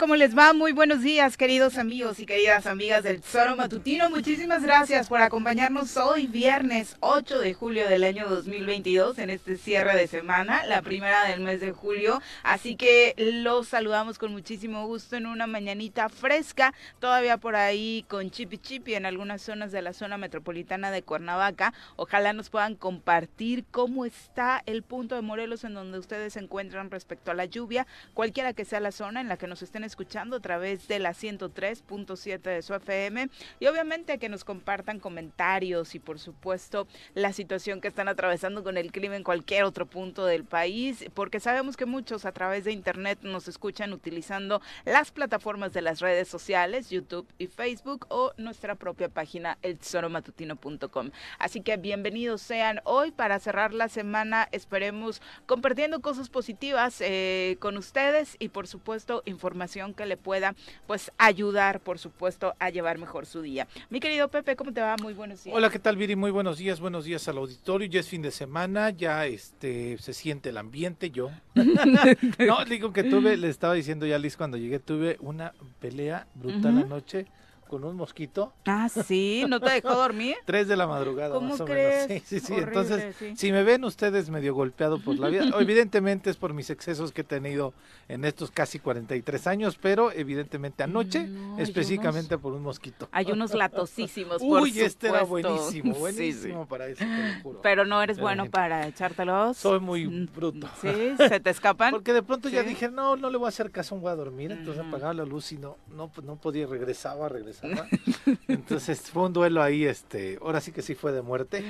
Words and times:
¿Cómo 0.00 0.16
les 0.16 0.34
va? 0.34 0.54
Muy 0.54 0.72
buenos 0.72 1.02
días, 1.02 1.36
queridos 1.36 1.76
amigos 1.76 2.20
y 2.20 2.24
queridas 2.24 2.64
amigas 2.64 3.04
del 3.04 3.20
Tesoro 3.20 3.54
Matutino. 3.54 4.08
Muchísimas 4.08 4.62
gracias 4.62 5.08
por 5.08 5.20
acompañarnos 5.20 5.94
hoy, 5.98 6.26
viernes 6.26 6.96
8 7.00 7.38
de 7.38 7.52
julio 7.52 7.86
del 7.86 8.04
año 8.04 8.26
2022, 8.26 9.18
en 9.18 9.28
este 9.28 9.58
cierre 9.58 9.94
de 9.94 10.06
semana, 10.06 10.64
la 10.64 10.80
primera 10.80 11.24
del 11.24 11.40
mes 11.40 11.60
de 11.60 11.72
julio. 11.72 12.22
Así 12.42 12.76
que 12.76 13.14
los 13.18 13.68
saludamos 13.68 14.18
con 14.18 14.32
muchísimo 14.32 14.86
gusto 14.86 15.16
en 15.16 15.26
una 15.26 15.46
mañanita 15.46 16.08
fresca, 16.08 16.72
todavía 16.98 17.36
por 17.36 17.54
ahí 17.54 18.06
con 18.08 18.30
chipi 18.30 18.56
chipi 18.56 18.94
en 18.94 19.04
algunas 19.04 19.42
zonas 19.42 19.70
de 19.70 19.82
la 19.82 19.92
zona 19.92 20.16
metropolitana 20.16 20.90
de 20.90 21.02
Cuernavaca. 21.02 21.74
Ojalá 21.96 22.32
nos 22.32 22.48
puedan 22.48 22.74
compartir 22.74 23.66
cómo 23.70 24.06
está 24.06 24.62
el 24.64 24.82
punto 24.82 25.14
de 25.14 25.20
Morelos 25.20 25.64
en 25.64 25.74
donde 25.74 25.98
ustedes 25.98 26.32
se 26.32 26.40
encuentran 26.40 26.90
respecto 26.90 27.30
a 27.30 27.34
la 27.34 27.44
lluvia, 27.44 27.86
cualquiera 28.14 28.54
que 28.54 28.64
sea 28.64 28.80
la 28.80 28.92
zona 28.92 29.20
en 29.20 29.28
la 29.28 29.36
que 29.36 29.46
nos 29.46 29.60
estén 29.60 29.89
escuchando 29.90 30.36
a 30.36 30.40
través 30.40 30.86
de 30.86 31.00
la 31.00 31.10
103.7 31.10 32.40
de 32.40 32.62
su 32.62 32.74
FM 32.74 33.28
y 33.58 33.66
obviamente 33.66 34.18
que 34.18 34.28
nos 34.28 34.44
compartan 34.44 35.00
comentarios 35.00 35.94
y 35.94 35.98
por 35.98 36.18
supuesto 36.20 36.86
la 37.14 37.32
situación 37.32 37.80
que 37.80 37.88
están 37.88 38.08
atravesando 38.08 38.62
con 38.62 38.76
el 38.76 38.92
clima 38.92 39.16
en 39.16 39.24
cualquier 39.24 39.64
otro 39.64 39.86
punto 39.86 40.26
del 40.26 40.44
país, 40.44 41.04
porque 41.14 41.40
sabemos 41.40 41.76
que 41.76 41.86
muchos 41.86 42.24
a 42.24 42.32
través 42.32 42.64
de 42.64 42.72
internet 42.72 43.18
nos 43.22 43.48
escuchan 43.48 43.92
utilizando 43.92 44.62
las 44.84 45.10
plataformas 45.10 45.72
de 45.72 45.82
las 45.82 46.00
redes 46.00 46.28
sociales, 46.28 46.88
YouTube 46.88 47.26
y 47.38 47.48
Facebook 47.48 48.06
o 48.10 48.32
nuestra 48.36 48.76
propia 48.76 49.08
página 49.08 49.58
eltesoromatutino.com. 49.62 51.10
Así 51.38 51.62
que 51.62 51.76
bienvenidos 51.76 52.42
sean 52.42 52.80
hoy 52.84 53.10
para 53.10 53.40
cerrar 53.40 53.74
la 53.74 53.88
semana, 53.88 54.48
esperemos 54.52 55.20
compartiendo 55.46 56.00
cosas 56.00 56.28
positivas 56.28 57.00
eh, 57.00 57.56
con 57.58 57.76
ustedes 57.76 58.36
y 58.38 58.50
por 58.50 58.68
supuesto 58.68 59.22
información 59.24 59.79
que 59.94 60.06
le 60.06 60.16
pueda 60.16 60.54
pues 60.86 61.10
ayudar, 61.18 61.80
por 61.80 61.98
supuesto, 61.98 62.54
a 62.58 62.70
llevar 62.70 62.98
mejor 62.98 63.26
su 63.26 63.42
día. 63.42 63.66
Mi 63.88 63.98
querido 63.98 64.28
Pepe, 64.28 64.56
¿cómo 64.56 64.72
te 64.72 64.80
va? 64.80 64.96
Muy 65.00 65.14
buenos 65.14 65.42
días. 65.42 65.56
Hola, 65.56 65.70
¿qué 65.70 65.78
tal, 65.78 65.96
Viri? 65.96 66.16
Muy 66.16 66.30
buenos 66.30 66.58
días, 66.58 66.80
buenos 66.80 67.04
días 67.04 67.26
al 67.28 67.38
auditorio. 67.38 67.88
Ya 67.88 68.00
es 68.00 68.08
fin 68.08 68.22
de 68.22 68.30
semana, 68.30 68.90
ya 68.90 69.26
este 69.26 69.96
se 69.98 70.12
siente 70.12 70.50
el 70.50 70.58
ambiente, 70.58 71.10
yo. 71.10 71.30
no, 71.54 72.64
digo 72.66 72.92
que 72.92 73.04
tuve, 73.04 73.36
le 73.36 73.48
estaba 73.48 73.74
diciendo 73.74 74.06
ya 74.06 74.18
Liz 74.18 74.36
cuando 74.36 74.58
llegué, 74.58 74.78
tuve 74.78 75.16
una 75.20 75.54
pelea 75.80 76.26
brutal 76.34 76.78
anoche 76.78 77.26
con 77.70 77.84
un 77.84 77.94
mosquito. 77.94 78.52
Ah, 78.66 78.88
sí, 78.88 79.44
¿no 79.48 79.60
te 79.60 79.70
dejó 79.70 79.94
dormir? 79.94 80.34
Tres 80.44 80.66
de 80.66 80.76
la 80.76 80.88
madrugada, 80.88 81.32
¿Cómo 81.32 81.50
más 81.50 81.60
o 81.60 81.64
crees? 81.64 82.08
menos. 82.08 82.24
Sí, 82.26 82.40
sí, 82.40 82.46
sí. 82.46 82.54
Entonces, 82.54 83.14
si 83.36 83.52
me 83.52 83.62
ven 83.62 83.84
ustedes 83.84 84.28
medio 84.28 84.54
golpeado 84.54 84.98
por 84.98 85.16
la 85.20 85.28
vida, 85.28 85.44
evidentemente 85.60 86.30
es 86.30 86.36
por 86.36 86.52
mis 86.52 86.68
excesos 86.68 87.12
que 87.12 87.20
he 87.20 87.24
tenido 87.24 87.72
en 88.08 88.24
estos 88.24 88.50
casi 88.50 88.80
43 88.80 89.46
años, 89.46 89.78
pero 89.80 90.10
evidentemente 90.10 90.82
anoche, 90.82 91.28
específicamente 91.58 92.38
por 92.38 92.54
un 92.54 92.62
mosquito. 92.64 93.08
Hay 93.12 93.30
unos 93.30 93.54
latosísimos, 93.54 94.38
por 94.42 94.62
Uy, 94.62 94.80
este 94.80 95.06
era 95.06 95.22
buenísimo, 95.22 95.94
buenísimo 95.94 96.66
para 96.66 96.88
eso, 96.88 97.04
te 97.04 97.34
lo 97.34 97.42
juro. 97.44 97.60
Pero 97.62 97.86
no 97.86 98.02
eres 98.02 98.18
bueno 98.18 98.46
para 98.50 98.88
echártelos. 98.88 99.56
Soy 99.56 99.78
muy 99.78 100.06
bruto. 100.26 100.68
Sí, 100.80 101.14
se 101.16 101.38
te 101.38 101.50
escapan. 101.50 101.92
Porque 101.92 102.12
de 102.12 102.24
pronto 102.24 102.48
ya 102.48 102.64
dije, 102.64 102.90
no, 102.90 103.14
no 103.14 103.30
le 103.30 103.38
voy 103.38 103.46
a 103.46 103.50
hacer 103.50 103.70
caso, 103.70 103.94
voy 103.94 104.10
a 104.10 104.16
dormir. 104.16 104.50
Entonces 104.50 104.84
apagaba 104.84 105.14
la 105.14 105.24
luz 105.24 105.52
y 105.52 105.58
no, 105.58 105.76
no, 105.94 106.10
no 106.24 106.34
podía, 106.34 106.66
regresaba, 106.66 107.28
regresaba 107.28 107.59
entonces 108.48 109.00
fue 109.10 109.24
un 109.24 109.32
duelo 109.32 109.62
ahí, 109.62 109.84
este, 109.84 110.38
ahora 110.40 110.60
sí 110.60 110.72
que 110.72 110.82
sí 110.82 110.94
fue 110.94 111.12
de 111.12 111.22
muerte, 111.22 111.64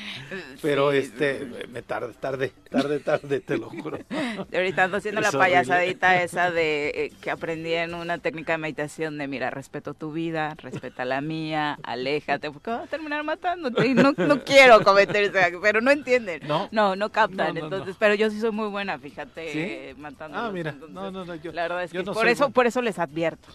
pero 0.62 0.92
este, 0.92 1.46
me 1.70 1.82
tarde, 1.82 2.14
tarde, 2.18 2.52
tarde, 2.70 3.00
tarde, 3.00 3.40
te 3.40 3.56
lo 3.56 3.70
juro. 3.70 3.98
ahorita 4.52 4.84
ando 4.84 4.96
haciendo 4.96 5.20
la 5.20 5.30
payasadita 5.30 6.22
esa 6.22 6.50
de 6.50 6.88
eh, 6.88 7.12
que 7.20 7.30
aprendí 7.30 7.72
en 7.72 7.94
una 7.94 8.18
técnica 8.18 8.52
de 8.52 8.58
meditación 8.58 9.18
de, 9.18 9.28
mira, 9.28 9.50
respeto 9.50 9.94
tu 9.94 10.12
vida, 10.12 10.54
respeta 10.58 11.04
la 11.04 11.20
mía, 11.20 11.78
aléjate, 11.82 12.50
porque 12.50 12.70
vas 12.70 12.84
a 12.84 12.86
terminar 12.86 13.22
matándote 13.24 13.86
y 13.86 13.94
no, 13.94 14.12
no 14.16 14.44
quiero 14.44 14.82
cometer 14.82 15.32
pero 15.60 15.80
no 15.80 15.90
entienden, 15.90 16.40
no, 16.46 16.68
no, 16.72 16.96
no 16.96 17.10
captan, 17.10 17.56
entonces, 17.56 17.96
pero 17.98 18.14
yo 18.14 18.30
sí 18.30 18.40
soy 18.40 18.50
muy 18.50 18.68
buena, 18.68 18.98
fíjate, 18.98 19.94
matando. 19.98 20.38
Ah, 20.38 20.50
mira, 20.52 20.72
no, 20.72 21.10
no, 21.10 21.24
no, 21.24 21.34
yo, 21.36 21.52
la 21.52 21.62
verdad 21.62 21.84
es 21.84 21.92
que 21.92 22.02
por 22.02 22.28
eso, 22.28 22.50
por 22.50 22.66
eso 22.66 22.82
les 22.82 22.98
advierto. 22.98 23.48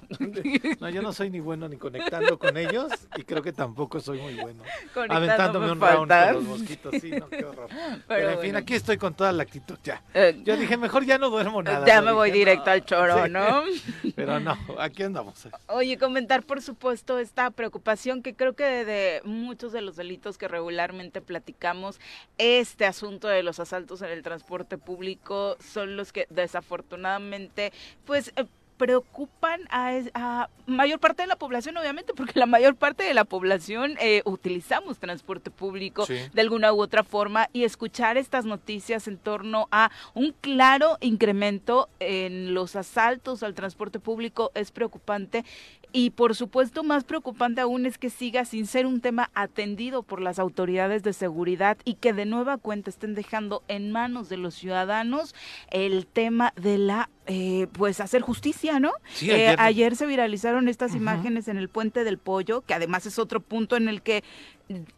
No, 0.80 0.90
yo 0.90 1.02
no 1.02 1.14
soy 1.14 1.30
ni 1.30 1.40
bueno 1.40 1.68
ni 1.68 1.78
conectando 1.82 2.40
con 2.40 2.56
ellos 2.56 2.92
y 3.18 3.24
creo 3.24 3.42
que 3.42 3.52
tampoco 3.52 4.00
soy 4.00 4.20
muy 4.22 4.36
bueno. 4.36 4.64
Aventándome 5.10 5.72
un 5.72 5.82
round 5.82 6.10
con 6.10 6.34
los 6.34 6.44
mosquitos, 6.44 6.96
sí, 7.02 7.12
no, 7.12 7.28
qué 7.28 7.44
horror. 7.44 7.68
Pero, 8.08 8.30
en 8.30 8.40
fin, 8.40 8.56
aquí 8.56 8.76
estoy 8.76 8.98
con 8.98 9.14
toda 9.14 9.34
la 9.34 9.44
actitud 9.44 9.78
ya. 9.84 10.02
Eh, 10.14 10.42
Yo 10.46 10.56
dije, 10.56 10.78
mejor 10.78 11.04
ya 11.04 11.18
no 11.18 11.30
duermo 11.30 11.62
nada. 11.62 11.86
Ya 11.86 12.02
me 12.02 12.14
voy 12.14 12.32
directo 12.32 12.70
al 12.70 12.86
choro, 12.86 13.28
¿no? 13.28 13.64
Pero 14.16 14.40
no, 14.40 14.58
aquí 14.80 15.04
andamos. 15.04 15.48
Oye, 15.68 15.98
comentar 15.98 16.44
por 16.44 16.62
supuesto 16.62 17.20
esta 17.20 17.52
preocupación 17.52 18.22
que 18.22 18.36
creo 18.36 18.54
que 18.54 18.86
de 18.86 19.22
muchos 19.26 19.74
de 19.74 19.82
los 19.82 19.96
delitos 19.96 20.38
que 20.38 20.48
regularmente 20.48 21.20
platicamos, 21.20 22.00
este 22.38 22.86
asunto 22.86 23.28
de 23.28 23.44
los 23.44 23.60
asaltos 23.60 24.02
en 24.02 24.10
el 24.10 24.22
transporte 24.22 24.78
público 24.78 25.58
son 25.60 25.98
los 25.98 26.14
que 26.14 26.28
desafortunadamente, 26.30 27.74
pues 28.06 28.32
eh, 28.36 28.46
preocupan 28.82 29.62
a, 29.70 30.50
mayor 30.66 31.00
parte 31.00 31.22
de 31.22 31.28
la 31.28 31.36
población, 31.36 31.78
obviamente, 31.78 32.16
porque 32.16 32.40
la 32.40 32.48
mayor 32.48 32.76
parte 32.76 33.04
de 33.04 33.14
la 33.14 33.26
población 33.26 33.96
eh, 34.02 34.24
utilizamos 34.26 34.98
transporte 34.98 35.52
público 35.52 36.08
de 36.08 36.42
alguna 36.42 36.74
u 36.74 36.82
otra 36.82 37.04
forma 37.04 37.48
y 37.54 37.64
escuchar 37.64 38.18
estas 38.18 38.46
noticias 38.46 39.08
en 39.08 39.20
torno 39.20 39.68
a 39.70 39.92
un 40.16 40.34
claro 40.42 40.98
incremento 41.00 41.90
en 42.00 42.56
los 42.56 42.76
asaltos 42.76 43.44
al 43.44 43.54
transporte 43.54 44.00
público 44.00 44.52
es 44.56 44.72
preocupante 44.72 45.46
y 45.94 46.12
por 46.12 46.36
supuesto, 46.36 46.84
más 46.84 47.04
preocupante 47.04 47.62
aún 47.62 47.86
es 47.86 47.98
que 47.98 48.10
siga 48.10 48.46
sin 48.46 48.66
ser 48.66 48.86
un 48.86 49.02
tema 49.02 49.30
atendido 49.34 50.04
por 50.04 50.22
las 50.22 50.40
autoridades 50.40 51.04
de 51.04 51.14
seguridad 51.14 51.78
y 51.84 51.96
que 51.96 52.14
de 52.14 52.26
nueva 52.26 52.58
cuenta 52.58 52.90
estén 52.90 53.16
dejando 53.16 53.64
en 53.68 53.92
manos 53.92 54.30
de 54.30 54.38
los 54.38 54.56
ciudadanos 54.56 55.36
el 55.70 56.08
tema 56.08 56.54
de 56.56 56.78
la 56.78 57.10
eh, 57.28 57.68
pues 57.74 58.00
hacer 58.00 58.22
justicia, 58.22 58.80
¿no? 58.80 58.92
Eh, 59.22 59.56
ayer. 59.60 59.96
se 59.96 60.06
viralizaron 60.06 60.68
estas 60.68 60.96
imágenes 60.96 61.48
en 61.48 61.58
el 61.58 61.70
puente 61.70 62.04
del 62.04 62.18
pollo, 62.18 62.62
que 62.62 62.74
además 62.74 63.06
es 63.06 63.20
otro 63.20 63.40
punto 63.42 63.76
en 63.76 63.90
el 63.90 64.02
que 64.02 64.24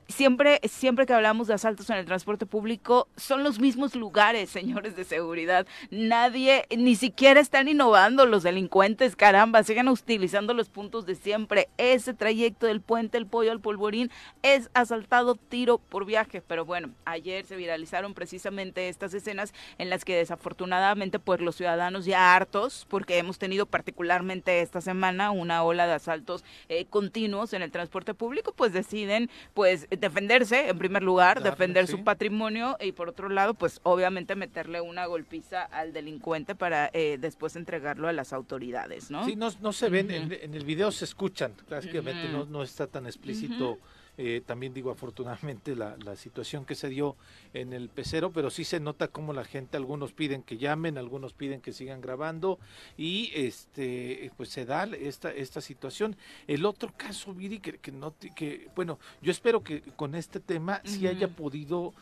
siempre, 0.08 0.60
siempre 0.64 1.06
que 1.06 1.14
hablamos 1.14 1.48
de 1.48 1.54
asaltos 1.54 1.90
en 1.90 1.98
el 1.98 2.06
transporte 2.06 2.46
público, 2.46 3.08
son 3.18 3.44
los 3.44 3.60
mismos 3.60 3.96
lugares, 3.96 4.50
señores 4.52 4.96
de 4.96 5.04
seguridad. 5.04 5.66
Nadie, 5.90 6.66
ni 6.76 6.96
siquiera 6.96 7.40
están 7.40 7.68
innovando 7.68 8.26
los 8.26 8.44
delincuentes, 8.44 9.16
caramba, 9.16 9.64
siguen 9.64 9.88
utilizando 9.88 10.54
los 10.54 10.70
puntos 10.70 11.06
de 11.06 11.16
siempre. 11.16 11.70
Ese 11.78 12.14
trayecto 12.14 12.68
del 12.68 12.82
puente 12.82 13.18
El 13.18 13.28
Pollo 13.28 13.52
al 13.52 13.60
Polvorín 13.60 14.12
es 14.42 14.70
asaltado 14.74 15.36
tiro 15.36 15.78
por 15.78 16.06
viaje. 16.06 16.42
Pero 16.42 16.66
bueno, 16.66 16.92
ayer 17.06 17.46
se 17.46 17.56
viralizaron 17.56 18.14
precisamente 18.14 18.90
estas 18.90 19.14
escenas 19.14 19.54
en 19.78 19.90
las 19.90 20.06
que 20.06 20.16
desafortunadamente 20.16 21.20
pues 21.20 21.40
los 21.42 21.56
ciudadanos 21.56 22.06
ya 22.06 22.36
hartos, 22.36 22.86
porque 22.90 23.18
hemos 23.18 23.40
tenido 23.40 23.66
particularmente 23.66 24.62
esta 24.62 24.82
semana 24.82 25.32
una 25.32 25.64
ola 25.64 25.88
de 25.88 25.94
asaltos 25.94 26.44
eh, 26.70 26.86
continuos 26.86 27.54
en 27.54 27.62
el 27.62 27.72
transporte 27.72 28.14
público, 28.14 28.54
pues 28.56 28.74
deciden 28.74 29.30
pues 29.54 29.63
defenderse 29.64 30.70
en 30.70 30.78
primer 30.78 31.04
lugar, 31.04 31.42
defender 31.42 31.88
su 31.88 32.04
patrimonio 32.04 32.78
y 32.80 32.92
por 32.92 33.10
otro 33.10 33.30
lado, 33.30 33.54
pues 33.54 33.80
obviamente 33.84 34.36
meterle 34.36 34.82
una 34.82 35.06
golpiza 35.06 35.64
al 35.64 35.94
delincuente 35.94 36.56
para 36.56 36.90
eh, 36.94 37.18
después 37.20 37.56
entregarlo 37.56 38.08
a 38.08 38.14
las 38.14 38.34
autoridades, 38.34 39.10
¿no? 39.12 39.26
Sí, 39.26 39.36
no, 39.36 39.50
no 39.62 39.74
se 39.74 39.90
ven, 39.90 40.12
en, 40.12 40.54
el 40.54 40.66
video 40.66 40.92
se 40.92 41.06
escuchan, 41.06 41.54
prácticamente 41.68 42.30
no, 42.30 42.46
no 42.46 42.64
está 42.64 42.88
tan 42.88 43.06
explícito. 43.06 43.80
Eh, 44.18 44.44
también 44.46 44.76
digo 44.76 44.92
afortunadamente 44.92 45.76
la, 45.76 45.98
la, 46.04 46.16
situación 46.16 46.66
que 46.66 46.76
se 46.76 46.88
dio 46.88 47.16
en 47.56 47.74
el 47.74 47.90
pecero, 47.90 48.32
pero 48.32 48.52
sí 48.52 48.64
se 48.64 48.80
nota 48.80 49.08
como 49.08 49.34
la 49.34 49.44
gente, 49.44 49.76
algunos 49.76 50.14
piden 50.14 50.44
que 50.44 50.58
llamen, 50.58 51.00
algunos 51.00 51.34
piden 51.34 51.62
que 51.62 51.74
sigan 51.74 52.00
grabando 52.00 52.60
y 52.96 53.32
este 53.34 54.32
pues 54.38 54.50
se 54.50 54.66
da 54.66 54.84
esta, 54.84 55.32
esta 55.32 55.62
situación. 55.62 56.16
El 56.46 56.66
otro 56.66 56.94
caso, 56.96 57.34
Viri, 57.34 57.60
que, 57.60 57.80
que, 57.80 57.92
no, 57.92 58.14
que 58.36 58.68
bueno, 58.76 59.00
yo 59.24 59.32
espero 59.32 59.64
que 59.64 59.82
con 59.96 60.14
este 60.14 60.40
tema 60.40 60.82
sí 60.84 61.08
haya 61.08 61.28
podido 61.28 61.94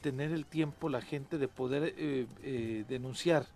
tener 0.00 0.32
el 0.32 0.46
tiempo 0.46 0.88
la 0.88 1.00
gente 1.00 1.38
de 1.38 1.48
poder 1.48 1.94
eh, 1.96 2.26
eh, 2.42 2.84
denunciar 2.88 3.46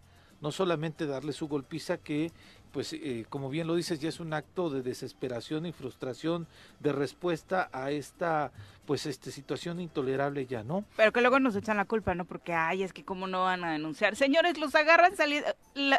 no 0.40 0.52
solamente 0.52 1.06
darle 1.06 1.32
su 1.32 1.48
golpiza 1.48 1.98
que 1.98 2.30
pues 2.72 2.92
eh, 2.92 3.26
como 3.28 3.50
bien 3.50 3.66
lo 3.66 3.74
dices, 3.74 4.00
ya 4.00 4.08
es 4.08 4.20
un 4.20 4.32
acto 4.32 4.70
de 4.70 4.82
desesperación 4.82 5.66
y 5.66 5.72
frustración 5.72 6.46
de 6.80 6.92
respuesta 6.92 7.68
a 7.72 7.90
esta 7.90 8.52
pues 8.88 9.04
este 9.04 9.30
situación 9.30 9.80
intolerable 9.80 10.46
ya, 10.46 10.64
¿no? 10.64 10.82
Pero 10.96 11.12
que 11.12 11.20
luego 11.20 11.38
nos 11.40 11.54
echan 11.54 11.76
la 11.76 11.84
culpa, 11.84 12.14
¿no? 12.14 12.24
Porque 12.24 12.54
ay, 12.54 12.82
es 12.82 12.94
que 12.94 13.04
cómo 13.04 13.26
no 13.26 13.42
van 13.42 13.62
a 13.62 13.72
denunciar. 13.72 14.16
Señores, 14.16 14.56
los 14.56 14.74
agarran 14.74 15.14
saliendo 15.14 15.46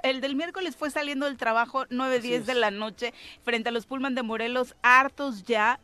el 0.02 0.22
del 0.22 0.36
miércoles 0.36 0.76
fue 0.76 0.90
saliendo 0.90 1.28
del 1.28 1.38
trabajo 1.38 1.86
9 1.92 2.20
10 2.20 2.48
de 2.48 2.56
la 2.56 2.72
noche 2.72 3.14
frente 3.44 3.70
a 3.70 3.72
los 3.72 3.86
Pullman 3.86 4.16
de 4.16 4.24
Morelos, 4.24 4.76
hartos 4.82 5.44
ya 5.44 5.80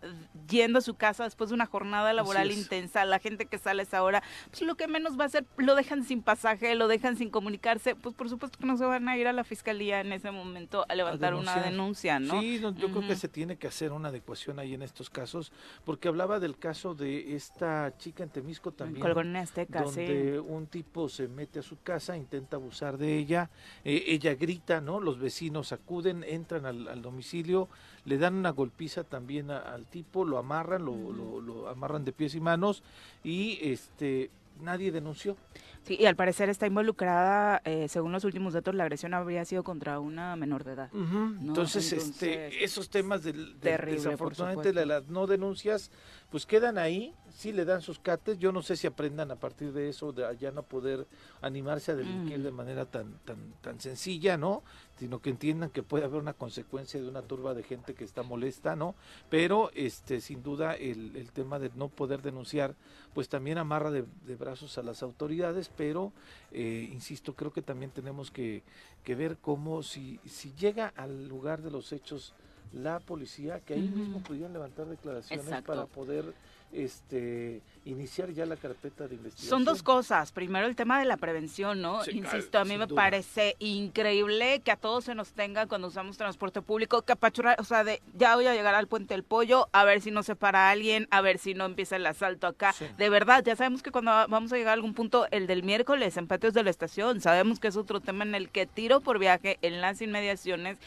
yendo 0.49 0.79
a 0.79 0.81
su 0.81 0.95
casa 0.95 1.25
después 1.25 1.51
de 1.51 1.53
una 1.53 1.67
jornada 1.67 2.11
laboral 2.11 2.51
intensa. 2.51 3.05
La 3.05 3.19
gente 3.19 3.45
que 3.45 3.59
sale 3.59 3.83
esa 3.83 4.01
hora, 4.01 4.23
pues 4.49 4.63
lo 4.63 4.73
que 4.73 4.87
menos 4.87 5.19
va 5.19 5.25
a 5.25 5.27
hacer, 5.27 5.45
lo 5.57 5.75
dejan 5.75 6.05
sin 6.05 6.23
pasaje, 6.23 6.73
lo 6.73 6.87
dejan 6.87 7.17
sin 7.17 7.29
comunicarse, 7.29 7.95
pues 7.95 8.15
por 8.15 8.29
supuesto 8.29 8.57
que 8.57 8.65
no 8.65 8.77
se 8.77 8.85
van 8.85 9.07
a 9.09 9.15
ir 9.15 9.27
a 9.27 9.33
la 9.33 9.43
fiscalía 9.43 10.01
en 10.01 10.11
ese 10.11 10.31
momento 10.31 10.87
a 10.89 10.95
levantar 10.95 11.35
una 11.35 11.61
denuncia, 11.61 12.19
¿no? 12.19 12.41
Sí, 12.41 12.59
yo 12.59 12.73
creo 12.73 13.07
que 13.07 13.15
se 13.15 13.27
tiene 13.27 13.57
que 13.57 13.67
hacer 13.67 13.91
una 13.91 14.09
adecuación 14.09 14.57
ahí 14.57 14.73
en 14.73 14.81
estos 14.81 15.11
casos, 15.11 15.51
porque 15.83 16.07
hablaba 16.07 16.39
del 16.39 16.57
caso 16.57 16.94
de 16.95 17.35
esta 17.35 17.93
chica 17.97 18.23
en 18.23 18.29
Temisco 18.29 18.71
también, 18.71 19.01
Colgón 19.01 19.35
Azteca, 19.35 19.83
donde 19.83 20.39
un 20.39 20.67
tipo 20.67 21.09
se 21.09 21.27
mete 21.27 21.59
a 21.59 21.61
su 21.61 21.81
casa, 21.81 22.17
intenta 22.17 22.57
abusar 22.57 22.97
de 22.97 23.17
ella, 23.17 23.49
eh, 23.83 24.03
ella 24.07 24.35
grita, 24.35 24.81
¿no? 24.81 24.99
Los 24.99 25.19
vecinos 25.19 25.71
acuden, 25.71 26.23
entran 26.23 26.65
al, 26.65 27.01
domicilio, 27.01 27.69
le 28.05 28.17
dan 28.17 28.35
una 28.35 28.51
golpiza 28.51 29.03
también 29.03 29.51
al 29.51 29.85
tipo, 29.85 30.25
lo 30.25 30.37
amarran, 30.37 30.85
lo, 30.85 30.95
lo 31.41 31.69
amarran 31.69 32.05
de 32.05 32.11
pies 32.11 32.35
y 32.35 32.39
manos 32.39 32.83
y 33.23 33.59
este 33.61 34.29
nadie 34.59 34.91
denunció. 34.91 35.37
Sí, 35.83 35.97
y 35.99 36.05
al 36.07 36.15
parecer 36.15 36.49
está 36.49 36.65
involucrada, 36.65 37.61
eh, 37.63 37.87
según 37.87 38.11
los 38.11 38.23
últimos 38.23 38.53
datos, 38.53 38.73
la 38.73 38.83
agresión 38.83 39.13
habría 39.13 39.45
sido 39.45 39.63
contra 39.63 39.99
una 39.99 40.35
menor 40.35 40.63
de 40.63 40.73
edad. 40.73 40.89
Entonces, 40.93 41.93
este, 41.93 42.63
esos 42.63 42.89
temas 42.89 43.23
del, 43.23 43.59
desafortunadamente 43.59 44.73
de 44.73 44.85
las 44.85 45.07
no 45.07 45.27
denuncias, 45.27 45.91
pues 46.31 46.47
quedan 46.47 46.79
ahí, 46.79 47.13
sí 47.29 47.51
le 47.51 47.65
dan 47.65 47.81
sus 47.81 47.99
cates, 47.99 48.39
yo 48.39 48.51
no 48.51 48.63
sé 48.63 48.77
si 48.77 48.87
aprendan 48.87 49.29
a 49.29 49.35
partir 49.35 49.73
de 49.73 49.89
eso, 49.89 50.11
de 50.11 50.25
allá 50.25 50.51
no 50.51 50.63
poder 50.63 51.05
animarse 51.41 51.91
a 51.91 51.95
delinquir 51.95 52.41
de 52.41 52.51
manera 52.51 52.85
tan, 52.85 53.19
tan, 53.19 53.53
tan 53.61 53.79
sencilla, 53.79 54.37
¿no? 54.37 54.63
Sino 54.97 55.19
que 55.19 55.29
entiendan 55.29 55.69
que 55.69 55.83
puede 55.83 56.05
haber 56.05 56.21
una 56.21 56.33
consecuencia 56.33 57.01
de 57.01 57.09
una 57.09 57.21
turba 57.21 57.53
de 57.53 57.63
gente 57.63 57.95
que 57.95 58.05
está 58.05 58.23
molesta, 58.23 58.75
¿no? 58.75 58.95
Pero, 59.29 59.69
este, 59.73 60.21
sin 60.21 60.41
duda, 60.41 60.73
el, 60.73 61.15
el 61.17 61.31
tema 61.31 61.59
de 61.59 61.69
no 61.75 61.89
poder 61.89 62.21
denunciar, 62.21 62.75
pues 63.13 63.27
también 63.27 63.57
amarra 63.57 63.91
de, 63.91 64.05
de 64.25 64.35
brazos 64.35 64.77
a 64.77 64.83
las 64.83 65.03
autoridades, 65.03 65.69
pero, 65.75 66.13
eh, 66.51 66.87
insisto, 66.91 67.33
creo 67.33 67.51
que 67.51 67.61
también 67.61 67.91
tenemos 67.91 68.31
que, 68.31 68.63
que 69.03 69.15
ver 69.15 69.37
cómo 69.37 69.83
si, 69.83 70.19
si 70.25 70.53
llega 70.53 70.93
al 70.95 71.27
lugar 71.27 71.61
de 71.61 71.71
los 71.71 71.91
hechos 71.91 72.33
la 72.73 72.99
policía, 72.99 73.59
que 73.61 73.73
ahí 73.75 73.89
mismo 73.89 74.21
pudieran 74.21 74.51
levantar 74.53 74.87
declaraciones 74.87 75.61
para 75.63 75.85
poder 75.85 76.33
este 76.71 77.61
iniciar 77.85 78.31
ya 78.31 78.45
la 78.45 78.55
carpeta 78.55 79.07
de 79.07 79.15
investigación. 79.15 79.49
Son 79.49 79.63
dos 79.63 79.83
cosas. 79.83 80.31
Primero 80.31 80.65
el 80.65 80.75
tema 80.75 80.99
de 80.99 81.05
la 81.05 81.17
prevención, 81.17 81.81
¿no? 81.81 82.01
Insisto, 82.11 82.57
a 82.57 82.65
mí 82.65 82.77
me 82.77 82.87
parece 82.87 83.55
increíble 83.59 84.61
que 84.61 84.71
a 84.71 84.75
todos 84.75 85.05
se 85.05 85.13
nos 85.13 85.33
tenga 85.33 85.67
cuando 85.67 85.87
usamos 85.87 86.17
transporte 86.17 86.61
público 86.61 87.03
que 87.03 87.13
o 87.57 87.63
sea, 87.63 87.83
de 87.83 88.01
ya 88.15 88.35
voy 88.35 88.47
a 88.47 88.53
llegar 88.53 88.75
al 88.75 88.87
puente 88.87 89.13
del 89.13 89.23
pollo, 89.23 89.69
a 89.71 89.83
ver 89.83 90.01
si 90.01 90.11
no 90.11 90.23
se 90.23 90.35
para 90.35 90.69
alguien, 90.69 91.07
a 91.11 91.21
ver 91.21 91.37
si 91.37 91.53
no 91.53 91.65
empieza 91.65 91.95
el 91.95 92.05
asalto 92.05 92.47
acá. 92.47 92.73
De 92.97 93.09
verdad, 93.09 93.43
ya 93.43 93.55
sabemos 93.55 93.83
que 93.83 93.91
cuando 93.91 94.11
vamos 94.11 94.51
a 94.51 94.57
llegar 94.57 94.71
a 94.71 94.73
algún 94.73 94.93
punto, 94.93 95.27
el 95.31 95.47
del 95.47 95.63
miércoles 95.63 96.17
en 96.17 96.27
patios 96.27 96.53
de 96.53 96.63
la 96.63 96.71
estación, 96.71 97.21
sabemos 97.21 97.59
que 97.59 97.67
es 97.67 97.77
otro 97.77 97.99
tema 97.99 98.23
en 98.23 98.35
el 98.35 98.49
que 98.49 98.65
tiro 98.65 99.01
por 99.01 99.19
viaje 99.19 99.59
en 99.61 99.81
las 99.81 100.01
inmediaciones 100.01 100.77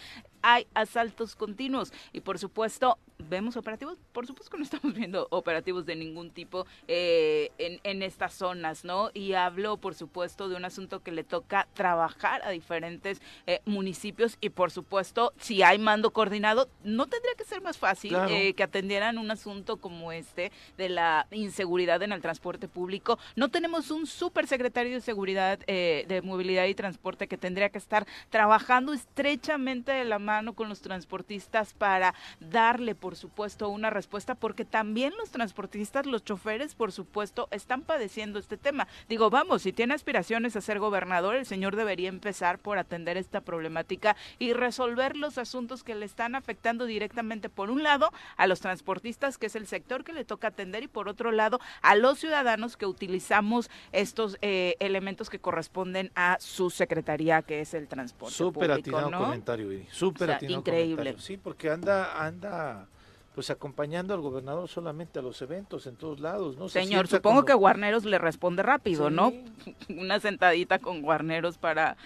hay 0.42 0.66
asaltos 0.74 1.36
continuos 1.36 1.92
y 2.12 2.20
por 2.20 2.38
supuesto 2.38 2.98
vemos 3.18 3.56
operativos, 3.56 3.98
por 4.12 4.26
supuesto 4.26 4.50
que 4.50 4.58
no 4.58 4.64
estamos 4.64 4.94
viendo 4.94 5.26
operativos 5.30 5.84
de 5.86 5.96
ningún 5.96 6.30
tipo 6.30 6.66
eh, 6.86 7.50
en, 7.58 7.80
en, 7.82 8.02
estas 8.02 8.32
zonas, 8.32 8.84
¿no? 8.84 9.10
Y 9.12 9.32
hablo, 9.32 9.76
por 9.76 9.94
supuesto, 9.94 10.48
de 10.48 10.56
un 10.56 10.64
asunto 10.64 11.02
que 11.02 11.10
le 11.10 11.24
toca 11.24 11.66
trabajar 11.74 12.42
a 12.44 12.50
diferentes 12.50 13.20
eh, 13.46 13.60
municipios 13.64 14.38
y, 14.40 14.50
por 14.50 14.70
supuesto, 14.70 15.32
si 15.38 15.62
hay 15.62 15.78
mando 15.78 16.12
coordinado, 16.12 16.68
no 16.84 17.06
tendría 17.06 17.34
que 17.34 17.44
ser 17.44 17.60
más 17.60 17.76
fácil 17.76 18.16
eh, 18.28 18.54
que 18.54 18.62
atendieran 18.62 19.18
un 19.18 19.30
asunto 19.30 19.78
como 19.78 20.12
este 20.12 20.52
de 20.76 20.88
la 20.88 21.26
inseguridad 21.32 22.02
en 22.02 22.12
el 22.12 22.22
transporte 22.22 22.68
público. 22.68 23.18
No 23.34 23.48
tenemos 23.48 23.90
un 23.90 24.06
supersecretario 24.06 24.94
de 24.94 25.00
Seguridad, 25.00 25.58
de 25.58 26.22
Movilidad 26.22 26.66
y 26.66 26.74
Transporte 26.74 27.26
que 27.26 27.36
tendría 27.36 27.70
que 27.70 27.78
estar 27.78 28.06
trabajando 28.30 28.92
estrechamente 28.92 29.92
de 29.92 30.04
la 30.04 30.18
mano 30.18 30.27
con 30.54 30.68
los 30.68 30.82
transportistas 30.82 31.72
para 31.72 32.14
darle, 32.38 32.94
por 32.94 33.16
supuesto, 33.16 33.70
una 33.70 33.88
respuesta, 33.88 34.34
porque 34.34 34.66
también 34.66 35.14
los 35.16 35.30
transportistas, 35.30 36.04
los 36.04 36.22
choferes, 36.22 36.74
por 36.74 36.92
supuesto, 36.92 37.48
están 37.50 37.80
padeciendo 37.80 38.38
este 38.38 38.58
tema. 38.58 38.86
Digo, 39.08 39.30
vamos, 39.30 39.62
si 39.62 39.72
tiene 39.72 39.94
aspiraciones 39.94 40.54
a 40.54 40.60
ser 40.60 40.80
gobernador, 40.80 41.34
el 41.34 41.46
señor 41.46 41.76
debería 41.76 42.10
empezar 42.10 42.58
por 42.58 42.76
atender 42.76 43.16
esta 43.16 43.40
problemática 43.40 44.16
y 44.38 44.52
resolver 44.52 45.16
los 45.16 45.38
asuntos 45.38 45.82
que 45.82 45.94
le 45.94 46.04
están 46.04 46.34
afectando 46.34 46.84
directamente, 46.84 47.48
por 47.48 47.70
un 47.70 47.82
lado, 47.82 48.12
a 48.36 48.46
los 48.46 48.60
transportistas, 48.60 49.38
que 49.38 49.46
es 49.46 49.56
el 49.56 49.66
sector 49.66 50.04
que 50.04 50.12
le 50.12 50.26
toca 50.26 50.48
atender, 50.48 50.82
y 50.82 50.88
por 50.88 51.08
otro 51.08 51.32
lado, 51.32 51.58
a 51.80 51.94
los 51.94 52.18
ciudadanos 52.18 52.76
que 52.76 52.84
utilizamos 52.84 53.70
estos 53.92 54.36
eh, 54.42 54.76
elementos 54.78 55.30
que 55.30 55.38
corresponden 55.38 56.12
a 56.14 56.36
su 56.38 56.68
secretaría, 56.68 57.40
que 57.40 57.62
es 57.62 57.72
el 57.72 57.88
transporte. 57.88 58.34
Súper 58.34 58.72
atinado 58.72 59.10
comentario, 59.10 59.70
Súper 60.18 60.50
Increíble. 60.50 61.16
Sí, 61.18 61.36
porque 61.36 61.70
anda, 61.70 62.24
anda 62.24 62.86
pues 63.34 63.50
acompañando 63.50 64.14
al 64.14 64.20
gobernador 64.20 64.68
solamente 64.68 65.20
a 65.20 65.22
los 65.22 65.40
eventos 65.42 65.86
en 65.86 65.94
todos 65.94 66.18
lados, 66.18 66.56
¿no? 66.56 66.68
Señor, 66.68 67.06
supongo 67.06 67.44
que 67.44 67.54
Guarneros 67.54 68.04
le 68.04 68.18
responde 68.18 68.64
rápido, 68.64 69.10
¿no? 69.10 69.32
Una 69.88 70.18
sentadita 70.18 70.80
con 70.80 71.02
Guarneros 71.02 71.56
para 71.56 71.96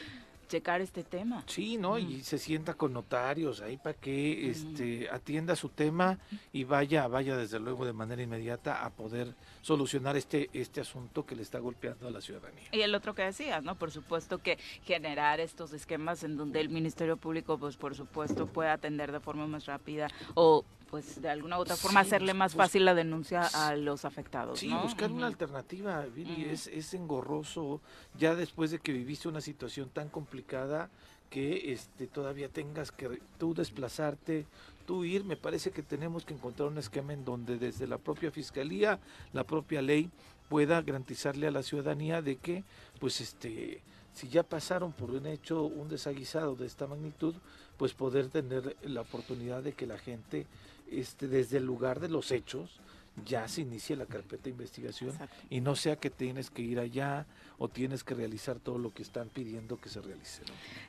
checar 0.52 0.82
este 0.82 1.02
tema. 1.02 1.42
Sí, 1.46 1.78
¿no? 1.78 1.98
Y 1.98 2.22
se 2.22 2.36
sienta 2.36 2.74
con 2.74 2.92
notarios 2.92 3.62
ahí 3.62 3.78
para 3.78 3.94
que 3.94 4.50
este 4.50 5.08
atienda 5.10 5.56
su 5.56 5.70
tema 5.70 6.18
y 6.52 6.64
vaya, 6.64 7.08
vaya 7.08 7.38
desde 7.38 7.58
luego 7.58 7.86
de 7.86 7.94
manera 7.94 8.20
inmediata 8.20 8.84
a 8.84 8.90
poder 8.90 9.34
solucionar 9.62 10.14
este 10.18 10.50
este 10.52 10.82
asunto 10.82 11.24
que 11.24 11.36
le 11.36 11.42
está 11.42 11.58
golpeando 11.58 12.06
a 12.06 12.10
la 12.10 12.20
ciudadanía. 12.20 12.68
Y 12.70 12.82
el 12.82 12.94
otro 12.94 13.14
que 13.14 13.22
decías, 13.22 13.64
¿no? 13.64 13.76
Por 13.76 13.92
supuesto 13.92 14.42
que 14.42 14.58
generar 14.84 15.40
estos 15.40 15.72
esquemas 15.72 16.22
en 16.22 16.36
donde 16.36 16.60
el 16.60 16.68
Ministerio 16.68 17.16
Público, 17.16 17.56
pues 17.56 17.78
por 17.78 17.94
supuesto, 17.94 18.46
puede 18.46 18.68
atender 18.68 19.10
de 19.10 19.20
forma 19.20 19.46
más 19.46 19.64
rápida 19.64 20.08
o 20.34 20.66
pues 20.92 21.22
de 21.22 21.30
alguna 21.30 21.56
u 21.56 21.62
otra 21.62 21.74
forma 21.74 22.00
hacerle 22.00 22.34
más 22.34 22.54
fácil 22.54 22.84
la 22.84 22.94
denuncia 22.94 23.48
a 23.54 23.74
los 23.76 24.04
afectados. 24.04 24.58
Sí, 24.58 24.70
buscar 24.82 25.10
una 25.10 25.26
alternativa, 25.26 26.02
Viri, 26.02 26.44
es, 26.44 26.66
es 26.66 26.92
engorroso. 26.92 27.80
Ya 28.18 28.34
después 28.34 28.70
de 28.70 28.78
que 28.78 28.92
viviste 28.92 29.26
una 29.26 29.40
situación 29.40 29.88
tan 29.88 30.10
complicada 30.10 30.90
que 31.30 31.72
este 31.72 32.06
todavía 32.08 32.50
tengas 32.50 32.92
que 32.92 33.22
tú 33.38 33.54
desplazarte, 33.54 34.44
tú 34.84 35.06
ir, 35.06 35.24
me 35.24 35.38
parece 35.38 35.70
que 35.70 35.82
tenemos 35.82 36.26
que 36.26 36.34
encontrar 36.34 36.68
un 36.68 36.76
esquema 36.76 37.14
en 37.14 37.24
donde 37.24 37.56
desde 37.56 37.86
la 37.86 37.96
propia 37.96 38.30
fiscalía, 38.30 39.00
la 39.32 39.44
propia 39.44 39.80
ley 39.80 40.10
pueda 40.50 40.82
garantizarle 40.82 41.46
a 41.46 41.52
la 41.52 41.62
ciudadanía 41.62 42.20
de 42.20 42.36
que 42.36 42.64
pues 43.00 43.22
este 43.22 43.80
si 44.12 44.28
ya 44.28 44.42
pasaron 44.42 44.92
por 44.92 45.10
un 45.10 45.26
hecho, 45.26 45.64
un 45.64 45.88
desaguisado 45.88 46.54
de 46.54 46.66
esta 46.66 46.86
magnitud, 46.86 47.34
pues 47.78 47.94
poder 47.94 48.28
tener 48.28 48.76
la 48.82 49.00
oportunidad 49.00 49.62
de 49.62 49.72
que 49.72 49.86
la 49.86 49.98
gente 49.98 50.46
este, 50.92 51.28
desde 51.28 51.58
el 51.58 51.64
lugar 51.64 52.00
de 52.00 52.08
los 52.08 52.30
hechos 52.30 52.80
ya 53.26 53.46
se 53.46 53.60
inicie 53.60 53.94
la 53.96 54.06
carpeta 54.06 54.44
de 54.44 54.50
investigación 54.50 55.12
y 55.50 55.60
no 55.60 55.76
sea 55.76 55.96
que 55.96 56.10
tienes 56.10 56.50
que 56.50 56.62
ir 56.62 56.78
allá 56.78 57.26
o 57.58 57.68
tienes 57.68 58.04
que 58.04 58.14
realizar 58.14 58.58
todo 58.58 58.78
lo 58.78 58.92
que 58.92 59.02
están 59.02 59.28
pidiendo 59.28 59.78
que 59.78 59.88
se 59.88 60.00
realice. 60.00 60.42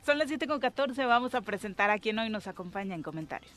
Son 0.06 0.18
las 0.18 0.30
7 0.30 0.48
con 0.48 0.60
14, 0.60 1.06
vamos 1.06 1.36
a 1.36 1.42
presentar 1.42 1.90
a 1.90 2.00
quien 2.00 2.20
hoy 2.20 2.30
nos 2.30 2.48
acompaña 2.48 2.96
en 2.96 3.04
comentarios. 3.04 3.52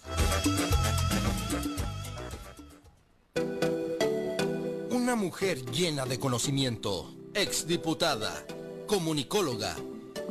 Una 4.90 5.14
mujer 5.14 5.64
llena 5.66 6.04
de 6.04 6.18
conocimiento, 6.18 7.14
exdiputada, 7.34 8.44
comunicóloga 8.88 9.76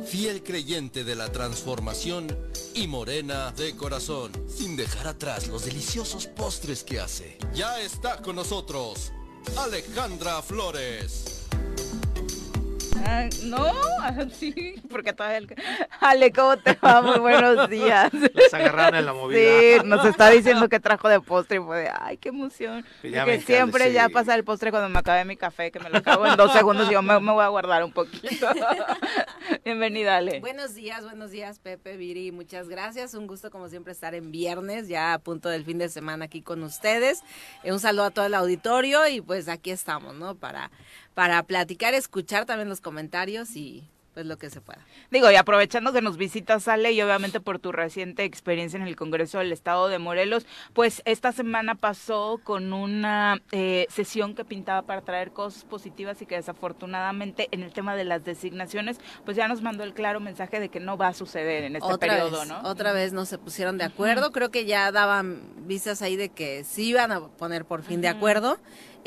fiel 0.04 0.42
creyente 0.42 1.04
de 1.04 1.14
la 1.14 1.30
transformación 1.30 2.26
y 2.74 2.86
morena 2.86 3.52
de 3.52 3.74
corazón, 3.76 4.32
sin 4.48 4.76
dejar 4.76 5.08
atrás 5.08 5.48
los 5.48 5.64
deliciosos 5.64 6.26
postres 6.26 6.84
que 6.84 7.00
hace. 7.00 7.38
Ya 7.54 7.80
está 7.80 8.20
con 8.22 8.36
nosotros 8.36 9.12
Alejandra 9.56 10.42
Flores. 10.42 11.35
Ah, 13.04 13.28
no, 13.44 14.30
sí, 14.30 14.74
porque 14.90 15.12
todavía 15.12 15.38
el... 15.38 15.54
Ale, 16.00 16.32
¿cómo 16.32 16.56
te 16.56 16.74
va? 16.74 17.02
Muy 17.02 17.18
buenos 17.18 17.68
días. 17.68 18.12
Les 18.12 18.54
agarraron 18.54 18.98
en 18.98 19.06
la 19.06 19.12
movida. 19.12 19.38
Sí, 19.38 19.78
nos 19.84 20.04
está 20.04 20.30
diciendo 20.30 20.68
que 20.68 20.80
trajo 20.80 21.08
de 21.08 21.20
postre 21.20 21.58
y 21.58 21.60
fue 21.60 21.78
de, 21.80 21.90
ay, 21.92 22.16
qué 22.16 22.30
emoción. 22.30 22.84
Que 23.02 23.40
siempre 23.40 23.92
ya 23.92 24.08
pasa 24.08 24.34
el 24.34 24.44
postre 24.44 24.70
cuando 24.70 24.88
me 24.88 24.98
acabe 24.98 25.24
mi 25.24 25.36
café, 25.36 25.70
que 25.70 25.80
me 25.80 25.90
lo 25.90 25.98
acabo 25.98 26.26
en 26.26 26.36
dos 26.36 26.52
segundos 26.52 26.88
y 26.88 26.92
yo 26.92 27.02
me, 27.02 27.18
voy 27.18 27.44
a 27.44 27.48
guardar 27.48 27.84
un 27.84 27.92
poquito. 27.92 28.46
Bienvenida, 29.64 30.16
Ale. 30.16 30.40
Buenos 30.40 30.74
días, 30.74 31.02
buenos 31.02 31.30
días, 31.30 31.58
Pepe, 31.58 31.96
Viri, 31.96 32.32
muchas 32.32 32.68
gracias. 32.68 33.14
Un 33.14 33.26
gusto, 33.26 33.50
como 33.50 33.68
siempre, 33.68 33.92
estar 33.92 34.14
en 34.14 34.30
viernes, 34.30 34.88
ya 34.88 35.14
a 35.14 35.18
punto 35.18 35.48
del 35.48 35.64
fin 35.64 35.78
de 35.78 35.88
semana 35.88 36.26
aquí 36.26 36.42
con 36.42 36.62
ustedes. 36.62 37.22
Eh, 37.62 37.72
un 37.72 37.80
saludo 37.80 38.04
a 38.04 38.10
todo 38.10 38.26
el 38.26 38.34
auditorio 38.34 39.06
y 39.08 39.20
pues 39.20 39.48
aquí 39.48 39.70
estamos, 39.70 40.14
¿no? 40.14 40.34
Para 40.34 40.70
para 41.16 41.42
platicar, 41.44 41.94
escuchar 41.94 42.44
también 42.44 42.68
los 42.68 42.82
comentarios 42.82 43.56
y 43.56 43.88
pues 44.12 44.26
lo 44.26 44.36
que 44.36 44.50
se 44.50 44.60
pueda. 44.60 44.80
Digo, 45.10 45.30
y 45.30 45.36
aprovechando 45.36 45.94
que 45.94 46.02
nos 46.02 46.18
visitas, 46.18 46.68
Ale, 46.68 46.92
y 46.92 47.00
obviamente 47.00 47.40
por 47.40 47.58
tu 47.58 47.72
reciente 47.72 48.24
experiencia 48.24 48.76
en 48.76 48.86
el 48.86 48.96
Congreso 48.96 49.38
del 49.38 49.50
Estado 49.50 49.88
de 49.88 49.98
Morelos, 49.98 50.46
pues 50.74 51.00
esta 51.06 51.32
semana 51.32 51.74
pasó 51.74 52.38
con 52.44 52.74
una 52.74 53.40
eh, 53.50 53.86
sesión 53.88 54.34
que 54.34 54.44
pintaba 54.44 54.82
para 54.82 55.00
traer 55.00 55.32
cosas 55.32 55.64
positivas 55.64 56.20
y 56.20 56.26
que 56.26 56.36
desafortunadamente 56.36 57.48
en 57.50 57.62
el 57.62 57.72
tema 57.72 57.96
de 57.96 58.04
las 58.04 58.22
designaciones, 58.22 58.98
pues 59.24 59.38
ya 59.38 59.48
nos 59.48 59.62
mandó 59.62 59.84
el 59.84 59.94
claro 59.94 60.20
mensaje 60.20 60.60
de 60.60 60.68
que 60.68 60.80
no 60.80 60.98
va 60.98 61.08
a 61.08 61.14
suceder 61.14 61.64
en 61.64 61.76
este 61.76 61.96
periodo, 61.96 62.44
¿no? 62.44 62.60
Otra 62.64 62.92
vez 62.92 63.14
no 63.14 63.24
se 63.24 63.38
pusieron 63.38 63.78
de 63.78 63.84
acuerdo, 63.84 64.32
creo 64.32 64.50
que 64.50 64.66
ya 64.66 64.92
daban 64.92 65.40
vistas 65.66 66.02
ahí 66.02 66.16
de 66.16 66.28
que 66.28 66.62
sí 66.64 66.88
iban 66.88 67.10
a 67.10 67.20
poner 67.20 67.64
por 67.64 67.82
fin 67.82 68.02
de 68.02 68.08
acuerdo. 68.08 68.58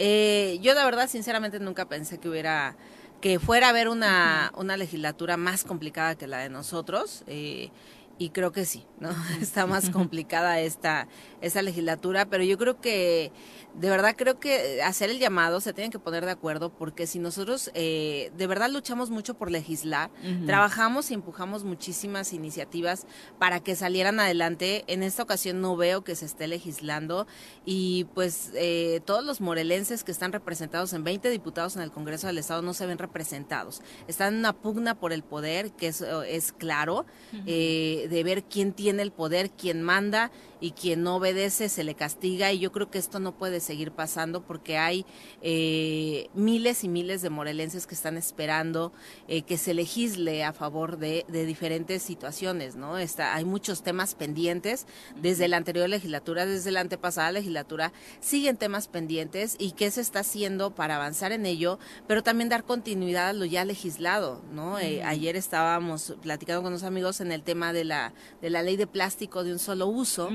Eh, 0.01 0.60
yo 0.62 0.74
la 0.74 0.86
verdad, 0.86 1.10
sinceramente, 1.10 1.60
nunca 1.60 1.89
pensé 1.89 2.20
que 2.20 2.29
hubiera 2.29 2.77
que 3.20 3.38
fuera 3.38 3.68
a 3.68 3.70
haber 3.72 3.89
una, 3.89 4.50
una 4.56 4.77
legislatura 4.77 5.36
más 5.36 5.65
complicada 5.65 6.15
que 6.15 6.25
la 6.25 6.38
de 6.38 6.50
nosotros. 6.50 7.24
Eh, 7.27 7.70
y 8.19 8.29
creo 8.29 8.51
que 8.51 8.65
sí, 8.65 8.85
¿no? 8.99 9.09
Está 9.41 9.65
más 9.65 9.89
complicada 9.89 10.59
esta, 10.59 11.07
esta 11.41 11.61
legislatura, 11.63 12.25
pero 12.25 12.43
yo 12.43 12.57
creo 12.57 12.79
que 12.79 13.31
de 13.73 13.89
verdad 13.89 14.15
creo 14.17 14.39
que 14.39 14.81
hacer 14.83 15.09
el 15.09 15.19
llamado 15.19 15.61
se 15.61 15.73
tienen 15.73 15.91
que 15.91 15.99
poner 15.99 16.25
de 16.25 16.31
acuerdo 16.31 16.69
porque 16.71 17.07
si 17.07 17.17
nosotros 17.19 17.71
eh, 17.75 18.31
de 18.35 18.47
verdad 18.47 18.69
luchamos 18.69 19.09
mucho 19.09 19.35
por 19.35 19.49
legislar, 19.49 20.11
trabajamos 20.45 21.11
y 21.11 21.13
empujamos 21.13 21.63
muchísimas 21.63 22.33
iniciativas 22.33 23.05
para 23.38 23.61
que 23.61 23.75
salieran 23.75 24.19
adelante, 24.19 24.83
en 24.88 25.01
esta 25.01 25.23
ocasión 25.23 25.61
no 25.61 25.77
veo 25.77 26.03
que 26.03 26.15
se 26.15 26.25
esté 26.25 26.47
legislando 26.47 27.25
y 27.65 28.05
pues 28.15 28.51
eh, 28.55 29.01
todos 29.05 29.23
los 29.23 29.39
morelenses 29.39 30.03
que 30.03 30.11
están 30.11 30.33
representados 30.33 30.91
en 30.91 31.05
20 31.05 31.29
diputados 31.29 31.77
en 31.77 31.83
el 31.83 31.91
Congreso 31.91 32.27
del 32.27 32.38
Estado 32.38 32.61
no 32.61 32.73
se 32.73 32.85
ven 32.85 32.97
representados. 32.97 33.81
Están 34.07 34.33
en 34.33 34.39
una 34.39 34.53
pugna 34.53 34.95
por 34.95 35.13
el 35.13 35.23
poder, 35.23 35.71
que 35.71 35.88
es, 35.88 36.01
es 36.01 36.51
claro, 36.51 37.05
eh, 37.45 38.07
de 38.10 38.24
ver 38.24 38.44
quién 38.44 38.74
tiene 38.74 39.04
el 39.04 39.12
poder, 39.12 39.50
quién 39.51 39.82
manda 39.82 40.32
y 40.62 40.72
quien 40.72 41.04
no 41.04 41.16
obedece 41.16 41.70
se 41.70 41.84
le 41.84 41.96
castiga 41.96 42.51
y 42.51 42.60
yo 42.60 42.72
creo 42.72 42.89
que 42.89 42.98
esto 42.98 43.20
no 43.20 43.34
puede 43.34 43.60
seguir 43.60 43.92
pasando 43.92 44.42
porque 44.42 44.78
hay 44.78 45.06
eh, 45.42 46.30
miles 46.34 46.84
y 46.84 46.89
miles 46.89 47.22
de 47.22 47.30
morelenses 47.30 47.88
que 47.88 47.96
están 47.96 48.18
esperando 48.18 48.92
eh, 49.28 49.44
que 49.44 49.58
se 49.58 49.74
legisle 49.74 50.44
a 50.44 50.54
favor 50.54 50.98
de, 50.98 51.25
diferentes 51.30 52.04
situaciones, 52.04 52.75
¿no? 52.75 52.98
Está, 52.98 53.36
hay 53.36 53.46
muchos 53.46 53.82
temas 53.82 54.13
pendientes 54.13 54.86
desde 55.22 55.48
la 55.48 55.58
anterior 55.58 55.88
legislatura, 55.88 56.46
desde 56.46 56.72
la 56.72 56.82
antepasada 56.82 57.32
legislatura, 57.32 57.94
siguen 58.20 58.58
temas 58.58 58.88
pendientes 58.88 59.56
y 59.58 59.72
qué 59.72 59.89
se 59.92 60.01
está 60.01 60.20
haciendo 60.20 60.75
para 60.75 60.98
avanzar 60.98 61.32
en 61.32 61.46
ello, 61.46 61.80
pero 62.08 62.24
también 62.24 62.50
dar 62.50 62.66
continuidad 62.66 63.30
a 63.30 63.34
lo 63.34 63.46
ya 63.46 63.63
legislado, 63.63 64.42
¿no? 64.51 64.80
Eh, 64.80 65.04
ayer 65.04 65.36
estábamos 65.36 66.16
platicando 66.22 66.62
con 66.62 66.74
los 66.74 66.84
amigos 66.84 67.22
en 67.22 67.32
el 67.32 67.44
tema 67.44 67.74
de 67.74 67.86
la, 67.86 68.13
de 68.42 68.50
la 68.50 68.62
ley 68.62 68.75
de 68.75 68.88
plástico 68.88 69.44
de 69.44 69.54
un 69.54 69.60
solo 69.60 69.88
uso 69.88 70.30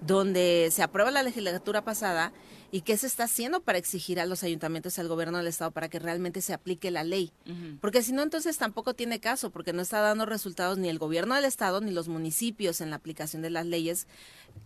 donde 0.00 0.68
se 0.72 0.82
aprueba 0.82 1.10
la 1.10 1.22
legislatura 1.22 1.82
pasada 1.82 2.32
y 2.70 2.80
qué 2.80 2.96
se 2.96 3.06
está 3.06 3.24
haciendo 3.24 3.60
para 3.60 3.76
exigir 3.76 4.18
a 4.18 4.24
los 4.24 4.42
ayuntamientos 4.42 4.96
y 4.96 5.00
al 5.02 5.08
gobierno 5.08 5.36
del 5.36 5.46
estado 5.46 5.72
para 5.72 5.90
que 5.90 5.98
realmente 5.98 6.40
se 6.40 6.54
aplique 6.54 6.90
la 6.90 7.04
ley. 7.04 7.30
Porque 7.82 8.02
si 8.02 8.12
no, 8.12 8.22
entonces 8.22 8.56
tampoco 8.56 8.94
tiene 8.94 9.20
caso, 9.20 9.50
porque 9.50 9.74
no 9.74 9.82
está 9.82 10.00
dando 10.00 10.24
resultados 10.24 10.78
ni 10.78 10.88
el 10.88 10.98
gobierno 10.98 11.34
del 11.34 11.44
estado 11.44 11.82
ni 11.82 11.90
los 11.90 12.08
municipios 12.08 12.80
en 12.80 12.88
la 12.88 12.96
aplicación 12.96 13.42
de 13.42 13.50
las 13.50 13.66
leyes 13.66 14.06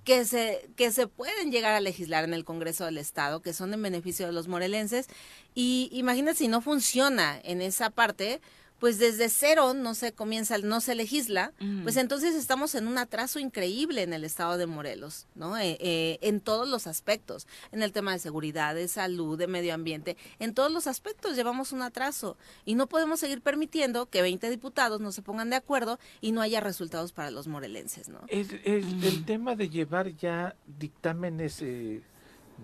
que 0.05 0.25
se, 0.25 0.71
que 0.76 0.93
se 0.93 1.09
pueden 1.09 1.50
llegar 1.50 1.75
a 1.75 1.81
legislar 1.81 2.23
en 2.23 2.33
el 2.33 2.45
Congreso 2.45 2.85
del 2.85 2.99
Estado, 2.99 3.43
que 3.43 3.53
son 3.53 3.75
en 3.75 3.83
beneficio 3.83 4.26
de 4.26 4.33
los 4.33 4.47
morelenses. 4.47 5.09
Y 5.55 5.88
imagínate 5.93 6.38
si 6.38 6.49
no 6.49 6.61
funciona 6.61 7.41
en 7.43 7.61
esa 7.61 7.91
parte, 7.91 8.41
pues 8.78 8.99
desde 8.99 9.28
cero 9.28 9.75
no 9.75 9.95
se 9.95 10.12
comienza, 10.12 10.59
no 10.59 10.80
se 10.80 10.95
legisla, 10.95 11.52
pues 11.83 11.97
entonces 11.97 12.35
estamos 12.35 12.75
en 12.75 12.87
un 12.87 12.99
atraso 12.99 13.38
increíble 13.38 14.02
en 14.02 14.12
el 14.12 14.25
estado 14.25 14.59
de 14.59 14.66
Morelos, 14.66 15.26
¿no? 15.35 15.56
Eh, 15.56 15.78
eh, 15.80 16.18
en 16.21 16.40
todos 16.40 16.68
los 16.68 16.87
aspectos, 16.87 17.47
en 17.73 17.83
el 17.83 17.92
tema 17.92 18.12
de 18.12 18.18
seguridad, 18.18 18.75
de 18.75 18.88
salud, 18.88 19.38
de 19.38 19.47
medio 19.47 19.75
ambiente, 19.75 20.16
en 20.38 20.52
todos 20.52 20.71
los 20.71 20.87
aspectos 20.87 21.37
llevamos 21.37 21.73
un 21.73 21.83
atraso 21.83 22.37
y 22.64 22.75
no 22.75 22.87
podemos 22.87 23.21
seguir 23.21 23.40
permitiendo 23.40 24.06
que 24.06 24.23
20 24.23 24.50
diputados 24.50 25.00
no 25.00 25.12
se 25.12 25.23
pongan 25.23 25.50
de 25.50 25.56
acuerdo 25.56 25.99
y 26.21 26.33
no 26.33 26.42
haya 26.42 26.61
resultados 26.61 27.12
para 27.12 27.30
los 27.30 27.49
morelenses, 27.49 28.09
¿no? 28.09 28.21
El, 28.28 28.61
el, 28.64 29.25
tema 29.25 29.56
de 29.56 29.68
llevar 29.68 30.14
ya 30.16 30.54
dictámenes 30.78 31.62
eh, 31.62 32.02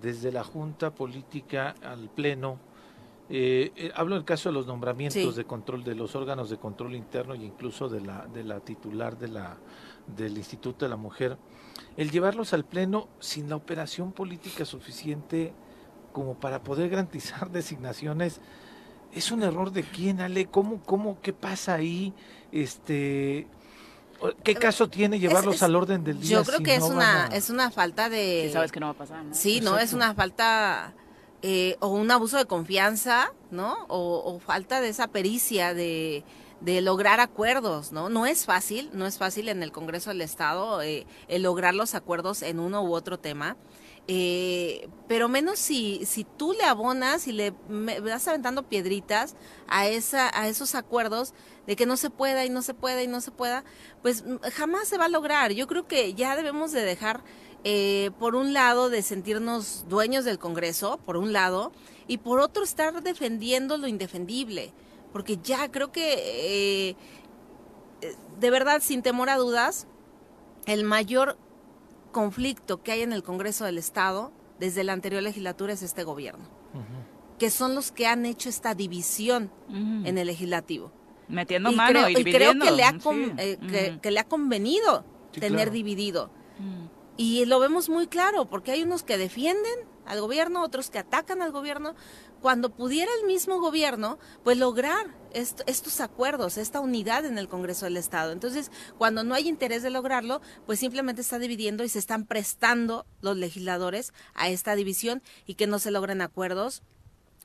desde 0.00 0.30
la 0.32 0.44
Junta 0.44 0.94
Política 0.94 1.74
al 1.82 2.08
Pleno, 2.08 2.58
eh, 3.30 3.72
eh, 3.76 3.92
hablo 3.94 4.14
del 4.14 4.24
caso 4.24 4.48
de 4.48 4.54
los 4.54 4.66
nombramientos 4.66 5.36
de 5.36 5.44
control 5.44 5.84
de 5.84 5.94
los 5.94 6.14
órganos 6.14 6.50
de 6.50 6.58
control 6.58 6.94
interno 6.94 7.34
e 7.34 7.38
incluso 7.38 7.88
de 7.88 8.00
la, 8.00 8.26
de 8.26 8.44
la 8.44 8.60
titular 8.60 9.16
de 9.16 9.28
la, 9.28 9.56
del 10.06 10.36
Instituto 10.36 10.84
de 10.84 10.90
la 10.90 10.96
Mujer. 10.96 11.38
El 11.96 12.10
llevarlos 12.10 12.52
al 12.52 12.64
Pleno 12.64 13.08
sin 13.20 13.48
la 13.48 13.56
operación 13.56 14.12
política 14.12 14.64
suficiente 14.64 15.52
como 16.12 16.38
para 16.38 16.62
poder 16.62 16.90
garantizar 16.90 17.50
designaciones, 17.52 18.40
es 19.12 19.30
un 19.30 19.42
error 19.42 19.72
de 19.72 19.82
quién, 19.82 20.20
Ale, 20.20 20.46
¿cómo, 20.46 20.82
cómo, 20.82 21.20
qué 21.20 21.32
pasa 21.32 21.74
ahí? 21.74 22.14
Este, 22.50 23.46
¿Qué 24.42 24.54
caso 24.54 24.88
tiene 24.88 25.18
llevarlos 25.18 25.62
al 25.62 25.74
orden 25.74 26.04
del 26.04 26.20
día? 26.20 26.38
Yo 26.38 26.44
creo 26.44 26.60
que 26.60 26.76
es 26.76 26.82
una 26.82 27.26
es 27.26 27.50
una 27.50 27.70
falta 27.70 28.08
de. 28.08 28.50
sabes 28.52 28.72
que 28.72 28.80
no 28.80 28.86
va 28.86 28.92
a 28.92 28.96
pasar. 28.96 29.24
Sí, 29.32 29.60
no 29.60 29.78
es 29.78 29.92
una 29.92 30.14
falta 30.14 30.94
eh, 31.42 31.76
o 31.80 31.88
un 31.88 32.08
abuso 32.12 32.38
de 32.38 32.46
confianza, 32.46 33.32
¿no? 33.50 33.76
O, 33.88 34.38
falta 34.38 34.80
de 34.80 34.88
esa 34.90 35.08
pericia 35.08 35.74
de, 35.74 36.24
lograr 36.64 37.18
acuerdos, 37.18 37.90
¿no? 37.90 38.08
No 38.08 38.26
es 38.26 38.46
fácil, 38.46 38.90
no 38.92 39.06
es 39.06 39.18
fácil 39.18 39.48
en 39.48 39.64
el 39.64 39.72
Congreso 39.72 40.10
del 40.10 40.20
Estado 40.20 40.80
eh, 40.82 41.04
el 41.26 41.42
lograr 41.42 41.74
los 41.74 41.96
acuerdos 41.96 42.42
en 42.42 42.60
uno 42.60 42.84
u 42.84 42.94
otro 42.94 43.18
tema. 43.18 43.56
Eh, 44.08 44.88
pero 45.08 45.28
menos 45.28 45.58
si, 45.58 46.06
tú 46.36 46.52
le 46.52 46.64
abonas 46.64 47.28
y 47.28 47.32
le 47.32 47.52
vas 47.68 48.26
aventando 48.26 48.64
piedritas 48.64 49.36
a, 49.68 49.86
esa, 49.86 50.30
a 50.38 50.48
esos 50.48 50.74
acuerdos 50.74 51.34
de 51.66 51.76
que 51.76 51.86
no 51.86 51.96
se 51.96 52.10
pueda 52.10 52.44
y 52.44 52.50
no 52.50 52.62
se 52.62 52.74
pueda 52.74 53.02
y 53.02 53.06
no 53.06 53.20
se 53.20 53.30
pueda, 53.30 53.64
pues 54.00 54.24
jamás 54.54 54.88
se 54.88 54.98
va 54.98 55.04
a 55.04 55.08
lograr. 55.08 55.52
Yo 55.52 55.66
creo 55.66 55.86
que 55.86 56.14
ya 56.14 56.36
debemos 56.36 56.72
de 56.72 56.82
dejar 56.82 57.22
eh, 57.64 58.10
por 58.18 58.34
un 58.34 58.52
lado, 58.52 58.90
de 58.90 59.02
sentirnos 59.02 59.84
dueños 59.88 60.24
del 60.24 60.38
Congreso, 60.38 60.98
por 61.04 61.16
un 61.16 61.32
lado, 61.32 61.72
y 62.08 62.18
por 62.18 62.40
otro, 62.40 62.64
estar 62.64 63.02
defendiendo 63.02 63.76
lo 63.76 63.86
indefendible. 63.86 64.72
Porque 65.12 65.38
ya 65.42 65.70
creo 65.70 65.92
que, 65.92 66.90
eh, 66.90 66.96
de 68.40 68.50
verdad, 68.50 68.80
sin 68.82 69.02
temor 69.02 69.28
a 69.30 69.36
dudas, 69.36 69.86
el 70.66 70.84
mayor 70.84 71.36
conflicto 72.12 72.82
que 72.82 72.92
hay 72.92 73.02
en 73.02 73.12
el 73.12 73.22
Congreso 73.22 73.64
del 73.64 73.78
Estado 73.78 74.32
desde 74.58 74.84
la 74.84 74.92
anterior 74.92 75.22
legislatura 75.22 75.72
es 75.72 75.82
este 75.82 76.04
gobierno, 76.04 76.44
que 77.38 77.50
son 77.50 77.74
los 77.74 77.90
que 77.90 78.06
han 78.06 78.24
hecho 78.26 78.48
esta 78.48 78.74
división 78.74 79.50
en 79.68 80.18
el 80.18 80.28
legislativo. 80.28 80.92
Metiendo 81.28 81.72
mano 81.72 82.08
y, 82.08 82.14
creo 82.22 82.52
que 82.52 82.70
le 82.70 82.84
ha, 82.84 82.94
eh, 83.38 83.98
que, 84.00 84.10
le 84.10 84.20
ha 84.20 84.24
convenido 84.24 85.04
tener 85.32 85.70
dividido. 85.70 86.30
Y 87.16 87.44
lo 87.44 87.60
vemos 87.60 87.88
muy 87.88 88.06
claro, 88.06 88.46
porque 88.46 88.72
hay 88.72 88.82
unos 88.82 89.02
que 89.02 89.18
defienden 89.18 89.92
al 90.06 90.20
gobierno, 90.20 90.62
otros 90.62 90.90
que 90.90 90.98
atacan 90.98 91.42
al 91.42 91.52
gobierno, 91.52 91.94
cuando 92.40 92.70
pudiera 92.70 93.10
el 93.20 93.26
mismo 93.26 93.60
gobierno, 93.60 94.18
pues 94.42 94.58
lograr 94.58 95.14
estos 95.32 96.00
acuerdos, 96.00 96.58
esta 96.58 96.80
unidad 96.80 97.24
en 97.24 97.38
el 97.38 97.48
Congreso 97.48 97.84
del 97.86 97.96
Estado. 97.96 98.32
Entonces, 98.32 98.70
cuando 98.98 99.22
no 99.22 99.34
hay 99.34 99.48
interés 99.48 99.82
de 99.82 99.90
lograrlo, 99.90 100.40
pues 100.66 100.80
simplemente 100.80 101.22
está 101.22 101.38
dividiendo 101.38 101.84
y 101.84 101.88
se 101.88 102.00
están 102.00 102.26
prestando 102.26 103.06
los 103.20 103.36
legisladores 103.36 104.12
a 104.34 104.48
esta 104.48 104.74
división 104.74 105.22
y 105.46 105.54
que 105.54 105.66
no 105.66 105.78
se 105.78 105.92
logren 105.92 106.20
acuerdos 106.20 106.82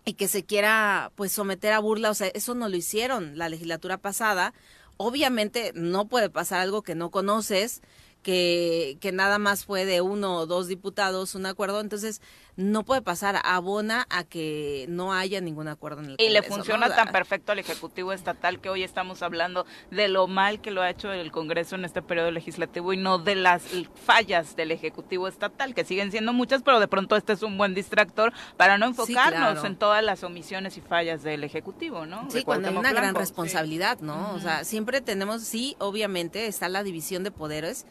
y 0.04 0.14
que 0.14 0.28
se 0.28 0.44
quiera 0.44 1.12
pues 1.16 1.32
someter 1.32 1.74
a 1.74 1.80
burla, 1.80 2.10
o 2.10 2.14
sea, 2.14 2.28
eso 2.28 2.56
no 2.56 2.70
lo 2.70 2.78
hicieron 2.78 3.38
la 3.38 3.50
legislatura 3.50 3.98
pasada. 3.98 4.54
Obviamente 4.98 5.74
no 5.76 6.08
puede 6.08 6.30
pasar 6.30 6.62
algo 6.62 6.82
que 6.82 6.96
no 6.96 7.12
conoces 7.12 7.82
que, 8.28 8.98
que 9.00 9.14
nada 9.14 9.40
más 9.40 9.64
fue 9.64 9.86
de 9.86 10.02
uno 10.02 10.36
o 10.36 10.46
dos 10.46 10.68
diputados 10.68 11.34
un 11.34 11.46
acuerdo, 11.46 11.80
entonces 11.80 12.22
no 12.58 12.84
puede 12.84 13.02
pasar, 13.02 13.40
abona 13.46 14.06
a 14.10 14.26
que 14.26 14.86
no 14.90 15.14
haya 15.14 15.40
ningún 15.40 15.70
acuerdo 15.70 16.02
en 16.02 16.10
el 16.10 16.16
Y 16.20 16.30
le 16.32 16.42
funciona 16.42 16.94
tan 16.94 17.14
perfecto 17.14 17.54
al 17.54 17.60
Ejecutivo 17.60 18.12
Estatal 18.12 18.60
que 18.60 18.68
hoy 18.68 18.84
estamos 18.84 19.22
hablando 19.22 19.66
de 19.92 20.10
lo 20.10 20.28
mal 20.28 20.60
que 20.60 20.72
lo 20.72 20.82
ha 20.82 20.90
hecho 20.90 21.14
el 21.14 21.32
Congreso 21.32 21.76
en 21.76 21.86
este 21.86 22.02
periodo 22.02 22.32
legislativo 22.32 22.92
y 22.92 22.98
no 22.98 23.18
de 23.18 23.36
las 23.36 23.64
fallas 24.04 24.58
del 24.58 24.72
Ejecutivo 24.72 25.30
Estatal, 25.30 25.74
que 25.74 25.86
siguen 25.86 26.12
siendo 26.12 26.34
muchas, 26.34 26.64
pero 26.64 26.82
de 26.82 26.90
pronto 26.90 27.16
este 27.16 27.32
es 27.32 27.44
un 27.44 27.58
buen 27.58 27.74
distractor 27.74 28.34
para 28.58 28.78
no 28.78 28.88
enfocarnos 28.88 29.64
en 29.64 29.78
todas 29.78 30.04
las 30.04 30.26
omisiones 30.26 30.76
y 30.76 30.82
fallas 30.82 31.24
del 31.24 31.46
Ejecutivo, 31.46 32.06
¿no? 32.06 32.30
Sí, 32.30 32.44
cuando 32.44 32.68
hay 32.68 32.76
una 32.76 32.92
gran 32.92 33.16
responsabilidad, 33.16 34.00
¿no? 34.02 34.34
O 34.34 34.40
sea, 34.40 34.66
siempre 34.66 35.00
tenemos, 35.00 35.44
sí, 35.44 35.78
obviamente 35.80 36.48
está 36.48 36.68
la 36.68 36.84
división 36.84 37.24
de 37.24 37.32
poderes, 37.32 37.86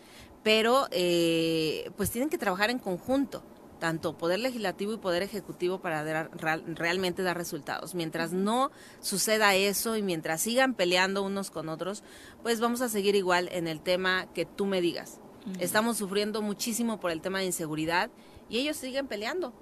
pero 0.46 0.86
eh, 0.92 1.90
pues 1.96 2.12
tienen 2.12 2.30
que 2.30 2.38
trabajar 2.38 2.70
en 2.70 2.78
conjunto. 2.78 3.42
tanto 3.80 4.16
poder 4.16 4.38
legislativo 4.38 4.92
y 4.94 4.96
poder 4.96 5.24
ejecutivo 5.24 5.80
para 5.80 6.28
realmente 6.32 7.24
dar 7.24 7.36
resultados. 7.36 7.96
Mientras 7.96 8.32
no 8.32 8.70
suceda 9.00 9.56
eso 9.56 9.96
y 9.96 10.02
mientras 10.02 10.40
sigan 10.40 10.74
peleando 10.74 11.24
unos 11.24 11.50
con 11.50 11.68
otros, 11.68 12.04
pues 12.44 12.60
vamos 12.60 12.80
a 12.80 12.88
seguir 12.88 13.16
igual 13.16 13.48
en 13.50 13.66
el 13.66 13.80
tema 13.80 14.32
que 14.34 14.46
tú 14.46 14.66
me 14.66 14.80
digas. 14.80 15.18
Estamos 15.58 15.96
sufriendo 15.96 16.42
muchísimo 16.42 17.00
por 17.00 17.10
el 17.10 17.20
tema 17.20 17.40
de 17.40 17.46
inseguridad 17.46 18.08
y 18.48 18.58
ellos 18.58 18.76
siguen 18.76 19.08
peleando. 19.08 19.52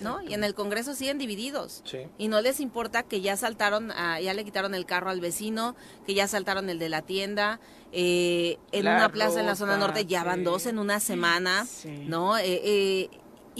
¿No? 0.00 0.22
Y 0.22 0.34
en 0.34 0.44
el 0.44 0.54
Congreso 0.54 0.94
siguen 0.94 1.18
divididos. 1.18 1.82
Y 2.18 2.28
no 2.28 2.40
les 2.40 2.60
importa 2.60 3.02
que 3.02 3.20
ya 3.20 3.36
saltaron, 3.36 3.88
ya 3.88 4.34
le 4.34 4.44
quitaron 4.44 4.74
el 4.74 4.86
carro 4.86 5.10
al 5.10 5.20
vecino, 5.20 5.76
que 6.06 6.14
ya 6.14 6.28
saltaron 6.28 6.70
el 6.70 6.78
de 6.78 6.88
la 6.88 7.02
tienda. 7.02 7.60
Eh, 7.92 8.58
en 8.72 8.86
una 8.86 9.10
plaza 9.10 9.40
en 9.40 9.46
la 9.46 9.56
zona 9.56 9.76
norte 9.76 10.04
ya 10.06 10.24
van 10.24 10.44
dos 10.44 10.66
en 10.66 10.78
una 10.78 11.00
semana, 11.00 11.66
¿no? 12.06 12.36
Eh, 12.38 12.60
eh, 12.64 13.10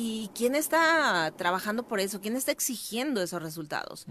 ¿Y 0.01 0.31
quién 0.33 0.55
está 0.55 1.33
trabajando 1.37 1.83
por 1.83 1.99
eso? 1.99 2.21
¿Quién 2.21 2.37
está 2.37 2.53
exigiendo 2.53 3.21
esos 3.21 3.43
resultados? 3.43 4.07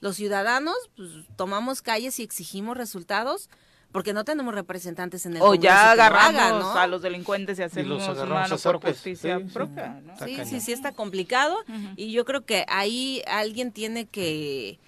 Los 0.00 0.16
ciudadanos, 0.16 0.76
pues, 0.96 1.10
tomamos 1.36 1.82
calles 1.82 2.20
y 2.20 2.22
exigimos 2.22 2.76
resultados 2.76 3.50
porque 3.92 4.12
no 4.12 4.24
tenemos 4.24 4.54
representantes 4.54 5.26
en 5.26 5.36
el 5.36 5.42
o 5.42 5.54
ya 5.54 5.92
agarramos 5.92 6.74
a 6.76 6.86
los 6.86 7.02
delincuentes 7.02 7.58
y 7.58 7.62
hacemos 7.62 8.18
mano 8.26 8.56
por 8.58 8.80
justicia 8.80 9.38
sí, 9.38 9.44
propia 9.52 10.00
sí, 10.24 10.38
sí, 10.44 10.60
sí 10.60 10.72
está 10.72 10.92
complicado 10.92 11.58
y 11.96 12.12
yo 12.12 12.24
creo 12.24 12.44
que 12.44 12.64
ahí 12.68 13.22
alguien 13.26 13.70
tiene 13.70 14.06
que 14.06 14.78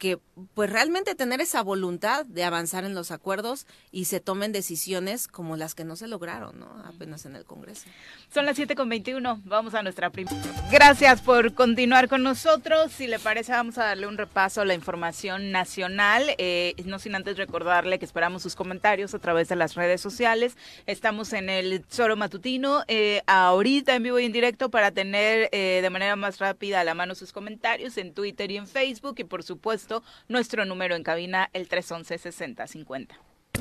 que 0.00 0.18
pues 0.54 0.70
realmente 0.70 1.14
tener 1.14 1.42
esa 1.42 1.62
voluntad 1.62 2.24
de 2.24 2.42
avanzar 2.42 2.84
en 2.84 2.94
los 2.94 3.10
acuerdos 3.10 3.66
y 3.92 4.06
se 4.06 4.18
tomen 4.18 4.50
decisiones 4.50 5.28
como 5.28 5.58
las 5.58 5.74
que 5.74 5.84
no 5.84 5.94
se 5.94 6.08
lograron, 6.08 6.58
¿no? 6.58 6.66
Apenas 6.86 7.26
en 7.26 7.36
el 7.36 7.44
Congreso. 7.44 7.84
Son 8.32 8.46
las 8.46 8.56
7 8.56 8.74
con 8.74 8.88
21, 8.88 9.42
vamos 9.44 9.74
a 9.74 9.82
nuestra 9.82 10.08
primera. 10.08 10.36
Gracias 10.72 11.20
por 11.20 11.52
continuar 11.52 12.08
con 12.08 12.22
nosotros. 12.22 12.90
Si 12.92 13.06
le 13.06 13.18
parece, 13.18 13.52
vamos 13.52 13.76
a 13.76 13.84
darle 13.84 14.06
un 14.06 14.16
repaso 14.16 14.62
a 14.62 14.64
la 14.64 14.72
información 14.72 15.52
nacional. 15.52 16.34
Eh, 16.38 16.74
no 16.86 16.98
sin 16.98 17.14
antes 17.14 17.36
recordarle 17.36 17.98
que 17.98 18.06
esperamos 18.06 18.42
sus 18.42 18.56
comentarios 18.56 19.14
a 19.14 19.18
través 19.18 19.48
de 19.48 19.56
las 19.56 19.74
redes 19.74 20.00
sociales. 20.00 20.56
Estamos 20.86 21.34
en 21.34 21.50
el 21.50 21.84
Zoro 21.90 22.16
Matutino, 22.16 22.84
eh, 22.88 23.20
ahorita 23.26 23.94
en 23.94 24.02
vivo 24.02 24.18
y 24.18 24.24
en 24.24 24.32
directo 24.32 24.70
para 24.70 24.92
tener 24.92 25.50
eh, 25.52 25.80
de 25.82 25.90
manera 25.90 26.16
más 26.16 26.38
rápida 26.38 26.80
a 26.80 26.84
la 26.84 26.94
mano 26.94 27.14
sus 27.14 27.32
comentarios 27.32 27.98
en 27.98 28.14
Twitter 28.14 28.50
y 28.50 28.56
en 28.56 28.66
Facebook 28.66 29.16
y 29.18 29.24
por 29.24 29.42
supuesto 29.42 29.89
nuestro 30.28 30.64
número 30.64 30.94
en 30.96 31.02
cabina, 31.02 31.50
el 31.52 31.68
311-6050. 31.68 33.08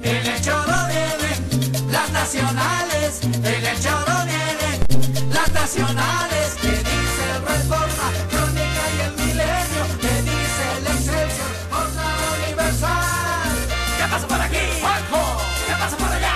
En 0.03 0.25
el 0.27 0.41
choro 0.41 0.77
vienen 0.87 1.91
las 1.91 2.11
nacionales, 2.11 3.23
en 3.23 3.45
el 3.45 3.79
choro 3.81 4.15
vienen 4.25 5.33
las 5.33 5.51
nacionales, 5.51 6.55
que 6.61 6.71
dice 6.71 7.23
el 7.35 7.41
Reforma, 7.41 8.11
Crónica 8.29 8.83
y 8.95 8.99
el 9.01 9.13
Milenio, 9.13 9.83
que 9.99 10.13
dice 10.21 10.63
el 10.77 10.87
Excelsior, 10.87 11.51
Jornada 11.69 12.25
Universal. 12.43 13.49
¿Qué 13.97 14.05
pasa 14.09 14.27
por 14.27 14.41
aquí? 14.41 14.63
Juanjo. 14.79 15.41
¿Qué 15.67 15.73
pasa 15.73 15.97
por 15.97 16.11
allá? 16.11 16.35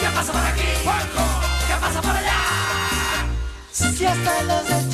¿Qué 0.00 0.08
pasa 0.14 0.32
por 0.32 0.46
aquí? 0.46 0.68
Juanjo. 0.84 1.24
¿Qué 1.66 1.74
pasa 1.80 2.02
por 2.02 2.16
allá? 2.16 2.40
Si 3.72 4.06
hasta 4.06 4.42
los 4.44 4.93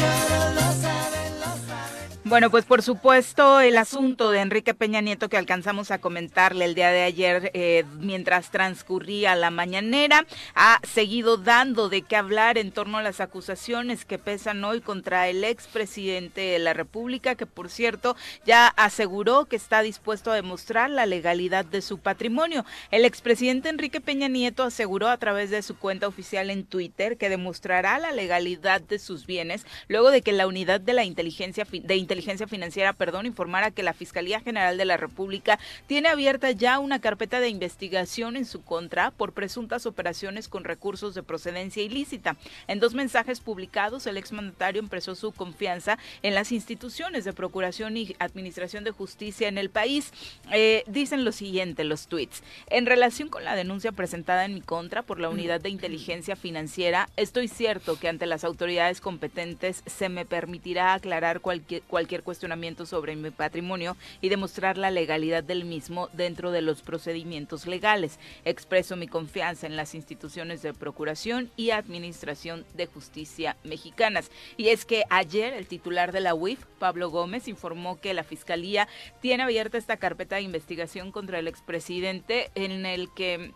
Bueno, 2.31 2.49
pues 2.49 2.65
por 2.65 2.81
supuesto 2.85 3.59
el 3.59 3.77
asunto 3.77 4.31
de 4.31 4.39
Enrique 4.39 4.73
Peña 4.73 5.01
Nieto 5.01 5.29
que 5.29 5.37
alcanzamos 5.37 5.91
a 5.91 5.99
comentarle 5.99 6.65
el 6.65 6.77
día 6.77 6.91
de 6.91 7.03
ayer 7.03 7.51
eh, 7.55 7.85
mientras 7.99 8.53
transcurría 8.53 9.35
la 9.35 9.51
mañanera 9.51 10.25
ha 10.55 10.79
seguido 10.85 11.39
dando 11.39 11.89
de 11.89 12.03
qué 12.03 12.15
hablar 12.15 12.57
en 12.57 12.71
torno 12.71 12.99
a 12.99 13.03
las 13.03 13.19
acusaciones 13.21 14.05
que 14.05 14.21
pesan 14.21 14.63
hoy 14.63 14.81
contra 14.81 15.27
el 15.27 15.43
expresidente 15.43 16.41
de 16.41 16.61
la 16.61 16.73
República, 16.73 17.35
que 17.35 17.47
por 17.47 17.69
cierto 17.69 18.15
ya 18.47 18.69
aseguró 18.69 19.47
que 19.47 19.57
está 19.57 19.83
dispuesto 19.83 20.31
a 20.31 20.37
demostrar 20.37 20.89
la 20.89 21.07
legalidad 21.07 21.65
de 21.65 21.83
su 21.83 21.99
patrimonio. 21.99 22.65
El 22.93 23.07
expresidente 23.07 23.71
Enrique 23.71 24.01
Peña 24.01 24.29
Nieto 24.29 24.63
aseguró 24.63 25.09
a 25.09 25.19
través 25.19 25.51
de 25.51 25.63
su 25.63 25.77
cuenta 25.77 26.07
oficial 26.07 26.51
en 26.51 26.65
Twitter 26.65 27.17
que 27.17 27.29
demostrará 27.29 27.99
la 27.99 28.13
legalidad 28.13 28.81
de 28.81 29.01
sus 29.01 29.27
bienes 29.27 29.67
luego 29.89 30.13
de 30.13 30.23
que 30.23 30.31
la 30.31 30.47
unidad 30.47 30.81
de 30.81 30.93
la 30.93 31.03
inteligencia 31.03 31.67
de 31.69 31.97
inteligencia 31.97 32.20
Inteligencia 32.21 32.47
Financiera, 32.47 32.93
perdón, 32.93 33.25
informara 33.25 33.71
que 33.71 33.83
la 33.83 33.95
Fiscalía 33.95 34.41
General 34.41 34.77
de 34.77 34.85
la 34.85 34.99
República 34.99 35.59
tiene 35.87 36.11
abierta 36.11 36.51
ya 36.51 36.79
una 36.79 37.01
carpeta 37.01 37.41
de 37.41 37.49
investigación 37.49 38.37
en 38.37 38.45
su 38.45 38.63
contra 38.63 39.11
por 39.11 39.33
presuntas 39.33 39.87
operaciones 39.87 40.47
con 40.47 40.65
recursos 40.65 41.15
de 41.15 41.23
procedencia 41.23 41.83
ilícita. 41.83 42.37
En 42.69 42.79
dos 42.79 42.93
mensajes 42.93 43.41
publicados, 43.41 44.07
el 44.07 44.19
exmandatario 44.19 44.83
expresó 44.83 45.15
su 45.15 45.33
confianza 45.33 45.97
en 46.23 46.35
las 46.35 46.53
instituciones 46.53 47.25
de 47.25 47.33
procuración 47.33 47.97
y 47.97 48.15
administración 48.19 48.85
de 48.85 48.91
justicia 48.91 49.49
en 49.49 49.57
el 49.57 49.71
país. 49.71 50.13
Eh, 50.53 50.85
dicen 50.89 51.25
lo 51.25 51.33
siguiente 51.33 51.85
los 51.85 52.07
tweets. 52.07 52.43
En 52.67 52.85
relación 52.85 53.31
con 53.31 53.45
la 53.45 53.57
denuncia 53.57 53.93
presentada 53.93 54.45
en 54.45 54.53
mi 54.53 54.61
contra 54.61 55.01
por 55.01 55.21
la 55.21 55.31
Unidad 55.31 55.63
de 55.63 55.71
Inteligencia 55.71 56.37
Financiera, 56.37 57.09
estoy 57.17 57.49
cierto 57.49 57.99
que 57.99 58.09
ante 58.09 58.27
las 58.27 58.45
autoridades 58.45 59.01
competentes 59.01 59.83
se 59.87 60.11
me 60.11 60.27
permitirá 60.27 60.93
aclarar 60.93 61.41
cualquier, 61.41 61.81
cualquier 61.83 62.10
cuestionamiento 62.19 62.87
sobre 62.87 63.17
mi 63.17 63.31
patrimonio 63.31 63.97
y 64.21 64.29
demostrar 64.29 64.77
la 64.77 64.91
legalidad 64.91 65.45
del 65.45 65.65
mismo 65.65 66.09
dentro 66.13 66.51
de 66.51 66.63
los 66.63 66.83
procedimientos 66.83 67.67
legales. 67.67 68.19
Expreso 68.45 68.97
mi 68.97 69.07
confianza 69.07 69.67
en 69.67 69.77
las 69.77 69.95
instituciones 69.95 70.63
de 70.63 70.75
procuración 70.75 71.51
y 71.57 71.71
administración 71.71 72.65
de 72.75 72.87
justicia 72.87 73.57
mexicanas. 73.65 74.31
Y 74.57 74.69
es 74.69 74.85
que 74.85 75.05
ayer 75.11 75.55
el 75.55 75.67
titular 75.67 76.13
de 76.13 76.21
la 76.21 76.35
UIF, 76.35 76.65
Pablo 76.79 77.11
Gómez, 77.11 77.49
informó 77.49 78.01
que 78.01 78.15
la 78.15 78.25
Fiscalía 78.25 78.89
tiene 79.21 79.45
abierta 79.45 79.79
esta 79.79 79.97
carpeta 79.97 80.37
de 80.37 80.43
investigación 80.43 81.13
contra 81.13 81.39
el 81.39 81.49
expresidente 81.49 82.51
en 82.55 82.87
el 82.87 83.13
que 83.15 83.53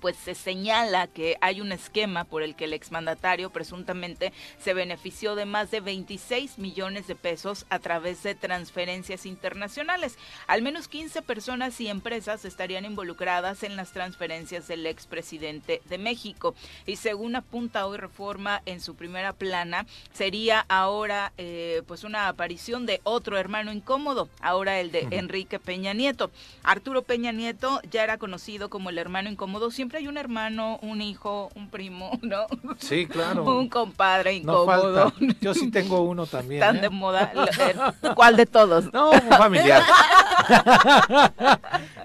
pues 0.00 0.16
se 0.16 0.34
señala 0.34 1.06
que 1.06 1.36
hay 1.40 1.60
un 1.60 1.72
esquema 1.72 2.24
por 2.24 2.42
el 2.42 2.54
que 2.54 2.64
el 2.64 2.72
exmandatario 2.72 3.50
presuntamente 3.50 4.32
se 4.58 4.74
benefició 4.74 5.34
de 5.34 5.44
más 5.44 5.70
de 5.70 5.80
26 5.80 6.58
millones 6.58 7.06
de 7.06 7.14
pesos 7.14 7.66
a 7.70 7.78
través 7.78 8.22
de 8.22 8.34
transferencias 8.34 9.26
internacionales. 9.26 10.18
Al 10.46 10.62
menos 10.62 10.88
15 10.88 11.22
personas 11.22 11.80
y 11.80 11.88
empresas 11.88 12.44
estarían 12.44 12.84
involucradas 12.84 13.62
en 13.62 13.76
las 13.76 13.92
transferencias 13.92 14.68
del 14.68 14.86
expresidente 14.86 15.82
de 15.84 15.98
México. 15.98 16.54
Y 16.86 16.96
según 16.96 17.36
apunta 17.36 17.86
hoy 17.86 17.98
Reforma 17.98 18.62
en 18.66 18.80
su 18.80 18.94
primera 18.94 19.32
plana, 19.32 19.86
sería 20.12 20.64
ahora 20.68 21.32
eh, 21.38 21.82
pues 21.86 22.04
una 22.04 22.28
aparición 22.28 22.86
de 22.86 23.00
otro 23.04 23.38
hermano 23.38 23.72
incómodo, 23.72 24.28
ahora 24.40 24.80
el 24.80 24.90
de 24.90 25.06
Enrique 25.10 25.58
Peña 25.58 25.92
Nieto. 25.92 26.30
Arturo 26.62 27.02
Peña 27.02 27.32
Nieto 27.32 27.80
ya 27.90 28.04
era 28.04 28.18
conocido 28.18 28.70
como 28.70 28.90
el 28.90 28.98
hermano 28.98 29.30
incómodo, 29.30 29.70
siempre 29.70 29.83
hay 29.92 30.08
un 30.08 30.16
hermano, 30.16 30.78
un 30.82 31.02
hijo, 31.02 31.50
un 31.54 31.68
primo, 31.68 32.18
¿no? 32.22 32.46
Sí, 32.78 33.06
claro. 33.06 33.44
un 33.44 33.68
compadre 33.68 34.34
incómodo. 34.34 35.12
Yo 35.40 35.54
sí 35.54 35.70
tengo 35.70 36.02
uno 36.02 36.26
también. 36.26 36.60
Tan 36.60 36.76
¿eh? 36.76 36.80
de 36.82 36.90
moda. 36.90 37.32
¿Cuál 38.14 38.36
de 38.36 38.46
todos? 38.46 38.92
No, 38.92 39.10
un 39.10 39.20
familiar. 39.20 39.82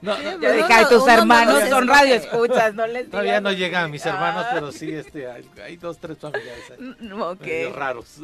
no, 0.02 0.16
yo 0.40 0.54
dije, 0.54 0.86
tus 0.90 1.06
hermanos 1.08 1.68
son 1.70 1.88
radio 1.88 2.16
escuchas, 2.16 2.74
no 2.74 2.88
les 2.88 3.10
Todavía 3.10 3.42
no 3.42 3.52
llegan 3.52 3.92
mis 3.92 4.06
hermanos, 4.06 4.46
pero 4.54 4.72
sí, 4.72 4.92
este, 4.92 5.28
hay, 5.30 5.76
dos, 5.78 5.98
tres 6.00 6.18
familiares 6.18 6.64
ahí. 6.72 6.96
Mm, 7.02 7.22
okay. 7.22 7.70
raros. 7.70 8.20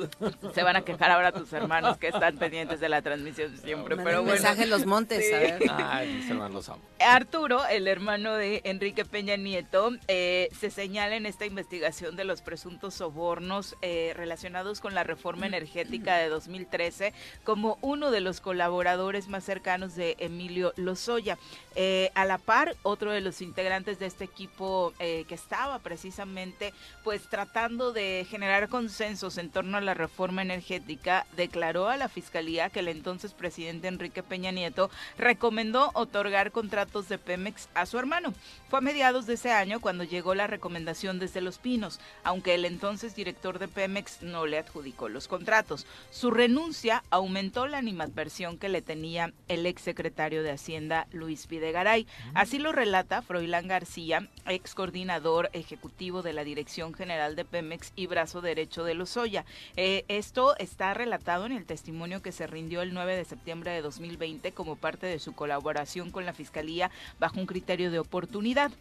Se 0.53 0.63
van 0.63 0.77
a 0.77 0.81
quejar 0.81 1.11
ahora 1.11 1.31
tus 1.31 1.51
hermanos 1.53 1.97
que 1.97 2.07
están 2.07 2.37
pendientes 2.37 2.79
de 2.79 2.89
la 2.89 3.01
transmisión 3.01 3.55
siempre, 3.57 3.97
pero 3.97 4.21
bueno. 4.21 4.33
mensaje 4.33 4.65
Los 4.67 4.85
Montes, 4.85 5.33
a 5.33 5.37
ver. 5.37 5.59
Ay, 5.69 6.13
mis 6.13 6.29
hermanos 6.29 6.53
los 6.53 6.69
amo. 6.69 6.81
Arturo, 6.99 7.65
el 7.67 7.87
hermano 7.87 8.35
de 8.35 8.61
Enrique 8.63 9.05
Peña 9.05 9.35
Nieto, 9.45 9.91
eh, 10.07 10.49
se 10.59 10.71
señala 10.71 11.15
en 11.15 11.27
esta 11.27 11.45
investigación 11.45 12.15
de 12.15 12.23
los 12.23 12.41
presuntos 12.41 12.95
sobornos 12.95 13.75
eh, 13.83 14.11
relacionados 14.15 14.81
con 14.81 14.95
la 14.95 15.03
reforma 15.03 15.45
energética 15.45 16.17
de 16.17 16.29
2013 16.29 17.13
como 17.43 17.77
uno 17.81 18.09
de 18.09 18.21
los 18.21 18.41
colaboradores 18.41 19.27
más 19.27 19.43
cercanos 19.43 19.95
de 19.95 20.15
Emilio 20.17 20.73
Lozoya. 20.77 21.37
Eh, 21.75 22.09
a 22.15 22.25
la 22.25 22.39
par, 22.39 22.75
otro 22.81 23.11
de 23.11 23.21
los 23.21 23.39
integrantes 23.41 23.99
de 23.99 24.07
este 24.07 24.23
equipo 24.23 24.93
que 24.97 25.25
estaba 25.29 25.77
precisamente 25.79 26.73
pues 27.03 27.29
tratando 27.29 27.93
de 27.93 28.25
generar 28.27 28.67
consensos 28.69 29.37
en 29.37 29.51
torno 29.51 29.77
a 29.77 29.81
la 29.81 29.93
reforma 29.93 30.41
energética, 30.41 31.27
declaró 31.35 31.89
a 31.89 31.97
la 31.97 32.09
Fiscalía 32.09 32.69
que 32.69 32.79
el 32.79 32.87
entonces 32.87 33.33
presidente 33.33 33.87
Enrique 33.87 34.23
Peña 34.23 34.49
Nieto 34.51 34.89
recomendó 35.19 35.91
otorgar 35.93 36.51
contratos 36.51 37.07
de 37.09 37.19
Pemex 37.19 37.69
a 37.75 37.85
su 37.85 37.99
hermano. 37.99 38.33
Fue 38.69 38.79
a 38.79 38.81
mediados 38.81 39.27
de 39.27 39.34
ese 39.35 39.51
año 39.51 39.79
cuando 39.79 40.03
llegó 40.03 40.33
la 40.33 40.47
recomendación 40.47 41.19
desde 41.19 41.41
Los 41.41 41.59
Pinos, 41.59 41.99
aunque 42.23 42.55
el 42.55 42.65
entonces 42.65 43.15
director 43.15 43.59
de 43.59 43.67
Pemex 43.67 44.23
no 44.23 44.45
le 44.45 44.57
adjudicó 44.57 45.09
los 45.09 45.27
contratos. 45.27 45.85
Su 46.09 46.31
renuncia 46.31 47.03
aumentó 47.09 47.67
la 47.67 47.77
animadversión 47.77 48.57
que 48.57 48.69
le 48.69 48.81
tenía 48.81 49.33
el 49.47 49.65
exsecretario 49.65 50.41
de 50.41 50.51
Hacienda, 50.51 51.07
Luis 51.11 51.47
Videgaray. 51.47 52.07
Así 52.33 52.59
lo 52.59 52.71
relata 52.71 53.21
Froilán 53.21 53.67
García, 53.67 54.27
ex 54.47 54.73
coordinador 54.73 55.49
ejecutivo 55.53 56.21
de 56.21 56.33
la 56.33 56.43
Dirección 56.43 56.93
General 56.93 57.35
de 57.35 57.45
Pemex 57.45 57.91
y 57.95 58.07
brazo 58.07 58.41
derecho 58.41 58.83
de 58.83 58.95
Lozoya. 58.95 59.45
Eh, 59.75 60.05
esto 60.07 60.57
está 60.57 60.93
relatado 60.93 61.45
en 61.45 61.51
el 61.51 61.65
testimonio 61.65 62.21
que 62.21 62.31
se 62.31 62.47
rindió 62.47 62.81
el 62.81 62.93
9 62.93 63.15
de 63.15 63.25
septiembre 63.25 63.71
de 63.71 63.81
2020 63.81 64.53
como 64.53 64.75
parte 64.75 65.07
de 65.07 65.19
su 65.19 65.33
colaboración 65.33 66.09
con 66.11 66.25
la 66.25 66.33
Fiscalía 66.33 66.89
bajo 67.19 67.39
un 67.39 67.45
criterio 67.45 67.91
de 67.91 67.99
oportunidad. 67.99 68.71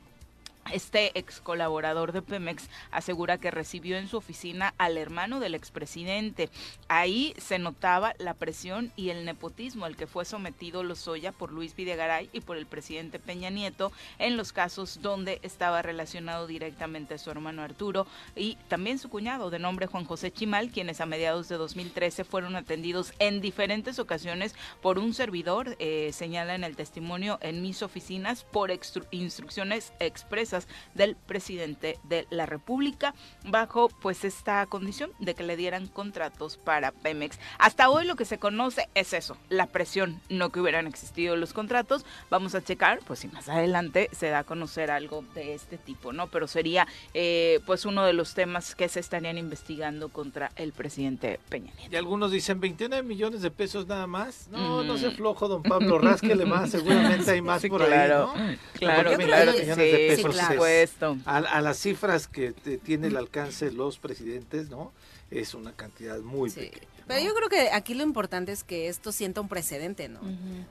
Este 0.72 1.16
ex 1.18 1.40
colaborador 1.40 2.12
de 2.12 2.22
Pemex 2.22 2.70
asegura 2.90 3.38
que 3.38 3.50
recibió 3.50 3.98
en 3.98 4.08
su 4.08 4.16
oficina 4.16 4.74
al 4.78 4.96
hermano 4.96 5.38
del 5.38 5.54
expresidente. 5.54 6.48
Ahí 6.88 7.34
se 7.36 7.58
notaba 7.58 8.14
la 8.18 8.32
presión 8.32 8.90
y 8.96 9.10
el 9.10 9.26
nepotismo 9.26 9.84
al 9.84 9.96
que 9.96 10.06
fue 10.06 10.24
sometido 10.24 10.82
Lozoya 10.82 11.32
por 11.32 11.52
Luis 11.52 11.76
Videgaray 11.76 12.30
y 12.32 12.40
por 12.40 12.56
el 12.56 12.66
presidente 12.66 13.18
Peña 13.18 13.50
Nieto 13.50 13.92
en 14.18 14.38
los 14.38 14.52
casos 14.52 15.02
donde 15.02 15.38
estaba 15.42 15.82
relacionado 15.82 16.46
directamente 16.46 17.18
su 17.18 17.30
hermano 17.30 17.62
Arturo 17.62 18.06
y 18.34 18.56
también 18.68 18.98
su 18.98 19.10
cuñado 19.10 19.50
de 19.50 19.58
nombre 19.58 19.86
Juan 19.86 20.06
José 20.06 20.32
Chimal, 20.32 20.70
quienes 20.70 21.00
a 21.02 21.06
mediados 21.06 21.48
de 21.48 21.56
2013 21.56 22.24
fueron 22.24 22.56
atendidos 22.56 23.12
en 23.18 23.42
diferentes 23.42 23.98
ocasiones 23.98 24.54
por 24.80 24.98
un 24.98 25.12
servidor, 25.12 25.76
eh, 25.78 26.10
señala 26.12 26.54
en 26.54 26.64
el 26.64 26.74
testimonio, 26.74 27.38
en 27.42 27.60
mis 27.60 27.82
oficinas 27.82 28.44
por 28.44 28.70
instrucciones 29.10 29.92
expresas 30.00 30.53
del 30.94 31.16
presidente 31.16 31.98
de 32.04 32.26
la 32.30 32.46
República 32.46 33.14
bajo 33.44 33.88
pues 33.88 34.24
esta 34.24 34.64
condición 34.66 35.10
de 35.18 35.34
que 35.34 35.42
le 35.42 35.56
dieran 35.56 35.86
contratos 35.86 36.56
para 36.56 36.92
Pemex. 36.92 37.38
Hasta 37.58 37.88
hoy 37.90 38.04
lo 38.04 38.16
que 38.16 38.24
se 38.24 38.38
conoce 38.38 38.88
es 38.94 39.12
eso, 39.12 39.36
la 39.48 39.66
presión, 39.66 40.20
no 40.28 40.50
que 40.50 40.60
hubieran 40.60 40.86
existido 40.86 41.36
los 41.36 41.52
contratos. 41.52 42.04
Vamos 42.30 42.54
a 42.54 42.62
checar, 42.62 43.00
pues 43.06 43.20
si 43.20 43.28
más 43.28 43.48
adelante 43.48 44.08
se 44.12 44.28
da 44.28 44.40
a 44.40 44.44
conocer 44.44 44.90
algo 44.90 45.24
de 45.34 45.54
este 45.54 45.78
tipo, 45.78 46.12
¿no? 46.12 46.28
Pero 46.28 46.46
sería 46.46 46.86
eh, 47.12 47.60
pues 47.66 47.84
uno 47.84 48.04
de 48.04 48.12
los 48.12 48.34
temas 48.34 48.74
que 48.74 48.88
se 48.88 49.00
estarían 49.00 49.38
investigando 49.38 50.08
contra 50.08 50.50
el 50.56 50.72
presidente 50.72 51.40
Peña 51.48 51.72
Nieto. 51.76 51.94
Y 51.94 51.96
algunos 51.96 52.30
dicen 52.30 52.60
29 52.60 53.06
millones 53.06 53.42
de 53.42 53.50
pesos 53.50 53.86
nada 53.86 54.06
más. 54.06 54.48
No, 54.50 54.82
no 54.82 54.98
se 54.98 55.10
flojo, 55.10 55.48
don 55.48 55.62
Pablo, 55.62 55.98
rásquele 55.98 56.44
más, 56.44 56.70
seguramente 56.70 57.30
hay 57.30 57.42
más 57.42 57.64
por 57.66 57.82
ahí, 57.82 58.08
¿no? 58.08 58.32
Claro, 58.74 59.14
claro, 59.14 59.58
millones 59.58 59.76
de 59.76 60.14
pesos 60.16 60.36
supuesto. 60.52 61.16
A, 61.24 61.60
las 61.60 61.78
cifras 61.78 62.26
que 62.28 62.52
tiene 62.52 63.08
el 63.08 63.16
alcance 63.16 63.70
los 63.70 63.98
presidentes, 63.98 64.70
¿no? 64.70 64.92
Es 65.30 65.54
una 65.54 65.72
cantidad 65.72 66.18
muy 66.20 66.50
pequeña. 66.50 66.86
Pero 67.06 67.20
yo 67.20 67.34
creo 67.34 67.48
que 67.48 67.70
aquí 67.70 67.94
lo 67.94 68.02
importante 68.02 68.52
es 68.52 68.64
que 68.64 68.88
esto 68.88 69.12
sienta 69.12 69.40
un 69.40 69.48
precedente, 69.48 70.08
¿no? 70.08 70.20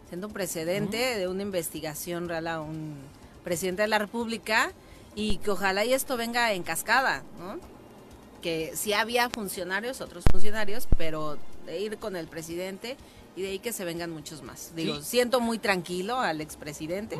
Sienta 0.07 0.27
un 0.27 0.33
precedente 0.33 0.97
de 0.97 1.27
una 1.27 1.43
investigación 1.43 2.27
real 2.27 2.47
a 2.47 2.61
un 2.61 2.95
presidente 3.43 3.83
de 3.83 3.87
la 3.87 3.99
República 3.99 4.71
y 5.15 5.37
que 5.37 5.51
ojalá 5.51 5.85
y 5.85 5.93
esto 5.93 6.17
venga 6.17 6.53
en 6.53 6.63
cascada, 6.63 7.23
¿no? 7.37 7.59
Que 8.41 8.71
sí 8.75 8.93
había 8.93 9.29
funcionarios, 9.29 10.01
otros 10.01 10.23
funcionarios, 10.31 10.87
pero 10.97 11.37
de 11.65 11.79
ir 11.79 11.97
con 11.97 12.15
el 12.15 12.27
presidente 12.27 12.97
y 13.35 13.41
de 13.41 13.49
ahí 13.49 13.59
que 13.59 13.73
se 13.73 13.85
vengan 13.85 14.11
muchos 14.11 14.43
más. 14.43 14.73
Digo, 14.75 15.01
siento 15.01 15.39
muy 15.39 15.57
tranquilo 15.57 16.19
al 16.19 16.41
expresidente, 16.41 17.17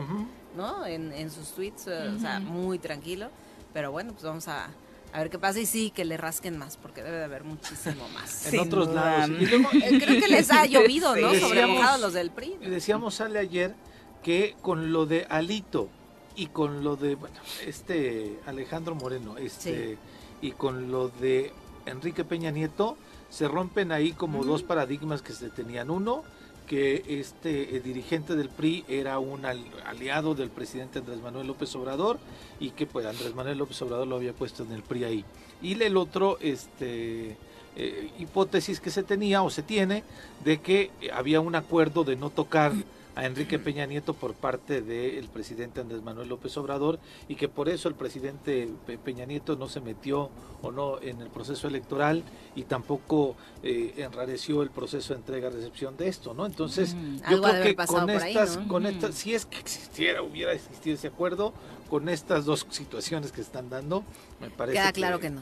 ¿no? 0.56 0.86
En, 0.86 1.12
en 1.13 1.32
sus 1.32 1.49
tweets, 1.54 1.88
o 1.88 2.19
sea, 2.19 2.39
muy 2.39 2.80
tranquilo, 2.80 3.30
pero 3.73 3.91
bueno, 3.91 4.13
pues 4.13 4.23
vamos 4.23 4.47
a, 4.47 4.69
a 5.13 5.19
ver 5.19 5.30
qué 5.30 5.39
pasa 5.39 5.60
y 5.60 5.65
sí, 5.65 5.91
que 5.91 6.06
le 6.06 6.17
rasquen 6.17 6.58
más, 6.58 6.78
porque 6.78 7.04
debe 7.04 7.17
de 7.17 7.23
haber 7.23 7.43
muchísimo 7.43 8.08
más. 8.10 8.45
en 8.54 8.60
otros 8.60 8.89
lados. 8.93 9.30
Eh, 9.39 9.99
creo 9.99 10.19
que 10.19 10.28
les 10.28 10.52
ha 10.52 10.65
llovido, 10.67 11.15
¿no? 11.15 11.34
Sobre 11.36 11.65
los 11.99 12.13
del 12.13 12.32
PRI. 12.32 12.58
Y 12.62 12.69
decíamos, 12.69 13.15
sale 13.15 13.39
ayer, 13.39 13.76
que 14.23 14.56
con 14.62 14.91
lo 14.91 15.06
de 15.06 15.26
Alito 15.30 15.89
y 16.36 16.47
con 16.47 16.84
lo 16.84 16.95
de, 16.95 17.15
bueno, 17.15 17.36
este 17.65 18.39
Alejandro 18.45 18.95
Moreno, 18.95 19.38
este, 19.38 19.97
y 20.41 20.52
con 20.52 20.91
lo 20.91 21.10
de 21.10 21.52
Enrique 21.86 22.23
Peña 22.23 22.49
Nieto, 22.49 22.97
se 23.34 23.48
rompen 23.48 23.91
ahí 23.91 24.12
como 24.12 24.43
dos 24.43 24.62
paradigmas 24.62 25.24
que 25.24 25.34
se 25.34 25.50
tenían. 25.50 25.89
Uno, 25.89 26.24
que 26.67 27.04
este 27.08 27.80
dirigente 27.80 28.36
del 28.36 28.48
PRI 28.50 28.86
era 28.88 29.17
un 29.17 29.43
aliado 29.43 30.36
del 30.36 30.52
presidente 30.52 31.00
Andrés 31.00 31.19
Manuel 31.19 31.48
López 31.48 31.76
Obrador 31.76 32.19
y 32.60 32.69
que 32.69 32.86
pues 32.86 33.08
Andrés 33.08 33.34
Manuel 33.34 33.58
López 33.58 33.82
Obrador 33.82 34.08
lo 34.08 34.17
había 34.17 34.34
puesto 34.34 34.62
en 34.63 34.72
el 34.72 34.84
PRI 34.84 35.04
ahí. 35.04 35.26
Y 35.63 35.82
el 35.82 35.98
otro, 35.98 36.38
este 36.41 37.36
eh, 37.76 38.12
hipótesis 38.19 38.80
que 38.80 38.91
se 38.91 39.02
tenía 39.02 39.41
o 39.41 39.50
se 39.50 39.63
tiene 39.63 40.04
de 40.46 40.62
que 40.62 40.91
había 41.12 41.41
un 41.41 41.56
acuerdo 41.56 42.04
de 42.04 42.15
no 42.15 42.30
tocar 42.30 42.72
a 43.15 43.26
Enrique 43.26 43.60
Peña 43.60 43.86
Nieto 43.86 44.13
por 44.13 44.34
parte 44.34 44.82
del 44.82 45.28
presidente 45.30 45.82
Andrés 45.82 46.02
Manuel 46.02 46.30
López 46.30 46.56
Obrador 46.58 46.99
y 47.28 47.36
que 47.36 47.47
por 47.47 47.69
eso 47.69 47.88
el 47.88 47.95
presidente 47.95 48.69
Peña 49.04 49.26
Nieto 49.26 49.56
no 49.56 49.69
se 49.69 49.82
metió 49.82 50.30
o 50.62 50.71
no 50.71 51.02
en 51.02 51.21
el 51.21 51.30
proceso 51.30 51.67
electoral 51.67 52.23
y 52.56 52.63
tampoco 52.63 53.36
eh, 53.62 53.93
enrareció 53.97 54.63
el 54.63 54.69
proceso 54.69 55.13
de 55.13 55.19
entrega-recepción 55.19 55.97
de 55.97 56.08
esto, 56.08 56.34
¿no? 56.34 56.45
Entonces, 56.45 56.95
yo 57.30 57.41
creo 57.41 57.63
que 57.63 57.76
con 57.76 58.10
estas, 58.10 58.58
con 58.67 58.86
estas, 58.86 59.15
si 59.15 59.34
es 59.34 59.45
que 59.45 59.60
existiera, 59.60 60.21
hubiera 60.21 60.54
existido 60.54 60.95
ese 60.95 61.08
acuerdo, 61.08 61.54
con 61.89 62.10
estas 62.10 62.45
dos 62.45 62.65
situaciones 62.69 63.32
que 63.32 63.41
están 63.41 63.69
dando, 63.69 64.04
me 64.41 64.49
parece 64.49 64.80
Queda 64.80 64.91
claro 64.91 65.19
que 65.19 65.30
no 65.30 65.41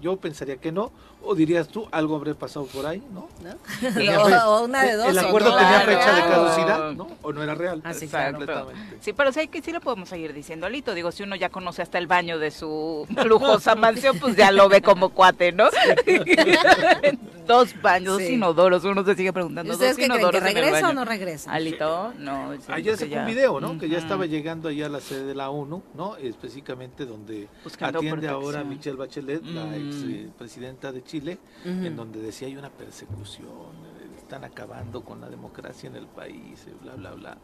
yo 0.00 0.16
pensaría 0.16 0.56
que 0.56 0.72
no. 0.72 0.92
O 1.22 1.34
dirías 1.34 1.66
tú, 1.66 1.88
algo 1.90 2.14
habré 2.14 2.34
pasado 2.34 2.66
por 2.66 2.86
ahí, 2.86 3.02
¿no? 3.12 3.28
o 4.46 4.64
una 4.64 4.84
de 4.84 4.92
dos. 4.94 5.08
El 5.08 5.18
acuerdo 5.18 5.56
tenía 5.56 5.80
fecha 5.80 6.14
de 6.14 6.20
caducidad, 6.22 6.92
¿no? 6.92 7.08
O 7.22 7.32
no 7.32 7.42
era 7.42 7.54
real. 7.54 7.80
Así 7.84 8.08
pero, 8.08 8.68
sí, 9.00 9.12
pero 9.12 9.32
sí, 9.32 9.50
sí 9.62 9.72
lo 9.72 9.80
podemos 9.80 10.08
seguir 10.08 10.32
diciendo, 10.32 10.66
Alito. 10.66 10.94
Digo, 10.94 11.10
si 11.10 11.24
uno 11.24 11.34
ya 11.34 11.48
conoce 11.48 11.82
hasta 11.82 11.98
el 11.98 12.06
baño 12.06 12.38
de 12.38 12.50
su 12.50 13.06
lujosa 13.24 13.74
mansión, 13.76 14.18
pues 14.20 14.36
ya 14.36 14.52
lo 14.52 14.68
ve 14.68 14.82
como 14.82 15.08
cuate, 15.08 15.50
¿no? 15.50 15.68
dos 17.46 17.74
baños, 17.80 18.18
dos 18.18 18.22
inodoros. 18.22 18.84
Uno 18.84 19.04
se 19.04 19.14
sigue 19.14 19.32
preguntando, 19.32 19.72
¿Ustedes 19.72 19.96
¿dos 19.96 20.06
inodoros 20.06 20.40
que 20.40 20.40
regresa 20.40 20.90
o 20.90 20.92
no 20.92 21.04
regresa? 21.04 21.52
Alito, 21.52 22.12
no. 22.18 22.52
Ayer 22.68 22.96
se 22.96 23.06
fue 23.06 23.18
un 23.18 23.26
video, 23.26 23.60
¿no? 23.60 23.78
Que 23.78 23.88
ya 23.88 23.98
estaba 23.98 24.26
llegando 24.26 24.68
allá 24.68 24.86
a 24.86 24.90
la 24.90 25.00
sede 25.00 25.24
de 25.24 25.34
la 25.34 25.50
ONU, 25.50 25.82
¿no? 25.94 26.16
Específicamente 26.16 27.06
donde 27.06 27.48
atiende 27.80 28.28
ahora 28.28 28.64
Michelle 28.64 28.96
Bachelet, 28.96 29.42
la 29.64 29.76
ex 29.76 30.02
eh, 30.04 30.28
presidenta 30.36 30.92
de 30.92 31.02
Chile, 31.02 31.38
en 31.64 31.96
donde 31.96 32.20
decía 32.20 32.48
hay 32.48 32.56
una 32.56 32.70
persecución, 32.70 33.48
eh, 33.48 34.18
están 34.18 34.44
acabando 34.44 35.02
con 35.02 35.20
la 35.20 35.28
democracia 35.28 35.88
en 35.88 35.96
el 35.96 36.06
país, 36.06 36.66
eh, 36.66 36.74
bla, 36.82 36.94
bla, 36.94 37.12
bla. 37.12 37.38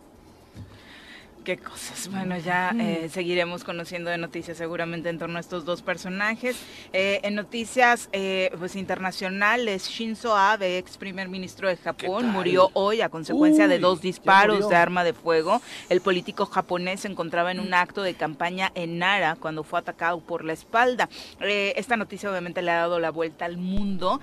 Qué 1.45 1.59
cosas. 1.59 2.09
Bueno, 2.09 2.39
ya 2.39 2.73
eh, 2.79 3.09
seguiremos 3.11 3.65
conociendo 3.65 4.11
de 4.11 4.19
noticias 4.19 4.57
seguramente 4.57 5.09
en 5.09 5.19
torno 5.19 5.39
a 5.39 5.41
estos 5.41 5.65
dos 5.65 5.83
personajes. 5.83 6.57
Eh, 6.93 7.19
en 7.25 7.35
noticias 7.35 8.09
eh, 8.13 8.53
pues 8.61 8.77
internacionales, 8.77 9.89
Shinzo 9.89 10.37
Abe, 10.37 10.79
ex 10.79 10.97
primer 10.97 11.29
ministro 11.29 11.69
de 11.69 11.77
Japón, 11.77 12.29
murió 12.29 12.71
hoy 12.75 13.01
a 13.01 13.09
consecuencia 13.09 13.67
de 13.67 13.81
dos 13.81 14.01
disparos 14.01 14.69
de 14.69 14.77
arma 14.77 15.03
de 15.03 15.15
fuego. 15.15 15.61
El 15.89 16.01
político 16.01 16.47
japonés 16.47 17.01
se 17.01 17.09
encontraba 17.09 17.51
en 17.51 17.59
un 17.59 17.75
acto 17.75 18.03
de 18.03 18.15
campaña 18.15 18.71
en 18.77 18.99
Nara 18.99 19.35
cuando 19.35 19.65
fue 19.65 19.81
atacado 19.81 20.21
por 20.21 20.45
la 20.45 20.53
espalda. 20.53 21.09
esta 21.41 21.97
noticia 21.97 22.31
obviamente 22.31 22.63
le 22.63 22.71
ha 22.71 22.77
dado 22.77 23.01
la 23.01 23.11
vuelta 23.11 23.47
al 23.47 23.57
mundo. 23.57 24.21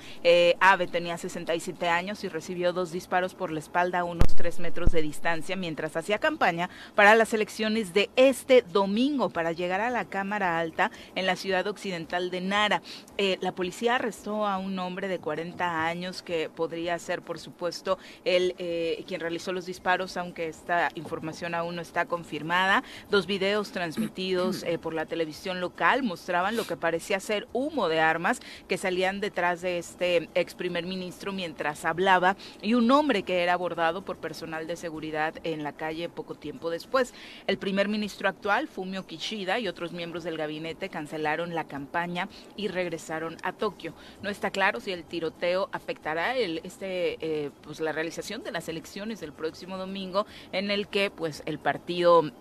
Abe 0.62 0.88
tenía 0.88 1.18
67 1.18 1.90
años 1.90 2.24
y 2.24 2.30
recibió 2.30 2.72
dos 2.72 2.94
disparos 2.94 3.34
por 3.34 3.52
la 3.52 3.60
espalda 3.60 4.00
a 4.00 4.04
unos 4.06 4.38
tres 4.38 4.60
metros 4.62 4.94
de 4.94 5.02
distancia 5.02 5.58
mientras 5.58 5.98
hacía 5.98 6.18
campaña 6.20 6.70
para 6.96 7.09
las 7.16 7.34
elecciones 7.34 7.94
de 7.94 8.10
este 8.16 8.62
domingo 8.62 9.30
para 9.30 9.52
llegar 9.52 9.82
a 9.82 9.90
la 9.90 10.06
Cámara 10.06 10.60
Alta 10.60 10.92
en 11.16 11.26
la 11.26 11.36
ciudad 11.36 11.66
occidental 11.68 12.30
de 12.32 12.42
Nara. 12.42 12.82
Eh, 13.18 13.38
la 13.42 13.54
policía 13.54 13.96
arrestó 13.96 14.46
a 14.46 14.58
un 14.58 14.78
hombre 14.80 15.08
de 15.08 15.20
40 15.20 15.86
años 15.86 16.22
que 16.22 16.50
podría 16.50 16.98
ser, 17.00 17.22
por 17.22 17.40
supuesto, 17.40 17.98
el 18.26 18.56
eh, 18.58 19.04
quien 19.08 19.22
realizó 19.22 19.54
los 19.54 19.66
disparos, 19.66 20.18
aunque 20.18 20.48
esta 20.48 20.90
información 20.96 21.56
aún 21.56 21.76
no 21.76 21.82
está 21.82 22.06
confirmada. 22.06 22.84
Dos 23.10 23.28
videos 23.28 23.72
transmitidos 23.72 24.64
eh, 24.68 24.78
por 24.78 24.94
la 24.94 25.06
televisión 25.06 25.62
local 25.62 26.04
mostraban 26.04 26.56
lo 26.56 26.66
que 26.66 26.78
parecía 26.78 27.20
ser 27.20 27.48
humo 27.54 27.88
de 27.90 28.00
armas 28.00 28.40
que 28.68 28.78
salían 28.78 29.20
detrás 29.20 29.62
de 29.62 29.78
este 29.78 30.30
ex 30.36 30.54
primer 30.54 30.86
ministro 30.86 31.32
mientras 31.32 31.86
hablaba 31.86 32.36
y 32.62 32.74
un 32.74 32.90
hombre 32.92 33.24
que 33.24 33.44
era 33.44 33.54
abordado 33.54 34.04
por 34.04 34.18
personal 34.18 34.68
de 34.68 34.76
seguridad 34.76 35.34
en 35.44 35.64
la 35.64 35.74
calle 35.74 36.10
poco 36.10 36.36
tiempo 36.36 36.70
después. 36.70 36.99
El 37.48 37.58
primer 37.58 37.88
ministro 37.88 38.30
actual, 38.30 38.68
Fumio 38.68 39.06
Kishida, 39.06 39.60
y 39.60 39.68
otros 39.68 39.92
miembros 39.92 40.24
del 40.24 40.38
gabinete 40.38 40.90
cancelaron 40.90 41.56
la 41.56 41.66
campaña 41.66 42.30
y 42.56 42.68
regresaron 42.68 43.38
a 43.44 43.54
Tokio. 43.54 43.94
No 44.22 44.30
está 44.30 44.52
claro 44.52 44.80
si 44.80 44.92
el 44.92 45.04
tiroteo 45.04 45.70
afectará 45.72 46.36
el, 46.36 46.62
este, 46.64 47.18
eh, 47.22 47.52
pues 47.64 47.80
la 47.80 47.92
realización 47.92 48.44
de 48.44 48.52
las 48.52 48.70
elecciones 48.70 49.20
del 49.20 49.34
próximo 49.34 49.78
domingo, 49.78 50.26
en 50.52 50.72
el 50.72 50.88
que 50.88 51.12
pues 51.12 51.44
el 51.46 51.60
partido 51.60 52.32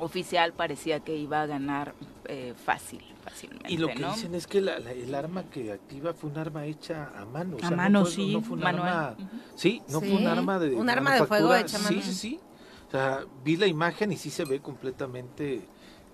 oficial 0.00 0.52
parecía 0.52 1.00
que 1.00 1.16
iba 1.16 1.42
a 1.42 1.46
ganar 1.46 1.94
eh, 2.26 2.54
fácil, 2.56 3.02
fácilmente. 3.24 3.72
Y 3.72 3.76
lo 3.76 3.88
que 3.88 4.04
dicen 4.04 4.34
es 4.34 4.46
que 4.46 4.58
el 4.58 5.14
arma 5.14 5.44
que 5.44 5.72
activa 5.72 6.12
fue 6.12 6.30
un 6.30 6.38
arma 6.38 6.66
hecha 6.66 7.10
a 7.16 7.24
mano. 7.24 7.56
a 7.62 7.70
mano, 7.70 8.04
sí, 8.04 8.32
no 8.32 8.42
fue 8.42 8.56
un 8.56 8.66
arma, 8.66 9.16
sí, 9.54 9.82
no 9.88 10.00
fue 10.00 10.12
un 10.12 10.26
arma 10.26 10.58
de 10.58 10.74
un 10.74 10.90
arma 10.90 11.14
de 11.14 11.26
fuego 11.26 11.54
hecha 11.54 11.78
a 11.78 11.80
mano. 11.80 12.02
Sí, 12.02 12.02
sí, 12.02 12.14
sí. 12.14 12.40
O 12.88 12.90
sea, 12.90 13.24
vi 13.44 13.56
la 13.56 13.66
imagen 13.66 14.12
y 14.12 14.16
sí 14.16 14.30
se 14.30 14.44
ve 14.44 14.60
completamente, 14.60 15.62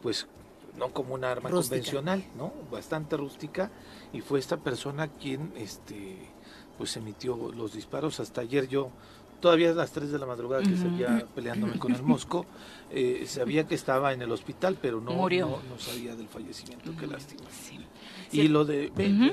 pues, 0.02 0.26
no 0.76 0.92
como 0.92 1.14
un 1.14 1.24
arma 1.24 1.50
convencional, 1.50 2.24
¿no? 2.36 2.52
Bastante 2.70 3.16
rústica. 3.16 3.70
Y 4.12 4.20
fue 4.20 4.38
esta 4.38 4.56
persona 4.56 5.08
quien, 5.08 5.52
este, 5.56 6.18
pues, 6.78 6.96
emitió 6.96 7.52
los 7.52 7.74
disparos. 7.74 8.20
Hasta 8.20 8.40
ayer 8.40 8.68
yo 8.68 8.90
todavía 9.42 9.72
a 9.72 9.74
las 9.74 9.90
3 9.90 10.10
de 10.10 10.18
la 10.18 10.24
madrugada 10.24 10.62
que 10.62 10.76
seguía 10.76 11.26
peleándome 11.34 11.78
con 11.78 11.92
el 11.92 12.02
mosco, 12.02 12.46
eh, 12.90 13.24
sabía 13.26 13.66
que 13.66 13.74
estaba 13.74 14.14
en 14.14 14.22
el 14.22 14.30
hospital, 14.30 14.78
pero 14.80 15.00
no, 15.00 15.28
no, 15.28 15.78
sabía 15.78 16.14
del 16.14 16.28
fallecimiento, 16.28 16.92
qué 16.98 17.06
lástima. 17.06 17.42
Y 18.32 18.48
lo 18.48 18.64
de 18.64 18.90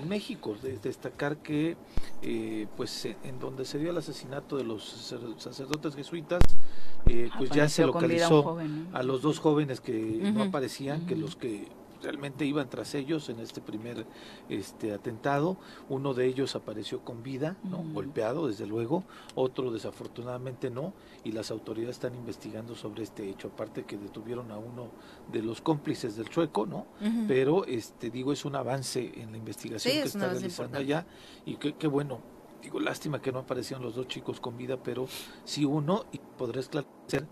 México, 0.07 0.55
de 0.62 0.77
destacar 0.77 1.38
que 1.38 1.77
eh, 2.21 2.67
pues 2.75 3.05
en 3.05 3.39
donde 3.39 3.65
se 3.65 3.79
dio 3.79 3.91
el 3.91 3.97
asesinato 3.97 4.57
de 4.57 4.63
los 4.63 5.15
sacerdotes 5.38 5.95
jesuitas, 5.95 6.41
eh, 7.07 7.29
pues 7.38 7.49
ya 7.51 7.69
se 7.69 7.85
localizó 7.85 8.57
a 8.93 9.03
los 9.03 9.21
dos 9.21 9.39
jóvenes 9.39 9.81
que 9.81 9.93
no 10.33 10.43
aparecían, 10.43 11.05
que 11.05 11.15
los 11.15 11.35
que 11.35 11.67
realmente 12.01 12.45
iban 12.45 12.69
tras 12.69 12.95
ellos 12.95 13.29
en 13.29 13.39
este 13.39 13.62
primer 13.62 14.05
este 14.49 14.93
atentado. 14.93 15.57
Uno 15.89 16.13
de 16.13 16.25
ellos 16.25 16.55
apareció 16.55 17.01
con 17.03 17.23
vida, 17.23 17.57
¿no? 17.63 17.83
golpeado 17.93 18.47
desde 18.47 18.65
luego, 18.65 19.03
otro 19.35 19.71
desafortunadamente 19.71 20.69
no, 20.69 20.93
y 21.23 21.31
las 21.31 21.51
autoridades 21.51 21.97
están 21.97 22.15
investigando 22.15 22.75
sobre 22.75 23.03
este 23.03 23.29
hecho, 23.29 23.49
aparte 23.49 23.83
que 23.83 23.97
detuvieron 23.97 24.51
a 24.51 24.57
uno 24.57 24.89
de 25.31 25.41
los 25.41 25.62
cómplices 25.62 26.15
del 26.15 26.29
chueco, 26.29 26.65
¿no? 26.65 26.85
Pero 27.27 27.65
este 27.65 28.09
digo 28.09 28.31
es 28.33 28.45
un 28.45 28.55
avance 28.55 29.12
en 29.15 29.31
la 29.31 29.38
investigación 29.38 29.93
que 29.93 30.03
está 30.03 30.29
realizando 30.29 30.77
allá 30.77 31.05
y 31.45 31.55
qué 31.55 31.88
bueno. 31.88 32.19
Digo, 32.62 32.79
lástima 32.81 33.21
que 33.21 33.31
no 33.31 33.39
aparecieron 33.39 33.85
los 33.85 33.95
dos 33.95 34.07
chicos 34.09 34.41
con 34.41 34.57
vida, 34.57 34.75
pero 34.83 35.07
sí 35.45 35.63
uno 35.63 36.05
y 36.12 36.19
podré 36.38 36.59
esclarecer 36.59 37.25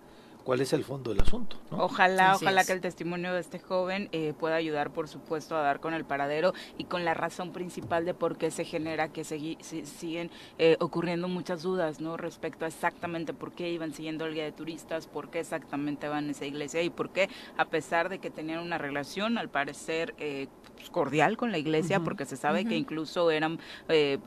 cuál 0.47 0.62
es 0.62 0.71
el 0.71 0.86
fondo 0.86 1.12
del 1.12 1.19
asunto. 1.19 1.57
Ojalá, 1.71 2.36
ojalá 2.36 2.63
que 2.63 2.71
el 2.71 2.79
testimonio 2.79 3.33
de 3.33 3.41
este 3.41 3.60
joven 3.60 4.07
eh, 4.13 4.33
pueda 4.39 4.55
ayudar, 4.55 4.91
por 4.91 5.10
supuesto, 5.10 5.57
a 5.57 5.62
dar 5.62 5.81
con 5.81 5.93
el 5.93 6.05
paradero 6.05 6.53
y 6.77 6.86
con 6.86 7.03
la 7.03 7.13
razón 7.13 7.51
principal 7.51 8.05
de 8.05 8.13
por 8.13 8.38
qué 8.38 8.49
se 8.49 8.63
genera 8.63 9.10
que 9.10 9.25
siguen 9.25 10.31
eh, 10.57 10.77
ocurriendo 10.79 11.27
muchas 11.27 11.63
dudas, 11.63 11.99
¿no? 11.99 12.15
Respecto 12.15 12.63
a 12.63 12.69
exactamente 12.69 13.33
por 13.33 13.51
qué 13.51 13.69
iban 13.71 13.93
siguiendo 13.93 14.25
el 14.25 14.36
guía 14.36 14.45
de 14.45 14.53
turistas, 14.53 15.05
por 15.05 15.29
qué 15.29 15.41
exactamente 15.41 16.07
van 16.07 16.29
a 16.29 16.31
esa 16.31 16.45
iglesia 16.45 16.81
y 16.81 16.89
por 16.89 17.10
qué, 17.10 17.29
a 17.57 17.65
pesar 17.65 18.07
de 18.07 18.19
que 18.19 18.29
tenían 18.29 18.60
una 18.60 18.77
relación, 18.77 19.38
al 19.38 19.49
parecer 19.49 20.15
eh, 20.17 20.47
pues, 20.77 20.89
cordial 20.89 21.37
con 21.37 21.51
la 21.51 21.57
iglesia, 21.57 21.99
porque 21.99 22.25
se 22.25 22.37
sabe 22.37 22.65
que 22.65 22.75
incluso 22.75 23.31
eran 23.31 23.59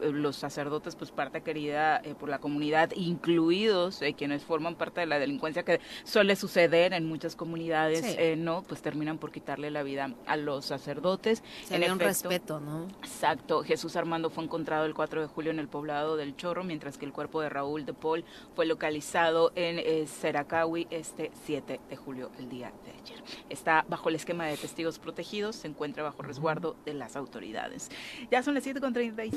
los 0.00 0.36
sacerdotes, 0.36 0.96
pues 0.96 1.10
parte 1.10 1.42
querida 1.42 2.02
por 2.18 2.28
la 2.28 2.38
comunidad, 2.38 2.90
incluidos 2.94 4.02
quienes 4.16 4.44
forman 4.44 4.74
parte 4.74 5.00
de 5.00 5.06
la 5.06 5.18
delincuencia 5.18 5.62
que 5.62 5.80
suele 6.04 6.36
suceder 6.36 6.92
en 6.92 7.06
muchas 7.06 7.36
comunidades, 7.36 8.02
eh, 8.18 8.36
¿no? 8.36 8.62
Pues 8.62 8.82
terminan 8.82 9.18
por 9.18 9.30
quitarle 9.32 9.70
la 9.70 9.82
vida 9.82 10.14
a 10.26 10.36
los 10.36 10.66
sacerdotes. 10.66 11.42
Se 11.64 11.76
en 11.76 11.90
un 11.90 11.98
respeto, 11.98 12.60
¿no? 12.60 12.86
Exacto. 13.02 13.62
Jesús 13.62 13.96
Armando 13.96 14.30
fue 14.30 14.44
encontrado 14.44 14.84
el 14.86 14.94
4 14.94 15.22
de 15.22 15.26
julio 15.26 15.50
en 15.50 15.58
el 15.58 15.68
poblado 15.68 16.16
del 16.16 16.36
Chorro, 16.36 16.64
mientras 16.64 16.98
que 16.98 17.06
el 17.06 17.12
cuerpo 17.12 17.40
de 17.40 17.48
Raúl 17.48 17.86
de 17.86 17.94
Paul 17.94 18.24
fue 18.54 18.66
localizado 18.66 19.52
en 19.54 19.78
eh, 19.78 20.06
Seracawi 20.06 20.86
este 20.90 21.30
7 21.44 21.80
de 21.88 21.96
julio, 21.96 22.30
el 22.38 22.48
día 22.48 22.72
de 22.84 22.92
ayer. 22.92 23.22
Está 23.48 23.84
bajo 23.88 24.08
el 24.08 24.14
esquema 24.16 24.46
de 24.46 24.56
testigos 24.56 24.98
protegidos, 24.98 25.56
se 25.56 25.68
encuentra 25.68 26.02
bajo 26.02 26.22
resguardo 26.40 26.74
de 26.86 26.94
las 26.94 27.16
autoridades. 27.16 27.90
Ya 28.30 28.42
son 28.42 28.54
las 28.54 28.66
7.30. 28.66 29.30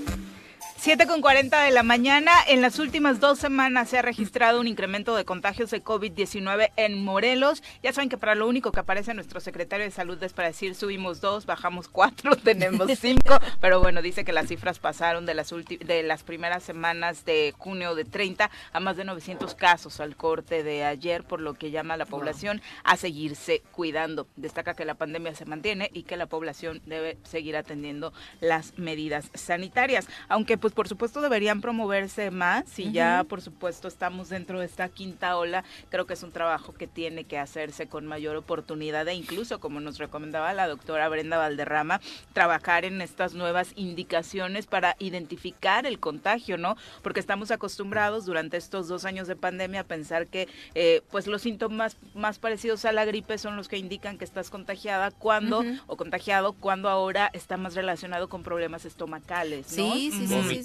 7.40 0.82 1.66
de 1.66 1.72
la 1.72 1.84
mañana. 1.84 2.32
En 2.48 2.62
las 2.62 2.80
últimas 2.80 3.20
dos 3.20 3.39
semanas 3.39 3.89
se 3.89 3.98
ha 3.98 4.02
registrado 4.02 4.60
un 4.60 4.68
incremento 4.68 5.16
de 5.16 5.26
contagios 5.26 5.70
de 5.72 5.84
COVID-19 5.84 6.72
en 6.78 7.04
Morelos. 7.04 7.62
Ya 7.82 7.94
saben 7.94 8.10
que 8.10 8.18
para 8.18 8.36
lo 8.36 8.48
único 8.48 8.72
que 8.72 8.80
aparece 8.80 9.13
nuestro 9.13 9.39
secretario 9.39 9.86
de 9.86 9.92
salud 9.92 10.22
es 10.24 10.34
para 10.34 10.48
decir 10.48 10.76
subimos 10.76 11.22
dos, 11.22 11.46
bajamos 11.46 11.88
cuatro, 11.88 12.36
tenemos 12.44 12.89
cinco, 12.98 13.38
pero 13.62 13.82
bueno, 13.82 14.02
dice 14.02 14.26
que 14.26 14.34
las 14.34 14.48
cifras 14.48 14.80
pasaron 14.80 15.26
de 15.26 15.34
las, 15.34 15.50
de 15.52 16.04
las 16.04 16.24
primeras 16.24 16.63
semanas 16.63 17.26
de 17.26 17.54
junio 17.58 17.96
de 17.96 18.06
30 18.06 18.50
a 18.72 18.80
más 18.80 18.98
de 18.98 19.06
900 19.06 19.56
casos 19.56 20.00
al 20.00 20.16
corte 20.16 20.63
de 20.63 20.84
ayer, 20.86 21.24
por 21.24 21.39
lo 21.39 21.54
que 21.54 21.72
llama 21.72 21.94
a 21.94 21.98
la 21.98 22.06
población 22.06 22.62
a 22.84 22.98
seguirse 22.98 23.62
cuidando. 23.72 24.28
Destaca 24.36 24.74
que 24.74 24.86
la 24.86 24.96
pandemia 24.96 25.36
se 25.36 25.46
mantiene 25.46 25.89
y 25.94 26.04
que 26.04 26.18
la 26.18 26.26
población 26.26 26.82
debe 26.94 27.18
seguir 27.24 27.56
atendiendo 27.56 28.14
las 28.42 28.78
medidas 28.78 29.30
sanitarias, 29.34 30.08
aunque 30.28 30.58
pues 30.58 30.74
por 30.74 30.88
supuesto 30.88 31.22
deberían 31.22 31.62
promoverse 31.62 32.32
más 32.32 32.80
y 32.80 32.92
ya 32.92 33.26
por 33.28 33.42
supuesto 33.42 33.88
estamos 33.88 34.30
dentro 34.30 34.60
de 34.60 34.66
esta 34.66 34.90
quinta 34.90 35.38
ola, 35.38 35.64
creo 35.90 36.06
que 36.06 36.14
es 36.14 36.24
un 36.24 36.32
trabajo 36.32 36.74
que 36.74 36.88
tiene 36.88 37.24
que 37.24 37.38
hacerse 37.38 37.88
con 37.88 38.06
mayor 38.06 38.36
oportunidad 38.36 39.08
e 39.08 39.14
incluso, 39.14 39.60
como 39.60 39.80
nos 39.80 39.98
recomendaba 39.98 40.54
la 40.54 40.68
doctora 40.68 41.10
Brenda 41.10 41.38
Valderrama, 41.38 42.02
trabajar 42.34 42.86
en 42.86 43.02
estas 43.02 43.34
nuevas 43.34 43.72
indicaciones 43.76 44.68
para 44.68 44.96
identificar 45.00 45.86
el 45.86 46.00
contagio, 46.00 46.58
¿no? 46.58 46.76
Porque 47.02 47.20
estamos 47.20 47.52
acostumbrados 47.52 48.26
durante 48.26 48.58
estos 48.58 48.88
dos 48.88 49.06
años 49.06 49.28
de 49.28 49.36
pandemia 49.36 49.82
a 49.82 49.84
pensar 49.86 50.28
que 50.28 50.48
eh, 50.76 51.02
pues 51.12 51.28
los 51.28 51.42
síntomas 51.42 51.98
más 52.14 52.40
parecidos 52.40 52.86
a 52.86 52.92
la 52.92 53.06
gripe 53.06 53.38
son 53.38 53.56
los 53.56 53.68
que 53.68 53.78
indican 53.78 54.18
que 54.18 54.26
estás 54.26 54.50
contagiada 54.50 55.12
cuando 55.12 55.64
o 55.88 55.98
contagiado 55.98 56.54
cuando 56.54 56.83
ahora 56.89 57.30
está 57.34 57.58
más 57.58 57.76
relacionado 57.76 58.30
con 58.30 58.43
problemas 58.43 58.86
estomacales, 58.86 59.78
¿no? 59.78 59.93
Sí, 59.93 60.12
sí, 60.12 60.28
sí, 60.28 60.63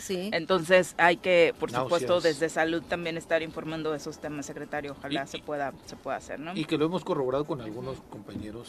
sí, 0.00 0.30
Entonces 0.32 0.94
hay 0.98 1.16
que, 1.16 1.54
por 1.58 1.70
supuesto, 1.70 2.20
desde 2.20 2.48
salud 2.48 2.82
también 2.82 3.16
estar 3.16 3.42
informando 3.42 3.90
de 3.90 3.98
esos 3.98 4.18
temas 4.18 4.46
secretario, 4.46 4.92
ojalá 4.92 5.26
se 5.26 5.38
pueda 5.38 5.72
se 5.86 5.96
pueda 5.96 6.16
hacer, 6.16 6.40
¿no? 6.40 6.52
Y 6.54 6.64
que 6.64 6.78
lo 6.78 6.86
hemos 6.86 7.04
corroborado 7.04 7.46
con 7.46 7.60
algunos 7.60 7.98
compañeros 8.10 8.68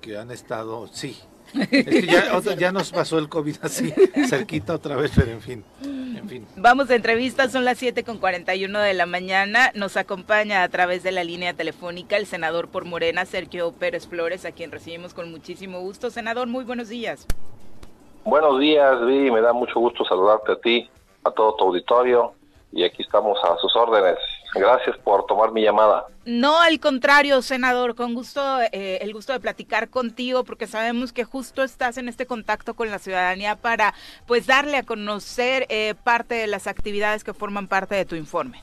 que 0.00 0.16
han 0.16 0.30
estado, 0.30 0.88
sí. 0.88 1.16
Es 1.54 1.86
que 1.86 2.06
ya, 2.06 2.40
ya 2.58 2.72
nos 2.72 2.90
pasó 2.90 3.18
el 3.18 3.28
COVID 3.28 3.56
así, 3.62 3.92
cerquita 4.28 4.74
otra 4.74 4.96
vez, 4.96 5.12
pero 5.14 5.30
en 5.30 5.40
fin, 5.40 5.64
en 5.82 6.28
fin. 6.28 6.46
Vamos 6.56 6.90
a 6.90 6.94
entrevistas, 6.94 7.52
son 7.52 7.64
las 7.64 7.78
7 7.78 8.04
con 8.04 8.18
41 8.18 8.78
de 8.80 8.94
la 8.94 9.06
mañana. 9.06 9.72
Nos 9.74 9.96
acompaña 9.96 10.62
a 10.62 10.68
través 10.68 11.02
de 11.02 11.12
la 11.12 11.24
línea 11.24 11.54
telefónica 11.54 12.16
el 12.16 12.26
senador 12.26 12.68
por 12.68 12.84
Morena, 12.84 13.24
Sergio 13.24 13.72
Pérez 13.72 14.06
Flores, 14.06 14.44
a 14.44 14.52
quien 14.52 14.70
recibimos 14.70 15.14
con 15.14 15.30
muchísimo 15.30 15.80
gusto. 15.80 16.10
Senador, 16.10 16.46
muy 16.46 16.64
buenos 16.64 16.88
días. 16.88 17.26
Buenos 18.24 18.60
días, 18.60 19.04
Vi, 19.06 19.30
me 19.30 19.40
da 19.40 19.52
mucho 19.52 19.80
gusto 19.80 20.04
saludarte 20.04 20.52
a 20.52 20.56
ti, 20.56 20.90
a 21.24 21.30
todo 21.30 21.56
tu 21.56 21.64
auditorio, 21.64 22.34
y 22.70 22.84
aquí 22.84 23.02
estamos 23.02 23.38
a 23.42 23.56
sus 23.56 23.74
órdenes. 23.74 24.18
Gracias 24.54 24.96
por 24.98 25.26
tomar 25.26 25.52
mi 25.52 25.62
llamada. 25.62 26.06
No, 26.24 26.58
al 26.60 26.80
contrario, 26.80 27.40
senador, 27.42 27.94
con 27.94 28.14
gusto, 28.14 28.40
eh, 28.72 28.98
el 29.00 29.12
gusto 29.12 29.32
de 29.32 29.40
platicar 29.40 29.88
contigo, 29.88 30.44
porque 30.44 30.66
sabemos 30.66 31.12
que 31.12 31.24
justo 31.24 31.62
estás 31.62 31.98
en 31.98 32.08
este 32.08 32.26
contacto 32.26 32.74
con 32.74 32.90
la 32.90 32.98
ciudadanía 32.98 33.56
para, 33.56 33.94
pues, 34.26 34.46
darle 34.46 34.76
a 34.78 34.82
conocer 34.82 35.66
eh, 35.68 35.94
parte 36.02 36.34
de 36.34 36.46
las 36.46 36.66
actividades 36.66 37.24
que 37.24 37.32
forman 37.32 37.68
parte 37.68 37.94
de 37.94 38.04
tu 38.04 38.16
informe. 38.16 38.62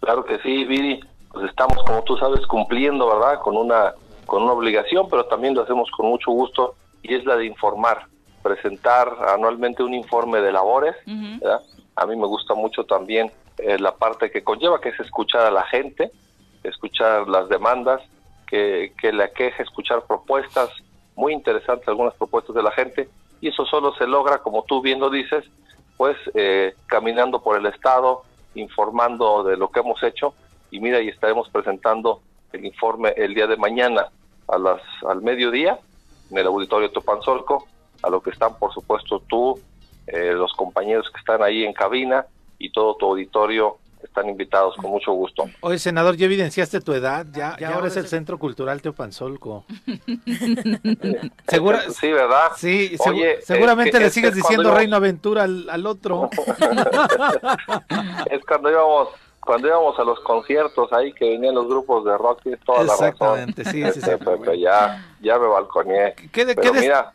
Claro 0.00 0.24
que 0.24 0.38
sí, 0.38 0.64
Viri. 0.64 1.00
Pues 1.30 1.48
estamos, 1.48 1.82
como 1.84 2.02
tú 2.02 2.16
sabes, 2.18 2.46
cumpliendo, 2.46 3.06
¿verdad? 3.08 3.40
Con 3.40 3.56
una, 3.56 3.94
con 4.26 4.42
una 4.42 4.52
obligación, 4.52 5.08
pero 5.08 5.24
también 5.26 5.54
lo 5.54 5.62
hacemos 5.62 5.90
con 5.90 6.06
mucho 6.06 6.30
gusto 6.30 6.74
y 7.02 7.14
es 7.14 7.24
la 7.24 7.36
de 7.36 7.46
informar, 7.46 8.06
presentar 8.42 9.08
anualmente 9.28 9.82
un 9.82 9.94
informe 9.94 10.40
de 10.42 10.52
labores, 10.52 10.94
¿verdad? 11.06 11.62
A 11.96 12.06
mí 12.06 12.16
me 12.16 12.26
gusta 12.26 12.54
mucho 12.54 12.84
también 12.84 13.32
eh, 13.58 13.78
la 13.78 13.94
parte 13.94 14.30
que 14.30 14.42
conlleva, 14.42 14.80
que 14.80 14.90
es 14.90 15.00
escuchar 15.00 15.46
a 15.46 15.50
la 15.50 15.64
gente, 15.64 16.10
escuchar 16.62 17.28
las 17.28 17.48
demandas, 17.48 18.00
que, 18.46 18.92
que 19.00 19.12
le 19.12 19.30
escuchar 19.58 20.02
propuestas, 20.06 20.70
muy 21.16 21.32
interesantes 21.32 21.88
algunas 21.88 22.14
propuestas 22.14 22.54
de 22.54 22.62
la 22.62 22.70
gente, 22.72 23.08
y 23.40 23.48
eso 23.48 23.64
solo 23.66 23.94
se 23.94 24.06
logra, 24.06 24.38
como 24.38 24.64
tú 24.64 24.80
bien 24.80 25.00
lo 25.00 25.10
dices, 25.10 25.44
pues 25.96 26.16
eh, 26.34 26.74
caminando 26.86 27.42
por 27.42 27.56
el 27.56 27.66
Estado, 27.66 28.22
informando 28.54 29.42
de 29.44 29.56
lo 29.56 29.70
que 29.70 29.80
hemos 29.80 30.02
hecho, 30.02 30.34
y 30.70 30.80
mira, 30.80 31.00
y 31.00 31.08
estaremos 31.08 31.48
presentando 31.48 32.20
el 32.52 32.64
informe 32.64 33.14
el 33.16 33.34
día 33.34 33.46
de 33.46 33.56
mañana 33.56 34.08
a 34.48 34.58
las 34.58 34.80
al 35.08 35.22
mediodía 35.22 35.78
en 36.30 36.38
el 36.38 36.46
auditorio 36.46 36.90
Topanzolco, 36.90 37.66
a 38.02 38.10
lo 38.10 38.20
que 38.20 38.30
están, 38.30 38.58
por 38.58 38.72
supuesto, 38.72 39.20
tú, 39.28 39.60
eh, 40.06 40.32
los 40.32 40.52
compañeros 40.54 41.08
que 41.10 41.18
están 41.18 41.42
ahí 41.42 41.64
en 41.64 41.72
cabina 41.72 42.26
y 42.62 42.70
todo 42.70 42.94
tu 42.96 43.06
auditorio 43.06 43.78
están 44.02 44.28
invitados 44.28 44.76
con 44.76 44.90
mucho 44.90 45.12
gusto. 45.12 45.44
Oye, 45.60 45.78
senador, 45.78 46.16
ya 46.16 46.26
evidenciaste 46.26 46.80
tu 46.80 46.92
edad, 46.92 47.26
ya, 47.32 47.56
ya 47.58 47.74
ahora 47.74 47.88
es 47.88 47.96
el 47.96 48.06
Centro 48.06 48.38
Cultural 48.38 48.82
Teopanzolco. 48.82 49.64
¿Segura? 51.48 51.82
Sí, 51.90 52.12
¿verdad? 52.12 52.50
Sí, 52.56 52.96
seguramente 53.42 53.98
le 53.98 54.10
sigues 54.10 54.34
diciendo 54.34 54.74
Reino 54.74 54.96
Aventura 54.96 55.44
al, 55.44 55.86
otro. 55.86 56.28
es 58.30 58.44
cuando 58.44 58.70
íbamos 58.70 59.08
cuando 59.40 59.66
íbamos 59.66 59.98
a 59.98 60.04
los 60.04 60.20
conciertos 60.20 60.92
ahí 60.92 61.12
que 61.12 61.30
venían 61.30 61.56
los 61.56 61.66
grupos 61.66 62.04
de 62.04 62.16
rock, 62.16 62.42
tienes 62.44 62.60
toda 62.60 62.84
la 62.84 62.92
razón. 62.92 63.08
Exactamente, 63.08 63.64
sí, 63.64 63.82
sí, 63.92 64.00
sí. 64.00 64.10
ya, 64.60 65.04
ya 65.20 65.38
me 65.38 65.48
balconeé. 65.48 66.14
¿Qué, 66.30 66.46
Pero 66.54 66.74
mira, 66.74 67.12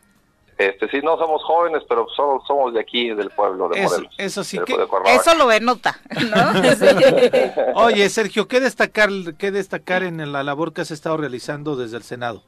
Este, 0.57 0.89
sí, 0.89 1.01
no 1.03 1.17
somos 1.17 1.43
jóvenes, 1.43 1.83
pero 1.87 2.07
somos, 2.15 2.45
somos 2.47 2.73
de 2.73 2.79
aquí, 2.79 3.13
del 3.13 3.29
pueblo 3.29 3.69
de 3.69 3.83
Morelos. 3.83 4.15
Eso, 4.17 4.43
sí, 4.43 4.57
que, 4.65 4.73
eso 5.05 5.35
lo 5.35 5.47
denota, 5.47 5.99
¿no? 6.19 7.75
Oye, 7.85 8.09
Sergio, 8.09 8.47
¿qué 8.47 8.59
destacar, 8.59 9.09
¿qué 9.37 9.51
destacar 9.51 10.01
en 10.01 10.31
la 10.31 10.41
labor 10.41 10.73
que 10.73 10.81
has 10.81 10.89
estado 10.89 11.17
realizando 11.17 11.75
desde 11.75 11.97
el 11.97 12.03
Senado? 12.03 12.41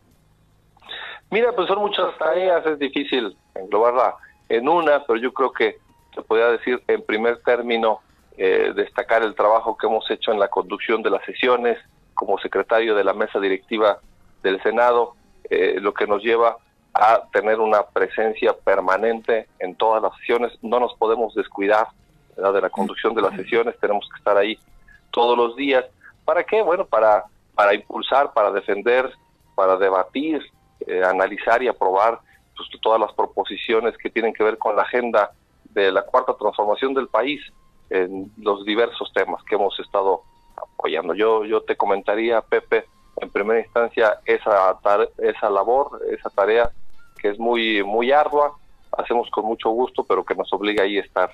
Mira, 1.30 1.52
pues 1.56 1.68
son 1.68 1.80
muchas 1.80 2.18
tareas, 2.18 2.66
es 2.66 2.80
difícil 2.80 3.38
englobarla 3.54 4.16
en 4.50 4.68
una, 4.68 5.06
pero 5.06 5.20
yo 5.20 5.32
creo 5.32 5.52
que 5.52 5.78
se 6.16 6.24
podría 6.24 6.48
decir 6.48 6.82
en 6.88 7.04
primer 7.04 7.44
término 7.44 8.00
eh, 8.38 8.74
destacar 8.76 9.22
el 9.22 9.36
trabajo 9.36 9.78
que 9.78 9.86
hemos 9.86 10.10
hecho 10.10 10.32
en 10.32 10.40
la 10.40 10.48
conducción 10.48 11.04
de 11.04 11.12
las 11.12 11.24
sesiones 11.26 11.78
como 12.16 12.40
secretario 12.40 12.96
de 12.96 13.04
la 13.04 13.14
mesa 13.14 13.40
directiva 13.40 14.00
del 14.42 14.60
Senado, 14.64 15.14
eh, 15.50 15.78
lo 15.80 15.94
que 15.94 16.08
nos 16.08 16.24
lleva 16.24 16.58
a 17.00 17.24
tener 17.32 17.60
una 17.60 17.84
presencia 17.84 18.54
permanente 18.54 19.48
en 19.60 19.76
todas 19.76 20.04
las 20.04 20.14
sesiones. 20.18 20.52
No 20.62 20.80
nos 20.80 20.94
podemos 20.96 21.34
descuidar 21.34 21.88
de 22.36 22.62
la 22.62 22.70
conducción 22.70 23.14
de 23.14 23.22
las 23.22 23.36
sesiones, 23.36 23.78
tenemos 23.80 24.08
que 24.10 24.18
estar 24.18 24.38
ahí 24.38 24.58
todos 25.12 25.38
los 25.38 25.56
días. 25.56 25.86
¿Para 26.26 26.44
qué? 26.44 26.62
Bueno, 26.62 26.86
para, 26.86 27.26
para 27.56 27.74
impulsar, 27.74 28.34
para 28.34 28.52
defender, 28.52 29.12
para 29.56 29.78
debatir, 29.78 30.42
eh, 30.88 31.04
analizar 31.04 31.62
y 31.62 31.68
aprobar 31.68 32.20
pues, 32.56 32.70
todas 32.82 33.00
las 33.00 33.12
proposiciones 33.14 33.98
que 33.98 34.10
tienen 34.10 34.34
que 34.34 34.44
ver 34.44 34.58
con 34.58 34.76
la 34.76 34.84
agenda 34.84 35.32
de 35.66 35.92
la 35.92 36.04
cuarta 36.04 36.34
transformación 36.38 36.94
del 36.94 37.08
país 37.08 37.42
en 37.90 38.32
los 38.38 38.66
diversos 38.66 39.12
temas 39.14 39.44
que 39.44 39.56
hemos 39.56 39.78
estado 39.80 40.24
apoyando. 40.56 41.14
Yo, 41.14 41.46
yo 41.46 41.62
te 41.62 41.76
comentaría, 41.76 42.42
Pepe, 42.42 42.86
en 43.18 43.30
primera 43.30 43.60
instancia 43.60 44.20
esa, 44.26 44.78
esa 45.18 45.50
labor, 45.50 46.02
esa 46.10 46.30
tarea 46.30 46.72
que 47.22 47.30
es 47.30 47.40
muy, 47.40 47.84
muy 47.84 48.12
ardua, 48.12 48.58
hacemos 48.98 49.30
con 49.30 49.46
mucho 49.46 49.70
gusto, 49.70 50.04
pero 50.04 50.24
que 50.24 50.36
nos 50.36 50.52
obliga 50.54 50.84
ahí 50.84 50.98
a 50.98 51.02
estar 51.02 51.34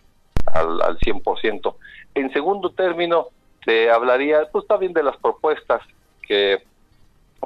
al, 0.53 0.81
al 0.81 0.97
100%. 0.99 1.75
En 2.15 2.31
segundo 2.31 2.71
término, 2.71 3.27
te 3.65 3.89
hablaría 3.89 4.47
pues 4.51 4.65
también 4.67 4.93
de 4.93 5.03
las 5.03 5.17
propuestas 5.17 5.81
que 6.21 6.63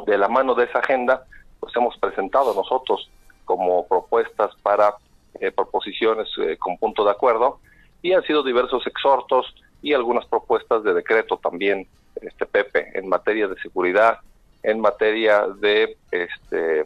de 0.05 0.17
la 0.17 0.27
mano 0.27 0.53
de 0.53 0.65
esa 0.65 0.79
agenda 0.79 1.25
pues 1.59 1.75
hemos 1.75 1.97
presentado 1.97 2.53
nosotros 2.53 3.09
como 3.45 3.87
propuestas 3.87 4.55
para 4.61 4.95
eh, 5.39 5.51
proposiciones 5.51 6.27
eh, 6.41 6.57
con 6.57 6.77
punto 6.77 7.03
de 7.03 7.11
acuerdo 7.11 7.59
y 8.01 8.13
han 8.13 8.23
sido 8.23 8.43
diversos 8.43 8.85
exhortos 8.85 9.53
y 9.81 9.93
algunas 9.93 10.25
propuestas 10.25 10.83
de 10.83 10.93
decreto 10.93 11.37
también 11.37 11.87
este 12.21 12.45
Pepe 12.45 12.91
en 12.93 13.07
materia 13.07 13.47
de 13.47 13.59
seguridad 13.61 14.19
en 14.63 14.79
materia 14.79 15.47
de 15.47 15.97
este 16.11 16.85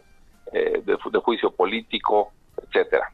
eh, 0.54 0.82
de 0.84 1.18
juicio 1.20 1.50
político 1.50 2.32
etcétera 2.62 3.10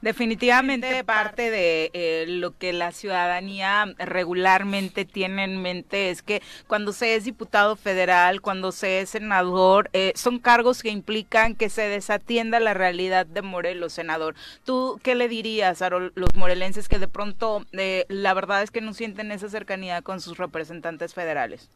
Definitivamente 0.00 1.04
parte 1.04 1.50
de 1.50 1.90
eh, 1.92 2.24
lo 2.26 2.56
que 2.56 2.72
la 2.72 2.92
ciudadanía 2.92 3.84
regularmente 3.98 5.04
tiene 5.04 5.44
en 5.44 5.60
mente 5.60 6.10
es 6.10 6.22
que 6.22 6.42
cuando 6.66 6.92
se 6.92 7.14
es 7.14 7.24
diputado 7.24 7.76
federal, 7.76 8.40
cuando 8.40 8.72
se 8.72 9.00
es 9.00 9.10
senador, 9.10 9.90
eh, 9.92 10.12
son 10.14 10.38
cargos 10.38 10.82
que 10.82 10.90
implican 10.90 11.54
que 11.54 11.68
se 11.68 11.82
desatienda 11.82 12.60
la 12.60 12.74
realidad 12.74 13.26
de 13.26 13.42
Morelos, 13.42 13.92
senador. 13.92 14.34
¿Tú 14.64 14.98
qué 15.02 15.14
le 15.14 15.28
dirías 15.28 15.82
a 15.82 15.90
los 15.90 16.34
morelenses 16.34 16.88
que 16.88 16.98
de 16.98 17.08
pronto 17.08 17.62
eh, 17.72 18.04
la 18.08 18.34
verdad 18.34 18.62
es 18.62 18.70
que 18.70 18.80
no 18.80 18.94
sienten 18.94 19.32
esa 19.32 19.48
cercanía 19.48 20.02
con 20.02 20.20
sus 20.20 20.38
representantes 20.38 21.14
federales? 21.14 21.70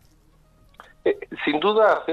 sin 1.44 1.58
duda, 1.58 2.04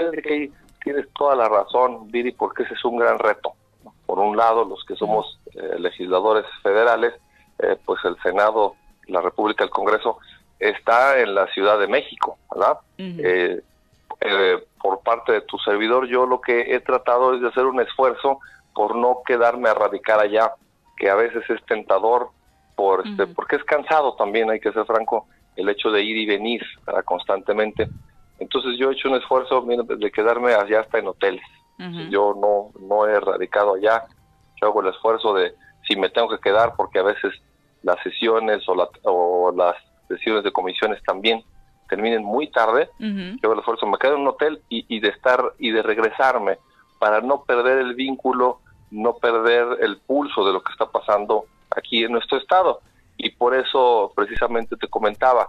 tienes 0.84 1.08
toda 1.14 1.36
la 1.36 1.50
razón, 1.50 2.10
Viri, 2.12 2.32
porque 2.32 2.64
ese 2.64 2.74
es 2.74 2.86
un 2.86 2.98
gran 2.98 3.20
reto 3.20 3.54
por 4.10 4.18
un 4.18 4.36
lado, 4.36 4.66
los 4.66 4.84
que 4.86 4.96
somos 4.96 5.38
eh, 5.54 5.78
legisladores 5.78 6.44
federales, 6.64 7.14
eh, 7.60 7.78
pues 7.86 8.04
el 8.06 8.18
Senado, 8.24 8.74
la 9.06 9.22
República, 9.22 9.64
el 9.64 9.70
Congreso, 9.70 10.18
está 10.60 11.20
en 11.20 11.36
la 11.36 11.46
Ciudad 11.54 11.78
de 11.78 11.88
México, 11.88 12.40
¿verdad? 12.52 12.80
Eh, 12.98 13.62
por 14.82 15.02
parte 15.02 15.34
de 15.34 15.42
tu 15.42 15.60
servidor, 15.60 16.08
yo 16.08 16.26
lo 16.26 16.42
que 16.42 16.74
he 16.74 16.80
tratado 16.80 17.36
es 17.36 17.42
de 17.42 17.50
hacer 17.50 17.66
un 17.66 17.82
esfuerzo 17.82 18.40
por 18.74 18.96
no 18.96 19.22
quedarme 19.28 19.70
a 19.70 19.76
radicar 19.76 20.20
allá, 20.20 20.54
que 20.98 21.12
a 21.12 21.16
veces 21.16 21.48
es 21.48 21.64
tentador, 21.68 22.30
por 22.76 23.08
este, 23.08 23.28
porque 23.28 23.58
es 23.58 23.64
cansado 23.64 24.16
también, 24.16 24.50
hay 24.50 24.60
que 24.60 24.72
ser 24.72 24.86
franco, 24.86 25.28
el 25.56 25.70
hecho 25.70 25.92
de 25.92 26.02
ir 26.02 26.18
y 26.18 26.26
venir 26.26 26.64
constantemente. 27.06 27.88
Entonces 28.40 28.78
yo 28.78 28.90
he 28.90 28.94
hecho 28.94 29.10
un 29.10 29.16
esfuerzo 29.16 29.62
de 29.62 30.12
quedarme 30.12 30.54
allá 30.54 30.82
hasta 30.82 31.00
en 31.00 31.08
hoteles. 31.08 31.44
Yo 32.10 32.34
no, 32.34 32.72
no 32.86 33.08
he 33.08 33.20
radicado 33.20 33.76
allá, 33.76 34.04
yo 34.62 34.68
hago 34.68 34.82
el 34.82 34.90
esfuerzo 34.90 35.34
de 35.34 35.54
si 35.88 35.96
me 35.96 36.10
tengo 36.10 36.30
que 36.30 36.40
quedar 36.40 36.74
porque 36.76 37.00
a 37.00 37.04
veces 37.04 37.34
las 37.84 38.02
sesiones 38.04 38.68
o, 38.68 38.74
o 39.04 39.52
las 39.56 39.76
sesiones 40.10 40.44
de 40.44 40.52
comisiones 40.52 41.02
también 41.04 41.42
terminen 41.88 42.24
muy 42.24 42.52
tarde, 42.52 42.90
yo 43.00 43.40
hago 43.44 43.54
el 43.54 43.60
esfuerzo, 43.60 43.88
me 43.88 43.98
quedo 43.98 44.16
en 44.16 44.22
un 44.22 44.28
hotel 44.28 44.62
y, 44.70 44.86
y 44.94 45.00
de 45.00 45.10
estar 45.10 45.54
y 45.58 45.72
de 45.72 45.82
regresarme 45.82 46.58
para 47.00 47.22
no 47.22 47.44
perder 47.46 47.80
el 47.80 47.96
vínculo, 47.96 48.60
no 48.92 49.14
perder 49.16 49.78
el 49.82 49.98
pulso 49.98 50.46
de 50.46 50.54
lo 50.54 50.62
que 50.62 50.74
está 50.74 50.86
pasando 50.88 51.46
aquí 51.76 52.04
en 52.04 52.12
nuestro 52.12 52.38
estado. 52.38 52.82
Y 53.18 53.32
por 53.32 53.56
eso 53.56 54.12
precisamente 54.16 54.76
te 54.76 54.88
comentaba 54.88 55.48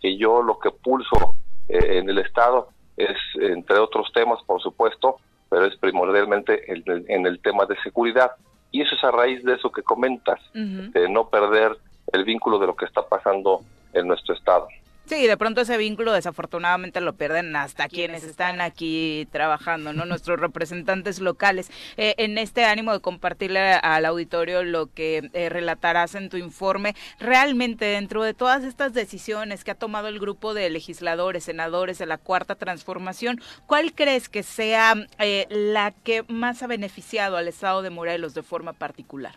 que 0.00 0.16
yo 0.16 0.42
lo 0.42 0.58
que 0.58 0.70
pulso 0.70 1.34
eh, 1.68 1.98
en 1.98 2.08
el 2.08 2.18
estado 2.18 2.68
es, 2.96 3.16
entre 3.40 3.78
otros 3.78 4.10
temas, 4.12 4.40
por 4.46 4.60
supuesto, 4.60 5.16
pero 5.48 5.66
es 5.66 5.76
primordialmente 5.76 6.72
en 6.72 7.26
el, 7.26 7.40
tema 7.40 7.66
de 7.66 7.76
seguridad. 7.82 8.32
Y 8.70 8.80
eso 8.82 8.94
es 8.94 9.04
a 9.04 9.10
raíz 9.10 9.44
de 9.44 9.54
eso 9.54 9.70
que 9.70 9.82
comentas, 9.82 10.40
de 10.54 11.08
no 11.10 11.28
perder 11.28 11.76
el 12.12 12.24
vínculo 12.24 12.58
de 12.58 12.66
lo 12.66 12.74
que 12.74 12.86
está 12.86 13.06
pasando 13.06 13.60
en 13.92 14.08
nuestro 14.08 14.34
estado. 14.34 14.68
Sí, 15.12 15.26
de 15.26 15.36
pronto 15.36 15.60
ese 15.60 15.76
vínculo 15.76 16.14
desafortunadamente 16.14 17.02
lo 17.02 17.12
pierden 17.12 17.54
hasta 17.54 17.86
quienes 17.86 18.24
están 18.24 18.62
aquí 18.62 19.28
trabajando, 19.30 19.92
¿no? 19.92 20.06
Nuestros 20.06 20.40
representantes 20.40 21.20
locales. 21.20 21.70
Eh, 21.98 22.14
en 22.16 22.38
este 22.38 22.64
ánimo 22.64 22.94
de 22.94 23.00
compartirle 23.00 23.74
al 23.74 24.06
auditorio 24.06 24.62
lo 24.62 24.86
que 24.86 25.28
eh, 25.34 25.50
relatarás 25.50 26.14
en 26.14 26.30
tu 26.30 26.38
informe, 26.38 26.94
realmente 27.20 27.84
dentro 27.84 28.22
de 28.22 28.32
todas 28.32 28.64
estas 28.64 28.94
decisiones 28.94 29.64
que 29.64 29.72
ha 29.72 29.74
tomado 29.74 30.08
el 30.08 30.18
grupo 30.18 30.54
de 30.54 30.70
legisladores, 30.70 31.44
senadores 31.44 31.98
de 31.98 32.06
la 32.06 32.16
Cuarta 32.16 32.54
Transformación, 32.54 33.38
¿cuál 33.66 33.92
crees 33.92 34.30
que 34.30 34.42
sea 34.42 34.94
eh, 35.18 35.46
la 35.50 35.90
que 35.90 36.24
más 36.28 36.62
ha 36.62 36.66
beneficiado 36.68 37.36
al 37.36 37.48
Estado 37.48 37.82
de 37.82 37.90
Morelos 37.90 38.32
de 38.32 38.42
forma 38.42 38.72
particular? 38.72 39.34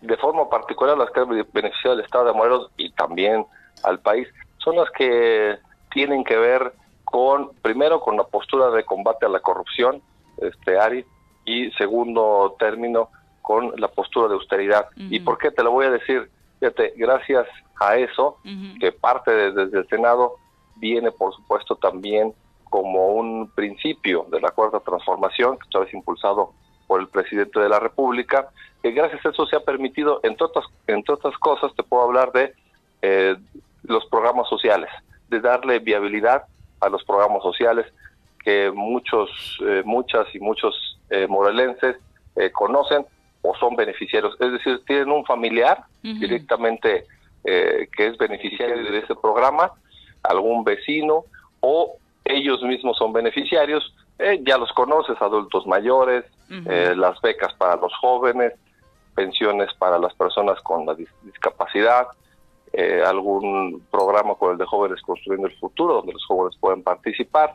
De 0.00 0.16
forma 0.16 0.50
particular, 0.50 0.98
las 0.98 1.08
que 1.12 1.20
han 1.20 1.28
beneficiado 1.52 1.92
al 1.92 2.00
Estado 2.00 2.24
de 2.24 2.32
Morelos 2.32 2.72
y 2.76 2.90
también 2.90 3.46
al 3.84 4.00
país 4.00 4.28
son 4.58 4.76
las 4.76 4.90
que 4.90 5.58
tienen 5.90 6.24
que 6.24 6.36
ver 6.36 6.72
con, 7.04 7.50
primero, 7.62 8.00
con 8.00 8.16
la 8.16 8.24
postura 8.24 8.70
de 8.70 8.84
combate 8.84 9.26
a 9.26 9.30
la 9.30 9.40
corrupción, 9.40 10.02
este 10.38 10.78
Ari, 10.78 11.04
y 11.44 11.70
segundo 11.72 12.54
término, 12.58 13.08
con 13.40 13.72
la 13.80 13.88
postura 13.88 14.28
de 14.28 14.34
austeridad. 14.34 14.88
¿Y 14.96 15.20
por 15.20 15.38
qué? 15.38 15.50
Te 15.50 15.62
lo 15.62 15.70
voy 15.70 15.86
a 15.86 15.90
decir. 15.90 16.30
Fíjate, 16.60 16.92
gracias 16.96 17.46
a 17.80 17.96
eso, 17.96 18.36
que 18.80 18.92
parte 18.92 19.30
desde 19.30 19.78
el 19.78 19.88
Senado, 19.88 20.36
viene, 20.76 21.10
por 21.10 21.34
supuesto, 21.34 21.76
también 21.76 22.34
como 22.64 23.08
un 23.14 23.50
principio 23.54 24.26
de 24.30 24.40
la 24.40 24.50
cuarta 24.50 24.80
transformación, 24.80 25.58
que 25.58 25.64
está 25.64 25.96
impulsado 25.96 26.52
por 26.86 27.00
el 27.00 27.08
presidente 27.08 27.60
de 27.60 27.68
la 27.68 27.80
República, 27.80 28.50
que 28.82 28.90
gracias 28.90 29.24
a 29.24 29.30
eso 29.30 29.46
se 29.46 29.56
ha 29.56 29.60
permitido, 29.60 30.20
entre 30.22 30.44
otras, 30.44 30.66
entre 30.86 31.14
otras 31.14 31.36
cosas, 31.38 31.72
te 31.74 31.82
puedo 31.82 32.02
hablar 32.02 32.32
de 32.32 32.52
eh, 33.02 33.36
los 33.82 34.04
programas 34.06 34.48
sociales, 34.48 34.90
de 35.28 35.40
darle 35.40 35.78
viabilidad 35.78 36.44
a 36.80 36.88
los 36.88 37.04
programas 37.04 37.42
sociales 37.42 37.86
que 38.44 38.70
muchos, 38.70 39.58
eh, 39.66 39.82
muchas 39.84 40.26
y 40.34 40.40
muchos 40.40 40.98
eh, 41.10 41.26
morelenses 41.26 41.96
eh, 42.36 42.50
conocen 42.50 43.04
o 43.42 43.54
son 43.56 43.76
beneficiarios. 43.76 44.34
Es 44.40 44.52
decir, 44.52 44.80
tienen 44.86 45.10
un 45.10 45.24
familiar 45.24 45.84
directamente 46.02 47.06
que 47.44 48.06
es 48.06 48.18
beneficiario 48.18 48.90
de 48.90 48.98
ese 48.98 49.14
programa, 49.14 49.72
algún 50.22 50.64
vecino 50.64 51.24
o 51.60 51.96
ellos 52.24 52.62
mismos 52.62 52.98
son 52.98 53.12
beneficiarios, 53.14 53.94
ya 54.42 54.58
los 54.58 54.70
conoces, 54.72 55.16
adultos 55.22 55.66
mayores, 55.66 56.24
las 56.48 57.18
becas 57.22 57.54
para 57.54 57.76
los 57.76 57.94
jóvenes, 57.96 58.52
pensiones 59.14 59.72
para 59.78 59.98
las 59.98 60.12
personas 60.14 60.60
con 60.60 60.84
la 60.84 60.94
discapacidad, 61.22 62.08
eh, 62.72 63.02
algún 63.04 63.82
programa 63.90 64.34
con 64.34 64.52
el 64.52 64.58
de 64.58 64.66
jóvenes 64.66 65.00
construyendo 65.02 65.48
el 65.48 65.58
futuro, 65.58 65.94
donde 65.94 66.12
los 66.12 66.24
jóvenes 66.26 66.56
pueden 66.60 66.82
participar. 66.82 67.54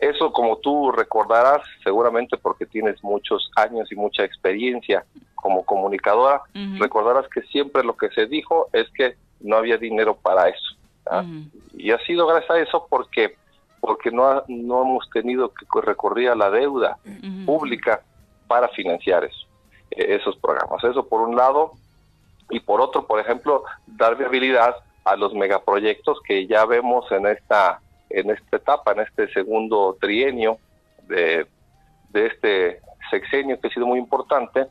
Eso, 0.00 0.32
como 0.32 0.58
tú 0.58 0.92
recordarás, 0.92 1.62
seguramente 1.82 2.36
porque 2.36 2.66
tienes 2.66 3.02
muchos 3.02 3.50
años 3.56 3.90
y 3.90 3.96
mucha 3.96 4.24
experiencia 4.24 5.04
como 5.34 5.64
comunicadora, 5.64 6.42
recordarás 6.78 7.26
que 7.28 7.42
siempre 7.42 7.82
lo 7.82 7.96
que 7.96 8.10
se 8.10 8.26
dijo 8.26 8.68
es 8.72 8.88
que 8.90 9.16
no 9.40 9.56
había 9.56 9.78
dinero 9.78 10.14
para 10.16 10.48
eso. 10.48 10.76
Y 11.76 11.90
ha 11.90 11.98
sido 12.04 12.26
gracias 12.26 12.50
a 12.50 12.60
eso 12.60 12.86
porque 12.88 13.36
porque 13.80 14.10
no, 14.10 14.42
no 14.48 14.82
hemos 14.82 15.08
tenido 15.10 15.52
que 15.52 15.80
recorrer 15.80 16.28
a 16.28 16.34
la 16.34 16.50
deuda 16.50 16.98
pública 17.46 18.02
para 18.46 18.68
financiar 18.68 19.24
eso, 19.24 19.46
esos 19.90 20.36
programas. 20.36 20.84
Eso 20.84 21.08
por 21.08 21.22
un 21.22 21.34
lado, 21.34 21.72
y 22.50 22.60
por 22.60 22.80
otro, 22.80 23.06
por 23.06 23.20
ejemplo, 23.20 23.64
dar 23.86 24.16
viabilidad 24.16 24.76
a 25.04 25.16
los 25.16 25.34
megaproyectos 25.34 26.20
que 26.26 26.46
ya 26.46 26.64
vemos 26.66 27.10
en 27.10 27.26
esta 27.26 27.80
en 28.10 28.30
esta 28.30 28.56
etapa, 28.56 28.92
en 28.92 29.00
este 29.00 29.32
segundo 29.32 29.96
trienio 30.00 30.58
de, 31.06 31.46
de 32.10 32.26
este 32.26 32.80
sexenio 33.10 33.60
que 33.60 33.68
ha 33.68 33.70
sido 33.70 33.86
muy 33.86 33.98
importante. 33.98 34.66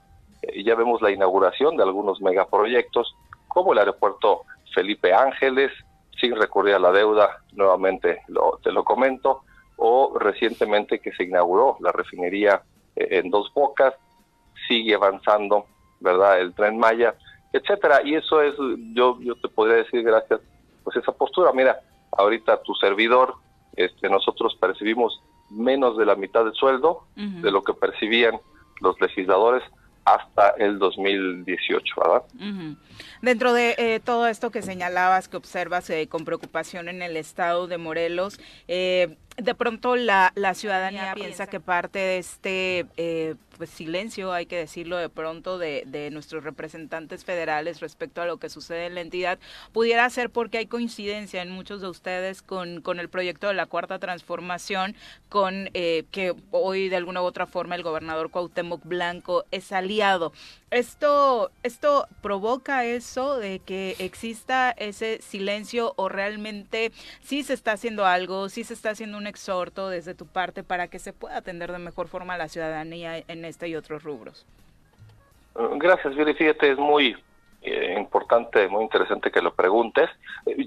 y 0.54 0.64
ya 0.64 0.76
vemos 0.76 1.02
la 1.02 1.12
inauguración 1.12 1.78
de 1.78 1.84
algunos 1.84 2.22
megaproyectos, 2.22 3.14
como 3.48 3.74
el 3.74 3.80
aeropuerto 3.80 4.44
Felipe 4.74 5.14
Ángeles, 5.14 5.72
sin 6.20 6.36
recurrir 6.36 6.76
a 6.76 6.80
la 6.80 6.92
deuda, 6.92 7.40
nuevamente 7.54 8.22
lo, 8.28 8.60
te 8.64 8.72
lo 8.72 8.84
comento, 8.84 9.42
o 9.78 10.18
recientemente 10.20 11.00
que 11.00 11.14
se 11.14 11.24
inauguró 11.24 11.78
la 11.80 11.92
refinería 11.92 12.62
eh, 12.96 13.08
en 13.12 13.30
Dos 13.30 13.52
Bocas, 13.54 13.94
sigue 14.68 14.96
avanzando, 14.96 15.66
¿verdad? 16.00 16.40
El 16.40 16.54
tren 16.54 16.78
Maya, 16.78 17.16
etcétera. 17.54 18.02
Y 18.04 18.16
eso 18.16 18.42
es, 18.42 18.56
yo, 18.94 19.20
yo 19.22 19.36
te 19.36 19.50
podría 19.50 19.78
decir 19.78 20.04
gracias, 20.04 20.42
pues 20.84 20.98
esa 20.98 21.12
postura. 21.12 21.52
Mira, 21.54 21.80
ahorita 22.12 22.62
tu 22.64 22.74
servidor, 22.76 23.36
este, 23.76 24.10
nosotros 24.10 24.56
percibimos 24.60 25.22
menos 25.50 25.98
de 25.98 26.06
la 26.06 26.16
mitad 26.16 26.44
del 26.44 26.54
sueldo 26.54 27.06
de 27.16 27.52
lo 27.52 27.64
que 27.64 27.74
percibían 27.74 28.40
los 28.82 29.00
legisladores 29.02 29.64
hasta 30.06 30.50
el 30.58 30.80
2018, 30.80 31.96
¿verdad? 31.98 32.24
Dentro 33.22 33.54
de 33.54 33.76
eh, 33.78 34.00
todo 34.00 34.28
esto 34.28 34.50
que 34.52 34.62
señalabas, 34.62 35.28
que 35.28 35.38
observas 35.38 35.90
eh, 35.90 36.08
con 36.08 36.26
preocupación 36.26 36.90
en 36.90 37.02
el 37.02 37.18
estado 37.18 37.68
de 37.68 37.78
Morelos, 37.78 38.40
eh, 38.68 39.18
de 39.42 39.56
pronto 39.56 39.96
la, 39.96 40.32
la 40.36 40.54
ciudadanía 40.54 41.14
piensa 41.14 41.48
que 41.48 41.60
parte 41.60 42.00
de 42.00 42.18
este 42.18 42.86
eh, 42.98 43.36
pues 43.60 43.70
silencio, 43.70 44.32
hay 44.32 44.46
que 44.46 44.56
decirlo 44.56 44.96
de 44.96 45.10
pronto, 45.10 45.58
de, 45.58 45.84
de, 45.86 46.10
nuestros 46.12 46.46
representantes 46.46 47.26
federales 47.26 47.82
respecto 47.82 48.22
a 48.22 48.26
lo 48.26 48.38
que 48.38 48.50
sucede 48.50 48.86
en 48.86 48.96
la 48.96 49.02
entidad, 49.02 49.38
pudiera 49.74 50.10
ser 50.10 50.30
porque 50.30 50.60
hay 50.60 50.66
coincidencia 50.66 51.42
en 51.42 51.52
muchos 51.52 51.82
de 51.82 51.90
ustedes 51.90 52.42
con, 52.42 52.80
con 52.82 53.00
el 53.00 53.10
proyecto 53.10 53.48
de 53.48 53.56
la 53.56 53.66
Cuarta 53.66 54.00
Transformación, 54.00 54.96
con 55.28 55.70
eh, 55.74 56.06
que 56.10 56.34
hoy 56.52 56.88
de 56.88 56.96
alguna 56.96 57.22
u 57.22 57.26
otra 57.26 57.48
forma 57.48 57.76
el 57.76 57.84
gobernador 57.84 58.32
Cuauhtémoc 58.32 58.82
Blanco 58.86 59.44
es 59.52 59.74
aliado. 59.74 60.32
Esto, 60.72 61.52
esto 61.64 62.08
provoca 62.22 62.86
eso 62.86 63.38
de 63.38 63.60
que 63.60 63.96
exista 63.98 64.70
ese 64.72 65.20
silencio 65.20 65.94
o 65.98 66.10
realmente 66.10 66.92
sí 67.24 67.44
se 67.44 67.54
está 67.54 67.72
haciendo 67.72 68.06
algo, 68.06 68.50
sí 68.50 68.64
se 68.64 68.76
está 68.76 68.92
haciendo 68.92 69.18
un 69.18 69.26
exhorto 69.30 69.90
desde 69.90 70.14
tu 70.14 70.26
parte 70.26 70.64
para 70.64 70.88
que 70.88 71.00
se 71.00 71.14
pueda 71.14 71.38
atender 71.38 71.72
de 71.72 71.80
mejor 71.80 72.08
forma 72.08 72.34
a 72.34 72.38
la 72.38 72.48
ciudadanía 72.48 73.18
en 73.18 73.46
este 73.46 73.68
y 73.68 73.76
otros 73.76 74.04
rubros. 74.04 74.46
Gracias, 75.56 76.16
Viri. 76.16 76.34
Fíjate, 76.34 76.72
es 76.72 76.78
muy 76.78 77.16
eh, 77.62 77.96
importante, 77.98 78.68
muy 78.68 78.84
interesante 78.84 79.32
que 79.32 79.42
lo 79.42 79.54
preguntes. 79.54 80.10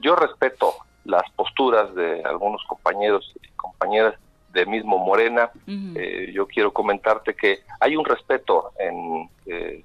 Yo 0.02 0.16
respeto 0.16 0.74
las 1.04 1.28
posturas 1.32 1.94
de 1.94 2.22
algunos 2.22 2.62
compañeros 2.64 3.32
y 3.42 3.48
compañeras 3.56 4.14
de 4.52 4.66
mismo 4.66 4.98
Morena. 4.98 5.50
Uh 5.66 5.70
-huh. 5.70 5.96
eh, 5.96 6.32
yo 6.32 6.46
quiero 6.46 6.72
comentarte 6.72 7.34
que 7.34 7.60
hay 7.80 7.96
un 7.96 8.04
respeto 8.04 8.72
en, 8.78 9.28
eh, 9.46 9.82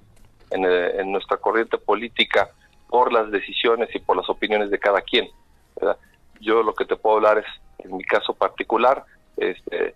en, 0.51 0.65
eh, 0.65 0.99
en, 0.99 1.11
nuestra 1.11 1.37
corriente 1.37 1.77
política 1.77 2.49
por 2.89 3.11
las 3.11 3.31
decisiones 3.31 3.93
y 3.95 3.99
por 3.99 4.17
las 4.17 4.29
opiniones 4.29 4.69
de 4.69 4.79
cada 4.79 5.01
quien. 5.01 5.29
¿verdad? 5.75 5.97
Yo 6.39 6.63
lo 6.63 6.73
que 6.73 6.85
te 6.85 6.95
puedo 6.95 7.17
hablar 7.17 7.39
es, 7.39 7.45
en 7.79 7.97
mi 7.97 8.03
caso 8.03 8.33
particular, 8.33 9.03
este, 9.37 9.95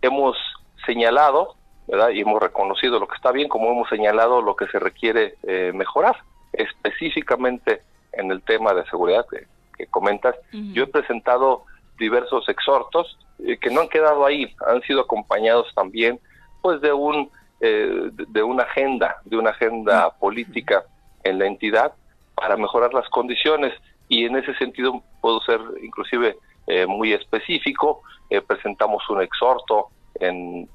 hemos 0.00 0.36
señalado 0.86 1.54
¿verdad? 1.86 2.10
y 2.10 2.20
hemos 2.20 2.40
reconocido 2.42 2.98
lo 2.98 3.06
que 3.08 3.16
está 3.16 3.32
bien, 3.32 3.48
como 3.48 3.70
hemos 3.70 3.88
señalado 3.88 4.42
lo 4.42 4.56
que 4.56 4.66
se 4.68 4.78
requiere 4.78 5.36
eh, 5.42 5.72
mejorar. 5.74 6.16
Específicamente 6.52 7.82
en 8.12 8.30
el 8.30 8.42
tema 8.42 8.74
de 8.74 8.84
seguridad 8.86 9.26
que, 9.30 9.46
que 9.76 9.86
comentas, 9.86 10.36
uh 10.52 10.56
-huh. 10.56 10.72
yo 10.74 10.84
he 10.84 10.86
presentado 10.86 11.64
diversos 11.98 12.48
exhortos 12.48 13.18
eh, 13.44 13.56
que 13.58 13.70
no 13.70 13.80
han 13.80 13.88
quedado 13.88 14.26
ahí, 14.26 14.54
han 14.66 14.82
sido 14.82 15.00
acompañados 15.00 15.72
también 15.74 16.18
pues 16.60 16.80
de 16.80 16.92
un 16.92 17.30
eh, 17.60 18.10
de 18.12 18.42
una 18.42 18.64
agenda, 18.64 19.18
de 19.24 19.36
una 19.36 19.50
agenda 19.50 20.10
política 20.18 20.84
en 21.22 21.38
la 21.38 21.46
entidad 21.46 21.92
para 22.34 22.56
mejorar 22.56 22.92
las 22.92 23.08
condiciones 23.08 23.72
y 24.08 24.24
en 24.24 24.36
ese 24.36 24.54
sentido 24.54 25.02
puedo 25.20 25.40
ser 25.40 25.60
inclusive 25.82 26.36
eh, 26.66 26.86
muy 26.86 27.12
específico, 27.12 28.02
eh, 28.30 28.40
presentamos 28.40 29.08
un 29.10 29.22
exhorto 29.22 29.88
en 30.20 30.68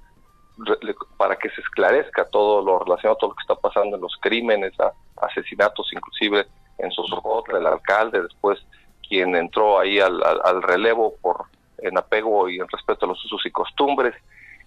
para 1.18 1.36
que 1.36 1.50
se 1.52 1.62
esclarezca 1.62 2.26
todo 2.26 2.64
lo 2.64 2.80
relacionado 2.80 3.16
a 3.16 3.20
todo 3.20 3.30
lo 3.30 3.36
que 3.36 3.44
está 3.44 3.56
pasando 3.56 3.96
en 3.96 4.02
los 4.02 4.18
crímenes, 4.20 4.74
a, 4.80 4.92
asesinatos 5.18 5.88
inclusive 5.94 6.48
en 6.80 6.92
Sosogotla, 6.92 7.60
el 7.60 7.68
alcalde, 7.68 8.24
después 8.24 8.60
quien 9.08 9.36
entró 9.36 9.80
ahí 9.80 10.00
al, 10.00 10.22
al, 10.24 10.42
al, 10.44 10.62
relevo 10.64 11.14
por 11.22 11.46
en 11.78 11.98
apego 11.98 12.50
y 12.50 12.58
en 12.58 12.68
respeto 12.68 13.06
a 13.06 13.10
los 13.10 13.24
usos 13.26 13.46
y 13.46 13.52
costumbres. 13.52 14.16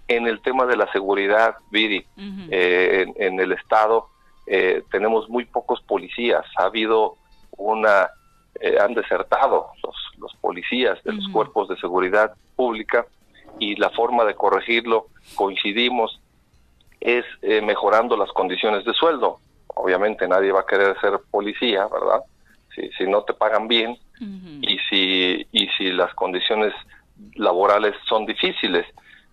En 0.08 0.26
el 0.26 0.40
tema 0.40 0.64
de 0.66 0.76
la 0.76 0.90
seguridad, 0.92 1.56
Viri, 1.70 2.06
uh 2.16 2.20
-huh. 2.20 2.48
eh, 2.50 3.02
en, 3.02 3.14
en, 3.22 3.40
el 3.40 3.52
Estado 3.52 4.08
eh, 4.46 4.82
tenemos 4.90 5.28
muy 5.28 5.44
pocos 5.44 5.80
policías. 5.82 6.44
Ha 6.56 6.64
habido 6.64 7.16
una, 7.56 8.08
eh, 8.60 8.76
han 8.80 8.94
desertado 8.94 9.68
los, 9.82 9.96
los 10.18 10.34
policías 10.36 11.02
de 11.02 11.10
uh 11.10 11.14
-huh. 11.14 11.16
los 11.16 11.28
cuerpos 11.32 11.68
de 11.68 11.76
seguridad 11.76 12.34
pública 12.56 13.06
y 13.58 13.76
la 13.76 13.90
forma 13.90 14.24
de 14.24 14.34
corregirlo, 14.34 15.06
coincidimos, 15.34 16.20
es 17.00 17.24
eh, 17.42 17.60
mejorando 17.62 18.16
las 18.16 18.30
condiciones 18.32 18.84
de 18.84 18.92
sueldo. 18.94 19.38
Obviamente 19.68 20.28
nadie 20.28 20.52
va 20.52 20.60
a 20.60 20.66
querer 20.66 20.98
ser 21.00 21.18
policía, 21.30 21.86
¿verdad? 21.86 22.20
Si, 22.74 22.90
si 22.92 23.04
no 23.04 23.22
te 23.22 23.32
pagan 23.32 23.66
bien 23.68 23.90
uh 23.92 24.24
-huh. 24.24 24.70
y, 24.72 24.78
si, 24.88 25.46
y 25.52 25.68
si 25.76 25.92
las 25.92 26.12
condiciones 26.14 26.74
laborales 27.34 27.94
son 28.08 28.26
difíciles. 28.26 28.86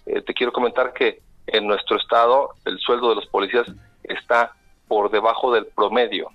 Eh, 0.06 0.22
te 0.22 0.34
quiero 0.34 0.52
comentar 0.52 0.94
que 0.94 1.20
en 1.48 1.68
nuestro 1.68 1.98
estado 1.98 2.50
el 2.66 2.78
sueldo 2.80 3.10
de 3.10 3.16
los 3.16 3.28
policías 3.28 3.68
está 4.04 4.54
por 4.88 5.10
debajo 5.10 5.54
del 5.54 5.66
promedio 5.66 6.30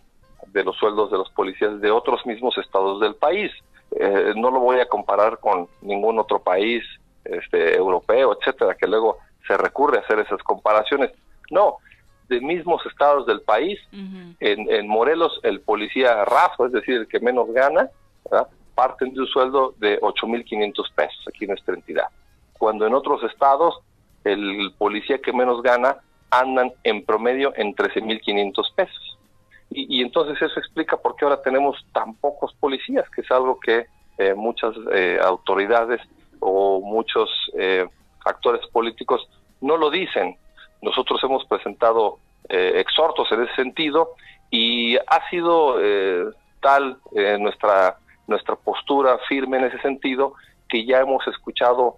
de 0.49 0.65
los 0.65 0.77
sueldos 0.77 1.11
de 1.11 1.19
los 1.19 1.31
policías 1.31 1.81
de 1.81 1.91
otros 1.91 2.25
mismos 2.27 2.57
estados 2.59 3.01
del 3.01 3.15
país. 3.15 3.51
Eh, 3.93 4.33
no 4.37 4.51
lo 4.51 4.61
voy 4.61 4.81
a 4.81 4.89
comparar 4.89 5.39
con 5.39 5.69
ningún 5.83 6.19
otro 6.19 6.41
país 6.41 6.83
este, 7.25 7.77
europeo, 7.77 8.37
etcétera, 8.39 8.75
que 8.75 8.87
luego 8.87 9.19
se 9.47 9.57
recurre 9.57 9.99
a 9.99 10.01
hacer 10.01 10.19
esas 10.19 10.43
comparaciones. 10.43 11.13
No, 11.51 11.77
de 12.29 12.41
mismos 12.41 12.85
estados 12.87 13.27
del 13.27 13.43
país, 13.43 13.79
uh 13.93 13.97
-huh. 13.97 14.37
en, 14.41 14.71
en, 14.71 14.89
Morelos 14.89 15.39
el 15.43 15.61
policía 15.61 16.25
raso, 16.25 16.67
es 16.67 16.73
decir, 16.73 16.97
el 16.97 17.07
que 17.07 17.21
menos 17.21 17.51
gana, 17.53 17.91
¿verdad? 18.25 18.49
parten 18.75 19.13
de 19.13 19.21
un 19.21 19.27
sueldo 19.27 19.75
de 19.79 20.01
8.500 20.01 20.95
pesos 20.95 21.29
aquí 21.29 21.45
en 21.45 21.49
nuestra 21.49 21.75
entidad. 21.75 22.07
Cuando 22.59 22.87
en 22.87 22.95
otros 22.95 23.23
estados 23.25 23.81
el 24.25 24.73
policía 24.79 25.19
que 25.19 25.33
menos 25.33 25.63
gana 25.63 25.97
andan 26.31 26.73
en 26.85 27.05
promedio 27.05 27.53
en 27.57 27.75
13.500 27.75 28.75
pesos. 28.75 29.12
Y, 29.75 29.99
y, 29.99 30.03
entonces 30.03 30.41
eso 30.41 30.59
explica 30.59 30.97
por 30.97 31.17
qué 31.17 31.25
ahora 31.25 31.43
tenemos 31.43 31.77
tan 31.93 32.15
pocos 32.15 32.53
policías, 32.55 33.09
que 33.11 33.23
es 33.23 33.31
algo 33.31 33.59
que 33.59 33.87
eh, 34.19 34.35
muchas 34.35 34.75
eh, 34.93 35.19
autoridades 35.23 36.01
o 36.43 36.81
muchos 36.81 37.31
eh, 37.57 37.87
actores 38.25 38.67
políticos 38.73 39.29
no 39.61 39.77
lo 39.77 39.91
dicen. 39.91 40.37
Nosotros 40.83 41.23
hemos 41.23 41.45
presentado 41.47 42.19
eh, 42.49 42.73
exhortos 42.77 43.31
en 43.31 43.43
ese 43.43 43.55
sentido 43.55 44.11
y 44.51 44.97
ha 44.97 45.29
sido 45.31 45.77
eh, 45.81 46.25
tal 46.61 46.99
nuestra 47.39 47.97
nuestra 48.27 48.55
postura 48.57 49.19
firme 49.29 49.59
en 49.59 49.65
ese 49.65 49.81
sentido 49.81 50.35
que 50.69 50.85
ya 50.85 51.01
hemos 51.01 51.27
escuchado 51.27 51.97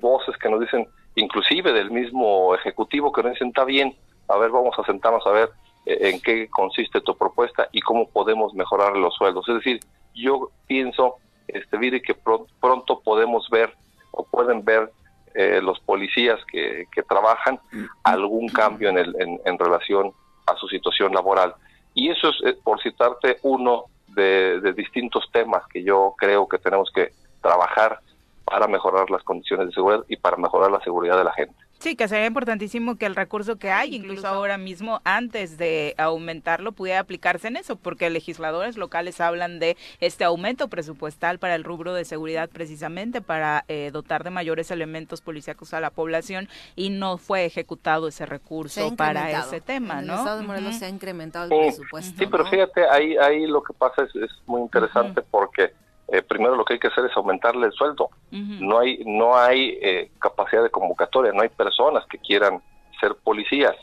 voces 0.00 0.36
que 0.36 0.48
nos 0.48 0.60
dicen, 0.60 0.86
inclusive 1.16 1.72
del 1.72 1.90
mismo 1.90 2.54
ejecutivo, 2.54 3.10
que 3.10 3.24
nos 3.24 3.32
dicen 3.32 3.48
está 3.48 3.64
bien, 3.64 3.96
a 4.28 4.38
ver, 4.38 4.50
vamos 4.50 4.78
a 4.78 4.84
sentarnos 4.84 5.26
a 5.26 5.32
ver 5.32 5.50
en 5.88 6.20
qué 6.20 6.48
consiste 6.48 7.00
tu 7.00 7.16
propuesta 7.16 7.68
y 7.72 7.80
cómo 7.80 8.08
podemos 8.08 8.54
mejorar 8.54 8.96
los 8.96 9.14
sueldos. 9.14 9.48
Es 9.48 9.54
decir, 9.56 9.80
yo 10.14 10.50
pienso 10.66 11.16
este 11.48 11.78
Viri, 11.78 12.02
que 12.02 12.14
pr 12.14 12.44
pronto 12.60 13.00
podemos 13.00 13.48
ver 13.50 13.74
o 14.10 14.24
pueden 14.24 14.64
ver 14.64 14.90
eh, 15.34 15.60
los 15.62 15.78
policías 15.80 16.38
que, 16.50 16.86
que, 16.92 17.02
trabajan 17.02 17.60
algún 18.02 18.48
cambio 18.48 18.88
en, 18.90 18.98
el, 18.98 19.14
en, 19.44 19.58
relación 19.58 20.12
a 20.46 20.56
su 20.56 20.68
situación 20.68 21.12
laboral. 21.12 21.54
Y 21.94 22.10
eso 22.10 22.30
es, 22.30 22.36
eh, 22.44 22.58
por 22.62 22.82
citarte, 22.82 23.38
uno 23.42 23.84
de, 24.08 24.72
distintos 24.72 25.28
temas 25.32 25.62
que 25.68 25.82
yo 25.82 26.14
creo 26.18 26.48
que 26.48 26.58
tenemos 26.58 26.90
que 26.90 27.12
trabajar 27.40 28.00
para 28.44 28.66
mejorar 28.66 29.10
las 29.10 29.22
condiciones 29.22 29.66
de 29.68 29.72
seguridad 29.72 30.04
y 30.08 30.16
para 30.16 30.36
mejorar 30.36 30.70
la 30.70 30.80
seguridad 30.80 31.18
de 31.18 31.24
la 31.24 31.32
gente. 31.32 31.54
Sí, 31.78 31.94
que 31.94 32.08
sería 32.08 32.26
importantísimo 32.26 32.96
que 32.96 33.06
el 33.06 33.14
recurso 33.14 33.56
que 33.56 33.70
hay, 33.70 33.94
incluso 33.94 34.26
ahora 34.26 34.58
mismo, 34.58 35.00
antes 35.04 35.58
de 35.58 35.94
aumentarlo, 35.96 36.72
pudiera 36.72 36.98
aplicarse 36.98 37.46
en 37.46 37.56
eso, 37.56 37.76
porque 37.76 38.10
legisladores 38.10 38.76
locales 38.76 39.20
hablan 39.20 39.60
de 39.60 39.76
este 40.00 40.24
aumento 40.24 40.66
presupuestal 40.68 41.38
para 41.38 41.54
el 41.54 41.62
rubro 41.62 41.94
de 41.94 42.04
seguridad 42.04 42.48
precisamente 42.50 43.20
para 43.20 43.64
eh, 43.68 43.90
dotar 43.92 44.24
de 44.24 44.30
mayores 44.30 44.72
elementos 44.72 45.20
policíacos 45.20 45.72
a 45.72 45.80
la 45.80 45.90
población 45.90 46.48
y 46.74 46.90
no 46.90 47.16
fue 47.16 47.44
ejecutado 47.44 48.08
ese 48.08 48.26
recurso 48.26 48.96
para 48.96 49.30
ese 49.30 49.60
tema, 49.60 50.00
en 50.00 50.08
¿no? 50.08 50.14
El 50.14 50.18
Estado 50.18 50.38
de 50.40 50.46
Morelos 50.46 50.74
se 50.76 50.86
ha 50.86 50.88
incrementado 50.88 51.44
el 51.44 51.60
presupuesto. 51.60 52.18
Sí, 52.18 52.26
pero 52.26 52.44
fíjate, 52.46 52.88
ahí, 52.90 53.16
ahí 53.16 53.46
lo 53.46 53.62
que 53.62 53.72
pasa 53.72 54.02
es, 54.02 54.16
es 54.16 54.30
muy 54.46 54.62
interesante 54.62 55.22
porque 55.30 55.72
eh, 56.08 56.22
primero 56.22 56.56
lo 56.56 56.64
que 56.64 56.74
hay 56.74 56.78
que 56.78 56.88
hacer 56.88 57.04
es 57.04 57.16
aumentarle 57.16 57.66
el 57.66 57.72
sueldo. 57.72 58.10
No 58.30 58.78
hay, 58.78 59.02
no 59.04 59.36
hay 59.36 59.78
eh, 59.82 60.10
capacidad 60.18 60.62
de 60.62 60.70
convocatoria, 60.70 61.32
no 61.32 61.42
hay 61.42 61.50
personas 61.50 62.04
que 62.06 62.18
quieran 62.18 62.62
ser 63.00 63.14
policías. 63.16 63.76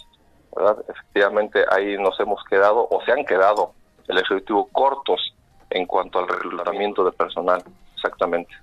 ¿verdad? 0.56 0.78
Efectivamente, 0.88 1.66
ahí 1.70 1.98
nos 1.98 2.20
hemos 2.20 2.44
quedado 2.46 2.88
o 2.90 3.02
se 3.04 3.12
han 3.12 3.26
quedado 3.26 3.74
el 4.08 4.18
Ejecutivo 4.18 4.70
cortos 4.72 5.36
en 5.70 5.86
cuanto 5.86 6.20
al 6.20 6.28
reclutamiento 6.28 7.04
de 7.04 7.12
personal. 7.12 7.62
Exactamente. 7.94 8.54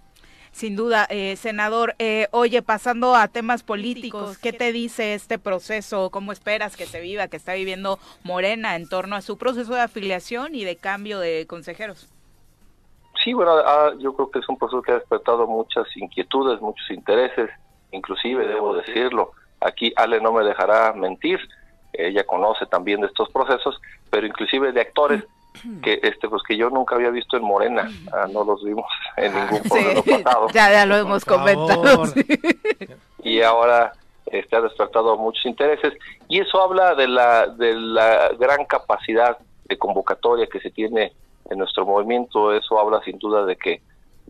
Sin 0.53 0.77
duda, 0.77 1.07
eh, 1.09 1.37
senador. 1.37 1.95
Eh, 1.99 2.29
oye, 2.31 2.63
pasando 2.63 3.15
a 3.15 3.29
temas 3.29 3.63
políticos, 3.63 4.39
¿qué 4.39 4.53
te 4.53 4.73
dice 4.73 5.15
este 5.15 5.39
proceso? 5.39 6.11
¿Cómo 6.11 6.31
esperas 6.31 6.77
que 6.77 6.87
se 6.87 7.01
viva, 7.01 7.29
que 7.29 7.39
está 7.39 7.55
viviendo 7.55 7.99
Morena 8.23 8.77
en 8.77 8.89
torno 8.89 9.17
a 9.17 9.23
su 9.23 9.39
proceso 9.39 9.75
de 9.75 9.81
afiliación 9.81 10.55
y 10.55 10.65
de 10.65 10.77
cambio 10.77 11.21
de 11.21 11.47
consejeros? 11.47 12.12
Sí, 13.23 13.33
bueno, 13.33 13.53
ah, 13.53 13.93
yo 13.99 14.15
creo 14.15 14.31
que 14.31 14.39
es 14.39 14.49
un 14.49 14.59
proceso 14.59 14.83
que 14.83 14.93
ha 14.93 14.99
despertado 14.99 15.47
muchas 15.47 15.87
inquietudes, 15.97 16.61
muchos 16.61 16.91
intereses, 16.91 17.51
inclusive 17.91 18.47
debo 18.47 18.75
decirlo, 18.75 19.33
aquí 19.61 19.93
Ale 19.97 20.21
no 20.21 20.33
me 20.33 20.45
dejará 20.45 20.93
mentir, 20.93 21.39
ella 21.93 22.25
conoce 22.25 22.67
también 22.67 23.01
de 23.01 23.07
estos 23.07 23.31
procesos, 23.31 23.81
pero 24.11 24.27
inclusive 24.27 24.73
de 24.73 24.81
actores 24.81 25.25
que 25.83 26.01
este 26.03 26.29
pues 26.29 26.43
que 26.49 26.57
yo 26.57 26.71
nunca 26.71 26.95
había 26.95 27.11
visto 27.11 27.37
en 27.37 27.45
Morena, 27.45 27.89
ah, 28.13 28.27
no 28.33 28.43
los 28.43 28.65
vimos 28.65 28.87
en 29.17 29.35
ningún 29.35 29.63
proceso 29.63 30.03
pasado. 30.23 30.49
Ya, 30.53 30.71
ya 30.73 30.87
lo 30.87 30.97
hemos 30.97 31.25
comentado. 31.25 32.05
Y 33.25 33.41
ahora 33.41 33.93
este, 34.27 34.57
ha 34.57 34.61
despertado 34.61 35.17
muchos 35.17 35.47
intereses 35.47 35.93
y 36.27 36.41
eso 36.41 36.61
habla 36.61 36.97
de 36.97 37.07
la 37.07 37.47
de 37.47 37.73
la 37.73 38.31
gran 38.37 38.65
capacidad 38.65 39.39
de 39.67 39.79
convocatoria 39.79 40.49
que 40.49 40.59
se 40.59 40.71
tiene 40.71 41.13
en 41.53 41.59
nuestro 41.59 41.85
movimiento, 41.85 42.53
eso 42.53 42.79
habla 42.79 43.03
sin 43.05 43.19
duda 43.19 43.45
de 43.45 43.57
que 43.57 43.83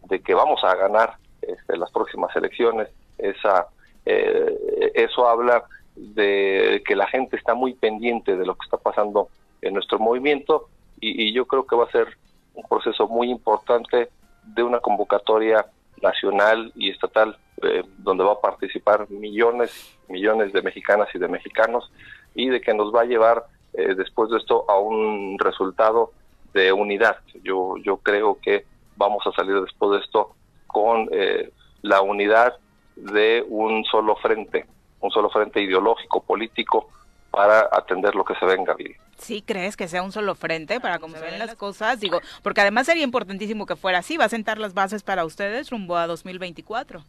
de 0.09 0.21
que 0.21 0.35
vamos 0.35 0.63
a 0.65 0.75
ganar 0.75 1.15
este, 1.41 1.77
las 1.77 1.91
próximas 1.93 2.35
elecciones, 2.35 2.89
esa 3.19 3.69
eh, 4.05 4.93
eso 4.95 5.29
habla 5.29 5.63
de 5.95 6.83
que 6.87 6.97
la 6.97 7.07
gente 7.07 7.37
está 7.37 7.55
muy 7.55 7.75
pendiente 7.75 8.37
de 8.37 8.45
lo 8.45 8.55
que 8.55 8.65
está 8.65 8.77
pasando 8.77 9.29
en 9.61 9.75
nuestro 9.75 9.99
movimiento 9.99 10.69
y, 11.01 11.33
yo 11.33 11.47
creo 11.47 11.67
que 11.67 11.77
va 11.77 11.85
a 11.85 11.91
ser 11.91 12.17
un 12.55 12.65
proceso 12.69 13.09
muy 13.09 13.31
importante 13.31 14.09
de 14.45 14.63
una 14.63 14.81
convocatoria 14.81 15.67
nacional 16.01 16.73
y 16.75 16.91
estatal 16.91 17.37
eh, 17.63 17.83
donde 17.99 18.25
va 18.25 18.33
a 18.33 18.41
participar 18.41 19.09
millones, 19.11 19.97
millones 20.09 20.53
de 20.53 20.63
mexicanas 20.63 21.09
y 21.15 21.19
de 21.19 21.29
mexicanos 21.29 21.91
y 22.35 22.49
de 22.49 22.61
que 22.61 22.75
nos 22.75 22.95
va 22.95 23.03
a 23.03 23.05
llevar 23.05 23.45
eh, 23.75 23.95
después 23.95 24.31
de 24.31 24.39
esto 24.39 24.65
a 24.69 24.79
un 24.79 25.39
resultado 25.39 26.13
de 26.53 26.73
unidad. 26.73 27.19
Yo, 27.43 27.77
yo 27.79 27.99
creo 27.99 28.39
que 28.41 28.65
vamos 28.97 29.27
a 29.27 29.33
salir 29.33 29.61
después 29.61 29.93
de 29.93 30.05
esto 30.05 30.35
con 30.67 31.09
eh, 31.13 31.51
la 31.83 32.01
unidad 32.01 32.57
de 32.97 33.45
un 33.49 33.85
solo 33.85 34.17
frente, 34.17 34.67
un 35.01 35.11
solo 35.11 35.31
frente 35.31 35.61
ideológico, 35.61 36.23
político, 36.23 36.89
para 37.31 37.69
atender 37.73 38.15
lo 38.15 38.25
que 38.25 38.35
se 38.37 38.45
venga, 38.45 38.75
Viri. 38.75 38.95
¿Sí 39.17 39.43
crees 39.43 39.77
que 39.77 39.89
sea 39.89 40.03
un 40.03 40.13
solo 40.13 40.35
frente 40.35 40.81
para 40.81 40.99
cómo 40.99 41.17
se 41.17 41.23
ven 41.23 41.39
las 41.39 41.55
cosas? 41.55 42.01
Digo, 42.01 42.21
porque 42.43 42.61
además 42.61 42.87
sería 42.87 43.05
importantísimo 43.05 43.67
que 43.67 43.77
fuera 43.77 43.99
así, 43.99 44.17
va 44.17 44.27
a 44.27 44.29
sentar 44.29 44.59
las 44.59 44.75
bases 44.75 45.03
para 45.03 45.25
ustedes 45.25 45.71
rumbo 45.71 45.97
a 45.97 46.07
2024. 46.07 47.03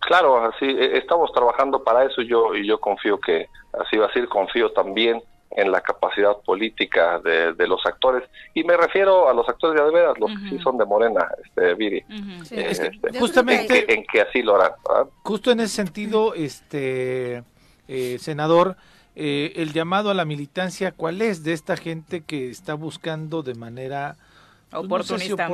Claro, 0.00 0.44
así 0.44 0.66
e, 0.66 0.98
estamos 0.98 1.32
trabajando 1.32 1.82
para 1.82 2.04
eso 2.04 2.22
yo 2.22 2.54
y 2.54 2.66
yo 2.66 2.78
confío 2.78 3.18
que 3.18 3.48
así 3.80 3.96
va 3.96 4.06
a 4.06 4.12
ser, 4.12 4.28
confío 4.28 4.70
también 4.72 5.22
en 5.50 5.70
la 5.70 5.80
capacidad 5.80 6.36
política 6.44 7.20
de, 7.20 7.66
los 7.66 7.84
actores. 7.86 8.28
Y 8.54 8.64
me 8.64 8.76
refiero 8.76 9.28
a 9.28 9.34
los 9.34 9.48
actores 9.48 9.82
de 9.82 9.90
veras, 9.90 10.18
los 10.18 10.30
que 10.30 10.50
sí 10.50 10.58
son 10.62 10.76
de 10.78 10.84
Morena, 10.84 11.26
este 11.44 11.74
Viri, 11.74 11.98
eh, 12.50 12.68
este, 12.70 13.18
justamente 13.18 13.92
en 13.92 14.04
que, 14.10 14.20
así 14.20 14.42
lo 14.42 14.56
harán. 14.56 14.72
Justo 15.22 15.52
en 15.52 15.60
ese 15.60 15.74
sentido, 15.74 16.34
este 16.34 17.44
eh, 17.88 18.18
senador, 18.18 18.76
eh, 19.14 19.52
el 19.56 19.72
llamado 19.72 20.10
a 20.10 20.14
la 20.14 20.24
militancia, 20.24 20.92
¿cuál 20.92 21.22
es 21.22 21.44
de 21.44 21.52
esta 21.52 21.76
gente 21.76 22.22
que 22.22 22.50
está 22.50 22.74
buscando 22.74 23.42
de 23.42 23.54
manera 23.54 24.16
pues, 24.70 24.84
oportunista? 24.84 25.48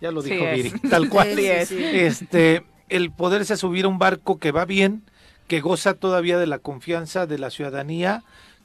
ya 0.00 0.10
lo 0.10 0.22
dijo 0.22 0.44
Viri, 0.52 0.70
tal 0.90 1.08
cual. 1.08 1.38
este, 1.38 2.64
el 2.88 3.12
poderse 3.12 3.56
subir 3.56 3.84
a 3.84 3.88
un 3.88 3.98
barco 3.98 4.38
que 4.38 4.50
va 4.50 4.64
bien, 4.64 5.02
que 5.46 5.60
goza 5.60 5.94
todavía 5.94 6.38
de 6.38 6.46
la 6.46 6.58
confianza 6.58 7.26
de 7.26 7.38
la 7.38 7.50
ciudadanía, 7.50 8.24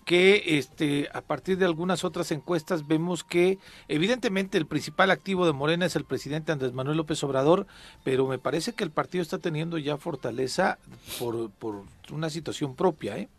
que 0.10 0.58
este 0.58 1.08
a 1.14 1.22
partir 1.22 1.60
de 1.60 1.66
algunas 1.66 2.04
otras 2.04 2.32
encuestas 2.32 2.88
vemos 2.88 3.24
que 3.24 3.60
evidentemente 3.88 4.58
el 4.58 4.66
principal 4.66 5.12
activo 5.12 5.46
de 5.46 5.54
Morena 5.54 5.86
es 5.86 5.96
el 5.96 6.04
presidente 6.04 6.52
Andrés 6.52 6.74
Manuel 6.74 6.98
López 6.98 7.24
Obrador, 7.24 7.68
pero 8.04 8.26
me 8.26 8.40
parece 8.40 8.74
que 8.74 8.84
el 8.84 8.90
partido 8.90 9.22
está 9.22 9.38
teniendo 9.38 9.78
ya 9.78 9.98
fortaleza 9.98 10.80
por, 11.20 11.52
por 11.52 11.84
una 12.12 12.32
situación 12.32 12.76
propia, 12.76 13.20
¿eh? 13.20 13.30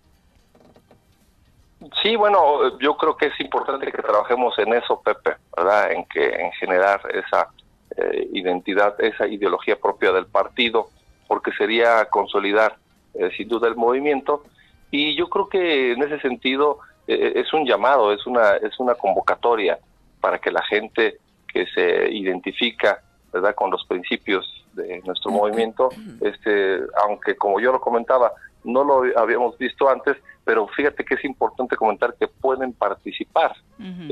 Sí, 2.04 2.14
bueno, 2.14 2.78
yo 2.78 2.96
creo 2.96 3.16
que 3.16 3.26
es 3.26 3.40
importante 3.40 3.90
que 3.90 4.00
trabajemos 4.00 4.56
en 4.60 4.72
eso, 4.72 5.02
Pepe, 5.02 5.38
¿verdad? 5.56 5.90
En 5.90 6.04
que 6.04 6.24
en 6.24 6.52
generar 6.52 7.00
esa 7.12 7.48
eh, 7.96 8.28
identidad, 8.32 8.94
esa 9.02 9.26
ideología 9.26 9.74
propia 9.74 10.12
del 10.12 10.26
partido, 10.26 10.88
porque 11.26 11.50
sería 11.50 12.04
consolidar 12.04 12.76
eh, 13.14 13.28
sin 13.36 13.48
duda 13.48 13.66
el 13.66 13.74
movimiento. 13.74 14.44
Y 14.90 15.16
yo 15.16 15.28
creo 15.28 15.48
que 15.48 15.92
en 15.92 16.02
ese 16.02 16.20
sentido 16.20 16.78
eh, 17.06 17.32
es 17.36 17.52
un 17.52 17.64
llamado, 17.66 18.12
es 18.12 18.26
una 18.26 18.56
es 18.56 18.78
una 18.78 18.94
convocatoria 18.94 19.78
para 20.20 20.38
que 20.38 20.50
la 20.50 20.62
gente 20.64 21.18
que 21.46 21.66
se 21.66 22.10
identifica, 22.12 23.02
¿verdad? 23.32 23.54
Con 23.54 23.70
los 23.70 23.84
principios 23.86 24.64
de 24.72 25.00
nuestro 25.04 25.30
movimiento, 25.32 25.88
este, 26.20 26.80
aunque 27.04 27.36
como 27.36 27.60
yo 27.60 27.72
lo 27.72 27.80
comentaba, 27.80 28.32
no 28.62 28.84
lo 28.84 29.02
habíamos 29.18 29.56
visto 29.58 29.88
antes, 29.88 30.16
pero 30.44 30.68
fíjate 30.68 31.04
que 31.04 31.14
es 31.14 31.24
importante 31.24 31.76
comentar 31.76 32.14
que 32.18 32.28
pueden 32.28 32.72
participar. 32.72 33.56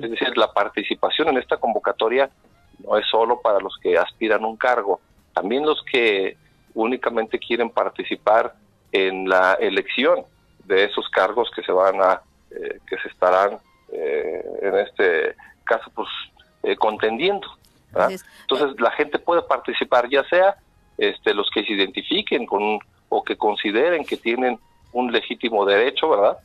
Es 0.03 0.11
decir, 0.11 0.37
la 0.37 0.53
participación 0.53 1.29
en 1.29 1.39
esta 1.39 1.59
convocatoria 1.59 2.31
no 2.85 2.97
es 2.97 3.07
solo 3.07 3.41
para 3.41 3.61
los 3.61 3.76
que 3.83 3.99
aspiran 3.99 4.45
un 4.45 4.57
cargo, 4.57 5.01
también 5.35 5.64
los 5.64 5.83
que 5.91 6.37
únicamente 6.74 7.39
quieren 7.39 7.70
participar 7.70 8.55
en 8.93 9.29
la 9.29 9.55
elección 9.55 10.24
de 10.68 10.84
esos 10.84 11.08
cargos 11.08 11.50
que 11.54 11.62
se 11.62 11.72
van 11.72 12.00
a, 12.00 12.22
eh, 12.50 12.78
que 12.86 12.96
se 12.98 13.08
estarán 13.08 13.58
eh, 13.92 14.44
en 14.62 14.78
este 14.78 15.34
caso, 15.64 15.90
pues 15.94 16.08
eh, 16.62 16.76
contendiendo. 16.76 17.48
Entonces 18.42 18.78
la 18.80 18.90
gente 18.92 19.18
puede 19.18 19.42
participar, 19.42 20.08
ya 20.08 20.22
sea 20.24 20.56
este, 20.98 21.34
los 21.34 21.48
que 21.50 21.64
se 21.64 21.72
identifiquen 21.72 22.46
con 22.46 22.78
o 23.08 23.24
que 23.24 23.36
consideren 23.36 24.04
que 24.04 24.18
tienen 24.18 24.58
un 24.92 25.10
legítimo 25.10 25.64
derecho, 25.64 26.10
¿verdad? 26.10 26.38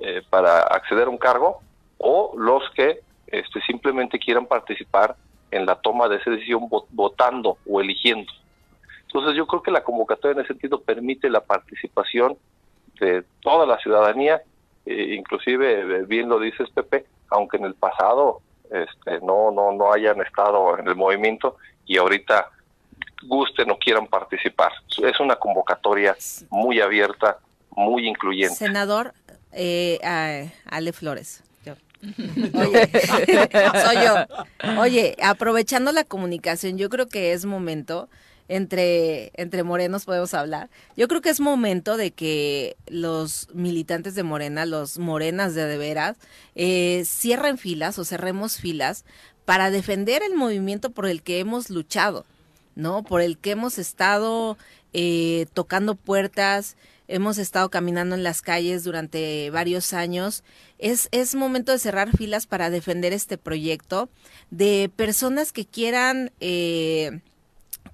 Eh, 0.00 0.22
para 0.28 0.62
acceder 0.62 1.06
a 1.06 1.10
un 1.10 1.18
cargo, 1.18 1.60
o 1.98 2.32
los 2.36 2.68
que 2.70 3.00
este, 3.28 3.60
simplemente 3.62 4.18
quieran 4.18 4.46
participar 4.46 5.14
en 5.50 5.66
la 5.66 5.76
toma 5.76 6.08
de 6.08 6.16
esa 6.16 6.30
decisión 6.30 6.68
votando 6.90 7.58
o 7.68 7.80
eligiendo. 7.80 8.32
Entonces 9.02 9.36
yo 9.36 9.46
creo 9.46 9.62
que 9.62 9.70
la 9.70 9.84
convocatoria 9.84 10.34
en 10.34 10.40
ese 10.40 10.54
sentido 10.54 10.80
permite 10.80 11.28
la 11.28 11.40
participación 11.40 12.36
de 13.00 13.24
toda 13.40 13.66
la 13.66 13.78
ciudadanía, 13.78 14.42
eh, 14.86 15.14
inclusive 15.16 15.80
eh, 15.80 16.04
bien 16.06 16.28
lo 16.28 16.38
dices 16.38 16.68
Pepe, 16.70 17.06
aunque 17.30 17.56
en 17.56 17.64
el 17.64 17.74
pasado 17.74 18.40
este, 18.70 19.20
no, 19.20 19.50
no, 19.50 19.72
no 19.72 19.92
hayan 19.92 20.20
estado 20.20 20.78
en 20.78 20.86
el 20.86 20.94
movimiento 20.94 21.56
y 21.86 21.96
ahorita 21.96 22.50
gusten 23.26 23.70
o 23.70 23.78
quieran 23.78 24.06
participar. 24.06 24.72
Es 25.02 25.18
una 25.18 25.36
convocatoria 25.36 26.16
muy 26.50 26.80
abierta, 26.80 27.38
muy 27.70 28.06
incluyente. 28.06 28.54
Senador 28.54 29.12
eh, 29.52 29.98
Ale 30.66 30.92
Flores. 30.92 31.42
Oye, 32.54 32.90
soy 33.84 33.96
yo. 34.04 34.80
Oye, 34.80 35.16
aprovechando 35.22 35.92
la 35.92 36.04
comunicación, 36.04 36.78
yo 36.78 36.88
creo 36.88 37.08
que 37.08 37.32
es 37.32 37.44
momento 37.44 38.08
entre, 38.50 39.30
entre 39.34 39.62
morenos 39.62 40.04
podemos 40.04 40.34
hablar. 40.34 40.70
Yo 40.96 41.06
creo 41.06 41.20
que 41.20 41.30
es 41.30 41.38
momento 41.38 41.96
de 41.96 42.10
que 42.10 42.76
los 42.88 43.48
militantes 43.54 44.16
de 44.16 44.24
Morena, 44.24 44.66
los 44.66 44.98
morenas 44.98 45.54
de 45.54 45.60
de 45.66 45.78
veras, 45.78 46.16
eh, 46.56 47.04
cierren 47.06 47.58
filas 47.58 47.96
o 48.00 48.04
cerremos 48.04 48.56
filas 48.56 49.04
para 49.44 49.70
defender 49.70 50.22
el 50.24 50.34
movimiento 50.34 50.90
por 50.90 51.06
el 51.06 51.22
que 51.22 51.38
hemos 51.38 51.70
luchado, 51.70 52.26
¿no? 52.74 53.04
Por 53.04 53.20
el 53.20 53.38
que 53.38 53.52
hemos 53.52 53.78
estado 53.78 54.58
eh, 54.92 55.46
tocando 55.54 55.94
puertas, 55.94 56.76
hemos 57.06 57.38
estado 57.38 57.70
caminando 57.70 58.16
en 58.16 58.24
las 58.24 58.42
calles 58.42 58.82
durante 58.82 59.50
varios 59.50 59.92
años. 59.92 60.42
Es, 60.78 61.08
es 61.12 61.36
momento 61.36 61.70
de 61.70 61.78
cerrar 61.78 62.16
filas 62.16 62.48
para 62.48 62.68
defender 62.68 63.12
este 63.12 63.38
proyecto 63.38 64.08
de 64.50 64.90
personas 64.96 65.52
que 65.52 65.66
quieran... 65.66 66.32
Eh, 66.40 67.20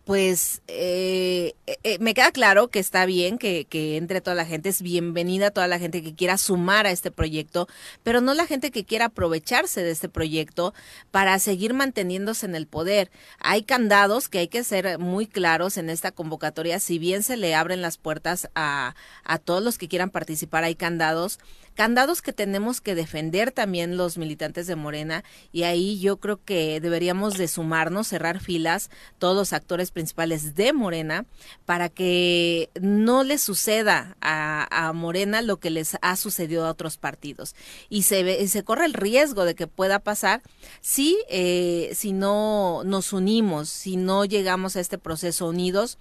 pues 0.07 0.63
eh, 0.69 1.57
eh, 1.67 1.99
me 1.99 2.15
queda 2.15 2.31
claro 2.31 2.69
que 2.69 2.79
está 2.79 3.07
bien 3.07 3.39
que, 3.39 3.65
que, 3.65 3.97
entre 3.97 4.21
toda 4.21 4.37
la 4.37 4.47
gente, 4.47 4.69
es 4.69 4.81
bienvenida 4.81 5.51
toda 5.51 5.67
la 5.67 5.81
gente 5.81 6.01
que 6.01 6.15
quiera 6.15 6.39
sumar 6.39 6.87
a 6.87 6.93
este 6.93 7.11
proyecto, 7.11 7.67
pero 8.05 8.21
no 8.21 8.33
la 8.33 8.47
gente 8.47 8.71
que 8.71 8.85
quiera 8.85 9.07
aprovecharse 9.07 9.83
de 9.83 9.91
este 9.91 10.09
proyecto 10.09 10.75
para 11.11 11.37
seguir 11.41 11.75
manteniéndose 11.75 12.47
en 12.47 12.55
el 12.55 12.69
poder. 12.69 13.11
Hay 13.41 13.65
candados 13.65 14.29
que 14.29 14.39
hay 14.39 14.47
que 14.47 14.63
ser 14.63 15.01
muy 15.01 15.27
claros 15.27 15.77
en 15.77 15.91
esta 15.91 16.13
convocatoria, 16.13 16.79
si 16.79 17.01
bien 17.01 17.25
se 17.25 17.37
le 17.37 17.57
abren 17.57 17.83
las 17.83 17.99
puertas 17.99 18.49
a, 18.55 18.95
a 19.25 19.39
todos 19.39 19.61
los 19.61 19.77
que 19.77 19.89
quieran 19.89 20.11
participar, 20.11 20.63
hay 20.63 20.77
candados 20.77 21.41
candados 21.77 22.23
que 22.23 22.33
tenemos 22.33 22.81
que 22.81 22.95
defender 22.95 23.53
también 23.53 23.97
los 23.97 24.19
militantes 24.19 24.67
de 24.67 24.75
Morena 24.75 25.23
y 25.53 25.63
ahí 25.63 26.01
yo 26.01 26.17
creo 26.17 26.43
que 26.43 26.81
deberíamos 26.81 27.37
de 27.37 27.47
sumarnos, 27.47 28.09
cerrar 28.09 28.41
filas, 28.41 28.91
todos 29.19 29.37
los 29.37 29.53
actores 29.53 29.91
principales 29.91 30.57
de 30.57 30.73
Morena 30.73 31.27
para 31.67 31.89
que 31.89 32.71
no 32.81 33.23
le 33.23 33.39
suceda 33.39 34.17
a, 34.21 34.93
Morena 34.95 35.43
lo 35.43 35.59
que 35.59 35.71
les 35.71 35.99
ha 36.01 36.17
sucedido 36.17 36.67
a 36.67 36.71
otros 36.71 36.97
partidos. 36.97 37.55
Y 37.89 38.03
se, 38.03 38.49
se 38.49 38.65
corre 38.65 38.87
el 38.87 38.95
riesgo 38.95 39.45
de 39.45 39.55
que 39.55 39.67
pueda 39.67 39.99
pasar 39.99 40.43
si, 40.81 41.19
eh, 41.29 41.93
si 41.95 42.13
no 42.13 42.83
nos 42.85 43.13
unimos, 43.13 43.69
si 43.69 43.97
no 43.97 44.25
llegamos 44.25 44.77
a 44.77 44.81
este 44.81 44.97
proceso 44.97 45.47
unidos 45.49 45.99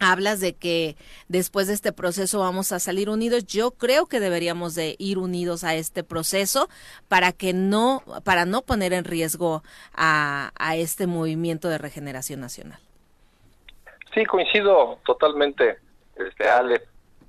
hablas 0.00 0.40
de 0.40 0.54
que 0.54 0.96
después 1.28 1.66
de 1.66 1.74
este 1.74 1.92
proceso 1.92 2.40
vamos 2.40 2.72
a 2.72 2.78
salir 2.78 3.08
unidos. 3.08 3.46
Yo 3.46 3.72
creo 3.72 4.06
que 4.06 4.20
deberíamos 4.20 4.74
de 4.74 4.96
ir 4.98 5.18
unidos 5.18 5.64
a 5.64 5.74
este 5.74 6.04
proceso 6.04 6.68
para 7.08 7.32
que 7.32 7.52
no, 7.52 8.02
para 8.24 8.44
no 8.44 8.62
poner 8.62 8.92
en 8.92 9.04
riesgo 9.04 9.62
a, 9.94 10.52
a 10.58 10.76
este 10.76 11.06
movimiento 11.06 11.68
de 11.68 11.78
regeneración 11.78 12.40
nacional. 12.40 12.78
Sí, 14.14 14.24
coincido 14.24 14.98
totalmente, 15.04 15.78
este 16.16 16.48
Ale. 16.48 16.82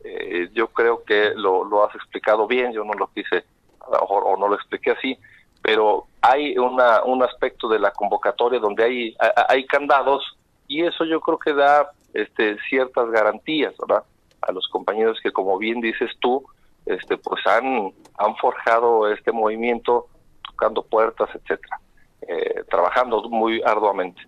Eh, 0.04 0.50
yo 0.54 0.68
creo 0.68 1.04
que 1.04 1.32
lo, 1.36 1.64
lo, 1.64 1.84
has 1.84 1.96
explicado 1.96 2.46
bien. 2.46 2.72
Yo 2.74 2.84
no 2.84 2.94
lo 2.94 3.08
quise, 3.08 3.44
o 3.80 4.38
no 4.38 4.48
lo 4.48 4.56
expliqué 4.56 4.92
así, 4.92 5.18
pero 5.64 6.06
hay 6.22 6.56
una, 6.60 7.04
un 7.04 7.24
aspecto 7.24 7.68
de 7.68 7.80
la 7.80 7.92
convocatoria 7.92 8.60
donde 8.60 8.84
hay, 8.84 9.18
hay 9.48 9.66
candados 9.66 10.24
y 10.68 10.84
eso 10.84 11.06
yo 11.06 11.20
creo 11.22 11.40
que 11.40 11.54
da 11.54 11.92
este, 12.16 12.58
ciertas 12.70 13.12
garantías, 13.12 13.76
¿verdad? 13.78 14.04
A 14.42 14.52
los 14.54 14.68
compañeros 14.70 15.20
que, 15.22 15.32
como 15.32 15.58
bien 15.58 15.82
dices 15.82 16.10
tú, 16.20 16.46
este, 16.86 17.18
pues 17.18 17.46
han, 17.46 17.92
han 18.18 18.36
forjado 18.38 19.12
este 19.12 19.32
movimiento 19.34 20.08
tocando 20.48 20.82
puertas, 20.84 21.30
etcétera, 21.36 21.80
eh, 22.28 22.64
trabajando 22.70 23.22
muy 23.30 23.62
arduamente. 23.64 24.22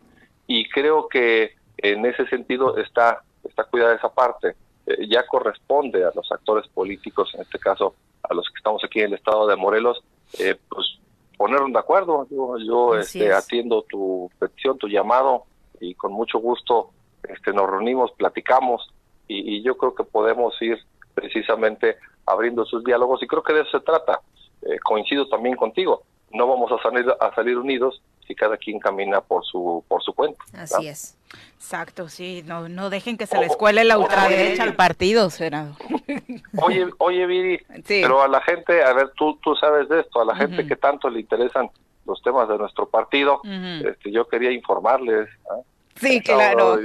Y 0.47 0.67
creo 0.69 1.07
que 1.07 1.55
en 1.77 2.05
ese 2.05 2.27
sentido 2.27 2.77
está, 2.77 3.21
está 3.43 3.63
cuidada 3.63 3.95
esa 3.95 4.13
parte. 4.13 4.55
Eh, 4.85 5.07
ya 5.07 5.25
corresponde 5.25 6.03
a 6.03 6.11
los 6.13 6.29
actores 6.31 6.67
políticos, 6.67 7.31
en 7.35 7.41
este 7.41 7.57
caso 7.57 7.95
a 8.23 8.33
los 8.33 8.45
que 8.49 8.57
estamos 8.57 8.83
aquí 8.83 8.99
en 8.99 9.07
el 9.07 9.13
estado 9.13 9.47
de 9.47 9.55
Morelos, 9.55 10.03
eh, 10.39 10.57
pues 10.67 10.99
ponernos 11.37 11.71
de 11.71 11.79
acuerdo. 11.79 12.27
Yo, 12.29 12.57
yo 12.57 12.95
este, 12.97 13.31
atiendo 13.31 13.83
tu 13.83 14.29
petición, 14.39 14.77
tu 14.77 14.89
llamado 14.89 15.45
y 15.79 15.93
con 15.93 16.11
mucho 16.11 16.39
gusto 16.39 16.91
este, 17.29 17.53
nos 17.53 17.69
reunimos, 17.69 18.11
platicamos 18.13 18.87
y, 19.27 19.61
yo 19.61 19.77
creo 19.77 19.93
que 19.93 20.03
podemos 20.03 20.59
ir 20.61 20.77
precisamente 21.13 21.97
abriendo 22.25 22.65
sus 22.65 22.83
diálogos 22.83 23.21
y 23.21 23.27
creo 23.27 23.43
que 23.43 23.53
de 23.53 23.61
eso 23.61 23.79
se 23.79 23.83
trata. 23.83 24.21
Eh, 24.61 24.79
coincido 24.83 25.27
también 25.27 25.55
contigo, 25.55 26.03
no 26.31 26.47
vamos 26.47 26.71
a 26.71 26.81
salir 26.81 27.05
a 27.19 27.35
salir 27.35 27.57
unidos 27.57 28.01
si 28.25 28.35
cada 28.35 28.57
quien 28.57 28.79
camina 28.79 29.21
por 29.21 29.45
su 29.45 29.83
por 29.87 30.03
su 30.03 30.13
cuenta. 30.13 30.43
Así 30.53 30.87
es. 30.87 31.17
Exacto, 31.55 32.09
sí, 32.09 32.43
no 32.45 32.67
no 32.67 32.89
dejen 32.89 33.17
que 33.17 33.27
se 33.27 33.37
les 33.39 33.55
cuele 33.55 33.83
la 33.83 33.97
ultraderecha 33.97 34.63
al 34.63 34.75
partido, 34.75 35.29
será. 35.29 35.73
Oye, 36.61 36.87
oye 36.97 37.25
Viri, 37.27 37.59
pero 37.87 38.21
a 38.21 38.27
la 38.27 38.41
gente, 38.41 38.83
a 38.83 38.93
ver, 38.93 39.11
tú 39.15 39.37
tú 39.43 39.55
sabes 39.55 39.87
de 39.89 39.99
esto, 39.99 40.21
a 40.21 40.25
la 40.25 40.35
gente 40.35 40.65
que 40.65 40.75
tanto 40.75 41.09
le 41.09 41.19
interesan 41.19 41.69
los 42.05 42.21
temas 42.21 42.47
de 42.47 42.57
nuestro 42.57 42.87
partido, 42.87 43.41
este, 43.43 44.11
yo 44.11 44.27
quería 44.27 44.51
informarles, 44.51 45.29
¿ah? 45.51 45.61
Sí, 45.99 46.21
claro. 46.23 46.77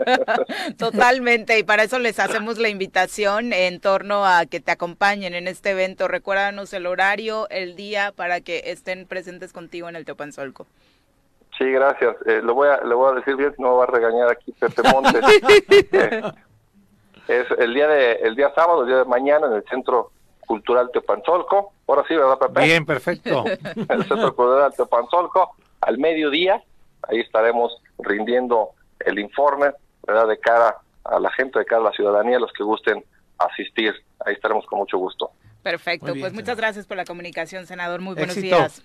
Totalmente. 0.78 1.58
Y 1.58 1.62
para 1.62 1.84
eso 1.84 1.98
les 1.98 2.18
hacemos 2.18 2.58
la 2.58 2.68
invitación 2.68 3.52
en 3.52 3.80
torno 3.80 4.24
a 4.24 4.46
que 4.46 4.60
te 4.60 4.72
acompañen 4.72 5.34
en 5.34 5.48
este 5.48 5.70
evento. 5.70 6.08
Recuérdanos 6.08 6.72
el 6.72 6.86
horario, 6.86 7.48
el 7.50 7.76
día, 7.76 8.12
para 8.14 8.40
que 8.40 8.62
estén 8.66 9.06
presentes 9.06 9.52
contigo 9.52 9.88
en 9.88 9.96
el 9.96 10.04
Teopanzolco. 10.04 10.66
Sí, 11.58 11.70
gracias. 11.70 12.16
Eh, 12.26 12.40
lo 12.42 12.54
voy 12.54 12.68
a, 12.68 12.82
le 12.82 12.94
voy 12.94 13.12
a 13.12 13.14
decir 13.14 13.36
bien, 13.36 13.54
no 13.58 13.76
va 13.76 13.84
a 13.84 13.86
regañar 13.86 14.28
aquí 14.28 14.52
Pepe 14.52 14.82
Montes. 14.90 15.22
Eh, 17.26 17.42
es 17.48 17.58
el 17.58 17.72
día 17.72 17.88
de 17.88 18.16
el 18.16 18.36
día 18.36 18.52
sábado, 18.54 18.82
el 18.82 18.88
día 18.88 18.98
de 18.98 19.04
mañana 19.06 19.46
en 19.46 19.54
el 19.54 19.64
Centro 19.64 20.10
Cultural 20.46 20.90
Teopanzolco. 20.92 21.72
Ahora 21.88 22.04
sí, 22.06 22.14
¿verdad, 22.14 22.38
Pepe? 22.38 22.64
Bien, 22.64 22.84
perfecto. 22.84 23.44
el 23.46 24.04
Centro 24.04 24.36
Cultural 24.36 24.74
Teopanzolco, 24.76 25.56
al 25.80 25.96
mediodía 25.96 26.62
Ahí 27.08 27.20
estaremos 27.20 27.72
rindiendo 27.98 28.70
el 29.00 29.18
informe, 29.18 29.72
¿verdad? 30.06 30.28
De 30.28 30.38
cara 30.38 30.76
a 31.04 31.18
la 31.20 31.30
gente, 31.32 31.58
de 31.58 31.64
cara 31.64 31.80
a 31.82 31.84
la 31.84 31.92
ciudadanía, 31.92 32.38
los 32.38 32.52
que 32.52 32.64
gusten 32.64 33.04
asistir. 33.38 33.94
Ahí 34.24 34.34
estaremos 34.34 34.64
con 34.66 34.78
mucho 34.78 34.98
gusto. 34.98 35.30
Perfecto, 35.62 36.12
pues 36.18 36.32
muchas 36.32 36.56
gracias 36.56 36.86
por 36.86 36.96
la 36.96 37.04
comunicación, 37.04 37.66
senador. 37.66 38.00
Muy 38.00 38.14
buenos 38.14 38.36
días. 38.36 38.82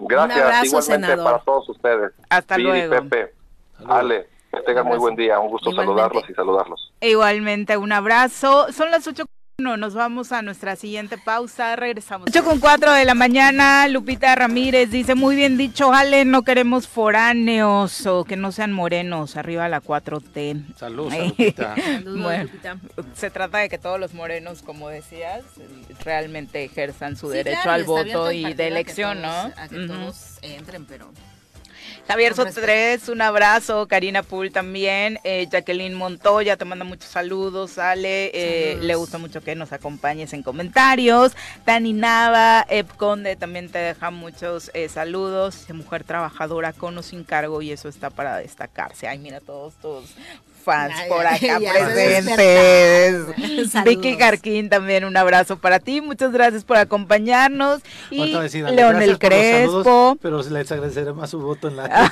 Gracias, 0.00 0.36
Un 0.36 0.42
abrazo, 0.42 0.64
igualmente 0.64 1.06
senador. 1.06 1.24
para 1.24 1.38
todos 1.44 1.68
ustedes. 1.68 2.12
Hasta 2.30 2.56
Piri, 2.56 2.68
luego. 2.68 2.94
Pepe, 3.08 3.34
Salud. 3.76 3.90
Ale. 3.90 4.28
Que 4.50 4.60
tengan 4.62 4.86
muy 4.86 4.98
buen 4.98 5.16
día. 5.16 5.38
Un 5.40 5.48
gusto 5.48 5.72
saludarlos 5.72 6.24
y 6.30 6.32
saludarlos. 6.34 6.92
Igualmente, 7.00 7.76
un 7.76 7.92
abrazo. 7.92 8.72
Son 8.72 8.90
las 8.90 9.06
8. 9.06 9.24
Bueno, 9.56 9.76
nos 9.76 9.94
vamos 9.94 10.32
a 10.32 10.42
nuestra 10.42 10.74
siguiente 10.74 11.16
pausa, 11.16 11.76
regresamos. 11.76 12.26
8 12.28 12.42
con 12.44 12.58
4 12.58 12.92
de 12.92 13.04
la 13.04 13.14
mañana, 13.14 13.86
Lupita 13.86 14.34
Ramírez 14.34 14.90
dice, 14.90 15.14
muy 15.14 15.36
bien 15.36 15.56
dicho, 15.56 15.92
Ale, 15.92 16.24
no 16.24 16.42
queremos 16.42 16.88
foráneos 16.88 18.04
o 18.06 18.24
que 18.24 18.36
no 18.36 18.50
sean 18.50 18.72
morenos, 18.72 19.36
arriba 19.36 19.66
a 19.66 19.68
la 19.68 19.80
4T. 19.80 20.74
Saludos, 20.76 21.14
Lupita. 21.16 21.76
Bueno, 22.04 22.42
Lupita. 22.44 22.78
Se 23.14 23.30
trata 23.30 23.58
de 23.58 23.68
que 23.68 23.78
todos 23.78 24.00
los 24.00 24.12
morenos, 24.12 24.62
como 24.62 24.88
decías, 24.88 25.44
realmente 26.04 26.64
ejerzan 26.64 27.16
su 27.16 27.28
sí, 27.30 27.36
derecho 27.36 27.60
claro, 27.62 27.72
al 27.74 27.84
voto 27.84 28.32
y 28.32 28.54
de 28.54 28.66
elección, 28.66 29.22
¿no? 29.22 29.28
A 29.30 29.68
que 29.70 29.86
todos 29.86 30.38
uh 30.42 30.46
-huh. 30.46 30.56
entren, 30.58 30.84
pero 30.84 31.12
Javier 32.08 32.34
Sotres, 32.34 33.08
un 33.08 33.22
abrazo. 33.22 33.86
Karina 33.88 34.22
Pool 34.22 34.52
también. 34.52 35.18
Eh, 35.24 35.48
Jacqueline 35.50 35.94
Montoya 35.94 36.56
te 36.56 36.64
manda 36.64 36.84
muchos 36.84 37.10
saludos. 37.10 37.72
Sale, 37.72 38.30
eh, 38.34 38.78
le 38.80 38.94
gusta 38.94 39.18
mucho 39.18 39.40
que 39.42 39.54
nos 39.54 39.72
acompañes 39.72 40.32
en 40.32 40.42
comentarios. 40.42 41.32
Dani 41.64 41.92
Nava, 41.92 42.66
Ep 42.68 42.94
Conde 42.96 43.36
también 43.36 43.70
te 43.70 43.78
deja 43.78 44.10
muchos 44.10 44.70
eh, 44.74 44.88
saludos. 44.88 45.66
Mujer 45.72 46.04
trabajadora 46.04 46.72
con 46.72 46.96
o 46.98 47.02
sin 47.02 47.24
cargo 47.24 47.62
y 47.62 47.72
eso 47.72 47.88
está 47.88 48.10
para 48.10 48.36
destacarse. 48.36 49.08
Ay, 49.08 49.18
mira, 49.18 49.40
todos, 49.40 49.74
todos 49.74 50.14
fans 50.64 50.94
por 51.08 51.26
acá 51.26 51.58
presentes. 51.58 53.26
Vicky 53.84 54.16
Carquín 54.16 54.68
también 54.68 55.04
un 55.04 55.16
abrazo 55.16 55.58
para 55.58 55.78
ti, 55.78 56.00
muchas 56.00 56.32
gracias 56.32 56.64
por 56.64 56.76
acompañarnos. 56.76 57.82
Y 58.10 58.34
Leonel 58.72 59.18
Crespo. 59.18 60.16
pero 60.20 60.42
les 60.42 60.72
agradeceré 60.72 61.12
más 61.12 61.30
su 61.30 61.40
voto 61.40 61.68
en 61.68 61.76
la 61.76 61.84
ah, 61.92 62.10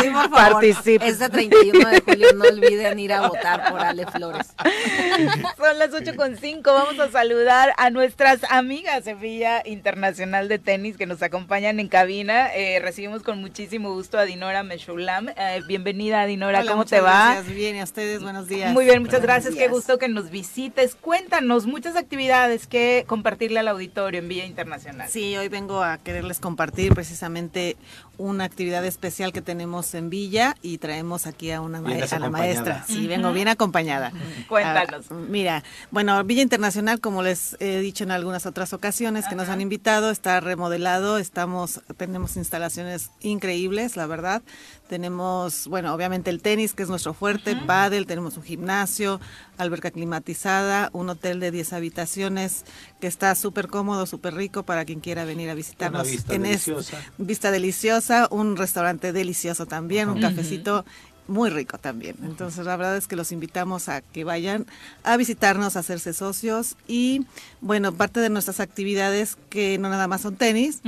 sí, 0.00 0.08
por 0.10 0.30
favor. 0.30 0.64
Este 0.64 0.98
31 1.28 1.88
de 1.88 2.00
julio 2.00 2.28
no 2.34 2.44
olviden 2.44 2.98
ir 2.98 3.12
a 3.12 3.28
votar 3.28 3.70
por 3.70 3.80
Ale 3.80 4.06
Flores. 4.06 4.54
Son 5.56 5.78
las 5.78 5.92
8 5.92 6.16
con 6.16 6.36
5, 6.36 6.72
vamos 6.72 6.98
a 6.98 7.10
saludar 7.10 7.72
a 7.76 7.90
nuestras 7.90 8.40
amigas 8.50 9.04
de 9.04 9.14
Villa 9.14 9.62
Internacional 9.64 10.48
de 10.48 10.58
Tenis 10.58 10.96
que 10.96 11.06
nos 11.06 11.22
acompañan 11.22 11.80
en 11.80 11.88
cabina. 11.88 12.48
Eh, 12.54 12.80
recibimos 12.80 13.22
con 13.22 13.40
muchísimo 13.40 13.92
gusto 13.92 14.18
a 14.18 14.24
Dinora 14.24 14.62
Meshulam. 14.62 15.28
Eh, 15.30 15.62
bienvenida 15.66 16.24
Dinora, 16.26 16.64
¿cómo 16.64 16.84
te 16.84 17.00
va? 17.00 17.34
Gracias, 17.34 17.54
bien 17.54 17.65
bien, 17.72 17.80
a 17.80 17.84
ustedes 17.84 18.22
buenos 18.22 18.48
días. 18.48 18.72
Muy 18.72 18.84
bien, 18.84 19.02
muchas 19.02 19.22
gracias, 19.22 19.54
qué 19.54 19.68
gusto 19.68 19.98
que 19.98 20.08
nos 20.08 20.30
visites. 20.30 20.94
Cuéntanos, 20.94 21.66
muchas 21.66 21.96
actividades 21.96 22.66
que 22.66 23.04
compartirle 23.06 23.58
al 23.58 23.68
auditorio 23.68 24.20
en 24.20 24.28
Vía 24.28 24.46
Internacional. 24.46 25.08
Sí, 25.08 25.36
hoy 25.36 25.48
vengo 25.48 25.82
a 25.82 25.98
quererles 25.98 26.38
compartir 26.38 26.94
precisamente 26.94 27.76
una 28.18 28.44
actividad 28.44 28.84
especial 28.84 29.32
que 29.32 29.42
tenemos 29.42 29.94
en 29.94 30.10
Villa 30.10 30.56
y 30.62 30.78
traemos 30.78 31.26
aquí 31.26 31.50
a 31.50 31.60
una 31.60 31.80
maestra, 31.80 32.18
a 32.18 32.20
la 32.20 32.30
maestra. 32.30 32.84
Sí, 32.86 33.06
vengo 33.06 33.32
bien 33.32 33.48
acompañada. 33.48 34.12
Cuéntanos. 34.48 35.06
Ah, 35.10 35.14
mira, 35.14 35.64
bueno, 35.90 36.22
Villa 36.24 36.42
Internacional, 36.42 37.00
como 37.00 37.22
les 37.22 37.56
he 37.60 37.80
dicho 37.80 38.04
en 38.04 38.10
algunas 38.10 38.46
otras 38.46 38.72
ocasiones 38.72 39.26
que 39.28 39.34
nos 39.34 39.48
han 39.48 39.60
invitado, 39.60 40.10
está 40.10 40.40
remodelado, 40.40 41.18
estamos, 41.18 41.80
tenemos 41.96 42.36
instalaciones 42.36 43.10
increíbles, 43.20 43.96
la 43.96 44.06
verdad. 44.06 44.42
Tenemos, 44.88 45.66
bueno, 45.66 45.92
obviamente 45.92 46.30
el 46.30 46.40
tenis, 46.40 46.72
que 46.72 46.84
es 46.84 46.88
nuestro 46.88 47.12
fuerte, 47.12 47.56
pádel, 47.56 48.06
tenemos 48.06 48.36
un 48.36 48.44
gimnasio, 48.44 49.20
alberca 49.58 49.90
climatizada, 49.90 50.90
un 50.92 51.08
hotel 51.08 51.40
de 51.40 51.50
10 51.50 51.72
habitaciones 51.72 52.64
que 53.00 53.06
está 53.06 53.34
súper 53.34 53.68
cómodo, 53.68 54.06
súper 54.06 54.34
rico 54.34 54.62
para 54.62 54.84
quien 54.84 55.00
quiera 55.00 55.24
venir 55.24 55.50
a 55.50 55.54
visitarnos. 55.54 56.08
vista 56.08 56.34
en 56.34 56.42
deliciosa. 56.42 56.98
vista 57.18 57.50
deliciosa, 57.50 58.28
un 58.30 58.56
restaurante 58.56 59.12
delicioso 59.12 59.66
también, 59.66 60.08
un 60.08 60.20
cafecito 60.20 60.84
muy 61.28 61.50
rico 61.50 61.78
también. 61.78 62.16
Entonces, 62.22 62.64
la 62.64 62.76
verdad 62.76 62.96
es 62.96 63.06
que 63.06 63.16
los 63.16 63.32
invitamos 63.32 63.88
a 63.88 64.00
que 64.00 64.24
vayan 64.24 64.66
a 65.02 65.16
visitarnos, 65.16 65.76
a 65.76 65.80
hacerse 65.80 66.12
socios 66.12 66.76
y, 66.86 67.26
bueno, 67.60 67.92
parte 67.92 68.20
de 68.20 68.30
nuestras 68.30 68.60
actividades 68.60 69.36
que 69.50 69.78
no 69.78 69.88
nada 69.88 70.06
más 70.08 70.20
son 70.20 70.36
tenis, 70.36 70.80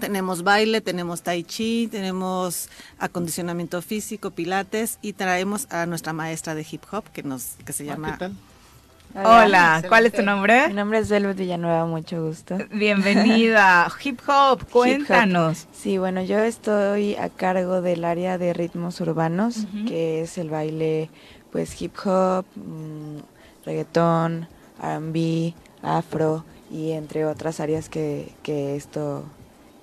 tenemos 0.00 0.42
baile, 0.42 0.80
tenemos 0.80 1.22
tai 1.22 1.42
chi, 1.44 1.88
tenemos 1.90 2.68
acondicionamiento 2.98 3.80
físico, 3.82 4.30
pilates 4.30 4.98
y 5.02 5.12
traemos 5.12 5.66
a 5.70 5.86
nuestra 5.86 6.12
maestra 6.12 6.54
de 6.54 6.66
hip 6.70 6.82
hop 6.90 7.04
que 7.12 7.22
nos 7.22 7.56
que 7.64 7.72
se 7.72 7.84
Ah, 7.84 7.86
llama 7.86 8.12
¿Qué 8.12 8.18
tal? 8.18 8.36
Hola, 9.14 9.82
¿cuál 9.88 10.04
es 10.04 10.12
tu 10.12 10.22
nombre? 10.22 10.68
Mi 10.68 10.74
nombre 10.74 10.98
es 10.98 11.08
Velvet 11.08 11.38
Villanueva, 11.38 11.86
mucho 11.86 12.22
gusto. 12.26 12.58
Bienvenida. 12.70 13.90
Hip 14.04 14.20
hop, 14.28 14.68
cuéntanos. 14.68 15.66
Sí, 15.72 15.96
bueno, 15.96 16.22
yo 16.22 16.38
estoy 16.40 17.14
a 17.14 17.30
cargo 17.30 17.80
del 17.80 18.04
área 18.04 18.36
de 18.36 18.52
ritmos 18.52 19.00
urbanos, 19.00 19.66
que 19.86 20.20
es 20.20 20.36
el 20.36 20.50
baile, 20.50 21.08
pues 21.50 21.80
hip 21.80 21.94
hop, 22.04 22.44
mm, 22.56 23.18
reggaetón, 23.64 24.48
R&B, 24.82 25.54
afro 25.82 26.44
y 26.70 26.90
entre 26.90 27.24
otras 27.24 27.60
áreas 27.60 27.88
que, 27.88 28.34
que 28.42 28.76
esto 28.76 29.24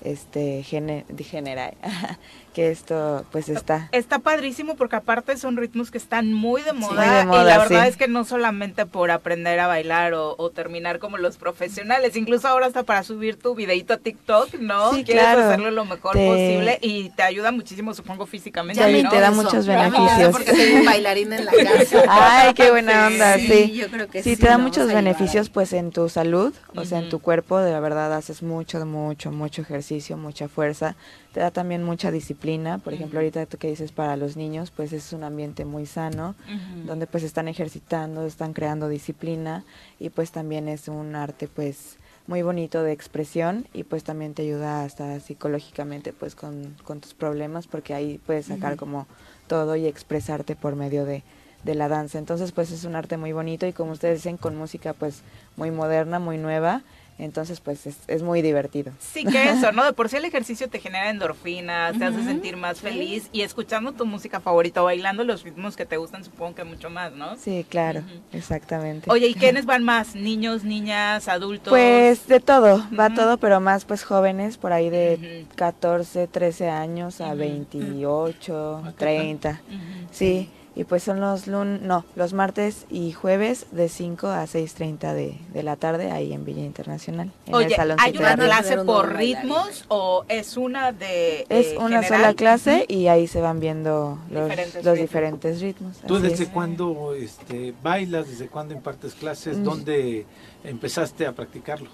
este 0.03 0.63
gene- 0.63 1.05
genera, 1.19 1.71
que 2.53 2.69
esto 2.69 3.25
pues 3.31 3.49
está. 3.49 3.89
Está 3.91 4.19
padrísimo 4.19 4.75
porque 4.75 4.95
aparte 4.97 5.37
son 5.37 5.57
ritmos 5.57 5.89
que 5.91 5.97
están 5.97 6.33
muy 6.33 6.61
de 6.61 6.73
moda, 6.73 7.25
muy 7.25 7.37
de 7.37 7.43
y 7.43 7.45
la 7.47 7.57
verdad 7.57 7.83
sí. 7.83 7.89
es 7.89 7.97
que 7.97 8.07
no 8.07 8.25
solamente 8.25 8.85
por 8.85 9.09
aprender 9.11 9.59
a 9.59 9.67
bailar 9.67 10.13
o, 10.13 10.35
o 10.37 10.49
terminar 10.51 10.99
como 10.99 11.17
los 11.17 11.37
profesionales, 11.37 12.15
incluso 12.15 12.47
ahora 12.47 12.67
hasta 12.67 12.83
para 12.83 13.01
subir 13.03 13.37
tu 13.39 13.55
videito 13.55 13.93
a 13.93 13.97
TikTok, 13.97 14.53
¿no? 14.55 14.93
Sí, 14.93 15.03
Quieres 15.03 15.23
claro. 15.23 15.41
hacerlo 15.45 15.71
lo 15.71 15.85
mejor 15.85 16.13
Te- 16.13 16.27
posible 16.27 16.77
y 16.81 17.09
te 17.11 17.23
ayuda 17.23 17.51
muchísimo, 17.51 17.93
supongo, 17.93 18.25
físicamente. 18.25 18.79
Ya 18.81 19.03
¿no? 19.03 19.09
te 19.09 19.19
da 19.19 19.29
eso. 19.29 19.41
muchos 19.41 19.65
beneficios. 19.65 20.29
Porque 20.31 20.51
tengo 20.53 20.79
un 20.79 20.85
bailarín 20.85 21.33
en 21.33 21.45
la 21.45 21.51
casa. 21.77 22.03
Ay, 22.09 22.53
qué 22.53 22.69
buena 22.71 23.07
onda, 23.07 23.35
Sí, 23.37 23.47
sí. 23.47 23.73
yo 23.73 23.87
creo 23.87 24.07
que 24.09 24.21
sí, 24.21 24.35
sí, 24.35 24.41
te 24.41 24.47
da 24.47 24.57
muchos 24.57 24.87
beneficios 24.87 25.49
pues 25.49 25.73
en 25.73 25.91
tu 25.91 26.07
salud, 26.09 26.53
o 26.75 26.85
sea, 26.85 26.99
en 26.99 27.09
tu 27.09 27.19
cuerpo, 27.19 27.57
de 27.59 27.71
la 27.71 27.79
verdad 27.79 28.13
haces 28.13 28.43
mucho, 28.43 28.85
mucho, 28.85 29.31
mucho 29.31 29.61
ejercicio, 29.63 29.92
mucha 30.17 30.47
fuerza. 30.47 30.95
Te 31.33 31.39
da 31.39 31.51
también 31.51 31.83
mucha 31.83 32.11
disciplina, 32.11 32.77
por 32.79 32.93
ejemplo, 32.93 33.19
ahorita 33.19 33.45
tú 33.45 33.57
que 33.57 33.67
dices 33.69 33.91
para 33.91 34.17
los 34.17 34.35
niños, 34.37 34.71
pues 34.71 34.93
es 34.93 35.13
un 35.13 35.23
ambiente 35.23 35.65
muy 35.65 35.85
sano, 35.85 36.35
Ujú. 36.47 36.87
donde 36.87 37.07
pues 37.07 37.23
están 37.23 37.47
ejercitando, 37.47 38.25
están 38.25 38.53
creando 38.53 38.87
disciplina 38.89 39.63
y 39.99 40.09
pues 40.09 40.31
también 40.31 40.67
es 40.67 40.87
un 40.87 41.15
arte 41.15 41.47
pues 41.47 41.97
muy 42.27 42.41
bonito 42.41 42.83
de 42.83 42.91
expresión 42.93 43.67
y 43.73 43.83
pues 43.83 44.03
también 44.03 44.33
te 44.33 44.43
ayuda 44.43 44.83
hasta 44.83 45.19
psicológicamente 45.19 46.13
pues 46.13 46.35
con, 46.35 46.75
con 46.83 47.01
tus 47.01 47.13
problemas 47.13 47.67
porque 47.67 47.93
ahí 47.93 48.19
puedes 48.25 48.45
sacar 48.45 48.77
como 48.77 49.07
todo 49.47 49.75
y 49.75 49.85
expresarte 49.87 50.55
por 50.55 50.75
medio 50.75 51.03
de, 51.05 51.21
de 51.63 51.75
la 51.75 51.89
danza. 51.89 52.17
Entonces 52.19 52.51
pues 52.53 52.71
es 52.71 52.85
un 52.85 52.95
arte 52.95 53.17
muy 53.17 53.33
bonito 53.33 53.65
y 53.67 53.73
como 53.73 53.91
ustedes 53.91 54.19
dicen 54.19 54.37
con 54.37 54.55
música 54.55 54.93
pues 54.93 55.21
muy 55.57 55.69
moderna, 55.71 56.19
muy 56.19 56.37
nueva, 56.37 56.81
entonces 57.23 57.59
pues 57.59 57.85
es, 57.87 57.97
es 58.07 58.21
muy 58.21 58.41
divertido. 58.41 58.91
Sí, 58.99 59.23
que 59.25 59.49
eso, 59.51 59.71
¿no? 59.71 59.83
De 59.85 59.93
por 59.93 60.09
sí 60.09 60.17
el 60.17 60.25
ejercicio 60.25 60.69
te 60.69 60.79
genera 60.79 61.09
endorfinas, 61.09 61.97
te 61.97 62.05
hace 62.05 62.23
sentir 62.23 62.57
más 62.57 62.79
feliz 62.81 63.29
y 63.31 63.41
escuchando 63.41 63.91
tu 63.93 64.05
música 64.05 64.39
favorita 64.39 64.81
o 64.81 64.85
bailando 64.85 65.23
los 65.23 65.43
ritmos 65.43 65.75
que 65.75 65.85
te 65.85 65.97
gustan, 65.97 66.23
supongo 66.23 66.55
que 66.55 66.63
mucho 66.63 66.89
más, 66.89 67.13
¿no? 67.13 67.35
Sí, 67.37 67.65
claro, 67.69 68.03
exactamente. 68.31 69.09
Oye, 69.11 69.27
¿y 69.27 69.33
quiénes 69.35 69.65
van 69.65 69.83
más? 69.83 70.15
¿Niños, 70.15 70.63
niñas, 70.63 71.27
adultos? 71.27 71.71
Pues 71.71 72.27
de 72.27 72.39
todo, 72.39 72.83
va 72.97 73.13
todo, 73.13 73.37
pero 73.37 73.59
más 73.59 73.85
pues 73.85 74.03
jóvenes, 74.03 74.57
por 74.57 74.73
ahí 74.73 74.89
de 74.89 75.19
Ujú. 75.45 75.55
14, 75.55 76.27
13 76.27 76.69
años 76.69 77.21
a 77.21 77.29
Ujú. 77.29 77.37
28, 77.37 78.75
Ah, 78.77 78.81
¿qué 78.83 78.91
tal? 78.91 78.97
30. 78.97 79.61
Ujú. 79.67 79.77
Sí, 80.11 80.49
y 80.75 80.85
pues 80.85 81.03
son 81.03 81.19
los 81.21 81.45
lun 81.47 81.85
no, 81.87 82.03
los 82.15 82.33
martes 82.33 82.85
y 82.89 83.11
jueves 83.11 83.67
de 83.71 83.89
5 83.89 84.27
a 84.27 84.43
6.30 84.45 85.13
de, 85.13 85.37
de 85.53 85.63
la 85.63 85.75
tarde 85.75 86.11
ahí 86.11 86.33
en 86.33 86.45
Villa 86.45 86.63
Internacional, 86.63 87.31
en 87.45 87.53
Oye, 87.53 87.67
el 87.67 87.73
Salón 87.75 87.97
¿hay 87.99 88.17
una 88.17 88.35
clase 88.35 88.77
por 88.79 89.13
ritmos 89.15 89.85
o 89.89 90.25
es 90.29 90.57
una 90.57 90.91
de 90.91 91.45
Es 91.49 91.67
eh, 91.73 91.77
una 91.77 92.01
general? 92.01 92.05
sola 92.07 92.33
clase 92.33 92.85
y 92.87 93.07
ahí 93.07 93.27
se 93.27 93.39
van 93.41 93.59
viendo 93.59 94.17
los 94.31 94.49
Diferentes 94.49 94.75
los 94.85 94.93
ritmos. 94.95 94.99
diferentes 94.99 95.61
ritmos. 95.61 95.97
¿Tú 96.07 96.19
desde 96.19 96.45
es. 96.45 96.49
cuándo 96.49 97.13
este, 97.13 97.73
bailas? 97.83 98.27
¿Desde 98.29 98.47
cuándo 98.47 98.73
impartes 98.73 99.13
clases? 99.13 99.57
Mm. 99.59 99.63
¿Dónde 99.63 100.25
empezaste 100.63 101.27
a 101.27 101.33
practicarlo? 101.33 101.89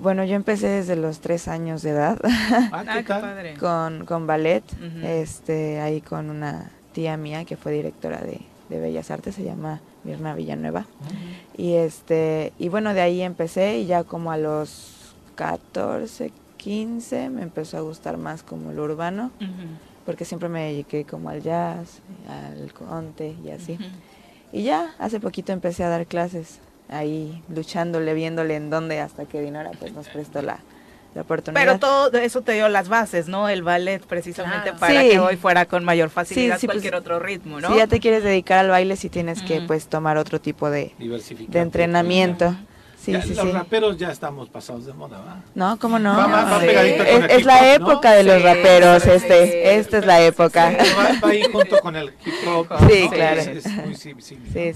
Bueno, 0.00 0.22
yo 0.24 0.36
empecé 0.36 0.68
desde 0.68 0.94
los 0.96 1.18
3 1.20 1.48
años 1.48 1.82
de 1.82 1.90
edad. 1.90 2.18
Ah, 2.24 2.70
Ah, 2.72 2.84
¿qué 2.84 2.98
qué 2.98 3.04
tal? 3.04 3.20
padre. 3.20 3.54
con, 3.58 4.04
con 4.06 4.26
ballet, 4.26 4.62
este, 5.02 5.80
ahí 5.80 6.00
con 6.00 6.30
una 6.30 6.70
tía 6.92 7.16
mía 7.16 7.44
que 7.44 7.56
fue 7.56 7.72
directora 7.72 8.18
de, 8.18 8.40
de 8.68 8.80
Bellas 8.80 9.10
Artes, 9.10 9.34
se 9.34 9.44
llama 9.44 9.80
Mirna 10.04 10.34
Villanueva. 10.34 10.86
Y 11.56 11.74
este, 11.74 12.52
y 12.58 12.68
bueno, 12.68 12.94
de 12.94 13.00
ahí 13.00 13.22
empecé 13.22 13.78
y 13.78 13.86
ya 13.86 14.04
como 14.04 14.30
a 14.30 14.36
los 14.36 15.14
14, 15.36 16.32
15 16.56 17.30
me 17.30 17.42
empezó 17.42 17.78
a 17.78 17.80
gustar 17.80 18.18
más 18.18 18.42
como 18.42 18.72
lo 18.72 18.84
urbano, 18.84 19.30
porque 20.04 20.24
siempre 20.24 20.48
me 20.48 20.64
dediqué 20.64 21.04
como 21.04 21.30
al 21.30 21.42
jazz, 21.42 22.00
al 22.28 22.72
conte 22.72 23.34
y 23.44 23.50
así. 23.50 23.78
Y 24.52 24.64
ya, 24.64 24.94
hace 24.98 25.20
poquito 25.20 25.52
empecé 25.52 25.84
a 25.84 25.88
dar 25.88 26.06
clases, 26.06 26.60
ahí 26.88 27.42
luchándole, 27.54 28.14
viéndole 28.14 28.56
en 28.56 28.70
dónde, 28.70 29.00
hasta 29.00 29.26
que 29.26 29.40
Dinora 29.40 29.70
pues 29.78 29.92
nos 29.92 30.08
prestó 30.08 30.42
la, 30.42 30.58
la 31.14 31.22
oportunidad. 31.22 31.60
Pero 31.64 31.78
todo 31.78 32.12
eso 32.18 32.42
te 32.42 32.52
dio 32.52 32.68
las 32.68 32.88
bases, 32.88 33.28
¿no? 33.28 33.48
El 33.48 33.62
ballet, 33.62 34.04
precisamente 34.04 34.70
Claro. 34.70 34.78
para 34.78 35.00
Sí. 35.02 35.08
que 35.10 35.18
hoy 35.18 35.36
fuera 35.36 35.64
con 35.66 35.84
mayor 35.84 36.10
facilidad 36.10 36.56
Sí, 36.56 36.60
sí, 36.60 36.66
pues, 36.66 36.76
cualquier 36.76 36.94
otro 36.94 37.18
ritmo, 37.18 37.60
¿no? 37.60 37.68
Si 37.72 37.76
ya 37.76 37.86
te 37.86 37.98
quieres 38.00 38.22
dedicar 38.22 38.58
al 38.58 38.68
baile, 38.68 38.96
sí 38.96 39.08
tienes 39.08 39.42
que 39.42 39.60
pues 39.62 39.88
tomar 39.88 40.16
otro 40.18 40.40
tipo 40.40 40.70
de, 40.70 40.94
de 40.98 41.58
entrenamiento. 41.60 42.54
Sí, 43.08 43.12
Ya, 43.14 43.22
sí, 43.22 43.34
los 43.34 43.46
sí. 43.46 43.52
raperos 43.52 43.96
ya 43.96 44.10
estamos 44.12 44.50
pasados 44.50 44.84
de 44.84 44.92
moda, 44.92 45.16
¿va? 45.18 45.36
No, 45.54 45.78
¿cómo 45.78 45.98
no? 45.98 46.14
Va- 46.14 46.26
va- 46.26 46.44
va 46.44 46.60
Sí. 46.60 46.66
pegadito 46.66 46.98
con 46.98 47.06
es, 47.06 47.14
el 47.24 47.30
es 47.30 47.38
hip 47.40 47.46
la 47.46 47.72
época 47.74 48.12
de 48.12 48.22
los 48.24 48.42
raperos, 48.42 49.02
sí, 49.02 49.10
este, 49.12 49.46
sí. 49.46 49.52
esta 49.64 49.98
es 49.98 50.04
la 50.06 50.20
época. 50.20 50.70
Va, 50.70 51.08
va 51.24 51.28
ahí 51.30 51.42
junto 51.50 51.80
con 51.80 51.96
el 51.96 52.08
hip 52.26 52.34
hop. 52.46 52.66
Sí, 52.90 53.04
¿no? 53.04 53.10
claro. 53.10 53.40
Es, 53.40 53.48
es 53.48 53.66
muy. 53.72 53.94
Sí, 53.94 54.14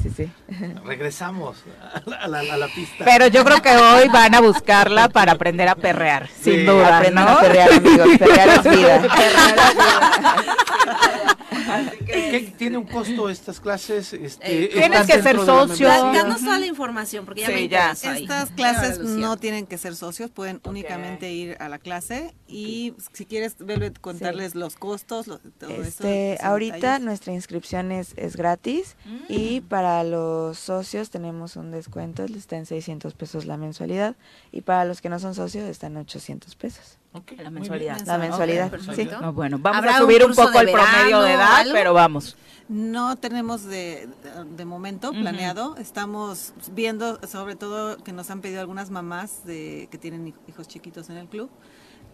sí, 0.02 0.10
sí. 0.16 0.30
Regresamos 0.82 1.58
a 2.06 2.08
la, 2.08 2.16
a 2.16 2.28
la- 2.42 2.54
a 2.54 2.56
la 2.56 2.66
pista. 2.68 3.04
Pero 3.04 3.26
yo 3.26 3.44
creo 3.44 3.60
que 3.60 3.76
hoy 3.76 4.08
van 4.08 4.34
a 4.34 4.40
buscarla 4.40 5.10
para 5.10 5.32
aprender 5.32 5.68
a 5.68 5.74
perrear, 5.74 6.28
Sí, 6.28 6.52
sin 6.56 6.64
duda, 6.66 6.96
Aprendan 6.98 7.26
¿no? 7.26 7.30
a 7.32 7.40
perrear, 7.40 7.70
amigos. 7.72 8.08
Perrear 8.18 8.48
es 8.48 8.62
vida. 8.76 9.02
¿Qué, 12.62 12.70
¿Tiene 12.70 12.78
un 12.78 12.86
costo 12.86 13.28
estas 13.28 13.60
clases? 13.60 14.12
Este, 14.12 14.46
Eh, 14.64 14.64
¿están 14.74 14.90
tienes 15.06 15.06
que 15.06 15.22
ser 15.22 15.36
socio. 15.38 15.88
Danos 15.88 16.40
toda 16.40 16.58
la 16.58 16.66
información 16.66 17.24
porque 17.24 17.40
ya 17.42 17.46
Sí, 17.48 17.52
me 17.54 17.68
ya. 17.68 17.90
Estas 17.92 18.50
clases 18.52 18.98
no 19.00 19.36
tienen 19.36 19.66
que 19.66 19.78
ser 19.78 19.96
socios, 19.96 20.30
pueden 20.30 20.60
únicamente 20.64 21.32
ir 21.32 21.56
a 21.60 21.68
la 21.68 21.78
clase 21.78 22.34
y 22.46 22.94
si 23.12 23.26
quieres, 23.26 23.56
Velvet, 23.58 24.00
contarles 24.00 24.54
los 24.54 24.76
costos, 24.76 25.26
lo- 25.26 25.38
todo 25.38 25.70
eso, 25.70 25.82
Este, 25.82 26.36
sin 26.38 26.46
ahorita 26.46 26.74
detalles. 26.76 27.04
nuestra 27.04 27.32
inscripción 27.32 27.92
es, 27.92 28.12
es 28.16 28.36
gratis 28.36 28.96
y 29.28 29.60
para 29.62 30.04
los 30.04 30.58
socios 30.58 31.10
tenemos 31.10 31.56
un 31.56 31.70
descuento, 31.70 32.24
está 32.24 32.56
en 32.56 32.66
600 32.66 33.14
pesos 33.14 33.44
la 33.46 33.56
mensualidad 33.56 34.16
y 34.52 34.60
para 34.60 34.84
los 34.84 35.00
que 35.00 35.08
no 35.08 35.18
son 35.18 35.34
socios 35.34 35.68
está 35.68 35.88
en 35.88 35.96
800 35.96 36.54
pesos. 36.56 36.98
Ok, 37.14 37.32
La 37.38 37.50
mensualidad. 37.50 37.96
bien. 37.96 38.06
La 38.06 38.18
mensualidad, 38.18 38.72
Ok, 38.74 38.94
sí. 38.94 39.08
No, 39.20 39.32
bueno, 39.32 39.58
vamos 39.60 39.78
¿Habrá 39.78 39.96
a 39.98 40.00
un 40.00 40.06
subir 40.06 40.22
un, 40.22 40.28
curso 40.28 40.46
poco 40.46 40.60
el 40.60 40.70
promedio 40.72 41.20
de 41.20 41.28
verano 41.32 41.42
edad, 41.50 41.56
algo? 41.60 41.72
pero 41.74 41.92
vamos. 41.94 42.36
No 42.68 43.16
tenemos 43.16 43.64
de, 43.64 44.08
de 44.56 44.64
momento 44.64 45.10
planeado. 45.12 45.76
Estamos 45.76 46.54
viendo, 46.72 47.20
sobre 47.26 47.54
todo, 47.54 47.98
que 47.98 48.12
nos 48.12 48.30
han 48.30 48.40
pedido 48.40 48.60
algunas 48.60 48.88
mamás 48.90 49.44
de 49.44 49.88
que 49.90 49.98
tienen 49.98 50.26
hij- 50.28 50.34
hijos 50.48 50.68
chiquitos 50.68 51.10
en 51.10 51.18
el 51.18 51.26
club. 51.28 51.50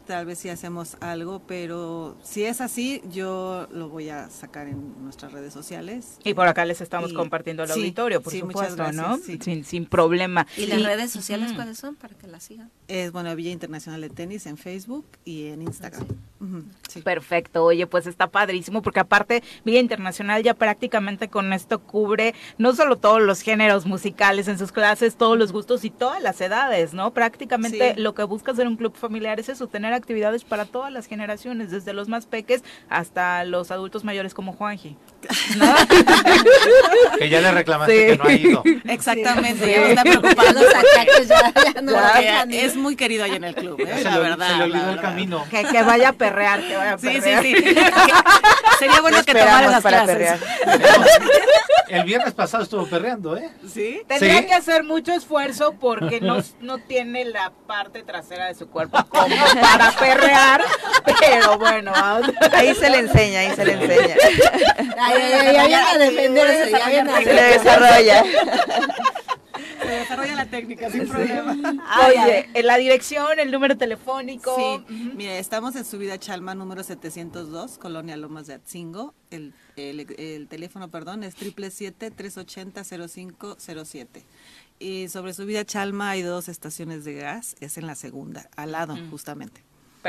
Tal 0.09 0.25
vez 0.25 0.39
si 0.39 0.49
hacemos 0.49 0.97
algo, 1.01 1.43
pero 1.47 2.17
si 2.23 2.43
es 2.43 2.63
así, 2.63 3.03
yo 3.13 3.69
lo 3.71 3.91
voy 3.91 4.09
a 4.09 4.31
sacar 4.31 4.67
en 4.67 5.05
nuestras 5.05 5.33
redes 5.33 5.53
sociales. 5.53 6.17
Y 6.25 6.33
por 6.33 6.49
acá 6.49 6.65
les 6.65 6.81
estamos 6.81 7.11
Y- 7.11 7.15
compartiendo 7.15 7.63
al 7.63 7.69
sí, 7.69 7.75
auditorio, 7.81 8.23
por 8.23 8.33
sí, 8.33 8.41
supuesto, 8.41 8.91
¿no? 8.93 9.19
sí. 9.19 9.39
Sin, 9.43 9.65
sin 9.67 9.85
problema. 9.85 10.47
¿Y 10.57 10.65
las 10.65 10.83
redes 10.83 11.11
sociales 11.11 11.53
cuáles 11.53 11.77
son 11.77 11.95
para 11.95 12.15
que 12.15 12.27
las 12.27 12.43
sigan? 12.43 12.71
Es 12.89 13.13
bueno, 13.13 13.37
Villa 13.37 13.51
Internacional 13.51 14.01
de 14.01 14.09
Tenis 14.09 14.47
en 14.47 14.57
Facebook 14.57 15.05
y 15.27 15.49
en 15.49 15.61
Instagram. 15.61 16.07
Sí. 16.89 17.03
Perfecto, 17.03 17.65
oye, 17.65 17.87
pues 17.87 18.07
está 18.07 18.29
padrísimo 18.29 18.81
porque 18.81 19.01
aparte 19.01 19.43
Villa 19.65 19.81
Internacional 19.81 20.43
ya 20.43 20.55
prácticamente 20.55 21.29
con 21.29 21.53
esto 21.53 21.81
cubre 21.81 22.35
no 22.57 22.75
solo 22.75 22.97
todos 22.97 23.21
los 23.21 23.43
géneros 23.43 23.85
musicales 23.85 24.49
en 24.49 24.57
sus 24.57 24.73
clases, 24.73 25.17
todos 25.17 25.37
los 25.37 25.53
gustos 25.53 25.85
y 25.85 25.91
todas 25.91 26.23
las 26.23 26.41
edades, 26.41 26.95
¿no? 26.95 27.13
Prácticamente 27.13 27.95
Sí. 27.95 28.01
lo 28.01 28.15
que 28.15 28.23
busca 28.23 28.55
ser 28.55 28.67
un 28.69 28.77
club 28.77 28.95
familiar 28.97 29.39
es 29.41 29.49
eso, 29.51 29.67
tener 29.67 29.93
actividades 29.99 30.44
para 30.44 30.64
todas 30.64 30.92
las 30.92 31.07
generaciones, 31.07 31.70
desde 31.70 31.92
los 31.92 32.09
más 32.09 32.26
peques 32.26 32.64
hasta 32.88 33.44
los 33.44 33.70
adultos 33.70 34.05
mayores 34.05 34.34
como 34.34 34.53
Juanji. 34.53 34.96
Que 37.19 37.29
ya 37.29 37.41
le 37.41 37.51
reclamaste 37.51 38.07
que 38.07 38.16
no 38.16 38.25
ha 38.25 38.33
ido. 38.33 38.62
Exactamente, 38.85 39.71
ya 39.71 39.81
me 39.81 39.91
está 39.91 40.03
preocupando. 40.03 40.61
ya, 40.61 41.73
ya 41.75 41.83
no 41.83 41.93
ya, 41.93 42.43
es 42.51 42.77
muy 42.77 42.97
querido 42.97 43.25
ahí 43.25 43.33
en 43.33 43.45
el 43.45 43.55
club, 43.55 43.81
¿eh? 43.81 44.03
la 44.03 44.19
verdad. 44.19 44.49
Se 44.49 44.57
le 44.57 44.64
olvidó 44.64 44.91
el 44.91 45.01
camino. 45.01 45.45
Que, 45.51 45.64
que, 45.64 45.83
vaya 45.83 46.11
a 46.11 46.12
perrear, 46.12 46.61
que 46.61 46.77
vaya 46.77 46.93
a 46.93 46.97
perrear. 46.97 47.43
Sí, 47.43 47.55
sí, 47.55 47.62
sí. 47.64 47.75
Sería 48.79 49.01
bueno 49.01 49.23
que 49.25 49.35
tomara 49.35 49.69
las 49.69 49.83
para 49.83 50.05
clases. 50.05 50.39
Perrear. 50.39 50.39
El 51.89 52.05
viernes 52.05 52.35
pasado 52.35 52.62
estuvo 52.62 52.87
perreando, 52.87 53.37
¿eh? 53.37 53.51
Sí. 53.66 54.03
Tendría 54.07 54.41
¿Sí? 54.41 54.47
que 54.47 54.55
hacer 54.55 54.85
mucho 54.85 55.12
esfuerzo 55.12 55.75
porque 55.81 56.21
no, 56.21 56.43
no 56.61 56.79
tiene 56.79 57.25
la 57.25 57.51
parte 57.66 58.03
trasera 58.03 58.47
de 58.47 58.55
su 58.55 58.69
cuerpo 58.69 58.99
como 59.09 59.37
para 59.61 59.91
perrear, 59.93 60.62
pero 61.19 61.59
bueno, 61.59 61.93
ahí 62.53 62.75
se 62.75 62.91
le 62.91 62.99
enseña, 62.99 63.41
ahí 63.41 63.53
se 63.55 63.64
le 63.64 63.73
enseña. 63.73 64.16
Ay, 65.09 65.23
ay, 65.23 65.57
ay, 65.57 65.57
ay, 65.57 65.73
a 65.75 65.99
defenderse, 65.99 66.71
ya 66.71 66.89
viene 66.89 67.11
a 67.13 67.23
Se 67.23 67.35
le 67.35 67.43
desarrolla. 67.43 68.25
Se 69.81 69.89
desarrolla 69.89 70.35
la 70.35 70.47
técnica 70.47 70.91
sin 70.91 71.09
problema. 71.09 71.57
Oye, 72.07 72.49
en 72.53 72.67
la 72.67 72.77
dirección, 72.77 73.39
el 73.39 73.51
número 73.51 73.77
telefónico. 73.79 74.55
Sí, 74.57 74.85
mire, 75.17 75.39
estamos 75.39 75.77
en 75.77 75.85
Subida 75.85 76.19
Chalma 76.19 76.55
número 76.55 76.83
702, 76.83 77.79
Colonia 77.79 78.17
Lomas 78.17 78.47
de 78.47 78.55
Atzingo. 78.55 79.15
El, 79.31 79.55
el, 79.77 80.01
el 80.19 80.49
teléfono, 80.49 80.91
perdón, 80.91 81.23
es 81.23 81.37
777-380-0507. 81.37 84.07
Y 84.81 85.09
sobre 85.09 85.33
Subida 85.35 85.65
Chalma 85.65 86.11
hay 86.11 86.23
dos 86.23 86.49
estaciones 86.49 87.05
de 87.05 87.15
gas, 87.15 87.57
es 87.61 87.79
en 87.79 87.87
la 87.87 87.95
segunda, 87.95 88.49
al 88.57 88.73
lado, 88.73 88.97
justamente. 89.11 89.63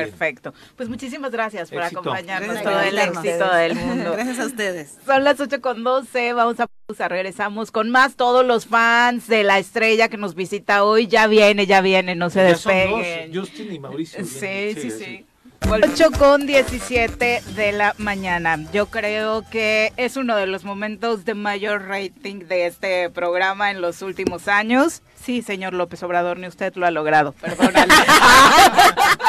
Perfecto. 0.06 0.54
Pues 0.76 0.90
muchísimas 0.90 1.32
gracias 1.32 1.70
por 1.70 1.82
acompañarnos. 1.82 2.62
Todo 2.62 2.80
el 2.82 2.98
éxito 2.98 3.54
del 3.54 3.76
mundo. 3.76 4.14
Gracias 4.14 4.40
a 4.40 4.46
ustedes. 4.46 4.98
Son 5.06 5.24
las 5.24 5.40
8 5.40 5.62
con 5.62 5.84
12. 5.84 6.34
Vamos 6.34 6.60
a 6.60 6.68
pausa. 6.88 7.08
Regresamos 7.08 7.72
con 7.72 7.90
más. 7.90 8.16
Todos 8.16 8.46
los 8.46 8.66
fans 8.66 9.28
de 9.28 9.44
la 9.44 9.60
estrella 9.60 10.10
que 10.10 10.18
nos 10.18 10.36
visita 10.36 10.84
hoy. 10.84 11.08
Ya 11.08 11.28
viene, 11.28 11.66
ya 11.66 11.82
viene. 11.82 12.16
No 12.16 12.30
se 12.30 12.42
despeguen. 12.42 13.34
Justin 13.34 13.74
y 13.74 13.80
Mauricio. 13.80 14.26
Sí, 14.26 14.76
sí, 14.76 14.92
sí. 14.92 15.26
8 15.68 16.12
con 16.18 16.48
17 16.48 17.44
de 17.56 17.72
la 17.72 17.94
mañana. 18.00 18.58
Yo 18.74 18.88
creo 18.88 19.44
que 19.50 19.94
es 19.98 20.18
uno 20.18 20.36
de 20.36 20.48
los 20.48 20.64
momentos 20.64 21.26
de 21.26 21.36
mayor 21.36 21.88
rating 21.88 22.40
de 22.48 22.66
este 22.66 23.10
programa 23.12 23.70
en 23.70 23.80
los 23.80 24.02
últimos 24.02 24.48
años. 24.48 25.04
Sí, 25.16 25.44
señor 25.44 25.74
López 25.74 26.02
Obrador, 26.02 26.40
ni 26.40 26.48
usted 26.48 26.74
lo 26.76 26.88
ha 26.88 26.92
logrado, 26.92 27.34
perdónale. 27.34 27.94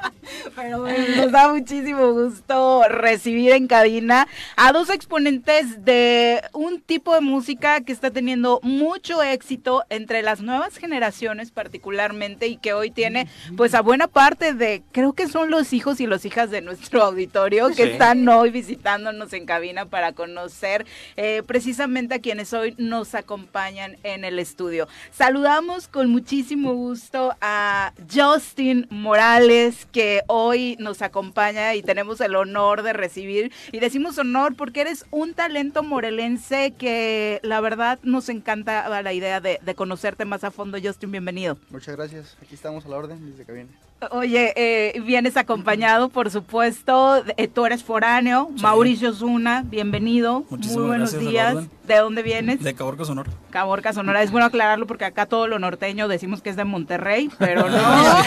Pero 0.55 0.81
bueno, 0.81 1.15
nos 1.15 1.31
da 1.31 1.51
muchísimo 1.51 2.11
gusto 2.13 2.83
recibir 2.89 3.51
en 3.51 3.67
cabina 3.67 4.27
a 4.55 4.71
dos 4.71 4.89
exponentes 4.89 5.83
de 5.85 6.41
un 6.53 6.81
tipo 6.81 7.13
de 7.13 7.21
música 7.21 7.81
que 7.81 7.91
está 7.91 8.11
teniendo 8.11 8.59
mucho 8.63 9.21
éxito 9.23 9.83
entre 9.89 10.21
las 10.21 10.41
nuevas 10.41 10.77
generaciones 10.77 11.51
particularmente 11.51 12.47
y 12.47 12.57
que 12.57 12.73
hoy 12.73 12.91
tiene 12.91 13.27
pues 13.57 13.73
a 13.73 13.81
buena 13.81 14.07
parte 14.07 14.53
de, 14.53 14.83
creo 14.91 15.13
que 15.13 15.27
son 15.27 15.49
los 15.49 15.73
hijos 15.73 15.99
y 16.01 16.07
las 16.07 16.25
hijas 16.25 16.49
de 16.49 16.61
nuestro 16.61 17.03
auditorio 17.03 17.69
que 17.69 17.83
están 17.83 18.27
hoy 18.27 18.51
visitándonos 18.51 19.33
en 19.33 19.45
cabina 19.45 19.85
para 19.85 20.13
conocer 20.13 20.85
eh, 21.17 21.43
precisamente 21.45 22.15
a 22.15 22.19
quienes 22.19 22.53
hoy 22.53 22.75
nos 22.77 23.15
acompañan 23.15 23.97
en 24.03 24.23
el 24.23 24.39
estudio. 24.39 24.87
Saludamos 25.11 25.87
con 25.87 26.09
muchísimo 26.09 26.73
gusto 26.73 27.35
a 27.41 27.93
Justin 28.13 28.87
Morales 28.89 29.87
que 29.91 30.20
hoy 30.27 30.75
nos 30.79 31.01
acompaña 31.01 31.75
y 31.75 31.81
tenemos 31.81 32.21
el 32.21 32.35
honor 32.35 32.83
de 32.83 32.93
recibir. 32.93 33.51
Y 33.71 33.79
decimos 33.79 34.17
honor 34.17 34.55
porque 34.55 34.81
eres 34.81 35.05
un 35.11 35.33
talento 35.33 35.83
morelense 35.83 36.71
que 36.77 37.39
la 37.43 37.61
verdad 37.61 37.99
nos 38.03 38.29
encanta 38.29 39.01
la 39.01 39.13
idea 39.13 39.39
de, 39.41 39.59
conocerte 39.75 40.25
más 40.25 40.43
a 40.43 40.51
fondo. 40.51 40.77
Justin, 40.81 41.11
bienvenido. 41.11 41.57
Muchas 41.69 41.95
gracias. 41.95 42.37
Aquí 42.41 42.55
estamos 42.55 42.85
a 42.85 42.89
la 42.89 42.97
orden 42.97 43.25
desde 43.31 43.45
que 43.45 43.51
viene. 43.51 43.90
Oye, 44.09 44.51
eh, 44.55 44.99
vienes 45.01 45.37
acompañado, 45.37 46.09
por 46.09 46.31
supuesto. 46.31 47.23
Eh, 47.37 47.47
tú 47.47 47.67
eres 47.67 47.83
foráneo. 47.83 48.49
Mauricio 48.59 49.13
Zuna, 49.13 49.63
bienvenido. 49.63 50.43
Muchísimas 50.49 50.77
Muy 50.79 50.87
buenos 50.87 51.13
gracias, 51.13 51.31
días. 51.31 51.65
¿De 51.83 51.97
dónde 51.97 52.23
vienes? 52.23 52.63
De 52.63 52.73
Caborca, 52.73 53.05
Sonora. 53.05 53.29
Caborca, 53.51 53.93
Sonora. 53.93 54.23
Es 54.23 54.31
bueno 54.31 54.47
aclararlo 54.47 54.87
porque 54.87 55.05
acá 55.05 55.27
todo 55.27 55.45
lo 55.45 55.59
norteño 55.59 56.07
decimos 56.07 56.41
que 56.41 56.49
es 56.49 56.55
de 56.55 56.63
Monterrey, 56.63 57.29
pero 57.37 57.69
no. 57.69 57.77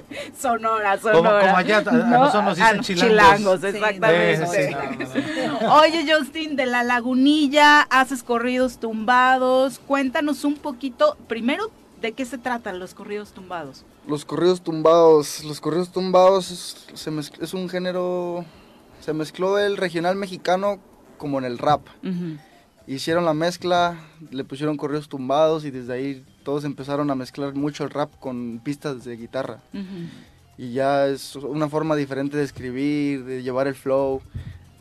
Sonora, 0.40 0.96
Sonora. 0.98 1.40
Como, 1.40 1.56
allá, 1.58 1.78
a 1.78 1.82
nosotros 1.82 2.44
nos 2.44 2.56
dicen 2.56 2.80
chilangos. 2.80 3.60
chilangos. 3.60 3.64
exactamente. 3.64 4.76
Oye, 5.66 6.06
Justin, 6.10 6.56
de 6.56 6.64
La 6.64 6.82
Lagunilla, 6.82 7.82
haces 7.82 8.22
corridos 8.22 8.78
tumbados. 8.78 9.80
Cuéntanos 9.80 10.44
un 10.44 10.54
poquito, 10.54 11.18
primero, 11.28 11.70
¿de 12.00 12.12
qué 12.12 12.24
se 12.24 12.38
tratan 12.38 12.78
los 12.78 12.94
corridos 12.94 13.32
tumbados? 13.32 13.84
Los 14.06 14.24
corridos 14.24 14.62
tumbados, 14.62 15.44
los 15.44 15.60
corridos 15.60 15.90
tumbados 15.90 16.50
es, 16.50 16.86
se 16.94 17.10
es 17.42 17.54
un 17.54 17.68
género, 17.68 18.44
se 19.00 19.12
mezcló 19.14 19.58
el 19.58 19.76
regional 19.76 20.16
mexicano 20.16 20.78
como 21.16 21.38
en 21.38 21.44
el 21.44 21.58
rap. 21.58 21.86
Hicieron 22.86 23.24
la 23.24 23.32
mezcla, 23.32 23.98
le 24.30 24.44
pusieron 24.44 24.76
corridos 24.76 25.08
tumbados 25.08 25.64
y 25.64 25.70
desde 25.70 25.94
ahí 25.94 26.24
todos 26.42 26.64
empezaron 26.64 27.10
a 27.10 27.14
mezclar 27.14 27.54
mucho 27.54 27.84
el 27.84 27.90
rap 27.90 28.12
con 28.20 28.60
pistas 28.62 29.04
de 29.04 29.16
guitarra. 29.16 29.60
Y 30.58 30.72
ya 30.72 31.06
es 31.06 31.34
una 31.36 31.68
forma 31.68 31.96
diferente 31.96 32.36
de 32.36 32.44
escribir, 32.44 33.24
de 33.24 33.42
llevar 33.42 33.68
el 33.68 33.74
flow. 33.74 34.20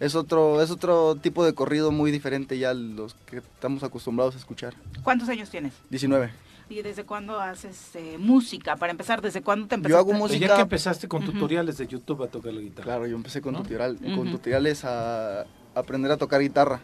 Es 0.02 0.16
otro, 0.16 0.62
es 0.62 0.70
otro 0.70 1.16
tipo 1.16 1.46
de 1.46 1.54
corrido 1.54 1.92
muy 1.92 2.12
diferente 2.12 2.60
ya 2.60 2.72
a 2.72 2.74
los 2.74 3.14
que 3.14 3.38
estamos 3.38 3.84
acostumbrados 3.84 4.36
a 4.36 4.38
escuchar. 4.38 4.74
¿Cuántos 5.02 5.30
años 5.30 5.50
tienes? 5.50 5.74
19. 5.90 6.30
¿Y 6.70 6.82
desde 6.82 7.04
cuándo 7.04 7.40
haces 7.40 7.96
eh, 7.96 8.18
música? 8.18 8.76
Para 8.78 8.92
empezar, 8.92 9.22
¿desde 9.22 9.42
cuándo 9.42 9.68
te 9.68 9.76
empezaste? 9.76 9.94
Yo 9.94 10.00
hago 10.00 10.12
Y 10.18 10.20
música. 10.20 10.48
ya 10.48 10.56
que 10.56 10.62
empezaste 10.62 11.08
con 11.08 11.24
tutoriales 11.26 11.78
de 11.78 11.88
YouTube 11.88 12.24
a 12.24 12.28
tocar 12.28 12.54
la 12.54 12.62
guitarra. 12.62 12.84
Claro, 12.86 13.08
yo 13.08 13.16
empecé 13.16 13.42
con, 13.42 13.54
¿No? 13.54 13.62
tutorial, 13.64 13.98
con 13.98 14.20
Ujú. 14.28 14.32
tutoriales 14.32 14.84
a 14.86 15.46
aprender 15.76 16.12
a 16.12 16.18
tocar 16.18 16.42
guitarra, 16.42 16.80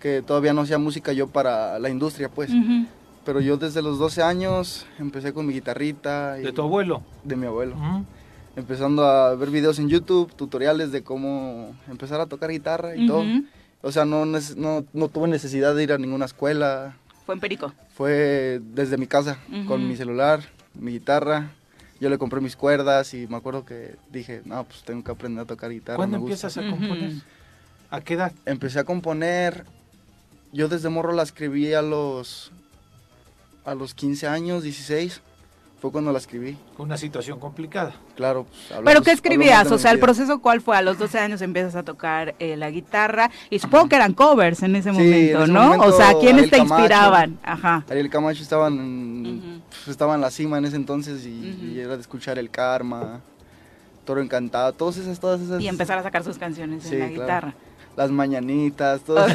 que 0.00 0.20
todavía 0.22 0.52
no 0.52 0.62
hacía 0.62 0.78
música 0.78 1.12
yo 1.12 1.28
para 1.28 1.78
la 1.78 1.88
industria, 1.90 2.28
pues. 2.28 2.50
Ujú. 2.50 2.86
Pero 3.24 3.40
yo 3.40 3.56
desde 3.56 3.80
los 3.80 3.98
12 3.98 4.22
años 4.22 4.84
empecé 4.98 5.32
con 5.32 5.46
mi 5.46 5.54
guitarrita. 5.54 6.36
y- 6.38 6.42
De 6.42 6.52
tu 6.52 6.60
abuelo. 6.62 7.02
De 7.22 7.36
mi 7.36 7.46
abuelo. 7.46 7.74
Empezando 8.56 9.04
a 9.04 9.34
ver 9.34 9.50
videos 9.50 9.78
en 9.78 9.88
YouTube, 9.88 10.32
tutoriales 10.34 10.92
de 10.92 11.02
cómo 11.02 11.74
empezar 11.88 12.20
a 12.20 12.26
tocar 12.26 12.50
guitarra 12.50 12.94
y 12.96 13.06
todo. 13.06 13.24
O 13.82 13.90
sea, 13.92 14.04
no, 14.04 14.24
no, 14.26 14.84
no 14.92 15.08
tuve 15.08 15.28
necesidad 15.28 15.74
de 15.74 15.82
ir 15.82 15.92
a 15.92 15.98
ninguna 15.98 16.24
escuela. 16.26 16.96
Fue 17.26 17.34
en 17.34 17.40
Perico. 17.40 17.72
Fue 17.96 18.60
desde 18.62 18.96
mi 18.98 19.06
casa, 19.06 19.38
con 19.66 19.86
mi 19.88 19.96
celular, 19.96 20.40
mi 20.74 20.92
guitarra. 20.92 21.50
Yo 22.00 22.10
le 22.10 22.18
compré 22.18 22.40
mis 22.40 22.56
cuerdas 22.56 23.14
y 23.14 23.26
me 23.28 23.36
acuerdo 23.36 23.64
que 23.64 23.96
dije, 24.10 24.42
no, 24.44 24.64
pues 24.64 24.82
tengo 24.82 25.02
que 25.02 25.12
aprender 25.12 25.44
a 25.44 25.46
tocar 25.46 25.70
guitarra. 25.70 25.96
¿Cuándo 25.96 26.18
me 26.18 26.22
gusta". 26.22 26.48
empiezas 26.48 26.58
a 26.58 26.68
componer? 26.68 27.12
¿A 27.90 28.00
qué 28.00 28.14
edad? 28.14 28.32
Empecé 28.44 28.80
a 28.80 28.84
componer, 28.84 29.64
yo 30.52 30.68
desde 30.68 30.88
morro 30.88 31.12
la 31.12 31.22
escribí 31.22 31.72
a 31.72 31.82
los, 31.82 32.50
a 33.64 33.74
los 33.74 33.94
15 33.94 34.26
años, 34.26 34.64
16, 34.64 35.22
fue 35.84 35.92
cuando 35.92 36.12
la 36.12 36.18
escribí. 36.18 36.56
Una 36.78 36.96
situación 36.96 37.38
complicada. 37.38 37.92
Claro. 38.16 38.44
pues, 38.44 38.56
¿Pero 38.68 38.78
hablamos- 38.78 39.04
qué 39.04 39.10
escribías? 39.10 39.70
O 39.70 39.76
sea, 39.76 39.90
el 39.90 39.98
proceso, 39.98 40.38
¿cuál 40.40 40.62
fue? 40.62 40.78
A 40.78 40.80
los 40.80 40.98
12 40.98 41.18
años 41.18 41.42
empiezas 41.42 41.76
a 41.76 41.82
tocar 41.82 42.34
eh, 42.38 42.56
la 42.56 42.70
guitarra 42.70 43.30
y 43.50 43.58
supongo 43.58 43.90
que 43.90 43.96
eran 43.96 44.14
covers 44.14 44.62
en 44.62 44.76
ese 44.76 44.92
Sí, 44.92 44.96
momento, 44.96 45.36
en 45.36 45.42
ese 45.42 45.52
¿no? 45.52 45.62
momento, 45.64 45.86
o 45.88 45.92
sea, 45.92 46.14
¿quiénes 46.14 46.44
Ariel 46.44 46.50
te 46.50 46.56
Camacho. 46.56 46.74
inspiraban? 46.84 47.38
Ajá. 47.42 47.84
Ariel 47.90 48.08
Camacho 48.08 48.42
estaba 48.42 48.68
en, 48.68 49.26
Ujú. 49.26 49.60
pues, 49.68 49.88
estaba 49.88 50.14
en 50.14 50.22
la 50.22 50.30
cima 50.30 50.56
en 50.56 50.64
ese 50.64 50.76
entonces 50.76 51.26
y, 51.26 51.50
Ujú. 51.54 51.66
y 51.66 51.78
era 51.80 51.96
de 51.96 52.00
escuchar 52.00 52.38
El 52.38 52.48
Karma, 52.48 53.20
Toro 54.04 54.20
Encantado, 54.20 54.72
todas 54.72 54.96
esas, 54.98 55.18
todas 55.20 55.40
esas. 55.40 55.60
Y 55.60 55.68
empezar 55.68 55.98
a 55.98 56.02
sacar 56.02 56.22
sus 56.24 56.38
canciones 56.38 56.82
Sí, 56.84 56.94
en 56.94 57.00
la 57.00 57.06
claro. 57.08 57.22
guitarra. 57.22 57.54
Las 57.96 58.10
mañanitas, 58.10 59.02
esas. 59.02 59.32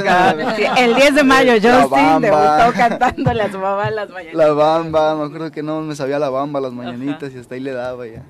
Sí, 0.57 0.63
el 0.78 0.95
10 0.95 1.15
de 1.15 1.24
mayo, 1.24 1.53
Justin 1.53 2.22
debutó 2.22 2.74
cantándole 2.76 3.43
a 3.43 3.51
su 3.51 3.57
mamá 3.57 3.89
las 3.89 4.09
mañanas. 4.09 4.36
La 4.36 4.51
bamba, 4.51 5.15
me 5.15 5.24
acuerdo 5.26 5.51
que 5.51 5.63
no 5.63 5.82
me 5.82 5.95
sabía 5.95 6.20
la 6.20 6.30
bamba, 6.30 6.59
las 6.59 6.74
mañanitas 6.74 7.34
y 7.34 7.38
hasta 7.38 7.55
ahí 7.55 7.61
le 7.61 7.72
daba 7.72 8.05
ya. 8.05 8.24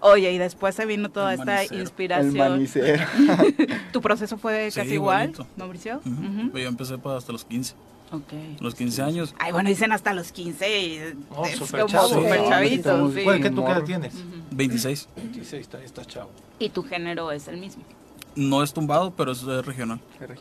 Oye, 0.00 0.30
y 0.32 0.38
después 0.38 0.74
se 0.76 0.86
vino 0.86 1.10
toda 1.10 1.34
El 1.34 1.40
esta 1.40 1.52
manicero. 1.52 1.74
El 1.76 1.80
inspiración. 1.80 2.36
manicero. 2.50 3.04
¿Tu 3.92 4.00
proceso 4.00 4.36
fue 4.38 4.70
Sí, 4.70 4.80
casi 4.80 4.94
igual. 4.94 5.32
Mauricio? 5.56 6.00
Ujú. 6.04 6.56
Yo 6.56 6.68
empecé 6.68 6.98
para 6.98 7.18
hasta 7.18 7.32
los 7.32 7.44
15. 7.44 7.74
Ok. 8.10 8.60
Los 8.60 8.74
15 8.74 9.02
años. 9.02 9.34
Ay, 9.38 9.52
bueno, 9.52 9.68
dicen 9.68 9.92
hasta 9.92 10.14
los 10.14 10.32
15 10.32 10.80
y 10.80 11.00
Oh, 11.30 11.44
es 11.44 11.56
súper 11.56 11.82
como 11.82 11.92
chavo. 11.92 12.08
súper 12.08 12.40
Sí, 12.40 12.48
chavito, 12.48 13.12
sí. 13.12 13.20
¿Cuál- 13.24 13.42
¿Qué 13.42 13.50
tú 13.50 13.56
qué 13.56 13.62
edad 13.62 13.74
morro. 13.74 13.84
tienes? 13.84 14.14
26. 14.50 15.08
26, 15.16 15.60
está, 15.62 15.82
estás 15.82 16.06
chavo. 16.06 16.30
Y 16.58 16.70
tu 16.70 16.82
género 16.84 17.30
es 17.32 17.48
el 17.48 17.58
mismo. 17.58 17.82
No 18.34 18.62
es 18.62 18.72
tumbado, 18.72 19.12
pero 19.16 19.32
es 19.32 19.42
regional. 19.66 20.00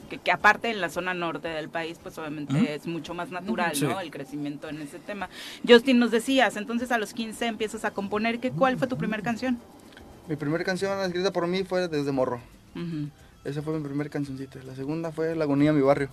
Que, 0.09 0.20
que 0.20 0.32
aparte 0.32 0.70
en 0.70 0.80
la 0.82 0.89
zona 0.89 1.13
norte 1.13 1.47
del 1.47 1.68
país, 1.68 1.97
pues 2.01 2.18
obviamente 2.20 2.53
Ujú. 2.53 2.65
es 2.65 2.86
mucho 2.88 3.13
más 3.13 3.32
natural, 3.32 3.76
Sí. 3.76 3.86
¿no? 3.86 3.99
El 3.99 4.11
crecimiento 4.11 4.70
en 4.70 4.82
ese 4.82 4.99
tema. 4.99 5.30
Justin, 5.68 5.97
nos 5.99 6.11
decías, 6.11 6.57
entonces 6.57 6.91
a 6.91 6.97
los 6.99 7.13
15 7.13 7.47
empiezas 7.47 7.86
a 7.86 7.91
componer. 7.91 8.39
¿qué, 8.39 8.51
¿Cuál 8.51 8.78
fue 8.78 8.88
tu 8.88 8.97
primera 8.97 9.24
canción? 9.24 9.57
Mi 10.30 10.36
primera 10.36 10.63
canción 10.63 10.99
escrita 11.01 11.32
por 11.34 11.47
mí 11.47 11.63
fue 11.63 11.88
Desde 11.88 12.11
Morro. 12.11 12.39
Esa 13.43 13.61
fue 13.61 13.78
mi 13.78 13.84
primera 13.84 14.09
cancioncita. 14.09 14.59
La 14.63 14.76
segunda 14.76 15.11
fue 15.11 15.36
Lagunilla, 15.36 15.74
mi 15.74 15.82
barrio. 15.82 16.09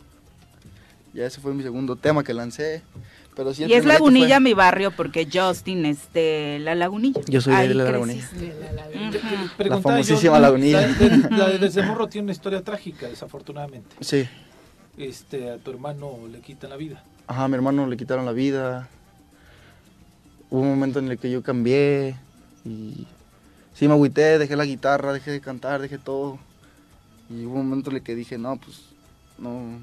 Ya 1.15 1.25
ese 1.27 1.41
fue 1.41 1.55
mi 1.55 1.63
segundo 1.63 1.97
tema 1.97 2.23
que 2.25 2.35
lancé. 2.35 2.83
Pero 3.37 3.53
sí, 3.55 3.65
y 3.65 3.73
es 3.73 3.85
Lagunilla 3.85 4.37
fue- 4.37 4.41
mi 4.41 4.55
barrio 4.55 4.91
porque 4.93 5.29
Justin 5.33 5.87
es 5.87 6.13
de 6.13 6.59
La 6.61 6.75
Lagunilla. 6.75 7.21
Yo 7.27 7.41
soy 7.41 7.55
de 7.69 7.75
La. 7.75 7.85
Lagunilla. 7.91 8.29
Preguntaba 9.57 9.83
famosísima 9.95 10.37
yo, 10.37 10.43
Lagunilla. 10.43 10.81
La, 10.81 10.87
de- 10.89 11.31
la 11.31 11.49
de 11.49 11.59
desde 11.61 11.83
morro 11.83 12.07
tiene 12.09 12.25
una 12.27 12.33
historia 12.33 12.63
trágica, 12.63 13.09
desafortunadamente. 13.09 13.97
Sí. 14.01 14.29
Este, 14.99 15.51
a 15.51 15.59
tu 15.59 15.71
hermano 15.71 16.11
le 16.31 16.41
quitan 16.41 16.71
la 16.71 16.77
vida. 16.77 17.03
Ajá, 17.27 17.45
a 17.45 17.49
mi 17.49 17.55
hermano 17.55 17.87
le 17.87 17.97
quitaron 17.97 18.25
la 18.25 18.33
vida. 18.33 18.89
Hubo 20.51 20.61
un 20.61 20.69
momento 20.71 20.99
en 21.01 21.11
el 21.11 21.19
que 21.19 21.31
yo 21.31 21.43
cambié 21.43 22.17
y 22.65 23.07
sí 23.75 23.89
me 23.89 23.95
agüité, 23.95 24.39
dejé 24.39 24.55
la 24.57 24.65
guitarra, 24.65 25.13
dejé 25.13 25.33
de 25.33 25.41
cantar, 25.41 25.81
dejé 25.81 25.99
todo. 25.99 26.39
Y 27.31 27.45
hubo 27.47 27.55
un 27.59 27.69
momento 27.69 27.91
en 27.91 27.97
el 27.97 28.03
que 28.03 28.15
dije, 28.15 28.39
no, 28.39 28.57
pues 28.59 28.83
no, 29.39 29.79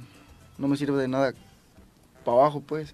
no 0.62 0.68
me 0.68 0.78
sirve 0.78 1.02
de 1.02 1.08
nada 1.08 1.34
para 2.24 2.38
abajo, 2.38 2.62
pues. 2.62 2.94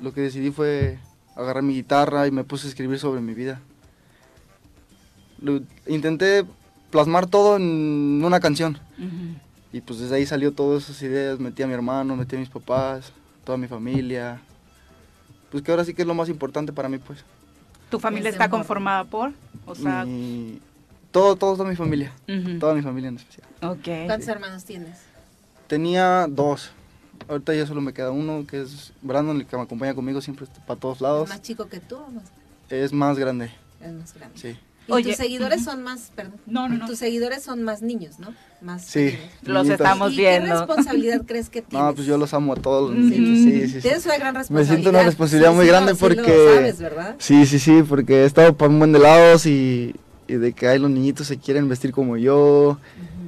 Lo 0.00 0.12
que 0.12 0.20
decidí 0.20 0.50
fue 0.50 0.98
agarrar 1.34 1.62
mi 1.62 1.74
guitarra 1.74 2.26
y 2.26 2.30
me 2.30 2.44
puse 2.44 2.66
a 2.66 2.70
escribir 2.70 2.98
sobre 2.98 3.20
mi 3.20 3.34
vida. 3.34 3.60
Lo- 5.40 5.62
intenté 5.86 6.44
plasmar 6.90 7.26
todo 7.26 7.56
en 7.56 8.22
una 8.24 8.40
canción. 8.40 8.78
Ujú. 8.98 9.38
Y 9.72 9.80
pues 9.80 9.98
desde 10.00 10.16
ahí 10.16 10.26
salió 10.26 10.52
todas 10.52 10.84
esas 10.84 11.00
ideas, 11.02 11.38
metí 11.38 11.62
a 11.62 11.66
mi 11.66 11.74
hermano, 11.74 12.16
metí 12.16 12.36
a 12.36 12.38
mis 12.38 12.48
papás, 12.48 13.12
toda 13.44 13.58
mi 13.58 13.68
familia. 13.68 14.40
Pues 15.50 15.62
que 15.62 15.70
ahora 15.70 15.84
sí 15.84 15.94
que 15.94 16.02
es 16.02 16.08
lo 16.08 16.14
más 16.14 16.28
importante 16.28 16.72
para 16.72 16.88
mí, 16.88 16.98
pues. 16.98 17.24
¿Tu 17.90 17.98
familia 17.98 18.30
está 18.30 18.50
conformada 18.50 19.04
por? 19.04 19.32
O 19.66 19.74
sea, 19.74 20.04
Mi- 20.04 20.60
Todo, 21.10 21.36
todo, 21.36 21.56
toda 21.56 21.68
mi 21.68 21.76
familia. 21.76 22.12
ujú. 22.28 22.58
Toda 22.58 22.74
mi 22.74 22.82
familia 22.82 23.08
en 23.08 23.16
especial. 23.16 23.46
¿Cuántos 24.06 24.28
hermanos 24.28 24.64
tienes? 24.64 24.98
Tenía 25.68 26.26
dos. 26.28 26.70
Ahorita 27.28 27.54
ya 27.54 27.66
solo 27.66 27.80
me 27.80 27.92
queda 27.92 28.10
uno, 28.10 28.44
que 28.46 28.62
es 28.62 28.92
Brandon, 29.02 29.36
el 29.36 29.46
que 29.46 29.56
me 29.56 29.62
acompaña 29.62 29.94
conmigo 29.94 30.20
siempre 30.20 30.46
para 30.66 30.80
todos 30.80 30.96
¿Es 30.96 31.00
lados. 31.02 31.28
más 31.28 31.42
chico 31.42 31.68
que 31.68 31.78
tú 31.80 31.96
o 31.96 32.10
más, 32.10 32.24
Es 32.70 32.92
más 32.92 33.18
grande, 33.18 33.50
es 33.82 33.92
más 33.92 34.14
grande? 34.14 34.38
sí. 34.38 34.56
Y 34.86 34.92
Oye, 34.92 35.10
tus 35.10 35.16
seguidores 35.16 35.62
son 35.64 35.82
más, 35.82 36.10
perdón, 36.16 36.36
No, 36.46 36.66
no, 36.66 36.78
no. 36.78 36.86
tus 36.86 36.98
seguidores 36.98 37.42
son 37.42 37.62
más 37.62 37.82
niños, 37.82 38.18
¿no? 38.18 38.32
Más 38.62 38.86
Sí. 38.86 39.18
Los 39.42 39.68
estamos 39.68 40.14
¿Y 40.14 40.16
viendo. 40.16 40.46
qué 40.50 40.54
responsabilidad 40.60 41.22
crees 41.26 41.50
que 41.50 41.60
tienes? 41.68 41.86
No, 41.88 41.94
pues 41.94 42.06
yo 42.06 42.16
los 42.16 42.32
amo 42.32 42.54
a 42.54 42.56
todos 42.56 42.90
los 42.94 42.98
Mm. 42.98 43.10
niñitos, 43.10 43.36
sí, 43.36 43.60
sí, 43.60 43.68
sí. 43.74 43.80
Tienes 43.82 44.06
una 44.06 44.16
gran 44.16 44.32
Me 44.32 44.38
responsabilidad. 44.38 44.74
siento 44.74 44.88
una 44.90 45.02
responsabilidad 45.02 45.50
Sí, 45.50 45.56
muy 45.56 45.64
sí, 45.66 45.70
grande 45.70 45.94
sí 45.94 46.00
lo 46.00 46.08
porque... 46.08 46.54
sabes, 46.54 46.78
¿verdad? 46.78 47.16
Sí, 47.18 47.44
sí, 47.44 47.58
sí, 47.58 47.82
porque 47.86 48.22
he 48.22 48.24
estado 48.24 48.56
por 48.56 48.70
un 48.70 48.78
buen 48.78 48.92
de 48.92 48.98
lados 49.00 49.44
y, 49.44 49.94
y 50.26 50.34
de 50.36 50.54
que 50.54 50.68
ahí 50.68 50.78
los 50.78 50.90
niñitos 50.90 51.26
se 51.26 51.36
quieren 51.36 51.68
vestir 51.68 51.92
como 51.92 52.16
yo. 52.16 52.78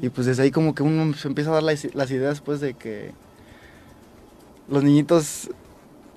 Y 0.03 0.09
pues 0.09 0.27
desde 0.27 0.43
ahí 0.45 0.51
como 0.51 0.75
que 0.75 0.83
uno 0.83 1.15
se 1.15 1.29
empieza 1.29 1.51
a 1.51 1.55
dar 1.55 1.63
las, 1.63 1.95
las 1.95 2.11
ideas 2.11 2.41
pues 2.41 2.61
de 2.61 2.75
que 2.75 3.13
los 4.69 4.83
niñitos 4.83 5.51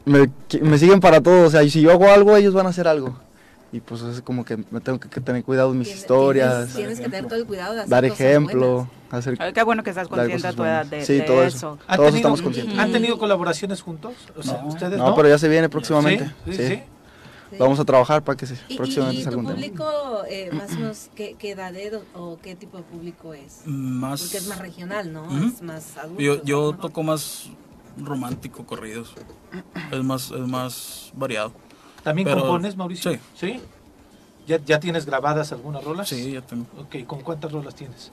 me, 0.05 0.29
me 0.61 0.77
siguen 0.77 0.99
para 0.99 1.21
todo. 1.21 1.47
O 1.47 1.49
sea, 1.49 1.63
y 1.63 1.69
si 1.69 1.81
yo 1.81 1.91
hago 1.91 2.07
algo, 2.09 2.35
ellos 2.37 2.53
van 2.53 2.65
a 2.65 2.69
hacer 2.69 2.87
algo. 2.87 3.17
Y 3.71 3.79
pues 3.79 4.01
es 4.03 4.21
como 4.21 4.45
que 4.45 4.57
me 4.69 4.79
tengo 4.81 4.99
que, 4.99 5.09
que 5.09 5.19
tener 5.19 5.43
cuidado 5.43 5.71
en 5.71 5.79
mis 5.79 5.87
Tienes- 5.87 5.99
historias, 6.01 6.53
Tienes, 6.53 6.73
tienes 6.75 6.99
que 6.99 7.05
tener 7.05 7.25
todo 7.25 7.39
el 7.39 7.45
cuidado 7.47 7.73
de 7.73 7.79
hacer 7.81 7.89
dar 7.89 8.03
cosas 8.07 8.19
ejemplo, 8.21 8.87
buenas. 9.09 9.27
hacer... 9.27 9.53
Qué 9.53 9.63
bueno 9.63 9.81
que 9.83 9.89
estás 9.89 10.07
consciente 10.07 10.33
a 10.33 10.37
cosas 10.37 10.55
tu 10.55 10.63
edad 10.63 10.85
de, 10.85 11.03
Sí, 11.03 11.13
de 11.15 11.21
todo 11.21 11.43
eso. 11.43 11.57
eso. 11.57 11.79
¿Han 11.87 11.95
Todos 11.97 12.09
tenido, 12.11 12.17
estamos 12.17 12.41
conscientes. 12.43 12.77
¿Han 12.77 12.91
tenido 12.91 13.17
colaboraciones 13.17 13.81
juntos? 13.81 14.13
O 14.37 14.43
sea, 14.43 14.61
No. 14.61 14.67
ustedes 14.67 14.97
No, 14.99 15.09
no. 15.09 15.15
pero 15.15 15.27
ya 15.27 15.39
se 15.39 15.49
viene 15.49 15.69
próximamente. 15.69 16.25
Sí, 16.45 16.53
sí, 16.53 16.67
sí. 16.67 16.83
Sí. 17.53 17.57
Sí. 17.57 17.63
Vamos 17.63 17.79
a 17.79 17.85
trabajar 17.85 18.23
para 18.23 18.37
que 18.37 18.45
se, 18.45 18.55
¿Y, 18.67 18.73
y- 18.73 18.77
próximamente 18.77 19.21
y 19.21 19.23
salga 19.23 19.35
tu 19.35 19.39
un 19.39 19.45
tema. 19.47 19.55
público, 19.55 20.23
eh, 20.29 20.49
más 20.53 20.71
o 20.71 20.75
menos, 20.75 21.09
¿qué, 21.15 21.35
qué 21.37 21.51
edad 21.51 21.75
es 21.75 21.93
o, 22.15 22.37
qué 22.41 22.55
tipo 22.55 22.77
de 22.77 22.83
público 22.83 23.33
es? 23.33 23.61
Más. 23.65 24.21
Porque 24.21 24.37
es 24.37 24.47
más 24.47 24.59
regional, 24.59 25.11
¿no? 25.13 25.23
Ujú. 25.23 25.45
Es 25.47 25.61
más 25.61 25.97
adulto. 25.97 26.21
Yo, 26.21 26.43
yo 26.43 26.71
¿no? 26.73 26.77
toco 26.79 27.03
más 27.03 27.49
romántico, 27.97 28.65
corridos. 28.65 29.13
Es 29.91 30.03
más, 30.03 30.31
es 30.31 30.47
más 30.47 31.11
variado. 31.15 31.51
¿También 32.03 32.27
Pero- 32.27 32.41
compones, 32.41 32.75
Mauricio? 32.75 33.17
Sí. 33.35 33.59
¿Ya, 34.47 34.57
¿Ya 34.65 34.79
tienes 34.79 35.05
grabadas 35.05 35.51
algunas 35.53 35.83
rolas? 35.83 36.09
Sí, 36.09 36.33
ya 36.33 36.41
tengo. 36.41 36.65
Ok, 36.77 37.05
¿con 37.07 37.21
cuántas 37.21 37.51
rolas 37.51 37.75
tienes? 37.75 38.11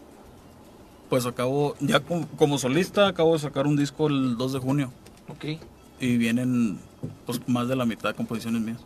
Pues 1.09 1.27
acabo, 1.27 1.75
ya 1.81 1.99
como, 1.99 2.29
como 2.37 2.57
solista, 2.57 3.09
acabo 3.09 3.33
de 3.33 3.41
sacar 3.41 3.67
un 3.67 3.75
disco 3.77 4.07
el 4.07 4.37
2 4.37 4.53
de 4.53 4.59
junio. 4.61 4.93
Ok. 5.29 5.61
Y 5.99 6.17
vienen 6.19 6.79
pues 7.27 7.41
más 7.49 7.67
de 7.67 7.75
la 7.75 7.85
mitad 7.85 8.11
de 8.11 8.15
composiciones 8.15 8.63
mías. 8.63 8.79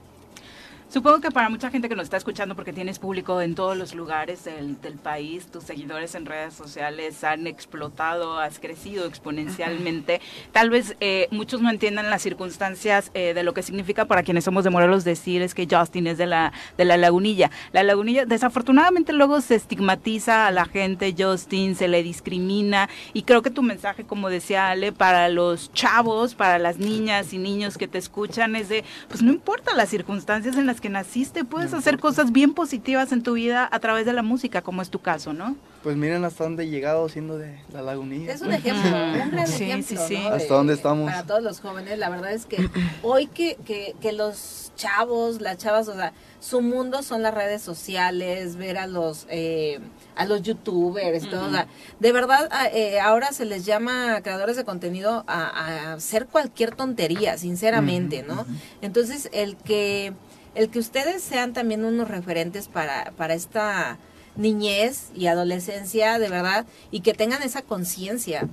Supongo 0.95 1.21
que 1.21 1.33
para 1.33 1.49
mucha 1.49 1.73
gente 1.73 1.89
que 1.89 1.97
nos 1.97 2.05
está 2.05 2.19
escuchando, 2.19 2.55
porque 2.55 2.73
tienes 2.73 3.01
público 3.01 3.41
en 3.41 3.57
todos 3.57 3.77
los 3.77 3.97
lugares 3.97 4.45
del, 4.45 4.81
del 4.81 4.95
país, 4.95 5.49
tus 5.49 5.65
seguidores 5.65 6.15
en 6.15 6.25
redes 6.25 6.55
sociales 6.55 7.25
han 7.25 7.49
explotado, 7.49 8.39
has 8.39 8.61
crecido 8.61 9.05
exponencialmente. 9.05 10.21
Tal 10.53 10.71
vez 10.71 10.95
eh, 11.01 11.27
muchos 11.33 11.61
no 11.61 11.69
entiendan 11.69 12.11
las 12.11 12.23
circunstancias 12.23 13.11
eh, 13.15 13.35
de 13.35 13.43
lo 13.43 13.55
que 13.55 13.65
significa 13.65 14.05
para 14.05 14.23
quienes 14.23 14.45
somos 14.45 14.63
de 14.63 14.71
Morelos 14.71 15.03
decir 15.03 15.43
es 15.43 15.53
que 15.53 15.67
Justin 15.69 16.07
es 16.07 16.17
de 16.17 16.27
la, 16.27 16.53
de 16.79 16.85
la 16.85 16.97
lagunilla. 16.97 17.51
La 17.73 17.83
lagunilla, 17.83 18.25
desafortunadamente 18.25 19.13
luego 19.13 19.41
se 19.41 19.57
estigmatiza 19.57 20.47
a 20.47 20.53
la 20.53 20.65
gente, 20.65 21.13
Justin, 21.19 21.75
se 21.75 21.89
le 21.89 22.05
discrimina 22.05 22.89
y 23.13 23.25
creo 23.25 23.43
que 23.43 23.51
tu 23.51 23.65
mensaje, 23.65 24.05
como 24.05 24.31
decía 24.31 24.71
Ale, 24.71 24.93
para 24.93 25.29
los 25.29 25.73
chavos, 25.73 26.37
para 26.37 26.61
las 26.61 26.79
niñas 26.79 27.33
y 27.33 27.39
niños 27.39 27.79
que 27.79 27.89
te 27.89 27.99
escuchan 27.99 28.55
es 28.55 28.69
de, 28.69 28.85
pues 29.09 29.23
no 29.23 29.33
importa 29.33 29.75
las 29.75 29.89
circunstancias 29.89 30.57
en 30.57 30.67
las 30.67 30.84
que 30.84 30.84
naciste, 30.89 31.45
puedes 31.45 31.73
hacer 31.75 31.99
cosas 31.99 32.33
bien 32.33 32.55
positivas 32.55 33.13
en 33.13 33.23
tu 33.23 33.35
vida 33.35 33.69
a 33.71 33.79
través 33.81 34.07
de 34.07 34.13
la 34.13 34.23
música, 34.23 34.63
como 34.63 34.83
es 34.83 34.91
tu 34.91 35.01
caso, 35.01 35.33
¿no? 35.33 35.57
Pues 35.83 35.97
miren 35.97 36.25
hasta 36.25 36.45
dónde 36.45 36.65
he 36.65 36.69
llegado 36.69 37.09
siendo 37.11 37.37
de 37.37 37.59
la 37.73 37.83
lagunilla. 37.83 38.33
Es 38.33 38.41
un 38.41 38.53
ejemplo, 38.53 38.89
un 38.91 39.31
gran 39.31 39.47
Sí, 39.47 39.65
ejemplo, 39.65 39.87
sí, 40.01 40.17
sí. 40.17 40.19
¿no? 40.23 40.29
¿Hasta 40.35 40.55
dónde 40.55 40.73
estamos? 40.75 41.11
Para 41.11 41.25
todos 41.27 41.43
los 41.43 41.61
jóvenes, 41.61 41.99
la 41.99 42.09
verdad 42.09 42.33
es 42.33 42.47
que 42.47 42.71
hoy 43.03 43.27
que, 43.27 43.57
que, 43.67 43.95
que 44.01 44.13
los 44.13 44.73
chavos, 44.77 45.41
las 45.43 45.59
chavas, 45.59 45.87
o 45.89 45.95
sea, 45.95 46.13
su 46.41 46.61
mundo 46.63 47.03
son 47.03 47.23
las 47.23 47.35
redes 47.35 47.61
sociales, 47.63 48.57
ver 48.57 48.79
a 48.79 48.87
los 48.87 49.27
eh, 49.29 49.79
a 50.17 50.25
los 50.27 50.43
youtubers, 50.43 51.25
y 51.25 51.27
todo, 51.29 51.47
o 51.49 51.51
sea, 51.51 51.67
de 52.01 52.13
verdad 52.13 52.49
a- 52.51 52.69
eh, 52.69 53.01
ahora 53.01 53.33
se 53.33 53.45
les 53.45 53.65
llama 53.67 54.21
creadores 54.23 54.57
de 54.57 54.65
contenido 54.65 55.25
a, 55.27 55.45
a 55.47 55.93
hacer 55.95 56.27
cualquier 56.27 56.75
tontería, 56.75 57.37
sinceramente, 57.37 58.23
¿no? 58.27 58.47
Entonces, 58.81 59.29
el 59.33 59.57
que 59.57 60.13
el 60.55 60.69
que 60.71 60.79
ustedes 60.79 61.23
sean 61.23 61.53
también 61.53 61.85
unos 61.85 62.09
referentes 62.09 62.69
para, 62.69 63.13
para 63.17 63.35
esta 63.35 63.99
niñez 64.37 65.11
y 65.15 65.27
adolescencia, 65.27 66.19
de 66.19 66.29
verdad, 66.29 66.67
y 66.91 67.01
que 67.01 67.15
tengan 67.15 67.43
esa 67.43 67.63
conciencia, 67.63 68.49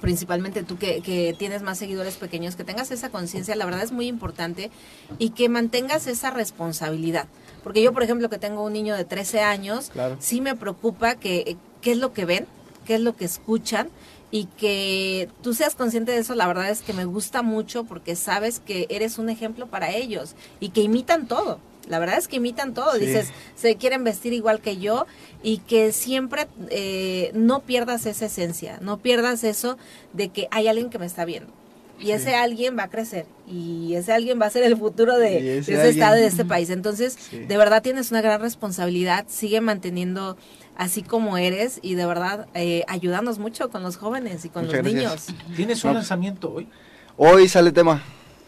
principalmente 0.00 0.62
tú 0.62 0.78
que, 0.78 1.00
que 1.00 1.34
tienes 1.38 1.62
más 1.62 1.78
seguidores 1.78 2.16
pequeños, 2.16 2.56
que 2.56 2.64
tengas 2.64 2.90
esa 2.90 3.10
conciencia, 3.10 3.54
la 3.56 3.64
verdad 3.64 3.82
es 3.82 3.92
muy 3.92 4.06
importante, 4.08 4.70
y 5.18 5.30
que 5.30 5.48
mantengas 5.48 6.06
esa 6.06 6.30
responsabilidad. 6.30 7.26
Porque 7.62 7.82
yo, 7.82 7.92
por 7.92 8.02
ejemplo, 8.02 8.28
que 8.28 8.38
tengo 8.38 8.64
un 8.64 8.72
niño 8.72 8.96
de 8.96 9.04
13 9.04 9.40
años, 9.42 9.90
Claro. 9.92 10.16
sí 10.18 10.40
me 10.40 10.56
preocupa 10.56 11.14
que 11.14 11.56
qué 11.80 11.92
es 11.92 11.98
lo 11.98 12.12
que 12.12 12.24
ven, 12.24 12.46
qué 12.86 12.96
es 12.96 13.00
lo 13.00 13.14
que 13.14 13.24
escuchan, 13.24 13.88
y 14.32 14.46
que 14.46 15.28
tú 15.42 15.54
seas 15.54 15.74
consciente 15.76 16.10
de 16.10 16.18
eso, 16.18 16.34
la 16.34 16.46
verdad 16.48 16.70
es 16.70 16.80
que 16.80 16.92
me 16.94 17.04
gusta 17.04 17.42
mucho 17.42 17.84
porque 17.84 18.16
sabes 18.16 18.58
que 18.58 18.86
eres 18.88 19.18
un 19.18 19.28
ejemplo 19.30 19.66
para 19.68 19.92
ellos 19.94 20.34
y 20.58 20.70
que 20.70 20.80
imitan 20.80 21.28
todo. 21.28 21.60
La 21.86 21.98
verdad 21.98 22.16
es 22.18 22.28
que 22.28 22.36
imitan 22.36 22.74
todo. 22.74 22.92
Sí. 22.94 23.00
Dices, 23.06 23.28
se 23.56 23.76
quieren 23.76 24.04
vestir 24.04 24.32
igual 24.32 24.60
que 24.60 24.78
yo 24.78 25.04
y 25.42 25.58
que 25.58 25.92
siempre 25.92 26.46
eh, 26.70 27.30
no 27.34 27.60
pierdas 27.60 28.06
esa 28.06 28.26
esencia, 28.26 28.78
no 28.80 28.98
pierdas 28.98 29.44
eso 29.44 29.76
de 30.12 30.30
que 30.30 30.48
hay 30.50 30.66
alguien 30.68 30.90
que 30.90 30.98
me 30.98 31.06
está 31.06 31.24
viendo. 31.24 31.52
Y 32.00 32.06
Sí. 32.06 32.12
ese 32.12 32.34
alguien 32.34 32.76
va 32.76 32.84
a 32.84 32.90
crecer 32.90 33.26
y 33.46 33.94
ese 33.94 34.12
alguien 34.12 34.40
va 34.40 34.46
a 34.46 34.50
ser 34.50 34.64
el 34.64 34.76
futuro 34.76 35.18
de, 35.18 35.38
Y 35.38 35.42
de 35.42 35.58
ese 35.58 35.72
ese 35.72 35.82
alguien- 35.82 36.02
estado 36.02 36.16
y 36.18 36.20
de 36.22 36.26
este 36.28 36.44
país. 36.44 36.70
Entonces, 36.70 37.16
Sí. 37.30 37.38
de 37.40 37.56
verdad 37.56 37.82
tienes 37.82 38.10
una 38.10 38.22
gran 38.22 38.40
responsabilidad. 38.40 39.26
Sigue 39.28 39.60
manteniendo 39.60 40.36
así 40.82 41.02
como 41.02 41.36
eres 41.38 41.78
y 41.82 41.94
de 41.94 42.06
verdad 42.06 42.48
eh, 42.54 42.84
ayúdanos 42.88 43.38
mucho 43.38 43.70
con 43.70 43.82
los 43.82 43.96
jóvenes 43.96 44.44
y 44.44 44.48
con 44.48 44.66
Muchas 44.66 44.82
los 44.84 44.92
gracias. 44.92 45.28
niños. 45.28 45.56
¿Tienes 45.56 45.84
un 45.84 45.90
No. 45.90 45.94
lanzamiento 45.94 46.52
hoy? 46.52 46.68
Hoy 47.16 47.48
sale 47.48 47.70
tema 47.72 48.02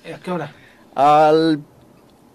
Eh, 0.04 0.14
¿A 0.14 0.18
qué 0.18 0.30
hora? 0.30 0.52
al, 0.94 1.60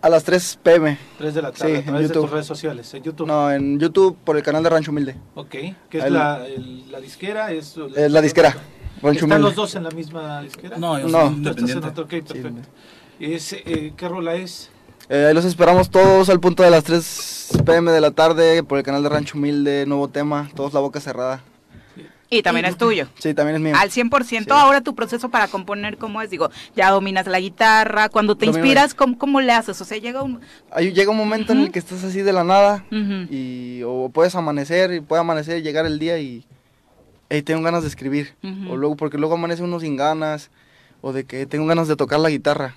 a 0.02 0.10
las 0.10 0.24
3 0.24 0.60
pm. 0.64 0.98
3 1.18 1.34
de 1.34 1.42
la 1.42 1.52
Sí, 1.52 1.60
tarde, 1.60 1.76
a 1.76 1.80
en 1.80 1.84
través 1.86 2.02
de 2.02 2.08
YouTube. 2.08 2.22
tus 2.24 2.32
redes 2.32 2.46
sociales, 2.46 2.94
en 2.94 3.04
YouTube. 3.04 3.28
No, 3.28 3.52
en 3.52 3.80
YouTube 3.80 4.18
por 4.24 4.38
el 4.38 4.44
canal 4.44 4.64
de 4.64 4.70
Rancho 4.70 4.92
Humilde. 4.92 5.16
Ok, 5.36 5.50
¿qué 5.50 5.76
es 5.92 6.04
El- 6.06 6.14
la, 6.14 6.46
el- 6.48 6.92
la 6.92 7.00
disquera? 7.02 7.52
Es, 7.52 7.76
Es 7.96 8.12
la 8.12 8.22
disquera. 8.22 8.52
Rancho 9.02 9.26
¿Están 9.26 9.32
Humilde. 9.32 9.40
los 9.42 9.56
dos 9.56 9.76
en 9.76 9.84
la 9.84 9.92
misma 9.92 10.42
disquera? 10.42 10.78
No, 10.78 10.98
yo 10.98 11.08
No. 11.08 11.12
soy 11.12 11.20
estás 11.20 11.32
en 11.32 11.38
independiente. 11.38 11.88
otro, 11.88 12.04
ok, 12.06 12.10
perfecto. 12.10 12.62
Es, 13.20 13.54
eh, 13.54 13.94
¿Qué 13.98 14.08
rola 14.08 14.36
es? 14.36 14.70
Eh, 15.12 15.32
los 15.34 15.44
esperamos 15.44 15.90
todos 15.90 16.30
al 16.30 16.40
punto 16.40 16.62
de 16.62 16.70
las 16.70 16.84
3 16.84 17.64
pm 17.66 17.92
de 17.92 18.00
la 18.00 18.12
tarde 18.12 18.62
por 18.62 18.78
el 18.78 18.84
canal 18.84 19.02
de 19.02 19.10
Rancho 19.10 19.40
Humilde, 19.40 19.88
nuevo 19.88 20.08
tema, 20.08 20.52
todos 20.56 20.72
la 20.72 20.82
boca 20.82 21.00
cerrada. 21.00 21.42
Y 22.30 22.44
también 22.44 22.68
es 22.68 22.78
tuyo. 22.78 23.08
Sí, 23.18 23.34
también 23.34 23.56
es 23.56 23.62
mío. 23.62 23.74
Al 23.76 23.90
100%. 23.90 24.52
Ahora 24.52 24.82
tu 24.82 24.94
proceso 24.94 25.30
para 25.30 25.48
componer, 25.48 25.98
¿cómo 25.98 26.22
es? 26.22 26.30
Digo, 26.30 26.52
ya 26.76 26.92
dominas 26.92 27.26
la 27.26 27.40
guitarra. 27.40 28.10
Cuando 28.10 28.36
te 28.36 28.46
Domino 28.46 28.64
inspiras, 28.64 28.94
¿cómo, 28.94 29.18
cómo 29.18 29.42
le 29.42 29.52
haces? 29.52 29.82
O 29.82 29.84
sea, 29.84 29.98
llega 29.98 30.22
un... 30.22 30.42
Ahí 30.70 30.94
llega 30.94 31.10
un 31.10 31.18
momento 31.18 31.54
en 31.54 31.62
el 31.62 31.72
que 31.72 31.80
estás 31.80 32.04
así 32.04 32.22
de 32.22 32.32
la 32.32 32.44
nada 32.44 32.86
y 32.92 33.82
o 33.84 34.12
puedes 34.14 34.36
amanecer 34.36 34.94
y 34.94 35.00
puede 35.00 35.22
amanecer 35.22 35.58
y 35.58 35.64
llegar 35.64 35.88
el 35.88 35.98
día 35.98 36.20
y 36.20 36.46
hey, 37.30 37.42
tengo 37.42 37.64
ganas 37.64 37.82
de 37.82 37.88
escribir 37.88 38.36
o 38.70 38.78
luego 38.78 38.96
porque 38.96 39.18
luego 39.18 39.34
amanece 39.34 39.64
uno 39.64 39.80
sin 39.80 39.98
ganas 39.98 40.52
o 41.02 41.14
de 41.14 41.24
que 41.24 41.48
tengo 41.48 41.66
ganas 41.66 41.88
de 41.88 41.96
tocar 41.96 42.20
la 42.20 42.30
guitarra 42.30 42.76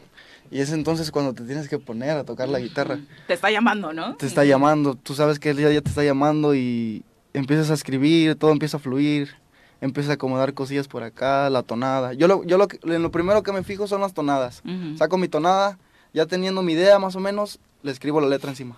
y 0.53 0.61
es 0.61 0.71
entonces 0.73 1.11
cuando 1.11 1.33
te 1.33 1.45
tienes 1.45 1.69
que 1.69 1.79
poner 1.79 2.17
a 2.17 2.25
tocar 2.25 2.49
la 2.49 2.61
guitarra. 2.61 3.01
Te 3.27 3.35
está 3.35 3.51
llamando, 3.51 3.93
¿no? 3.93 4.17
te 4.17 4.27
está 4.27 4.45
llamando 4.45 4.95
tú 4.95 5.15
sabes 5.15 5.39
que 5.39 5.51
el 5.51 5.57
día 5.57 5.73
ya 5.73 5.81
te 5.81 5.89
está 5.89 6.05
llamando 6.05 6.55
y 6.55 7.05
empiezas 7.33 7.71
a 7.71 7.75
escribir 7.75 8.37
todo 8.37 8.53
empieza 8.53 8.77
a 8.77 8.81
fluir 8.81 9.35
empiezas 9.81 10.11
a 10.11 10.15
acomodar 10.15 10.53
cosillas 10.55 10.87
por 10.87 11.03
acá 11.03 11.51
la 11.51 11.63
tonada. 11.63 12.13
Yo 12.13 12.29
lo 12.29 12.45
yo 12.45 12.59
lo, 12.59 12.69
lo 12.83 13.11
primero 13.11 13.43
que 13.43 13.53
me 13.53 13.65
fijo 13.65 13.87
son 13.89 14.03
las 14.03 14.15
tonadas. 14.15 14.63
Saco 14.97 15.17
mi 15.17 15.29
tonada 15.29 15.79
ya 16.13 16.27
teniendo 16.27 16.63
mi 16.63 16.75
idea 16.75 16.99
más 16.99 17.17
o 17.17 17.21
menos 17.21 17.59
le 17.83 17.91
escribo 17.91 18.21
la 18.21 18.29
letra 18.29 18.51
encima 18.51 18.77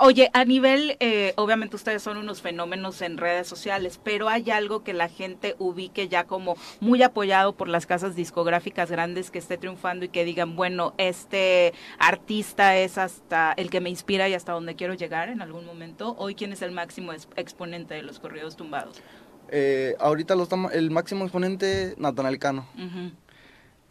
Oye, 0.00 0.30
a 0.32 0.44
nivel, 0.44 0.96
eh, 1.00 1.32
obviamente 1.36 1.74
ustedes 1.74 2.02
son 2.02 2.18
unos 2.18 2.40
fenómenos 2.40 3.02
en 3.02 3.18
redes 3.18 3.48
sociales, 3.48 3.98
pero 4.02 4.28
hay 4.28 4.48
algo 4.50 4.84
que 4.84 4.92
la 4.92 5.08
gente 5.08 5.56
ubique 5.58 6.06
ya 6.06 6.22
como 6.22 6.56
muy 6.78 7.02
apoyado 7.02 7.56
por 7.56 7.66
las 7.68 7.84
casas 7.86 8.14
discográficas 8.14 8.92
grandes 8.92 9.32
que 9.32 9.40
esté 9.40 9.58
triunfando 9.58 10.04
y 10.04 10.08
que 10.08 10.24
digan, 10.24 10.54
bueno, 10.54 10.94
este 10.98 11.74
artista 11.98 12.76
es 12.76 12.96
hasta 12.96 13.52
el 13.56 13.70
que 13.70 13.80
me 13.80 13.90
inspira 13.90 14.28
y 14.28 14.34
hasta 14.34 14.52
donde 14.52 14.76
quiero 14.76 14.94
llegar 14.94 15.30
en 15.30 15.42
algún 15.42 15.66
momento. 15.66 16.14
Hoy, 16.16 16.36
¿quién 16.36 16.52
es 16.52 16.62
el 16.62 16.70
máximo 16.70 17.12
ex- 17.12 17.26
exponente 17.34 17.94
de 17.94 18.02
los 18.02 18.20
corridos 18.20 18.56
tumbados? 18.56 19.02
Eh, 19.50 19.96
ahorita 19.98 20.36
lo 20.36 20.44
estamos, 20.44 20.72
el 20.74 20.92
máximo 20.92 21.24
exponente, 21.24 21.94
Natanael 21.98 22.38
Cano. 22.38 22.68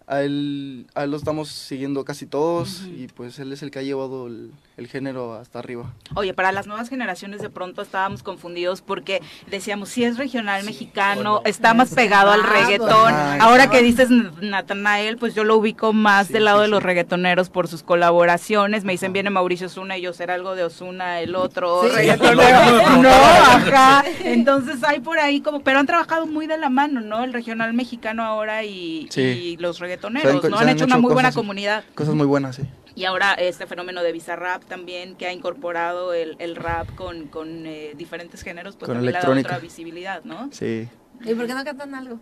A 0.10 0.22
él, 0.22 0.88
a 0.96 1.04
él 1.04 1.12
lo 1.12 1.18
estamos 1.18 1.50
siguiendo 1.50 2.06
casi 2.06 2.26
todos 2.26 2.84
y 2.86 3.08
pues 3.08 3.40
él 3.40 3.52
es 3.52 3.62
el 3.62 3.72
que 3.72 3.80
ha 3.80 3.82
llevado 3.82 4.28
el, 4.28 4.52
el 4.78 4.88
género 4.88 5.34
hasta 5.34 5.60
arriba. 5.60 5.92
Oye, 6.16 6.34
para 6.34 6.54
las 6.54 6.66
nuevas 6.66 6.88
generaciones 6.88 7.42
de 7.42 7.50
pronto 7.50 7.82
estábamos 7.82 8.24
confundidos 8.24 8.82
porque 8.82 9.22
decíamos, 9.52 9.90
si 9.90 10.06
es 10.06 10.18
regional 10.18 10.64
mexicano, 10.64 11.42
está 11.44 11.74
más 11.74 11.94
pegado 11.94 12.32
al 12.32 12.44
reggaetón. 12.44 13.14
Ahora 13.42 13.70
que 13.70 13.82
dices 13.82 14.08
Natanael, 14.42 15.18
pues 15.18 15.36
yo 15.36 15.44
lo 15.44 15.58
ubico 15.58 15.92
más 15.92 16.30
del 16.30 16.46
lado 16.46 16.62
de 16.62 16.70
los 16.70 16.82
reggaetoneros 16.82 17.50
por 17.50 17.68
sus 17.68 17.84
colaboraciones. 17.84 18.86
Me 18.86 18.94
dicen, 18.94 19.12
viene 19.12 19.30
Mauricio 19.30 19.68
Osuna 19.68 19.98
y 19.98 20.04
yo 20.04 20.14
será 20.14 20.36
algo 20.36 20.56
de 20.56 20.64
Osuna, 20.64 21.20
el 21.20 21.36
otro 21.36 21.82
Sí. 21.84 21.90
reggaetonero. 21.90 22.58
No, 23.02 23.10
ajá. 23.10 24.06
Entonces 24.24 24.84
hay 24.86 25.02
por 25.02 25.20
ahí 25.20 25.42
como, 25.42 25.60
pero 25.60 25.80
han 25.80 25.86
trabajado 25.86 26.26
muy 26.26 26.48
de 26.48 26.58
la 26.58 26.70
mano, 26.70 27.02
¿no? 27.02 27.26
El 27.26 27.34
regional 27.34 27.74
mexicano 27.74 28.24
ahora 28.24 28.64
y, 28.64 29.08
Sí. 29.12 29.22
y 29.22 29.58
los 29.58 29.80
reggaetoneros, 29.80 29.97
Se 30.02 30.08
han 30.08 30.14
¿no? 30.14 30.58
Han 30.58 30.64
han 30.64 30.70
hecho 30.70 30.86
una 30.86 30.98
muy 30.98 31.14
buena 31.14 31.30
cosas- 31.30 31.36
comunidad. 31.36 31.84
Cosas 31.96 32.16
muy 32.16 32.26
buenas, 32.26 32.56
sí. 32.58 32.64
Y 32.96 33.06
ahora 33.06 33.34
este 33.34 33.68
fenómeno 33.68 34.02
de 34.02 34.12
Bizarrap 34.12 34.64
también, 34.66 35.16
que 35.16 35.28
ha 35.28 35.34
incorporado 35.34 36.14
el, 36.14 36.36
el 36.40 36.56
rap 36.56 36.94
con, 36.96 37.28
con 37.28 37.66
eh, 37.68 37.94
diferentes 37.96 38.42
géneros, 38.42 38.76
pues 38.76 38.88
Con 38.88 38.96
también 38.96 39.06
le 39.06 39.12
da 39.12 39.20
electrónica. 39.20 39.50
otra 39.50 39.60
visibilidad, 39.60 40.24
¿no? 40.24 40.50
Sí. 40.52 40.88
¿Y 41.24 41.34
por 41.36 41.46
qué 41.48 41.54
no 41.54 41.64
cantan 41.64 41.94
algo? 41.94 42.20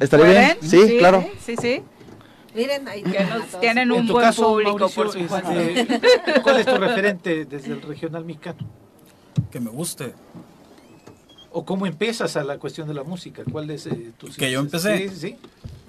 ¿Estaría 0.00 0.26
bien? 0.26 0.56
¿Pueden? 0.60 0.88
Sí, 0.88 0.98
claro. 0.98 1.24
Sí, 1.40 1.56
sí. 1.56 1.82
Miren, 2.54 2.88
ahí 2.88 3.02
Que 3.02 3.24
nos 3.24 3.60
tienen 3.60 3.90
un 3.92 4.00
En 4.00 4.06
tu 4.06 4.12
buen 4.14 4.24
caso, 4.26 4.48
público, 4.48 4.78
Mauricio, 4.78 5.02
por 5.02 5.12
supuesto. 5.12 5.50
este, 5.52 6.40
¿cuál 6.42 6.56
es 6.58 6.66
tu 6.66 6.76
referente 6.76 7.44
desde 7.44 7.72
el 7.72 7.82
regional 7.82 8.24
mexicano? 8.24 8.58
Que 9.50 9.60
me 9.60 9.70
guste. 9.70 10.14
¿O 11.52 11.64
cómo 11.64 11.86
empiezas 11.86 12.36
a 12.36 12.44
la 12.44 12.58
cuestión 12.58 12.86
de 12.88 12.94
la 12.94 13.02
música? 13.02 13.42
¿Cuál 13.50 13.70
es 13.70 13.86
eh, 13.86 14.12
tu 14.18 14.28
Que 14.28 14.50
yo 14.50 14.60
empecé. 14.60 15.08
Sí, 15.08 15.16
sí. 15.16 15.36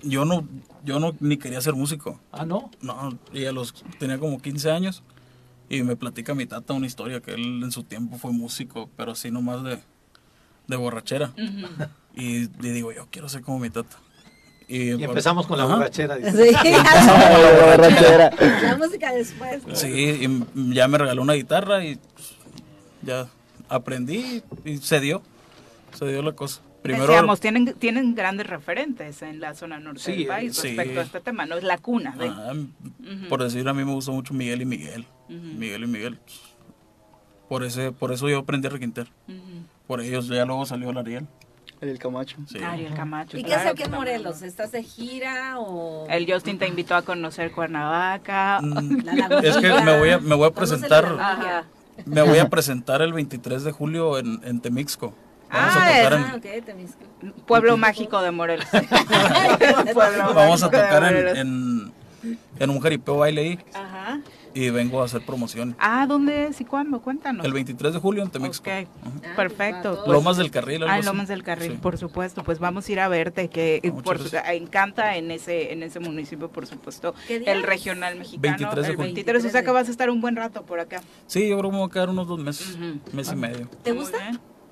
Yo 0.04 0.26
no, 0.26 0.48
yo 0.86 1.00
no 1.00 1.16
ni 1.20 1.38
quería 1.38 1.60
ser 1.62 1.74
músico. 1.74 2.20
Ah, 2.32 2.46
¿no? 2.46 2.70
No, 2.82 3.18
y 3.34 3.46
a 3.46 3.52
los 3.52 3.74
tenía 4.00 4.20
como 4.20 4.40
15 4.42 4.72
años 4.72 5.04
y 5.70 5.84
me 5.84 5.96
platica 5.96 6.34
mi 6.36 6.46
tata 6.46 6.74
una 6.74 6.86
historia 6.88 7.20
que 7.22 7.32
él 7.34 7.62
en 7.64 7.72
su 7.72 7.84
tiempo 7.84 8.18
fue 8.18 8.32
músico, 8.32 8.90
pero 8.96 9.12
así 9.14 9.32
nomás 9.32 9.64
de, 9.64 9.80
de 10.68 10.76
borrachera. 10.76 11.34
Y 12.16 12.48
le 12.62 12.72
digo, 12.72 12.92
yo 12.92 13.08
quiero 13.12 13.28
ser 13.30 13.42
como 13.42 13.60
mi 13.60 13.70
tata. 13.70 13.98
Y, 14.70 14.92
Y 14.92 14.94
por- 14.98 15.04
empezamos 15.10 15.48
con 15.48 15.58
la 15.58 15.66
borrachera. 15.66 16.16
dice. 16.18 16.32
Sí, 16.52 16.56
borrachera. 17.66 18.32
la 18.64 18.78
música 18.78 19.12
después. 19.14 19.62
Sí, 19.74 19.88
y 19.88 20.74
ya 20.76 20.88
me 20.88 20.98
regaló 20.98 21.22
una 21.22 21.34
guitarra 21.34 21.84
y 21.86 21.96
pues, 21.96 22.36
ya 23.02 23.28
aprendí 23.70 24.44
y 24.66 24.78
se 24.78 25.00
dio. 25.00 25.22
Se 25.98 26.06
dio 26.06 26.22
la 26.22 26.34
cosa. 26.34 26.62
Primero, 26.88 27.08
Decíamos, 27.08 27.40
tienen, 27.40 27.74
tienen 27.74 28.16
grandes 28.16 28.48
referentes 28.48 29.22
en 29.22 29.40
la 29.40 29.54
zona 29.54 29.80
norte 29.80 30.00
Sí, 30.02 30.16
del 30.16 30.28
país 30.28 30.56
sí. 30.56 30.68
respecto 30.70 31.00
a 31.00 31.04
este 31.04 31.20
tema, 31.20 31.46
¿no? 31.46 31.56
Es 31.56 31.64
la 31.64 31.78
cuna. 31.78 32.16
ah, 32.20 32.54
por 33.30 33.44
decir, 33.44 33.68
a 33.68 33.74
mí 33.74 33.84
me 33.84 33.94
gusta 33.94 34.12
mucho 34.12 34.34
Miguel 34.34 34.62
y 34.62 34.66
Miguel. 34.66 35.06
Miguel 35.28 35.84
y 35.84 35.88
Miguel. 35.88 36.20
Por, 37.50 37.64
ese, 37.64 37.92
por 37.92 38.12
eso 38.12 38.28
yo 38.30 38.40
aprendí 38.40 38.68
a 38.68 38.72
requinter. 38.72 39.08
Ujú. 39.28 39.38
Por 39.88 40.02
ellos 40.02 40.28
ya 40.28 40.46
luego 40.46 40.66
salió 40.66 40.90
el 40.90 40.98
Ariel. 40.98 41.28
El 41.80 42.00
Camacho. 42.00 42.38
Sí. 42.48 42.58
Ariel 42.64 42.94
Camacho. 42.96 43.38
¿Y 43.38 43.44
qué 43.44 43.54
hace 43.54 43.70
aquí 43.70 43.84
en 43.84 43.92
Morelos? 43.92 44.42
¿Estás 44.42 44.72
de 44.72 44.82
gira 44.84 45.60
o...? 45.60 46.08
El 46.10 46.32
Justin 46.32 46.58
te 46.58 46.68
invitó 46.68 46.96
a 46.96 47.04
conocer 47.04 47.52
Cuernavaca. 47.52 48.60
Mm, 48.62 48.98
La? 49.06 49.40
Es 49.44 49.58
que 49.58 49.68
me 49.84 50.00
voy 50.00 50.10
a, 50.10 50.18
me 50.20 50.36
voy 50.36 50.48
a 50.48 50.52
¿Conoces 50.52 50.82
la 50.82 50.88
presentar, 51.02 51.66
me 52.06 52.22
voy 52.24 52.40
a 52.40 52.50
presentar 52.50 53.02
el 53.02 53.14
23 53.14 53.64
de 53.64 53.72
julio 53.72 54.18
en, 54.18 54.42
en 54.44 54.60
Temixco. 54.60 55.14
Vamos 55.50 55.76
Ah, 55.76 55.86
a 55.86 56.04
tocar 56.04 56.14
Ah, 56.14 56.32
en, 56.34 56.36
ok, 56.60 56.66
Temisco. 56.66 57.00
Pueblo 57.46 57.78
mágico 57.78 58.22
de 58.22 58.32
Morelos. 58.32 58.68
Pueblo 59.94 60.34
vamos 60.34 60.64
a 60.64 60.66
tocar 60.70 61.14
en, 61.14 61.38
en, 61.38 61.94
en 62.60 62.70
un 62.70 62.80
jaripeo 62.80 63.18
baile 63.18 63.42
ahí 63.42 63.60
Ajá. 63.74 64.20
y 64.54 64.70
vengo 64.72 65.02
a 65.02 65.06
hacer 65.06 65.26
promoción. 65.26 65.76
Ah, 65.80 66.06
¿dónde 66.08 66.48
es 66.48 66.60
y 66.60 66.66
cuándo? 66.66 67.00
Cuéntanos. 67.02 67.46
El 67.46 67.54
23 67.54 67.94
de 67.94 68.00
julio 68.00 68.24
en 68.24 68.30
Temixco. 68.30 68.70
Ok, 68.70 68.88
Ah, 69.06 69.36
perfecto. 69.36 69.92
pues, 69.94 70.00
Pues- 70.06 70.14
Lomas 70.18 70.38
del 70.38 70.52
Carril. 70.52 70.84
Ah, 70.84 70.96
así. 70.96 71.06
Lomas 71.06 71.28
del 71.30 71.44
Carril, 71.44 71.72
Sí. 71.74 71.78
por 71.82 71.98
supuesto. 71.98 72.44
Pues 72.44 72.60
vamos 72.60 72.88
a 72.88 72.92
ir 72.92 73.00
a 73.00 73.08
verte, 73.08 73.48
que 73.50 73.82
Ah, 73.84 74.02
por 74.04 74.18
gracias. 74.20 74.44
encanta 74.50 75.16
en 75.16 75.32
ese 75.32 75.72
en 75.72 75.82
ese 75.84 76.00
municipio, 76.00 76.50
por 76.50 76.68
supuesto, 76.68 77.14
¿Qué 77.28 77.40
día 77.40 77.52
el 77.54 77.64
regional 77.64 78.16
mexicano. 78.18 78.42
23 78.42 78.86
de 78.86 78.92
el 78.92 78.96
julio. 78.98 79.14
23, 79.14 79.46
o 79.46 79.50
sea 79.50 79.64
que 79.64 79.72
vas 79.72 79.88
a 79.88 79.92
estar 79.92 80.10
un 80.10 80.20
buen 80.22 80.36
rato 80.36 80.64
por 80.64 80.80
acá. 80.80 81.02
Sí, 81.28 81.48
yo 81.48 81.58
creo 81.58 81.70
que 81.72 81.76
me 81.76 81.82
voy 81.82 81.90
a 81.90 81.94
quedar 81.94 82.10
unos 82.10 82.28
dos 82.28 82.40
meses, 82.40 82.76
Ujú. 82.76 83.00
mes 83.16 83.32
y 83.32 83.36
medio. 83.36 83.70
¿Te 83.84 83.92
gusta? 83.94 84.18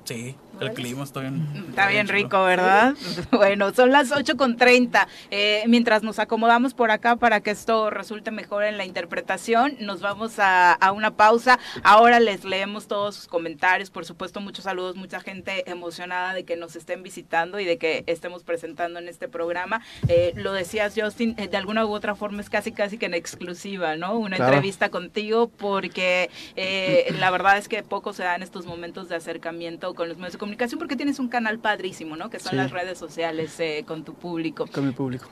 Sí, 0.04 0.36
el 0.62 0.74
clima 0.74 1.04
está 1.04 1.20
bien. 1.22 1.66
Está 1.70 1.88
bien 1.88 2.08
rico, 2.08 2.44
¿verdad? 2.44 2.94
Bueno, 3.32 3.74
son 3.74 3.92
las 3.92 4.12
8 4.12 4.38
con 4.38 4.56
30. 4.58 5.08
Eh, 5.32 5.64
mientras 5.68 6.04
nos 6.04 6.20
acomodamos 6.20 6.74
por 6.74 6.92
acá 6.92 7.16
para 7.18 7.42
que 7.42 7.52
esto 7.52 7.90
resulte 7.90 8.32
mejor 8.32 8.64
en 8.64 8.78
la 8.78 8.86
interpretación, 8.86 9.76
nos 9.80 10.02
vamos 10.02 10.40
a, 10.40 10.74
a 10.74 10.92
una 10.92 11.12
pausa. 11.16 11.60
Ahora 11.84 12.20
les 12.20 12.44
leemos 12.46 12.88
todos 12.88 13.16
sus 13.16 13.28
comentarios. 13.28 13.90
Por 13.90 14.06
supuesto, 14.06 14.40
muchos 14.42 14.64
saludos, 14.66 14.96
mucha 14.96 15.20
gente 15.20 15.70
emocionada 15.70 16.34
de 16.34 16.46
que 16.46 16.56
nos 16.56 16.76
estén 16.76 17.04
visitando 17.04 17.60
y 17.60 17.66
de 17.66 17.78
que 17.78 18.04
estemos 18.08 18.44
presentando 18.44 19.00
en 19.00 19.08
este 19.10 19.28
programa. 19.28 19.82
Eh, 20.08 20.34
lo 20.36 20.54
decías, 20.54 20.94
Justin, 20.96 21.36
eh, 21.38 21.48
de 21.48 21.58
alguna 21.58 21.86
u 21.86 21.92
otra 21.94 22.16
forma 22.16 22.42
es 22.42 22.50
casi, 22.50 22.72
casi 22.72 22.98
que 22.98 23.06
en 23.08 23.14
exclusiva, 23.14 23.96
¿no? 23.96 24.18
Una 24.18 24.36
Claro. 24.38 24.54
entrevista 24.54 24.90
contigo 24.90 25.50
porque 25.50 26.30
eh, 26.56 27.14
la 27.20 27.32
verdad 27.32 27.58
es 27.58 27.68
que 27.68 27.84
poco 27.84 28.14
se 28.14 28.24
dan 28.24 28.44
estos 28.44 28.66
momentos 28.66 29.10
de 29.10 29.16
acercamiento 29.16 29.94
con 29.96 30.08
los 30.10 30.18
medios 30.18 30.34
de 30.34 30.40
comunicación 30.46 30.78
porque 30.78 30.96
tienes 30.96 31.18
un 31.20 31.28
canal 31.28 31.58
padrísimo, 31.60 32.16
¿no? 32.16 32.30
Que 32.30 32.40
son 32.40 32.52
Sí. 32.52 32.56
las 32.58 32.72
redes 32.72 32.98
sociales 33.00 33.60
eh, 33.60 33.84
con 33.88 34.04
tu 34.04 34.14
público. 34.14 34.68
Con 34.72 34.86
mi 34.86 34.92
público. 34.94 35.28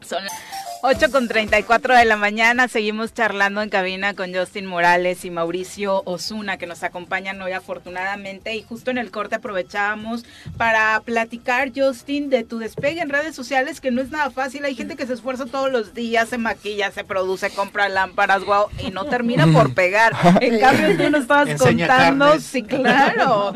Son 0.00 0.22
las 0.24 0.32
8 0.80 1.10
con 1.10 1.26
34 1.26 1.96
de 1.96 2.04
la 2.04 2.16
mañana. 2.16 2.68
Seguimos 2.68 3.12
charlando 3.12 3.62
en 3.62 3.68
cabina 3.68 4.14
con 4.14 4.32
Justin 4.32 4.64
Morales 4.64 5.24
y 5.24 5.30
Mauricio 5.30 6.02
Osuna, 6.04 6.56
que 6.56 6.68
nos 6.68 6.84
acompañan 6.84 7.42
hoy 7.42 7.50
afortunadamente. 7.50 8.54
Y 8.54 8.62
justo 8.62 8.92
en 8.92 8.98
el 8.98 9.10
corte 9.10 9.34
aprovechábamos 9.34 10.24
para 10.56 11.00
platicar, 11.04 11.72
Justin, 11.74 12.30
de 12.30 12.44
tu 12.44 12.58
despegue 12.58 13.00
en 13.00 13.08
redes 13.08 13.34
sociales, 13.34 13.80
que 13.80 13.90
no 13.90 14.00
es 14.00 14.10
nada 14.10 14.30
fácil. 14.30 14.64
Hay 14.64 14.76
gente 14.76 14.94
que 14.94 15.06
se 15.06 15.14
esfuerza 15.14 15.46
todos 15.46 15.72
los 15.72 15.94
días, 15.94 16.28
se 16.28 16.38
maquilla, 16.38 16.92
se 16.92 17.02
produce, 17.02 17.50
compra 17.50 17.88
lámparas, 17.88 18.44
wow, 18.44 18.66
y 18.78 18.90
no 18.92 19.06
termina 19.06 19.46
por 19.52 19.74
pegar. 19.74 20.12
En 20.40 20.60
cambio, 20.60 20.96
tú 20.96 21.10
nos 21.10 21.22
estabas 21.22 21.48
Enseña 21.48 21.88
contando, 21.88 22.26
carnes. 22.26 22.44
sí, 22.44 22.62
claro. 22.62 23.52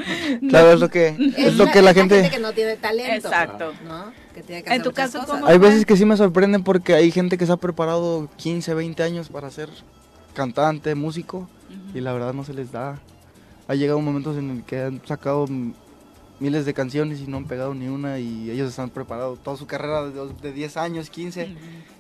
Claro, 0.49 0.73
es 0.73 0.81
lo 0.81 0.89
que, 0.89 1.17
es 1.37 1.55
lo 1.55 1.71
que 1.71 1.83
la 1.83 1.95
gente... 1.95 2.29
que 2.31 2.41
no 2.41 2.53
tiene 2.53 2.77
talento. 2.77 3.29
Exacto. 3.29 3.75
¿no? 3.87 4.22
Que 4.35 4.43
tiene 4.43 4.63
que 4.63 4.69
En 4.69 4.81
hacer 4.81 4.83
tu 4.83 4.91
muchas 4.91 5.13
caso, 5.13 5.19
cosas. 5.21 5.41
¿cómo? 5.41 5.47
Hay 5.51 5.59
veces 5.59 5.85
que 5.85 5.97
sí 5.97 6.05
me 6.05 6.17
sorprenden 6.17 6.65
porque 6.65 6.95
hay 6.95 7.11
gente 7.11 7.37
que 7.37 7.47
se 7.47 7.53
ha 7.53 7.57
preparado 7.57 8.29
15, 8.37 8.75
20 8.75 9.03
años 9.03 9.29
para 9.29 9.51
ser 9.51 9.69
cantante, 10.35 10.95
músico, 10.95 11.49
y 11.95 12.01
la 12.01 12.13
verdad 12.13 12.33
no 12.33 12.45
se 12.45 12.55
les 12.55 12.73
da. 12.73 12.99
Ha 13.69 13.75
llegado 13.75 14.01
momentos 14.01 14.37
en 14.37 14.51
el 14.51 14.63
que 14.65 14.83
han 14.83 15.01
sacado 15.07 15.47
miles 16.41 16.65
de 16.65 16.75
canciones 16.75 17.21
y 17.21 17.27
no 17.27 17.37
han 17.37 17.45
pegado 17.45 17.75
ni 17.75 17.87
una 17.89 18.19
y 18.19 18.51
ellos 18.51 18.69
están 18.69 18.91
preparados 18.91 19.39
toda 19.43 19.57
su 19.57 19.67
carrera 19.67 20.03
de 20.05 20.53
10 20.53 20.77
años, 20.77 21.11
15, 21.11 21.55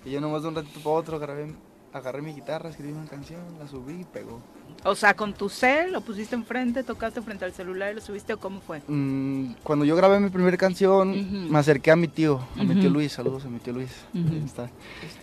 y 0.04 0.10
yo 0.10 0.20
nomás 0.20 0.42
de 0.42 0.48
un 0.48 0.54
ratito 0.56 0.80
para 0.80 0.96
otro 0.96 1.18
grabé 1.18 1.52
agarré 1.92 2.22
mi 2.22 2.32
guitarra, 2.32 2.70
escribí 2.70 2.92
una 2.92 3.06
canción, 3.06 3.40
la 3.58 3.68
subí 3.68 4.00
y 4.00 4.04
pegó. 4.04 4.40
O 4.84 4.94
sea, 4.94 5.14
con 5.14 5.32
tu 5.32 5.48
cel, 5.48 5.92
lo 5.92 6.00
pusiste 6.00 6.34
enfrente, 6.34 6.82
tocaste 6.82 7.22
frente 7.22 7.44
al 7.44 7.52
celular 7.52 7.92
y 7.92 7.96
lo 7.96 8.00
subiste, 8.00 8.32
¿o 8.32 8.38
cómo 8.38 8.60
fue? 8.60 8.82
Mm, 8.88 9.54
cuando 9.62 9.84
yo 9.84 9.94
grabé 9.94 10.18
mi 10.18 10.30
primera 10.30 10.56
canción, 10.56 11.50
me 11.50 11.58
acerqué 11.58 11.90
a 11.90 11.96
mi 11.96 12.08
tío, 12.08 12.40
a 12.58 12.64
mi 12.64 12.74
tío 12.74 12.90
Luis, 12.90 13.12
saludos 13.12 13.44
a 13.44 13.48
mi 13.48 13.58
tío 13.58 13.74
Luis. 13.74 13.90
Ahí 14.14 14.42
está. 14.44 14.70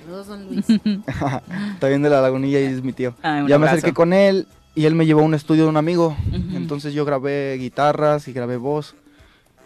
Saludos, 0.04 0.28
don 0.28 0.46
Luis. 0.48 0.66
está 0.70 1.88
bien 1.88 2.02
de 2.02 2.10
la 2.10 2.22
lagunilla 2.22 2.60
y 2.60 2.66
es 2.66 2.84
mi 2.84 2.94
tío. 2.94 3.16
ya 3.24 3.60
me 3.60 3.68
acerqué 3.68 3.94
con 3.94 4.14
él 4.14 4.48
y 4.76 4.86
él 4.86 4.96
me 4.96 5.06
llevó 5.06 5.22
a 5.22 5.26
un 5.26 5.34
estudio 5.34 5.64
de 5.64 5.70
un 5.70 5.78
amigo. 5.78 6.16
Entonces 6.54 6.94
yo 6.94 7.04
grabé 7.04 7.58
guitarras 7.58 8.28
y 8.28 8.34
grabé 8.34 8.58
voz. 8.58 8.96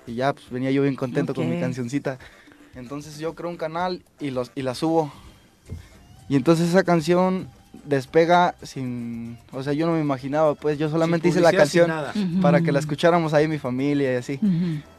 Y 0.07 0.15
ya, 0.15 0.33
pues 0.33 0.49
venía 0.49 0.71
yo 0.71 0.81
bien 0.81 0.95
contento 0.95 1.33
con 1.33 1.49
mi 1.49 1.59
cancioncita. 1.59 2.17
Entonces 2.75 3.19
yo 3.19 3.35
creo 3.35 3.49
un 3.49 3.57
canal 3.57 4.03
y, 4.19 4.31
los, 4.31 4.51
y 4.55 4.63
la 4.63 4.73
subo. 4.73 5.11
Y 6.33 6.35
entonces 6.35 6.69
esa 6.69 6.83
canción 6.83 7.47
despega 7.85 8.55
sin, 8.63 9.37
o 9.51 9.61
sea, 9.61 9.73
yo 9.73 9.85
no 9.85 9.93
me 9.93 10.01
imaginaba, 10.01 10.55
pues 10.55 10.79
yo 10.79 10.89
solamente 10.89 11.27
hice 11.27 11.41
la 11.41 11.53
canción 11.53 11.91
para 12.41 12.61
que 12.61 12.71
la 12.71 12.79
escucháramos 12.79 13.35
ahí 13.35 13.47
mi 13.47 13.59
familia 13.59 14.13
y 14.13 14.15
así. 14.15 14.39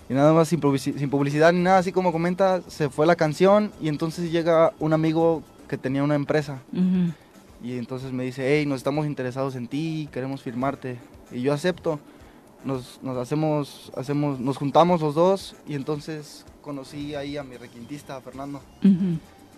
Y 0.08 0.14
nada 0.14 0.32
más 0.32 0.46
sin, 0.46 0.60
publicidad 0.60 1.52
ni 1.52 1.58
nada, 1.58 1.78
así 1.78 1.90
como 1.90 2.12
comenta, 2.12 2.60
se 2.68 2.88
fue 2.88 3.04
la 3.04 3.16
canción 3.16 3.72
y 3.80 3.88
entonces 3.88 4.30
llega 4.30 4.74
un 4.78 4.92
amigo 4.92 5.42
que 5.66 5.76
tenía 5.76 6.04
una 6.04 6.14
empresa. 6.14 6.60
Y 7.60 7.78
entonces 7.78 8.12
me 8.12 8.22
dice, 8.22 8.56
hey, 8.56 8.64
nos 8.64 8.76
estamos 8.76 9.04
interesados 9.04 9.56
en 9.56 9.66
ti, 9.66 10.08
queremos 10.12 10.40
firmarte. 10.40 10.98
Y 11.32 11.40
yo 11.40 11.52
acepto. 11.52 11.98
Nos, 12.64 13.00
nos 13.02 13.18
hacemos, 13.18 13.90
hacemos, 13.96 14.38
nos 14.38 14.56
juntamos 14.56 15.00
los 15.00 15.16
dos 15.16 15.56
y 15.66 15.74
entonces 15.74 16.46
conocí 16.62 17.16
ahí 17.16 17.36
a 17.36 17.42
mi 17.42 17.56
requintista, 17.56 18.18
a 18.18 18.20
Fernando 18.20 18.60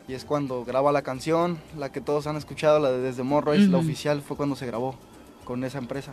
y 0.09 0.15
es 0.15 0.25
cuando 0.25 0.65
graba 0.65 0.93
la 0.93 1.03
canción, 1.03 1.59
la 1.77 1.91
que 1.91 2.01
todos 2.01 2.27
han 2.27 2.37
escuchado, 2.37 2.79
la 2.79 2.93
de 2.93 3.01
Desde 3.01 3.23
Morro, 3.23 3.55
es 3.55 3.69
la 3.69 3.79
oficial, 3.79 4.23
fue 4.23 4.37
cuando 4.37 4.55
se 4.55 4.67
grabó 4.67 4.95
con 5.45 5.65
esa 5.65 5.79
empresa. 5.79 6.13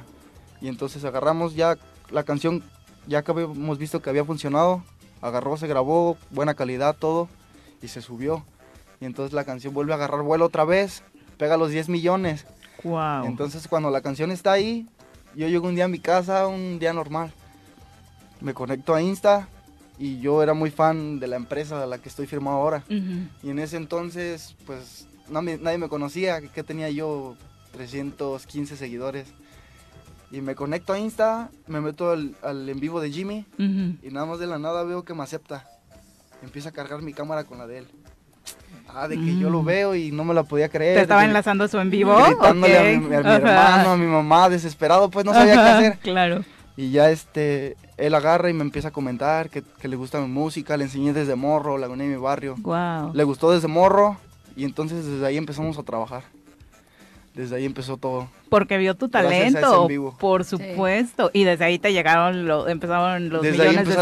Y 0.61 0.67
entonces 0.67 1.03
agarramos 1.05 1.55
ya 1.55 1.77
la 2.09 2.23
canción, 2.23 2.63
ya 3.07 3.21
que 3.21 3.31
habíamos 3.31 3.77
visto 3.77 4.01
que 4.01 4.09
había 4.09 4.25
funcionado, 4.25 4.83
agarró, 5.21 5.57
se 5.57 5.67
grabó, 5.67 6.17
buena 6.31 6.55
calidad, 6.55 6.95
todo, 6.97 7.29
y 7.81 7.87
se 7.87 8.01
subió. 8.01 8.43
Y 8.99 9.05
entonces 9.05 9.33
la 9.33 9.43
canción 9.43 9.73
vuelve 9.73 9.91
a 9.91 9.95
agarrar 9.95 10.21
vuelo 10.23 10.45
otra 10.45 10.65
vez, 10.65 11.03
pega 11.37 11.57
los 11.57 11.69
10 11.69 11.89
millones. 11.89 12.47
Wow. 12.83 13.25
Entonces 13.25 13.67
cuando 13.67 13.91
la 13.91 14.01
canción 14.01 14.31
está 14.31 14.53
ahí, 14.53 14.87
yo 15.35 15.47
llego 15.47 15.67
un 15.67 15.75
día 15.75 15.85
a 15.85 15.89
mi 15.89 15.99
casa, 15.99 16.47
un 16.47 16.79
día 16.79 16.93
normal. 16.93 17.31
Me 18.41 18.53
conecto 18.53 18.95
a 18.95 19.01
Insta, 19.01 19.47
y 19.99 20.19
yo 20.19 20.41
era 20.41 20.53
muy 20.53 20.71
fan 20.71 21.19
de 21.19 21.27
la 21.27 21.35
empresa 21.35 21.83
a 21.83 21.85
la 21.85 21.97
que 21.97 22.09
estoy 22.09 22.27
firmado 22.27 22.57
ahora. 22.57 22.83
Y 22.89 23.49
en 23.49 23.59
ese 23.59 23.77
entonces, 23.77 24.55
pues 24.65 25.07
nadie, 25.29 25.77
me 25.77 25.89
conocía, 25.89 26.41
que 26.41 26.63
tenía 26.63 26.89
yo 26.89 27.35
315 27.71 28.77
seguidores. 28.77 29.27
Y 30.31 30.41
me 30.41 30.55
conecto 30.55 30.93
a 30.93 30.99
Insta, 30.99 31.51
me 31.67 31.79
meto 31.79 32.11
al, 32.11 32.35
en 32.43 32.79
vivo 32.79 32.99
de 32.99 33.11
Jimmy 33.11 33.45
y 33.57 34.09
nada 34.09 34.25
más 34.25 34.39
de 34.39 34.47
la 34.47 34.57
nada 34.57 34.83
veo 34.83 35.03
que 35.03 35.13
me 35.13 35.23
acepta. 35.23 35.65
Empieza 36.41 36.69
a 36.69 36.71
cargar 36.71 37.01
mi 37.01 37.13
cámara 37.13 37.43
con 37.43 37.57
la 37.59 37.67
de 37.67 37.79
él. 37.79 37.87
Ah, 38.95 39.07
de 39.07 39.15
que 39.15 39.37
yo 39.39 39.49
lo 39.49 39.61
mm. 39.61 39.65
veo 39.65 39.95
y 39.95 40.11
no 40.11 40.23
me 40.23 40.33
la 40.33 40.43
podía 40.43 40.69
creer. 40.69 40.95
¿Te 40.95 41.01
estaba 41.03 41.25
enlazando 41.25 41.67
su 41.67 41.79
en 41.79 41.89
vivo? 41.89 42.15
Gritándole 42.15 42.77
a, 42.77 42.99
mi, 42.99 43.13
hermano, 43.15 43.91
a 43.91 43.97
mi 43.97 44.05
mamá, 44.05 44.49
desesperado, 44.49 45.09
pues 45.09 45.25
no 45.25 45.33
sabía 45.33 45.53
qué 45.53 45.59
hacer. 45.59 45.97
Claro. 45.99 46.43
Y 46.75 46.91
ya 46.91 47.11
este, 47.11 47.77
él 47.97 48.15
agarra 48.15 48.49
y 48.49 48.53
me 48.53 48.63
empieza 48.63 48.87
a 48.87 48.91
comentar 48.91 49.49
que, 49.49 49.63
le 49.87 49.95
gusta 49.95 50.19
mi 50.19 50.27
música, 50.27 50.75
le 50.75 50.85
enseñé 50.85 51.13
desde 51.13 51.35
morro, 51.35 51.77
la 51.77 51.87
de 51.87 51.95
mi 51.95 52.15
barrio. 52.15 52.55
Wow. 52.59 53.13
Le 53.13 53.23
gustó 53.23 53.51
desde 53.51 53.67
morro 53.67 54.17
y 54.55 54.65
entonces 54.65 55.05
desde 55.05 55.25
ahí 55.25 55.37
empezamos 55.37 55.77
a 55.77 55.83
trabajar. 55.83 56.23
Desde 57.35 57.55
ahí 57.55 57.65
empezó 57.65 57.97
todo. 57.97 58.27
Porque 58.49 58.77
vio 58.77 58.95
tu 58.95 59.09
talento, 59.09 59.87
por 60.19 60.45
supuesto. 60.45 61.31
Y 61.33 61.43
desde 61.43 61.65
ahí 61.65 61.79
te 61.79 61.91
llegaron, 61.91 62.47
lo, 62.47 62.67
empezaron 62.67 63.29
los 63.29 63.41
millones 63.41 63.87
de 63.87 63.93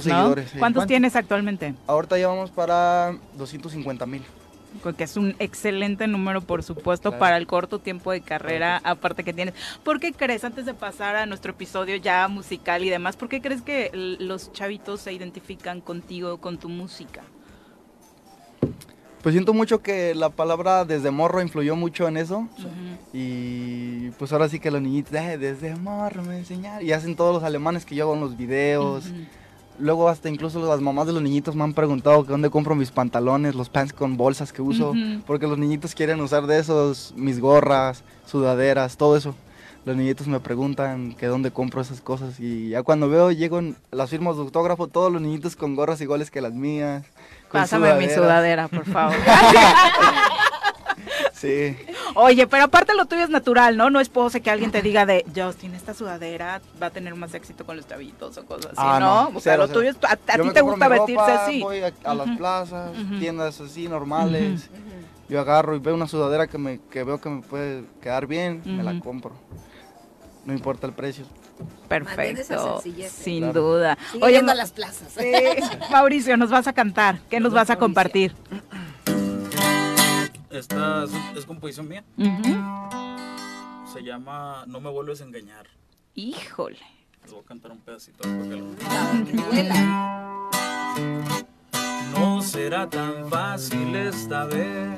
seguidores, 0.00 0.06
¿no? 0.06 0.34
¿Cuántos 0.58 0.86
tienes 0.86 1.14
actualmente? 1.14 1.74
Ahorita 1.86 2.16
llevamos 2.16 2.50
para 2.50 3.16
250 3.36 4.06
mil 4.06 4.22
que 4.96 5.04
es 5.04 5.16
un 5.16 5.34
excelente 5.38 6.06
número, 6.06 6.40
por 6.40 6.62
supuesto, 6.62 7.18
para 7.18 7.36
el 7.36 7.46
corto 7.46 7.78
tiempo 7.78 8.12
de 8.12 8.20
carrera, 8.20 8.80
aparte 8.84 9.24
que 9.24 9.32
tienes. 9.32 9.54
¿Por 9.82 10.00
qué 10.00 10.12
crees, 10.12 10.44
antes 10.44 10.66
de 10.66 10.74
pasar 10.74 11.16
a 11.16 11.26
nuestro 11.26 11.52
episodio 11.52 11.96
ya 11.96 12.26
musical 12.28 12.84
y 12.84 12.90
demás, 12.90 13.16
por 13.16 13.28
qué 13.28 13.40
crees 13.40 13.62
que 13.62 13.90
los 14.20 14.52
chavitos 14.52 15.00
se 15.00 15.12
identifican 15.12 15.80
contigo, 15.80 16.38
con 16.38 16.58
tu 16.58 16.68
música? 16.68 17.22
Pues 19.22 19.32
siento 19.32 19.54
mucho 19.54 19.80
que 19.80 20.14
la 20.14 20.28
palabra 20.28 20.84
desde 20.84 21.10
morro 21.10 21.40
influyó 21.40 21.76
mucho 21.76 22.06
en 22.06 22.18
eso. 22.18 22.46
Y 23.10 24.10
pues 24.18 24.30
ahora 24.32 24.50
sí 24.50 24.60
que 24.60 24.70
los 24.70 24.82
niñitos, 24.82 25.14
eh, 25.14 25.38
desde 25.38 25.74
morro 25.76 26.22
me 26.22 26.36
enseñaron. 26.36 26.86
Y 26.86 26.92
hacen 26.92 27.16
todos 27.16 27.32
los 27.32 27.42
alemanes 27.42 27.86
que 27.86 27.94
yo 27.94 28.04
hago 28.04 28.14
en 28.14 28.20
los 28.20 28.36
videos. 28.36 29.06
Luego 29.78 30.08
hasta 30.08 30.28
incluso 30.28 30.64
las 30.68 30.80
mamás 30.80 31.06
de 31.06 31.12
los 31.12 31.22
niñitos 31.22 31.56
me 31.56 31.64
han 31.64 31.74
preguntado 31.74 32.24
que 32.24 32.30
dónde 32.30 32.50
compro 32.50 32.74
mis 32.74 32.90
pantalones, 32.90 33.54
los 33.54 33.68
pants 33.68 33.92
con 33.92 34.16
bolsas 34.16 34.52
que 34.52 34.62
uso, 34.62 34.94
porque 35.26 35.46
los 35.46 35.58
niñitos 35.58 35.94
quieren 35.94 36.20
usar 36.20 36.46
de 36.46 36.58
esos, 36.58 37.12
mis 37.16 37.40
gorras, 37.40 38.04
sudaderas, 38.26 38.96
todo 38.96 39.16
eso. 39.16 39.34
Los 39.84 39.96
niñitos 39.96 40.26
me 40.28 40.40
preguntan 40.40 41.12
que 41.12 41.26
dónde 41.26 41.50
compro 41.50 41.82
esas 41.82 42.00
cosas 42.00 42.40
y 42.40 42.70
ya 42.70 42.82
cuando 42.82 43.10
veo, 43.10 43.32
llego 43.32 43.60
las 43.90 44.10
firmas 44.10 44.36
de 44.36 44.42
autógrafo, 44.42 44.86
todos 44.86 45.12
los 45.12 45.20
niñitos 45.20 45.56
con 45.56 45.74
gorras 45.74 46.00
iguales 46.00 46.30
que 46.30 46.40
las 46.40 46.54
mías. 46.54 47.04
Pásame 47.52 47.94
mi 47.94 48.08
sudadera, 48.08 48.68
por 48.68 48.86
favor. 48.86 49.14
Sí. 51.44 51.76
Oye, 52.14 52.46
pero 52.46 52.64
aparte 52.64 52.94
lo 52.94 53.04
tuyo 53.04 53.22
es 53.22 53.28
natural, 53.28 53.76
¿no? 53.76 53.90
No 53.90 54.00
es 54.00 54.08
pose 54.08 54.40
que 54.40 54.50
alguien 54.50 54.70
te 54.70 54.80
diga 54.80 55.04
de 55.04 55.24
Justin, 55.34 55.74
esta 55.74 55.92
sudadera 55.92 56.62
va 56.82 56.86
a 56.86 56.90
tener 56.90 57.14
más 57.14 57.34
éxito 57.34 57.66
con 57.66 57.76
los 57.76 57.86
chavitos 57.86 58.38
o 58.38 58.46
cosas 58.46 58.72
así, 58.72 58.76
ah, 58.78 58.98
¿no? 58.98 59.36
O 59.36 59.40
sea, 59.40 59.58
lo 59.58 59.68
tuyo 59.68 59.90
es, 59.90 59.96
a, 60.08 60.16
ti 60.16 60.50
te 60.54 60.60
gusta 60.62 60.88
vestirse 60.88 61.30
así. 61.30 61.60
Voy 61.60 61.80
a, 61.82 62.14
las 62.14 62.36
plazas, 62.38 62.92
tiendas 63.18 63.60
así 63.60 63.88
normales. 63.88 64.70
Yo 65.28 65.40
agarro 65.40 65.74
y 65.76 65.78
veo 65.78 65.94
una 65.94 66.08
sudadera 66.08 66.46
que, 66.46 66.58
me, 66.58 66.80
que 66.90 67.04
veo 67.04 67.20
que 67.20 67.28
me 67.28 67.42
puede 67.42 67.84
quedar 68.00 68.26
bien, 68.26 68.62
me 68.64 68.82
la 68.82 68.98
compro. 69.00 69.32
No 70.46 70.52
importa 70.52 70.86
el 70.86 70.92
precio. 70.92 71.24
Perfecto, 71.88 72.82
sin 73.08 73.52
duda. 73.52 73.96
Oye, 74.20 74.38
a 74.38 74.54
las 74.54 74.72
plazas. 74.72 75.14
Mauricio, 75.90 76.36
nos 76.36 76.50
vas 76.50 76.66
a 76.66 76.72
cantar. 76.72 77.20
¿Qué 77.30 77.38
nos 77.40 77.52
vas 77.52 77.70
a 77.70 77.76
compartir? 77.76 78.34
Esta 80.54 81.04
es, 81.34 81.46
composición 81.46 81.88
mía. 81.88 82.04
Se 83.92 84.04
llama 84.04 84.64
No 84.68 84.80
me 84.80 84.88
vuelves 84.88 85.20
a 85.20 85.24
engañar. 85.24 85.66
Híjole. 86.14 86.78
Les 87.22 87.32
voy 87.32 87.42
a 87.42 87.44
cantar 87.44 87.72
un 87.72 87.80
pedacito 87.80 88.28
No 92.12 92.40
será 92.40 92.88
tan 92.88 93.28
fácil 93.28 93.96
esta 93.96 94.44
vez. 94.44 94.96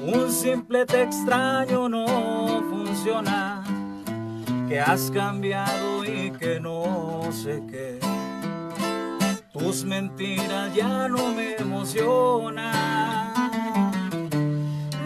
Un 0.00 0.32
simple 0.32 0.84
te 0.84 1.04
extraño 1.04 1.88
no 1.88 2.06
funciona. 2.68 3.62
Que 4.68 4.80
has 4.80 5.08
cambiado 5.12 6.04
y 6.04 6.32
que 6.32 6.58
no 6.58 7.30
sé 7.30 7.62
qué. 7.70 8.00
Tus 9.52 9.84
mentiras 9.84 10.74
ya 10.74 11.08
no 11.08 11.32
me 11.32 11.54
emocionan 11.54 13.17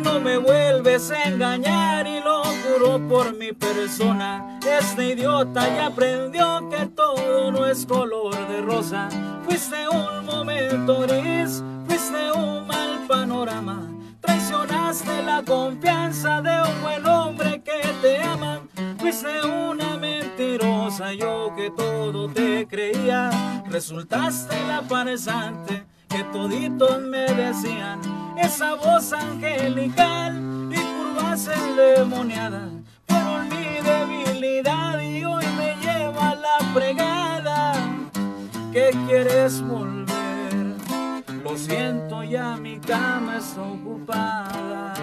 no 0.03 0.20
me 0.20 0.39
vuelves 0.39 1.11
a 1.11 1.24
engañar 1.24 2.07
y 2.07 2.20
lo 2.20 2.43
juro 2.45 3.01
por 3.09 3.37
mi 3.37 3.53
persona. 3.53 4.59
Este 4.66 5.11
idiota 5.11 5.66
ya 5.74 5.87
aprendió 5.87 6.69
que 6.69 6.87
todo 6.87 7.51
no 7.51 7.66
es 7.66 7.87
color 7.87 8.35
de 8.49 8.61
rosa. 8.61 9.09
Fuiste 9.45 9.89
un 9.89 10.24
momento 10.24 11.01
gris, 11.01 11.62
fuiste 11.87 12.33
un 12.33 12.66
mal 12.66 13.07
panorama. 13.09 13.89
Traicionaste 14.20 15.23
la 15.23 15.43
confianza 15.43 16.43
de 16.43 16.62
un 16.62 16.83
buen 16.83 17.07
hombre 17.07 17.62
que 17.62 17.81
te 18.01 18.23
ama. 18.23 18.61
Fuiste 18.99 19.45
una 19.45 19.97
mentirosa, 19.97 21.12
yo 21.12 21.53
que 21.57 21.70
todo 21.70 22.29
te 22.29 22.66
creía. 22.66 23.62
Resultaste 23.69 24.57
la 24.66 24.83
farsante 24.83 25.91
que 26.13 26.25
toditos 26.25 27.01
me 27.01 27.25
decían, 27.33 27.99
esa 28.37 28.75
voz 28.75 29.15
angelical 29.15 30.69
y 30.71 30.77
curvas 30.77 31.49
endemoniadas 31.49 32.71
fueron 33.09 33.49
mi 33.49 33.81
debilidad 33.81 35.01
y 35.01 35.25
hoy 35.25 35.47
me 35.57 35.75
lleva 35.77 36.35
la 36.35 36.59
fregada. 36.75 37.73
¿Qué 38.73 38.91
quieres 39.07 39.63
volver? 39.63 40.77
Lo 41.43 41.57
siento, 41.57 42.23
ya 42.23 42.57
mi 42.57 42.79
cama 42.79 43.39
está 43.39 43.63
ocupada. 43.63 44.95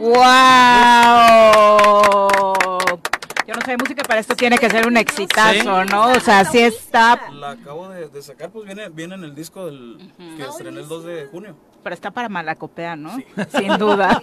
¡Wow! 0.00 0.86
De 3.72 3.76
música 3.76 4.02
para 4.02 4.20
esto 4.20 4.34
tiene 4.34 4.58
que 4.58 4.70
ser 4.70 4.86
un 4.86 4.96
exitazo, 4.96 5.84
¿no? 5.84 6.12
O 6.12 6.20
sea, 6.20 6.44
sí 6.44 6.58
está... 6.58 7.30
La 7.32 7.52
acabo 7.52 7.88
de, 7.88 8.22
sacar, 8.22 8.50
pues 8.50 8.66
viene, 8.66 8.88
viene 8.88 9.14
en 9.14 9.24
el 9.24 9.34
disco 9.34 9.66
del, 9.66 10.12
que 10.36 10.42
estrené 10.42 10.80
el 10.80 10.88
2 10.88 11.04
de 11.04 11.26
junio. 11.26 11.56
Pero 11.82 11.94
está 11.94 12.10
para 12.10 12.28
malacopea, 12.28 12.96
¿no? 12.96 13.16
Sin 13.56 13.78
duda. 13.78 14.20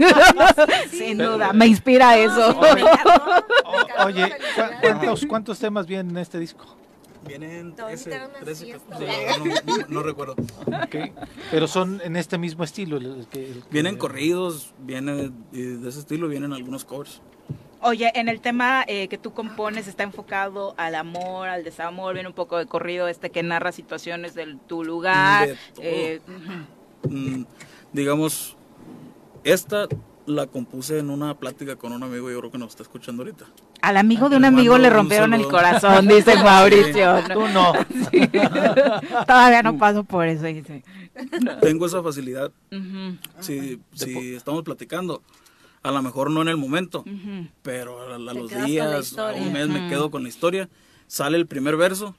Sin 0.92 1.18
duda. 1.18 1.54
Me 1.54 1.66
inspira 1.66 2.18
eso. 2.18 2.60
Oye, 4.06 4.34
¿cuántos, 4.82 5.26
¿cuántos 5.26 5.60
temas 5.60 5.88
vienen 5.88 6.10
en 6.12 6.18
este 6.18 6.40
disco? 6.40 6.66
Vienen 7.26 7.74
13, 7.76 8.22
13 8.44 8.80
no, 9.88 10.04
recuerdo. 10.04 10.36
Pero 11.52 11.68
son 11.68 12.02
en 12.04 12.16
este 12.18 12.38
mismo 12.38 12.64
estilo. 12.64 13.00
Vienen 13.72 13.98
corridos, 13.98 14.74
viene 14.80 15.32
de 15.52 15.90
ese 15.90 16.00
estilo, 16.00 16.28
vienen 16.28 16.52
algunos 16.54 16.84
covers. 16.84 17.22
Oye, 17.84 18.12
en 18.16 18.30
el 18.30 18.40
tema 18.40 18.86
eh, 18.88 19.10
que 19.10 19.18
tú 19.18 19.34
compones 19.34 19.88
está 19.88 20.04
enfocado 20.04 20.74
al 20.78 20.96
amor, 20.96 21.50
al 21.50 21.66
desamor, 21.66 22.14
viene 22.14 22.30
un 22.30 22.34
poco 22.34 22.58
de 22.58 22.66
corrido 22.66 23.10
este 23.10 23.30
que 23.30 23.44
narra 23.44 23.74
situaciones 23.74 24.34
de 24.36 24.56
tu 24.68 24.86
lugar. 24.86 25.50
Eh, 25.80 26.22
mm, 27.10 27.44
digamos, 27.92 28.56
esta 29.44 29.88
la 30.26 30.48
compuse 30.48 31.00
en 31.00 31.10
una 31.10 31.38
plática 31.38 31.76
con 31.76 31.92
un 31.92 32.04
amigo, 32.04 32.32
yo 32.32 32.40
creo 32.40 32.52
que 32.52 32.58
nos 32.58 32.70
está 32.70 32.84
escuchando 32.84 33.24
ahorita. 33.24 33.46
Al 33.82 33.98
amigo 33.98 34.30
de 34.30 34.38
un 34.38 34.46
amigo 34.46 34.78
le 34.78 34.90
rompieron 34.90 35.34
el 35.34 35.46
corazón, 35.48 36.08
dice 36.08 36.42
Mauricio. 36.42 37.22
Tú 37.34 37.48
no. 37.50 37.74
Todavía 39.28 39.62
no 39.62 39.78
paso 39.78 40.06
por 40.06 40.26
eso, 40.28 40.46
dice. 40.46 40.84
Tengo 41.62 41.86
esa 41.86 42.02
facilidad. 42.02 42.50
Si, 43.42 43.82
si 43.94 44.36
estamos 44.36 44.64
platicando, 44.64 45.22
a 45.84 45.92
lo 45.92 46.02
mejor 46.02 46.32
no 46.32 46.42
en 46.42 46.48
el 46.48 46.58
momento, 46.58 47.04
pero 47.62 48.14
a, 48.14 48.18
los 48.18 48.50
días, 48.66 49.18
a 49.18 49.34
un 49.34 49.54
mes 49.54 49.68
me 49.68 49.90
quedo 49.90 50.10
con 50.10 50.24
la 50.24 50.30
historia, 50.30 50.70
sale 51.08 51.38
el 51.38 51.46
primer 51.46 51.78
verso 51.78 52.16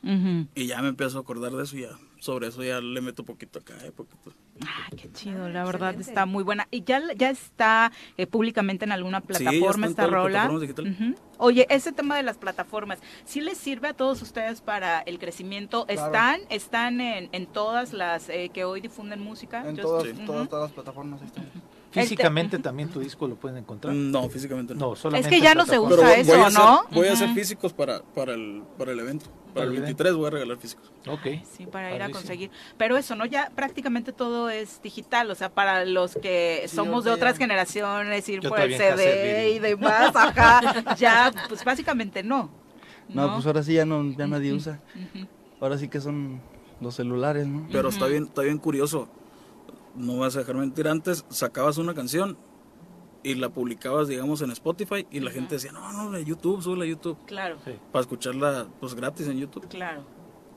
y 0.54 0.66
ya 0.66 0.82
me 0.82 0.88
empiezo 0.88 1.18
a 1.18 1.20
acordar 1.22 1.52
de 1.52 1.64
eso 1.64 1.76
y 1.76 1.82
ya 1.82 1.98
sobre 2.24 2.48
eso 2.48 2.62
ya 2.64 2.80
le 2.80 3.02
meto 3.02 3.22
poquito 3.22 3.58
acá, 3.58 3.74
eh, 3.84 3.92
poquito. 3.92 4.32
Ah, 4.64 4.88
qué 4.96 5.12
chido, 5.12 5.46
la 5.50 5.62
verdad 5.62 6.00
está 6.00 6.24
muy 6.24 6.42
buena. 6.42 6.66
¿Y 6.70 6.82
ya, 6.82 7.02
ya 7.14 7.28
está 7.28 7.92
eh, 8.16 8.26
públicamente 8.26 8.86
en 8.86 8.92
alguna 8.92 9.20
plataforma 9.20 9.86
esta 9.86 10.06
rola? 10.06 10.50
Oye, 11.36 11.66
ese 11.68 11.92
tema 11.92 12.16
de 12.16 12.22
las 12.22 12.38
plataformas, 12.38 13.00
¿sí 13.26 13.42
les 13.42 13.58
sirve 13.58 13.88
a 13.88 13.92
todos 13.92 14.22
ustedes 14.22 14.62
para 14.62 15.00
el 15.00 15.18
crecimiento? 15.18 15.84
¿Están 15.86 16.40
están 16.48 17.02
en, 17.02 17.28
en 17.32 17.44
todas 17.44 17.92
las 17.92 18.30
eh, 18.30 18.50
que 18.54 18.64
hoy 18.64 18.80
difunden 18.80 19.20
música? 19.20 19.68
En 19.68 19.76
todas, 19.76 20.06
todas, 20.24 20.50
las 20.50 20.72
plataformas 20.72 21.20
están. 21.20 21.50
Físicamente 22.02 22.58
también 22.58 22.88
tu 22.88 22.98
disco 23.00 23.28
lo 23.28 23.36
pueden 23.36 23.58
encontrar. 23.58 23.94
No, 23.94 24.28
físicamente 24.28 24.74
no. 24.74 24.96
solamente 24.96 25.28
es 25.28 25.34
que 25.34 25.40
ya 25.40 25.54
no 25.54 25.64
se 25.64 25.78
usa 25.78 26.14
eso, 26.14 26.50
¿no? 26.50 26.86
Voy 26.90 27.06
a 27.06 27.12
hacer 27.12 27.30
físicos 27.30 27.72
para, 27.72 28.02
para, 28.02 28.34
el, 28.34 28.62
para 28.76 28.92
el 28.92 29.00
evento. 29.00 29.26
Para 29.54 29.66
el 29.66 29.72
23 29.72 30.14
voy 30.14 30.26
a 30.26 30.30
regalar 30.30 30.56
físicos. 30.58 30.90
Ok. 31.06 31.44
Sí, 31.56 31.66
para 31.66 31.94
ir 31.94 32.02
a 32.02 32.10
conseguir. 32.10 32.50
Pero 32.76 32.96
eso, 32.96 33.14
¿no? 33.14 33.24
Ya 33.24 33.52
prácticamente 33.54 34.12
todo 34.12 34.50
es 34.50 34.82
digital. 34.82 35.30
O 35.30 35.36
sea, 35.36 35.54
para 35.54 35.84
los 35.84 36.16
que 36.16 36.64
somos 36.66 37.04
de 37.04 37.12
otras 37.12 37.38
generaciones, 37.38 38.28
ir 38.28 38.40
por 38.40 38.60
el 38.60 38.76
CD 38.76 39.52
y 39.52 39.60
demás, 39.60 40.10
ajá, 40.16 40.94
ya, 40.96 41.32
pues 41.48 41.64
básicamente 41.64 42.24
no. 42.24 42.50
No, 43.08 43.34
pues 43.34 43.46
ahora 43.46 43.62
sí 43.62 43.74
ya, 43.74 43.84
no, 43.84 44.12
ya 44.16 44.26
nadie 44.26 44.52
usa. 44.52 44.80
Ahora 45.60 45.78
sí 45.78 45.88
que 45.88 46.00
son 46.00 46.40
los 46.80 46.96
celulares, 46.96 47.46
¿no? 47.46 47.68
Pero 47.70 47.90
está 47.90 48.06
bien, 48.06 48.24
está 48.24 48.42
bien 48.42 48.58
curioso 48.58 49.08
no 49.96 50.18
vas 50.18 50.36
a 50.36 50.40
dejar 50.40 50.56
mentir, 50.56 50.88
antes 50.88 51.24
sacabas 51.28 51.78
una 51.78 51.94
canción 51.94 52.36
y 53.22 53.34
la 53.34 53.48
publicabas, 53.48 54.08
digamos, 54.08 54.42
en 54.42 54.50
Spotify 54.50 55.06
y 55.10 55.20
la 55.20 55.30
gente 55.30 55.54
decía, 55.54 55.72
no, 55.72 55.92
no, 55.92 56.10
de 56.10 56.24
YouTube, 56.24 56.62
sube 56.62 56.84
a 56.84 56.88
YouTube. 56.88 57.16
Claro. 57.26 57.56
Para 57.90 58.02
escucharla, 58.02 58.66
pues, 58.80 58.94
gratis 58.94 59.26
en 59.26 59.38
YouTube. 59.38 59.66
Claro. 59.68 60.04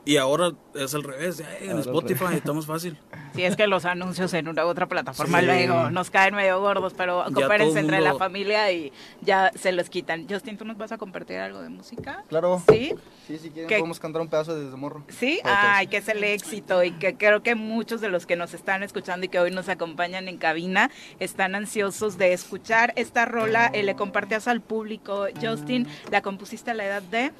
Y 0.08 0.16
ahora 0.16 0.54
es 0.74 0.96
al 0.96 1.04
revés, 1.04 1.44
en 1.60 1.80
Spotify 1.80 2.36
estamos 2.36 2.66
fácil. 2.66 2.98
Sí, 3.36 3.44
es 3.44 3.58
que 3.58 3.68
los 3.68 3.84
anuncios 3.84 4.34
en 4.34 4.48
una 4.48 4.66
u 4.66 4.70
otra 4.70 4.88
plataforma 4.88 5.42
luego 5.42 5.90
nos 5.90 6.10
caen 6.10 6.34
medio 6.34 6.62
gordos, 6.62 6.94
pero 6.96 7.26
coopérense 7.34 7.82
entre 7.82 8.00
la 8.00 8.16
familia 8.16 8.72
y 8.72 8.94
ya 9.20 9.52
se 9.54 9.74
los 9.74 9.90
quitan. 9.90 10.26
Justin, 10.30 10.58
¿tú 10.58 10.64
nos 10.64 10.78
vas 10.78 10.94
a 10.94 10.98
compartir 10.98 11.40
algo 11.40 11.62
de 11.62 11.68
música? 11.68 12.24
Claro. 12.30 12.64
¿Sí? 12.70 12.94
Sí, 13.28 13.38
si 13.38 13.50
quieren 13.50 13.68
podemos 13.68 14.00
cantar 14.00 14.22
un 14.22 14.30
pedazo 14.30 14.58
de 14.58 14.74
Morro. 14.78 15.04
¿Sí? 15.10 15.42
Ay, 15.44 15.88
que 15.88 15.98
es 15.98 16.08
el 16.08 16.24
éxito 16.24 16.86
y 16.86 16.92
que 16.92 17.18
creo 17.18 17.44
que 17.44 17.56
muchos 17.56 18.00
de 18.00 18.08
los 18.08 18.26
que 18.26 18.38
nos 18.38 18.54
están 18.54 18.84
escuchando 18.84 19.26
y 19.26 19.30
que 19.30 19.42
hoy 19.42 19.52
nos 19.52 19.68
acompañan 19.68 20.30
en 20.30 20.38
cabina 20.38 20.90
están 21.20 21.54
ansiosos 21.54 22.18
de 22.18 22.32
escuchar 22.32 22.94
esta 22.96 23.26
rola. 23.26 23.70
Eh, 23.74 23.84
le 23.84 23.98
compartías 23.98 24.48
al 24.48 24.62
público, 24.62 25.28
Justin, 25.42 25.86
la 26.12 26.22
compusiste 26.22 26.72
a 26.72 26.76
la 26.76 26.86
edad 26.86 27.02
de... 27.02 27.34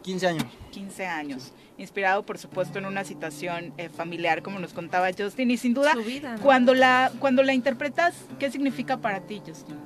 15 0.00 0.26
años. 0.26 0.63
15 0.74 1.06
años. 1.06 1.52
Inspirado, 1.78 2.26
por 2.26 2.36
supuesto, 2.36 2.78
en 2.80 2.86
una 2.86 3.04
situación 3.04 3.72
eh, 3.78 3.88
familiar, 3.88 4.42
como 4.42 4.58
nos 4.58 4.72
contaba 4.72 5.08
Justin. 5.16 5.52
Y 5.52 5.56
sin 5.56 5.72
duda, 5.72 5.94
cuando, 6.42 6.74
la, 6.74 7.12
cuando 7.20 7.44
la 7.44 7.54
interpretas, 7.54 8.16
¿qué 8.40 8.50
significa 8.50 8.96
para 8.96 9.20
ti, 9.20 9.40
Justin? 9.46 9.76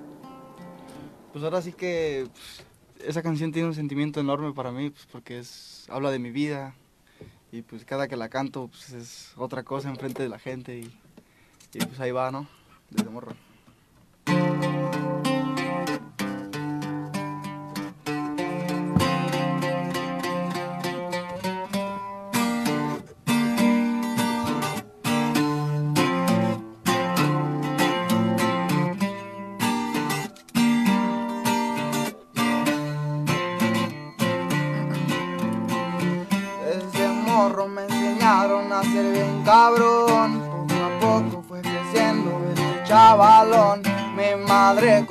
Pues 1.32 1.44
ahora 1.44 1.60
sí 1.60 1.73
que 1.73 2.27
pues, 2.32 3.06
esa 3.06 3.23
canción 3.23 3.52
tiene 3.52 3.69
un 3.69 3.74
sentimiento 3.74 4.19
enorme 4.19 4.55
para 4.55 4.73
mí, 4.73 4.89
pues 4.89 5.06
porque 5.12 5.39
es, 5.39 5.85
habla 5.90 6.10
de 6.10 6.19
mi 6.19 6.31
vida. 6.31 6.74
Y 7.52 7.62
pues 7.62 7.85
cada 7.85 8.09
que 8.09 8.16
la 8.16 8.31
canto, 8.31 8.69
pues 8.69 8.93
es 8.93 9.32
otra 9.36 9.62
cosa 9.62 9.90
enfrente 9.90 10.23
de 10.23 10.31
la 10.31 10.39
gente. 10.39 10.78
Y, 10.78 10.90
y 11.74 11.85
pues 11.85 12.01
ahí 12.01 12.12
va, 12.12 12.31
¿no? 12.31 12.48
Desde 12.89 13.10
morro. 13.10 13.48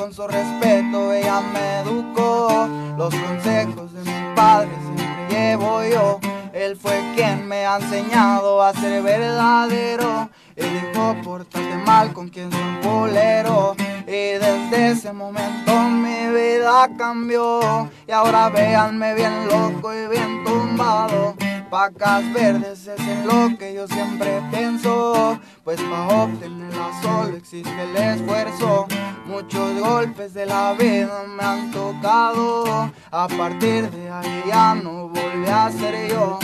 Con 0.07 0.13
su 0.13 0.25
respeto 0.25 1.11
ella 1.11 1.41
me 1.41 1.79
educó. 1.79 2.69
Los 2.97 3.13
consejos 3.13 3.91
de 3.91 3.99
mi 4.03 4.35
padre 4.35 4.69
siempre 4.81 5.27
llevo 5.29 5.83
yo. 5.83 6.19
Él 6.53 6.77
fue 6.77 6.97
quien 7.13 7.45
me 7.45 7.65
ha 7.65 7.75
enseñado 7.75 8.61
a 8.63 8.73
ser 8.73 9.03
verdadero. 9.03 10.29
Él 10.55 10.65
dijo, 10.93 11.13
portate 11.25 11.75
mal 11.85 12.13
con 12.13 12.29
quien 12.29 12.49
un 12.53 12.81
bolero. 12.81 13.75
Y 14.07 14.39
desde 14.39 14.91
ese 14.91 15.11
momento 15.11 15.73
mi 15.89 16.27
vida 16.33 16.89
cambió. 16.97 17.89
Y 18.07 18.11
ahora 18.13 18.47
véanme 18.47 19.13
bien 19.13 19.47
loco 19.49 19.93
y 19.93 20.07
bien 20.07 20.45
tumbado. 20.45 21.35
Pacas 21.69 22.33
verdes 22.33 22.87
es 22.87 22.99
en 22.99 23.27
lo 23.27 23.57
que 23.57 23.73
yo 23.73 23.87
siempre 23.87 24.41
pienso, 24.51 25.37
pues 25.65 25.81
para 25.81 26.23
obtenerla 26.23 27.01
solo 27.01 27.35
existe 27.35 27.83
el 27.83 27.97
esfuerzo. 27.97 28.87
Muchos 29.25 29.77
golpes 29.79 30.33
de 30.33 30.45
la 30.45 30.73
vida 30.73 31.23
me 31.27 31.43
han 31.43 31.71
tocado, 31.71 32.89
a 33.11 33.27
partir 33.27 33.89
de 33.91 34.09
ahí 34.09 34.43
ya 34.47 34.75
no 34.75 35.09
volví 35.09 35.47
a 35.51 35.69
ser 35.71 36.09
yo. 36.09 36.39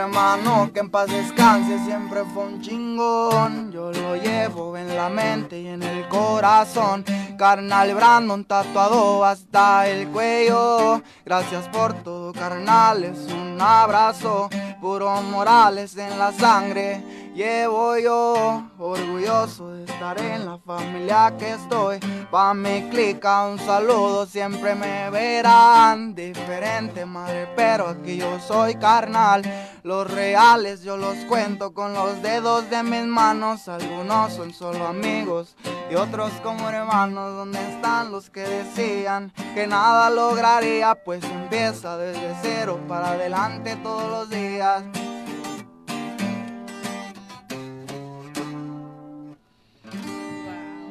hermano 0.00 0.70
que 0.72 0.80
en 0.80 0.90
paz 0.90 1.08
descanse 1.08 1.78
siempre 1.84 2.24
fue 2.32 2.46
un 2.46 2.60
chingón. 2.60 3.70
Yo 3.72 3.92
lo 3.92 4.16
llevo 4.16 4.76
en 4.76 4.96
la 4.96 5.08
mente 5.08 5.60
y 5.60 5.68
en 5.68 5.82
el 5.82 6.08
corazón. 6.08 7.04
Carnal 7.40 7.94
Brandon 7.94 8.44
tatuado 8.44 9.24
hasta 9.24 9.88
el 9.88 10.08
cuello. 10.08 11.00
Gracias 11.24 11.66
por 11.68 11.94
todo, 12.02 12.34
carnales. 12.34 13.16
Un 13.32 13.58
abrazo. 13.58 14.50
Puro 14.78 15.10
Morales 15.22 15.96
en 15.96 16.18
la 16.18 16.32
sangre 16.32 17.29
llevo 17.34 17.98
yo, 17.98 18.62
orgulloso 18.78 19.72
de 19.72 19.84
estar 19.84 20.18
en 20.20 20.46
la 20.46 20.58
familia 20.58 21.34
que 21.38 21.52
estoy. 21.52 21.98
Pa' 22.30 22.54
mi 22.54 22.88
clica 22.90 23.46
un 23.46 23.58
saludo, 23.58 24.26
siempre 24.26 24.74
me 24.74 25.10
verán 25.10 26.14
diferente, 26.14 27.04
madre, 27.06 27.48
pero 27.56 27.88
aquí 27.88 28.16
yo 28.16 28.38
soy 28.40 28.74
carnal. 28.76 29.42
Los 29.82 30.10
reales 30.10 30.82
yo 30.82 30.96
los 30.96 31.16
cuento 31.24 31.72
con 31.72 31.94
los 31.94 32.20
dedos 32.22 32.68
de 32.68 32.82
mis 32.82 33.06
manos. 33.06 33.66
Algunos 33.68 34.34
son 34.34 34.52
solo 34.52 34.86
amigos 34.86 35.56
y 35.90 35.94
otros 35.94 36.30
como 36.42 36.68
hermanos. 36.68 37.34
¿Dónde 37.34 37.58
están 37.70 38.12
los 38.12 38.28
que 38.28 38.42
decían 38.42 39.32
que 39.54 39.66
nada 39.66 40.10
lograría? 40.10 40.94
Pues 41.04 41.24
empieza 41.24 41.96
desde 41.96 42.36
cero 42.42 42.78
para 42.86 43.12
adelante 43.12 43.76
todos 43.76 44.10
los 44.10 44.30
días. 44.30 44.82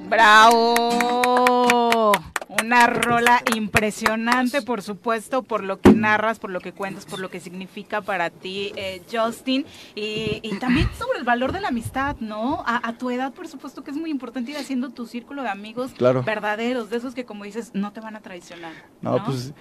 Bravo. 0.10 2.12
Una 2.64 2.88
rola 2.88 3.42
impresionante, 3.56 4.62
por 4.64 4.82
supuesto, 4.82 5.44
por 5.44 5.64
lo 5.64 5.80
que 5.80 5.92
narras, 5.94 6.40
por 6.40 6.50
lo 6.50 6.60
que 6.60 6.74
cuentas, 6.74 7.06
por 7.06 7.20
lo 7.20 7.30
que 7.30 7.40
significa 7.40 8.02
para 8.02 8.30
ti, 8.32 8.72
eh, 8.76 9.02
Justin, 9.12 9.66
y, 9.96 10.40
y 10.44 10.58
también 10.60 10.88
sobre 10.98 11.20
el 11.20 11.26
valor 11.26 11.52
de 11.52 11.62
la 11.62 11.70
amistad, 11.70 12.16
¿no? 12.20 12.64
A, 12.66 12.88
a 12.88 12.98
tu 12.98 13.10
edad, 13.12 13.34
por 13.34 13.48
supuesto, 13.48 13.84
que 13.84 13.92
es 13.92 13.98
muy 13.98 14.10
importante 14.12 14.52
ir 14.52 14.58
haciendo 14.58 14.90
tu 14.90 15.06
círculo 15.06 15.44
de 15.44 15.50
amigos 15.50 15.92
Claro. 15.98 16.24
verdaderos, 16.24 16.90
de 16.90 16.98
esos 16.98 17.14
que, 17.14 17.26
como 17.26 17.44
dices, 17.46 17.72
no 17.74 17.94
te 17.94 18.02
van 18.02 18.16
a 18.16 18.22
traicionar. 18.22 18.74
No, 19.02 19.24
pues, 19.24 19.54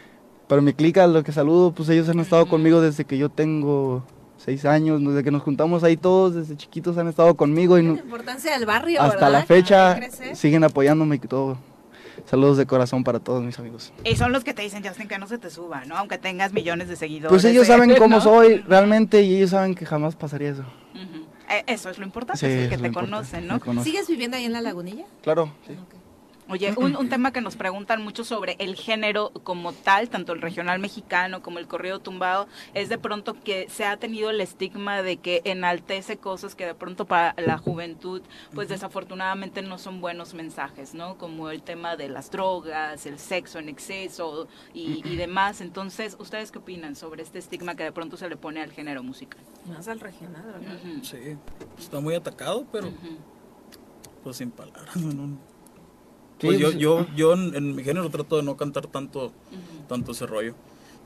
pero 0.49 0.63
mi 0.63 0.73
clica, 0.73 1.07
lo 1.07 1.23
que 1.23 1.33
saludo, 1.33 1.73
pues 1.73 1.89
ellos 1.91 2.09
han 2.09 2.21
estado 2.21 2.49
conmigo 2.49 2.81
desde 2.81 3.05
que 3.05 3.19
yo 3.19 3.29
tengo 3.29 4.03
seis 4.49 4.65
años, 4.65 5.05
desde 5.05 5.23
que 5.23 5.31
nos 5.31 5.43
juntamos 5.43 5.85
ahí 5.85 5.99
todos, 5.99 6.35
desde 6.35 6.57
chiquitos 6.57 6.97
han 6.97 7.07
estado 7.09 7.35
conmigo 7.35 7.79
y 7.79 7.83
no- 7.83 7.95
La 7.97 8.01
importancia 8.01 8.53
del 8.53 8.65
barrio, 8.65 9.03
hasta 9.03 9.15
¿verdad? 9.17 9.33
la 9.33 9.45
fecha 9.45 10.01
siguen 10.35 10.65
apoyándome 10.65 11.17
y 11.17 11.19
todo. 11.19 11.59
Saludos 12.25 12.57
de 12.57 12.65
corazón 12.67 13.05
para 13.05 13.21
todos 13.21 13.43
mis 13.45 13.59
amigos. 13.59 13.93
Y 14.05 14.17
son 14.17 14.33
los 14.33 14.45
que 14.45 14.55
te 14.55 14.63
dicen, 14.63 14.83
Justin, 14.83 15.07
que 15.07 15.19
no 15.19 15.27
se 15.27 15.37
te 15.39 15.51
suba, 15.51 15.85
¿no? 15.85 15.97
Aunque 15.99 16.17
tengas 16.19 16.53
millones 16.55 16.89
de 16.89 16.97
seguidores. 16.97 17.29
Pues 17.31 17.45
ellos 17.45 17.65
eh, 17.65 17.67
saben 17.67 17.95
cómo 17.97 18.17
¿no? 18.17 18.21
soy 18.23 18.57
realmente 18.67 19.23
y 19.23 19.37
ellos 19.37 19.51
saben 19.51 19.75
que 19.75 19.85
jamás 19.85 20.17
pasaría 20.17 20.51
eso. 20.51 20.65
Eh, 21.51 21.65
Eso 21.67 21.91
es 21.91 21.99
lo 21.99 22.05
importante, 22.07 22.41
Sí, 22.41 22.47
es 22.47 22.65
el 22.65 22.71
que 22.71 22.79
te 22.79 22.93
conocen, 22.93 23.47
¿no? 23.47 23.61
¿Sigues 23.83 24.09
viviendo 24.09 24.37
ahí 24.39 24.45
en 24.47 24.53
la 24.55 24.61
lagunilla? 24.63 25.05
Claro, 25.23 25.53
sí. 25.67 25.75
Oye, 26.51 26.73
un, 26.77 26.97
un 26.97 27.09
tema 27.09 27.33
que 27.33 27.41
nos 27.41 27.57
preguntan 27.57 28.03
mucho 28.03 28.25
sobre 28.25 28.57
el 28.59 28.75
género 28.75 29.31
como 29.45 29.73
tal, 29.73 30.09
tanto 30.09 30.33
el 30.33 30.41
regional 30.41 30.79
mexicano 30.79 31.43
como 31.43 31.59
el 31.59 31.67
corrido 31.67 31.99
tumbado, 31.99 32.49
es 32.75 32.89
de 32.89 32.97
pronto 32.97 33.35
que 33.35 33.69
se 33.69 33.85
ha 33.85 33.97
tenido 33.99 34.31
el 34.31 34.41
estigma 34.41 35.03
de 35.03 35.19
que 35.19 35.43
enaltece 35.45 36.17
cosas 36.17 36.55
que 36.55 36.65
de 36.65 36.75
pronto 36.75 37.07
para 37.07 37.35
la 37.37 37.59
juventud, 37.59 38.23
pues 38.55 38.69
desafortunadamente 38.69 39.61
no 39.63 39.79
son 39.79 40.01
buenos 40.01 40.33
mensajes, 40.33 40.95
¿no? 40.95 41.19
Como 41.19 41.51
el 41.51 41.63
tema 41.63 41.97
de 41.97 42.09
las 42.09 42.31
drogas, 42.31 43.05
el 43.05 43.19
sexo 43.19 43.59
en 43.59 43.69
exceso 43.69 44.49
y, 44.73 45.03
y 45.07 45.17
demás. 45.17 45.61
Entonces, 45.61 46.17
¿ustedes 46.19 46.51
qué 46.51 46.59
opinan 46.59 46.97
sobre 46.97 47.23
este 47.23 47.39
estigma 47.39 47.75
que 47.75 47.85
de 47.85 47.93
pronto 47.93 48.17
se 48.17 48.29
le 48.29 48.37
pone 48.37 48.63
al 48.63 48.73
género 48.73 49.03
musical? 49.03 49.41
Más 49.67 49.87
al 49.89 50.01
regional, 50.01 50.45
¿verdad? 50.45 50.79
Sí, 51.03 51.37
está 51.79 52.01
muy 52.01 52.15
atacado, 52.15 52.67
pero 52.73 52.91
pues 54.23 54.37
sin 54.37 54.51
palabras. 54.51 54.97
no, 54.97 55.13
no. 55.13 55.58
Sí, 56.41 56.47
Pues 56.47 56.59
yo, 56.59 56.71
yo, 56.71 57.07
yo 57.17 57.33
en, 57.33 57.55
en 57.57 57.75
mi 57.75 57.83
género 57.83 58.09
trato 58.11 58.37
de 58.37 58.43
no 58.45 58.57
cantar 58.57 58.87
tanto, 58.87 59.33
tanto 59.89 60.13
ese 60.13 60.27
rollo. 60.27 60.55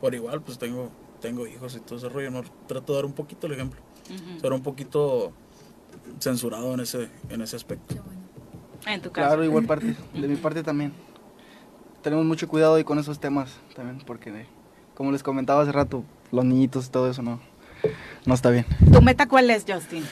Por 0.01 0.15
igual, 0.15 0.43
pues 0.43 0.59
tengo, 0.59 0.91
tengo 1.21 1.47
hijos 1.47 1.75
y 1.75 1.81
todo 1.81 1.99
ese 1.99 2.09
rollo. 2.09 2.31
No, 2.31 2.43
trato 2.67 2.93
de 2.93 2.97
dar 2.99 3.05
un 3.07 3.13
poquito 3.13 3.47
el 3.47 3.55
ejemplo. 3.55 3.81
Ujú. 4.11 4.41
Ser 4.41 4.53
un 4.53 4.63
poquito 4.63 5.33
censurado 6.19 6.75
en 6.75 6.81
ese, 6.81 7.09
en 7.31 7.41
ese 7.41 7.57
aspecto. 7.57 7.95
En 8.87 9.01
tu 9.01 9.11
caso. 9.11 9.29
Claro, 9.29 9.45
igual 9.45 9.65
parte, 9.65 9.97
de 10.15 10.29
mi 10.29 10.37
parte 10.37 10.63
también. 10.63 10.93
Tenemos 12.03 12.27
mucho 12.27 12.49
cuidado 12.49 12.75
ahí 12.75 12.85
con 12.85 12.99
esos 12.99 13.21
temas 13.21 13.53
también, 13.75 14.03
porque 14.05 14.47
como 14.95 15.13
les 15.13 15.23
comentaba 15.23 15.63
hace 15.63 15.73
rato, 15.73 16.05
los 16.31 16.45
niñitos 16.45 16.89
y 16.89 16.91
todo 16.91 17.09
eso 17.09 17.23
no, 17.23 17.41
no 18.27 18.35
está 18.35 18.51
bien. 18.51 18.67
¿Tu 18.93 19.01
meta 19.01 19.29
cuál 19.29 19.51
es, 19.51 19.65
Justin? 19.67 20.05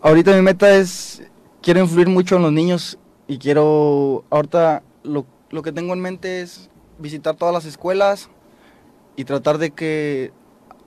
Ahorita 0.00 0.32
mi 0.34 0.42
meta 0.42 0.74
es, 0.76 1.22
quiero 1.60 1.80
influir 1.80 2.08
mucho 2.08 2.36
en 2.36 2.42
los 2.42 2.52
niños 2.52 2.98
y 3.32 3.38
quiero, 3.38 4.24
ahorita 4.28 4.82
lo, 5.04 5.24
lo 5.48 5.62
que 5.62 5.72
tengo 5.72 5.94
en 5.94 6.00
mente 6.00 6.42
es 6.42 6.68
visitar 6.98 7.34
todas 7.34 7.54
las 7.54 7.64
escuelas 7.64 8.28
y 9.16 9.24
tratar 9.24 9.56
de 9.56 9.70
que 9.70 10.32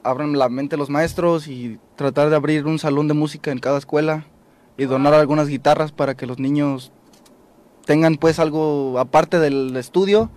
abran 0.04 0.38
la 0.38 0.48
mente 0.48 0.78
los 0.78 0.92
maestros 0.92 1.48
y 1.48 1.80
tratar 1.96 2.30
de 2.30 2.36
abrir 2.36 2.68
un 2.68 2.78
salón 2.78 3.08
de 3.08 3.16
música 3.16 3.52
en 3.52 3.58
cada 3.58 3.80
escuela 3.80 4.28
y 4.78 4.86
donar 4.86 5.16
algunas 5.16 5.48
guitarras 5.48 5.92
para 5.92 6.14
que 6.14 6.28
los 6.28 6.38
niños 6.38 6.92
tengan 7.86 8.18
pues 8.18 8.38
algo 8.38 9.00
aparte 9.00 9.40
del 9.40 9.76
estudio, 9.76 10.30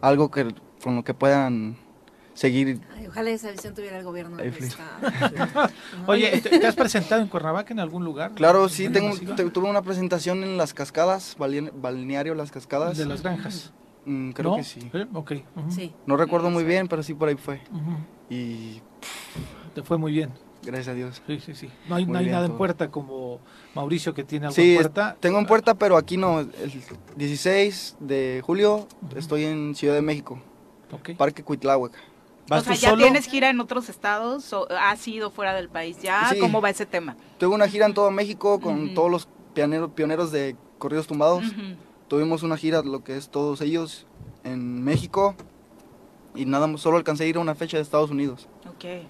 algo 0.00 0.32
que 0.32 0.52
con 0.82 0.96
lo 0.96 1.04
que 1.04 1.14
puedan 1.14 1.76
seguir. 2.34 2.80
Ay, 2.96 3.06
ojalá 3.08 3.30
esa 3.30 3.50
visión 3.50 3.74
tuviera 3.74 3.98
el 3.98 4.04
gobierno 4.04 4.36
del 4.36 4.48
estado. 4.54 4.90
Oye, 6.06 6.40
¿te, 6.40 6.58
te 6.58 6.66
has 6.66 6.74
presentado 6.74 7.20
en 7.22 7.28
Cuernavaca 7.28 7.72
en 7.72 7.80
algún 7.80 8.04
lugar? 8.04 8.32
Claro, 8.32 8.68
sí, 8.68 8.86
¿En 8.86 8.92
tengo, 8.92 9.16
te- 9.34 9.50
tuve 9.50 9.68
una 9.68 9.82
presentación 9.82 10.42
en 10.42 10.56
Las 10.56 10.74
Cascadas, 10.74 11.36
balne- 11.38 11.70
balneario 11.74 12.34
Las 12.34 12.50
Cascadas. 12.50 12.96
De 12.98 13.06
las 13.06 13.22
granjas. 13.22 13.72
Mm, 14.04 14.30
creo 14.32 14.50
¿No? 14.50 14.56
que 14.56 14.64
sí. 14.64 14.90
Ok. 15.14 15.32
ujú, 15.56 15.70
Sí. 15.70 15.92
No 16.06 16.16
recuerdo 16.16 16.50
muy 16.50 16.64
bien, 16.64 16.88
pero 16.88 17.02
sí 17.02 17.14
por 17.14 17.28
ahí 17.28 17.36
fue. 17.36 17.60
ujú. 17.70 17.96
Y 18.30 18.80
Te 19.74 19.82
fue 19.82 19.96
muy 19.98 20.12
bien. 20.12 20.30
gracias 20.64 20.88
a 20.88 20.94
Dios. 20.94 21.22
Sí, 21.26 21.38
sí, 21.40 21.54
sí. 21.54 21.68
No 21.88 21.96
hay, 21.96 22.06
no 22.06 22.18
hay 22.18 22.26
nada 22.26 22.44
en 22.46 22.50
todo. 22.52 22.58
puerta 22.58 22.90
como 22.90 23.40
Mauricio 23.74 24.14
que 24.14 24.24
tiene 24.24 24.46
algo 24.46 24.54
Sí, 24.56 24.70
en 24.72 24.76
puerta. 24.82 25.16
tengo 25.20 25.38
en 25.38 25.46
puerta, 25.46 25.74
pero 25.74 25.96
aquí 25.96 26.16
no. 26.16 26.40
El 26.40 26.50
16 27.16 27.96
de 28.00 28.40
julio 28.44 28.88
estoy 29.16 29.44
en 29.44 29.74
Ciudad 29.74 29.94
de 29.94 30.02
México, 30.02 30.40
Ok. 30.92 31.10
Parque 31.16 31.42
Cuitláhuac. 31.44 31.92
O 32.44 32.48
¿Vas 32.48 32.64
sea, 32.64 32.74
tú 32.74 32.80
¿ya 32.80 32.90
solo? 32.90 33.02
tienes 33.02 33.26
gira 33.26 33.50
en 33.50 33.60
otros 33.60 33.88
estados 33.88 34.52
o 34.52 34.66
has 34.70 35.06
ido 35.08 35.30
fuera 35.30 35.54
del 35.54 35.68
país 35.68 35.98
ya? 36.02 36.28
Sí. 36.32 36.38
¿Cómo 36.38 36.60
va 36.60 36.70
ese 36.70 36.86
tema? 36.86 37.16
Tuve 37.38 37.54
una 37.54 37.68
gira 37.68 37.86
en 37.86 37.94
todo 37.94 38.10
México 38.10 38.60
con 38.60 38.94
todos 38.94 39.10
los 39.10 39.28
pioneros, 39.54 39.90
pioneros 39.94 40.32
de 40.32 40.56
corridos 40.78 41.06
tumbados. 41.06 41.44
Tuvimos 42.08 42.42
una 42.42 42.56
gira, 42.56 42.82
lo 42.82 43.02
que 43.04 43.16
es 43.16 43.28
todos 43.30 43.60
ellos, 43.60 44.06
en 44.44 44.82
México. 44.82 45.34
Y 46.34 46.44
nada 46.46 46.76
solo 46.78 46.96
alcancé 46.96 47.24
a 47.24 47.26
ir 47.26 47.36
a 47.36 47.40
una 47.40 47.54
fecha 47.54 47.76
de 47.76 47.82
Estados 47.82 48.10
Unidos. 48.10 48.48
Ok. 48.68 48.80
Pero, 48.80 49.06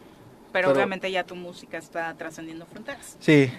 Pero- 0.52 0.70
obviamente 0.72 1.10
ya 1.10 1.24
tu 1.24 1.34
música 1.34 1.78
está 1.78 2.12
trascendiendo 2.14 2.66
fronteras. 2.66 3.16
Sí, 3.20 3.50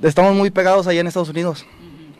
estamos 0.00 0.34
muy 0.36 0.50
pegados 0.50 0.86
allá 0.86 1.00
en 1.00 1.08
Estados 1.08 1.30
Unidos. 1.30 1.66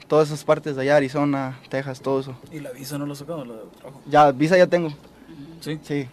Todas 0.08 0.28
esas 0.28 0.42
partes 0.44 0.74
de 0.74 0.82
allá, 0.82 0.96
Arizona, 0.96 1.60
Texas, 1.68 2.00
todo 2.00 2.20
eso. 2.20 2.34
Y 2.50 2.58
la 2.60 2.72
visa 2.72 2.98
no 2.98 3.06
la 3.06 3.12
he 3.12 3.16
sacado, 3.16 3.44
la 3.44 3.54
de 3.54 3.60
trabajo. 3.78 4.00
Ya, 4.06 4.32
visa 4.32 4.56
ya 4.58 4.66
tengo. 4.66 4.88
Sí, 5.60 5.78
Sí, 5.82 6.08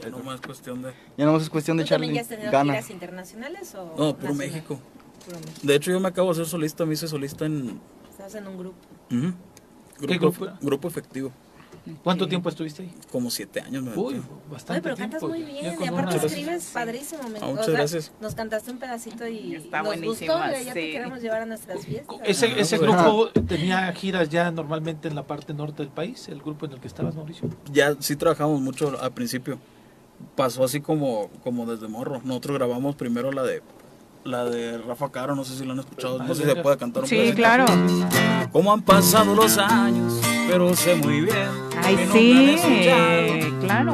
ya 0.00 0.08
no 0.10 0.18
más 0.20 0.40
cuestión 0.40 0.82
de. 0.82 0.92
ya 1.16 1.24
no 1.26 1.36
es 1.36 1.50
cuestión 1.50 1.76
de 1.76 1.84
¿Tú 1.84 1.90
también 1.90 2.12
echarle 2.12 2.14
ya 2.14 2.20
has 2.22 2.28
tenido 2.28 2.52
gana. 2.52 2.72
giras 2.74 2.90
internacionales 2.90 3.74
o 3.74 3.84
No, 3.84 3.94
puro 3.94 4.12
nacional? 4.14 4.36
México. 4.36 4.78
Puro 5.26 5.38
México. 5.40 5.60
De 5.62 5.74
hecho, 5.74 5.90
yo 5.90 6.00
me 6.00 6.08
acabo 6.08 6.28
de 6.30 6.34
ser 6.36 6.46
solista, 6.46 6.84
me 6.86 6.94
hice 6.94 7.08
solista 7.08 7.44
en. 7.46 7.80
Estás 8.10 8.34
en 8.36 8.46
un 8.46 8.58
grupo. 8.58 8.76
Ujú. 9.10 9.32
¿Qué 10.06 10.18
grupo 10.18 10.44
era? 10.44 10.58
Grupo 10.60 10.88
efectivo. 10.88 11.30
¿Cuánto 12.04 12.28
tiempo 12.28 12.48
estuviste 12.48 12.82
ahí? 12.82 12.94
Como 13.10 13.28
siete 13.28 13.60
años 13.60 13.82
me 13.82 13.92
Uy, 13.96 14.22
bastante 14.48 14.74
Oye, 14.74 14.82
pero 14.82 14.94
tiempo. 14.94 15.16
cantas 15.18 15.28
muy 15.28 15.40
ya 15.40 15.46
bien 15.46 15.82
y 15.82 15.86
aparte 15.88 16.14
una- 16.16 16.24
escribes 16.26 16.64
padrísimo. 16.72 17.28
me- 17.28 17.38
Ah, 17.40 17.46
o 17.46 17.50
muchas 17.50 17.64
sea, 17.66 17.74
gracias. 17.74 18.12
Nos 18.20 18.34
cantaste 18.36 18.70
un 18.70 18.78
pedacito 18.78 19.26
y 19.26 19.56
Está 19.56 19.82
nos 19.82 20.00
gustó. 20.00 20.26
Ya 20.26 20.58
sí. 20.62 20.70
te 20.74 20.92
queremos 20.92 21.20
llevar 21.20 21.42
a 21.42 21.46
nuestras 21.46 21.84
fiestas. 21.84 22.18
Ese, 22.24 22.60
ese 22.60 22.76
Ah, 22.76 22.78
grupo 22.78 23.30
tenía 23.48 23.92
giras 23.94 24.28
ya 24.28 24.52
normalmente 24.52 25.08
en 25.08 25.16
la 25.16 25.24
parte 25.26 25.54
norte 25.54 25.82
del 25.82 25.90
país, 25.90 26.28
el 26.28 26.40
grupo 26.40 26.66
en 26.66 26.72
el 26.72 26.80
que 26.80 26.86
estabas, 26.86 27.16
Mauricio. 27.16 27.48
Ya 27.72 27.96
sí 27.98 28.14
trabajamos 28.14 28.60
mucho 28.60 28.96
al 29.00 29.12
principio. 29.12 29.58
Pasó 30.36 30.64
así 30.64 30.80
como, 30.80 31.28
como 31.44 31.66
desde 31.66 31.88
morro. 31.88 32.20
Nosotros 32.24 32.56
grabamos 32.58 32.94
primero 32.96 33.32
la 33.32 33.42
de 33.42 33.62
la 34.24 34.44
de 34.44 34.78
Rafa 34.78 35.10
Caro, 35.10 35.34
no 35.34 35.44
sé 35.44 35.56
si 35.56 35.64
lo 35.64 35.72
han 35.72 35.80
escuchado, 35.80 36.18
no 36.18 36.32
sé 36.34 36.42
si 36.44 36.48
se 36.48 36.56
puede 36.56 36.76
cantar 36.76 37.02
un 37.02 37.08
Sí, 37.08 37.16
pedacito. 37.16 37.36
claro. 37.38 37.64
Cómo 38.52 38.72
han 38.72 38.82
pasado 38.82 39.34
los 39.34 39.58
años, 39.58 40.20
pero 40.48 40.74
sé 40.76 40.94
muy 40.94 41.22
bien. 41.22 41.48
Ay, 41.82 41.96
que 41.96 42.06
sí, 42.06 43.52
claro. 43.60 43.92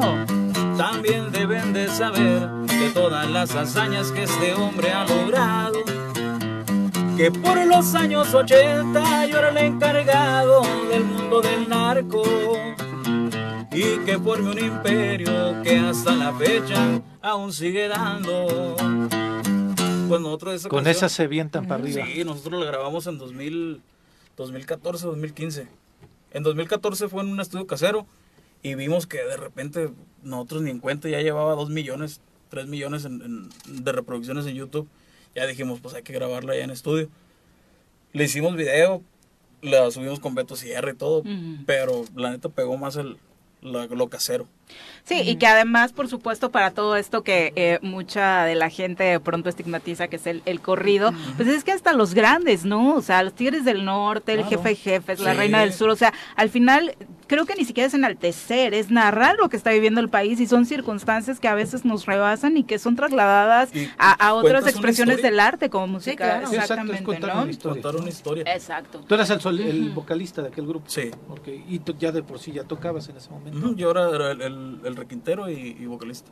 También 0.77 1.31
deben 1.31 1.73
de 1.73 1.87
saber 1.87 2.47
de 2.47 2.89
todas 2.93 3.27
las 3.29 3.55
hazañas 3.55 4.11
que 4.11 4.23
este 4.23 4.53
hombre 4.53 4.91
ha 4.91 5.05
logrado. 5.05 5.79
Que 7.17 7.31
por 7.31 7.57
los 7.65 7.95
años 7.95 8.33
80 8.33 9.25
yo 9.25 9.39
era 9.39 9.49
el 9.49 9.57
encargado 9.57 10.61
del 10.89 11.03
mundo 11.05 11.41
del 11.41 11.67
narco. 11.67 12.21
Y 13.71 13.99
que 14.05 14.17
forme 14.17 14.51
un 14.51 14.59
imperio 14.59 15.61
que 15.63 15.77
hasta 15.77 16.15
la 16.15 16.33
fecha 16.33 17.01
aún 17.21 17.53
sigue 17.53 17.87
dando. 17.87 18.75
Pues 20.07 20.21
nosotros 20.21 20.55
esa 20.55 20.69
Con 20.69 20.79
canción- 20.83 20.95
esas 20.95 21.11
se 21.11 21.27
vientan 21.27 21.67
para 21.67 21.83
arriba. 21.83 22.03
Sí, 22.05 22.23
nosotros 22.23 22.59
la 22.59 22.65
grabamos 22.65 23.05
en 23.07 23.19
2000, 23.19 23.81
2014, 24.37 25.05
2015. 25.05 25.67
En 26.31 26.43
2014 26.43 27.07
fue 27.09 27.21
en 27.21 27.29
un 27.29 27.39
estudio 27.39 27.67
casero 27.67 28.07
y 28.63 28.73
vimos 28.75 29.05
que 29.05 29.17
de 29.19 29.37
repente 29.37 29.89
nosotros 30.23 30.63
ni 30.63 30.71
en 30.71 30.79
cuenta 30.79 31.07
ya 31.09 31.21
llevaba 31.21 31.53
2 31.53 31.69
millones, 31.69 32.21
3 32.49 32.65
millones 32.67 33.05
en- 33.05 33.21
en- 33.67 33.83
de 33.85 33.91
reproducciones 33.91 34.47
en 34.47 34.55
YouTube. 34.55 34.87
Ya 35.35 35.45
dijimos, 35.45 35.79
pues 35.79 35.93
hay 35.93 36.01
que 36.01 36.11
grabarla 36.13 36.55
ya 36.55 36.63
en 36.63 36.71
estudio. 36.71 37.07
Le 38.13 38.23
hicimos 38.23 38.55
video, 38.55 39.03
la 39.61 39.91
subimos 39.91 40.19
con 40.19 40.33
Beto 40.33 40.55
Sierra 40.55 40.89
y 40.91 40.95
todo, 40.95 41.23
pero 41.67 42.03
la 42.15 42.31
neta 42.31 42.49
pegó 42.49 42.75
más 42.77 42.95
el, 42.95 43.17
la- 43.61 43.87
lo 43.87 44.09
casero. 44.09 44.47
Sí, 45.03 45.21
y 45.25 45.37
que 45.37 45.47
además, 45.47 45.91
por 45.91 46.07
supuesto, 46.07 46.51
para 46.51 46.71
todo 46.71 46.95
esto 46.95 47.23
que 47.23 47.51
eh, 47.55 47.79
mucha 47.81 48.43
de 48.43 48.53
la 48.55 48.69
gente 48.69 49.03
de 49.03 49.19
pronto 49.19 49.49
estigmatiza, 49.49 50.07
que 50.07 50.17
es 50.17 50.27
el, 50.27 50.43
el 50.45 50.61
corrido, 50.61 51.11
pues 51.35 51.47
es 51.49 51.63
que 51.63 51.71
hasta 51.71 51.93
los 51.93 52.13
grandes, 52.13 52.63
¿no? 52.65 52.93
O 52.95 53.01
sea, 53.01 53.23
los 53.23 53.33
Tigres 53.33 53.65
del 53.65 53.85
Norte, 53.85 54.33
el 54.33 54.45
jefe 54.45 54.69
de 54.69 54.75
jefes, 54.75 55.19
la 55.19 55.31
Sí. 55.31 55.37
Reina 55.37 55.61
del 55.61 55.73
Sur, 55.73 55.89
o 55.89 55.95
sea, 55.95 56.13
al 56.35 56.49
final 56.49 56.95
creo 57.27 57.45
que 57.45 57.55
ni 57.55 57.65
siquiera 57.65 57.87
es 57.87 57.93
enaltecer, 57.93 58.73
es 58.73 58.89
narrar 58.91 59.37
lo 59.37 59.49
que 59.49 59.57
está 59.57 59.71
viviendo 59.71 59.99
el 60.01 60.09
país 60.09 60.39
y 60.39 60.47
son 60.47 60.65
circunstancias 60.65 61.39
que 61.39 61.47
a 61.47 61.53
veces 61.55 61.85
nos 61.85 62.05
rebasan 62.05 62.57
y 62.57 62.63
que 62.63 62.79
son 62.79 62.95
trasladadas 62.95 63.73
Y 63.75 63.87
a, 63.97 64.11
a 64.13 64.33
otras 64.33 64.67
expresiones 64.67 65.21
del 65.21 65.39
arte 65.39 65.69
como 65.69 65.87
música. 65.87 66.15
claro. 66.25 66.47
Sí, 66.49 66.55
exacto, 66.55 66.55
es 66.55 66.69
Exactamente, 66.99 67.03
contar 67.03 67.35
¿no? 67.35 67.41
una 67.43 67.51
historia. 67.51 67.81
Contar 67.81 68.01
una 68.01 68.09
historia. 68.09 68.43
Exacto. 68.53 69.01
Tú 69.07 69.15
eras 69.15 69.29
el, 69.29 69.41
sol- 69.41 69.59
el 69.59 69.89
vocalista 69.91 70.41
de 70.41 70.47
aquel 70.49 70.65
grupo. 70.67 70.85
Sí. 70.89 71.09
Ok, 71.29 71.47
Y 71.67 71.79
tú 71.79 71.95
ya 71.99 72.11
de 72.11 72.23
por 72.23 72.39
sí 72.39 72.51
ya 72.51 72.63
tocabas 72.63 73.07
en 73.09 73.17
ese 73.17 73.29
momento. 73.29 73.73
Yo 73.75 73.91
era, 73.91 74.09
era 74.09 74.31
el, 74.31 74.41
el- 74.83 74.95
requintero 74.95 75.49
y, 75.49 75.75
vocalista. 75.85 76.29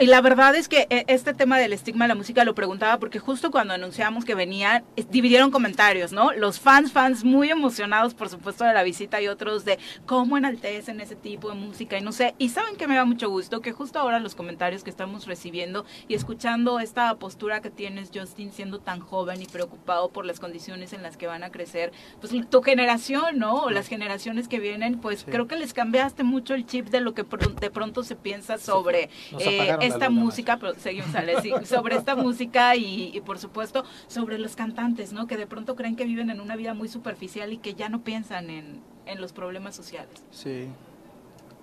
Y 0.00 0.06
la 0.06 0.20
verdad 0.20 0.54
es 0.56 0.68
que 0.68 0.86
eh, 0.90 1.04
este 1.06 1.32
tema 1.32 1.56
del 1.58 1.72
estigma 1.72 2.04
de 2.04 2.08
la 2.08 2.14
música 2.16 2.44
lo 2.44 2.54
preguntaba 2.56 2.98
porque 2.98 3.20
justo 3.20 3.50
cuando 3.52 3.72
anunciamos 3.72 4.24
que 4.24 4.34
venían, 4.34 4.82
eh, 4.96 5.04
dividieron 5.08 5.50
comentarios, 5.52 6.12
¿no? 6.12 6.32
Los 6.32 6.58
fans, 6.58 6.90
fans 6.92 7.22
muy 7.22 7.50
emocionados, 7.50 8.12
por 8.14 8.28
supuesto, 8.28 8.64
de 8.64 8.74
la 8.74 8.82
visita 8.82 9.20
y 9.22 9.28
otros 9.28 9.64
de 9.64 9.78
cómo 10.06 10.36
enaltecen 10.36 11.00
ese 11.00 11.14
tipo 11.14 11.50
de 11.50 11.54
música 11.54 11.96
y 11.96 12.02
no 12.02 12.10
sé. 12.10 12.34
Y 12.36 12.48
saben 12.48 12.74
que 12.76 12.88
me 12.88 12.96
da 12.96 13.04
mucho 13.04 13.30
gusto 13.30 13.60
que 13.60 13.70
justo 13.72 14.00
ahora 14.00 14.18
los 14.18 14.34
comentarios 14.34 14.82
que 14.82 14.90
estamos 14.90 15.26
recibiendo 15.26 15.84
y 16.08 16.14
escuchando 16.14 16.80
esta 16.80 17.14
postura 17.16 17.60
que 17.62 17.70
tienes, 17.70 18.10
Justin, 18.12 18.52
siendo 18.52 18.80
tan 18.80 18.98
joven 18.98 19.40
y 19.40 19.46
preocupado 19.46 20.08
por 20.10 20.26
las 20.26 20.40
condiciones 20.40 20.92
en 20.92 21.02
las 21.02 21.16
que 21.16 21.28
van 21.28 21.44
a 21.44 21.50
crecer, 21.50 21.92
pues 22.20 22.32
tu 22.50 22.62
generación, 22.62 23.38
¿no? 23.38 23.62
O 23.62 23.70
las 23.70 23.86
generaciones 23.86 24.48
que 24.48 24.58
vienen, 24.58 24.98
pues 25.00 25.24
creo 25.24 25.46
que 25.46 25.54
les 25.56 25.72
cambiaste 25.74 26.24
mucho 26.24 26.54
el 26.54 26.66
chip 26.66 26.88
de 26.88 27.00
lo 27.00 27.14
que 27.14 27.24
pr- 27.24 27.54
de 27.54 27.70
pronto 27.70 28.02
se 28.02 28.16
piensa 28.16 28.58
sobre 28.58 29.10
Nos 29.30 29.42
eh, 29.42 29.59
esta 29.80 30.10
música, 30.10 30.58
pero 30.58 30.74
seguimos 30.74 31.14
Ale, 31.14 31.40
sí, 31.40 31.52
sobre 31.64 31.96
esta 31.96 32.16
música 32.16 32.76
y, 32.76 33.10
y, 33.14 33.20
por 33.20 33.38
supuesto 33.38 33.84
sobre 34.06 34.38
los 34.38 34.56
cantantes, 34.56 35.12
¿no? 35.12 35.26
Que 35.26 35.36
de 35.36 35.46
pronto 35.46 35.76
creen 35.76 35.96
que 35.96 36.04
viven 36.04 36.30
en 36.30 36.40
una 36.40 36.56
vida 36.56 36.74
muy 36.74 36.88
superficial 36.88 37.52
y 37.52 37.58
que 37.58 37.74
ya 37.74 37.88
no 37.88 38.02
piensan 38.02 38.50
en, 38.50 38.80
en 39.06 39.20
los 39.20 39.32
problemas 39.32 39.74
sociales. 39.76 40.22
Sí, 40.30 40.68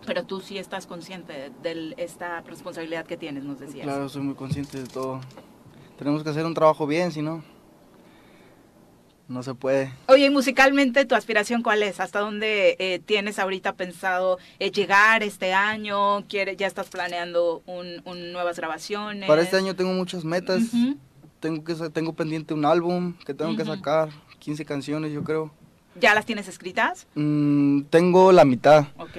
Pero 0.05 0.23
tú 0.23 0.41
sí 0.41 0.57
estás 0.57 0.85
consciente 0.87 1.51
de, 1.63 1.73
de 1.75 1.93
esta 1.97 2.41
responsabilidad 2.41 3.05
que 3.05 3.17
tienes, 3.17 3.43
nos 3.43 3.59
decías. 3.59 3.85
claro, 3.85 4.07
soy 4.09 4.21
muy 4.21 4.35
consciente 4.35 4.81
de 4.81 4.87
todo. 4.87 5.19
Tenemos 5.97 6.23
que 6.23 6.29
hacer 6.29 6.45
un 6.45 6.53
trabajo 6.53 6.85
bien, 6.85 7.11
si 7.11 7.21
no, 7.21 7.43
no 9.27 9.43
se 9.43 9.53
puede. 9.53 9.91
Oye, 10.07 10.25
y 10.25 10.29
musicalmente, 10.29 11.05
¿tu 11.05 11.15
aspiración 11.15 11.61
cuál 11.63 11.83
es? 11.83 11.99
¿Hasta 11.99 12.19
dónde 12.19 12.75
eh, 12.79 12.99
tienes 13.05 13.39
ahorita 13.39 13.73
pensado 13.75 14.37
eh, 14.59 14.71
llegar 14.71 15.21
este 15.23 15.53
año? 15.53 16.25
¿Quiere, 16.27 16.55
¿Ya 16.55 16.67
estás 16.67 16.87
planeando 16.87 17.61
un, 17.65 18.01
un 18.05 18.31
nuevas 18.31 18.57
grabaciones? 18.57 19.27
Para 19.27 19.41
este 19.41 19.57
año 19.57 19.75
tengo 19.75 19.91
muchas 19.93 20.23
metas. 20.23 20.61
Tengo 21.39 21.63
que 21.63 21.75
tengo 21.89 22.13
pendiente 22.13 22.53
un 22.53 22.65
álbum 22.65 23.13
que 23.25 23.33
tengo 23.33 23.55
que 23.55 23.63
sacar, 23.65 24.09
15 24.39 24.65
canciones 24.65 25.11
yo 25.13 25.23
creo. 25.23 25.51
¿Ya 25.99 26.13
las 26.15 26.25
tienes 26.25 26.47
escritas? 26.47 27.05
Mm, 27.15 27.81
tengo 27.89 28.31
la 28.31 28.45
mitad 28.45 28.85
Ok. 28.97 29.17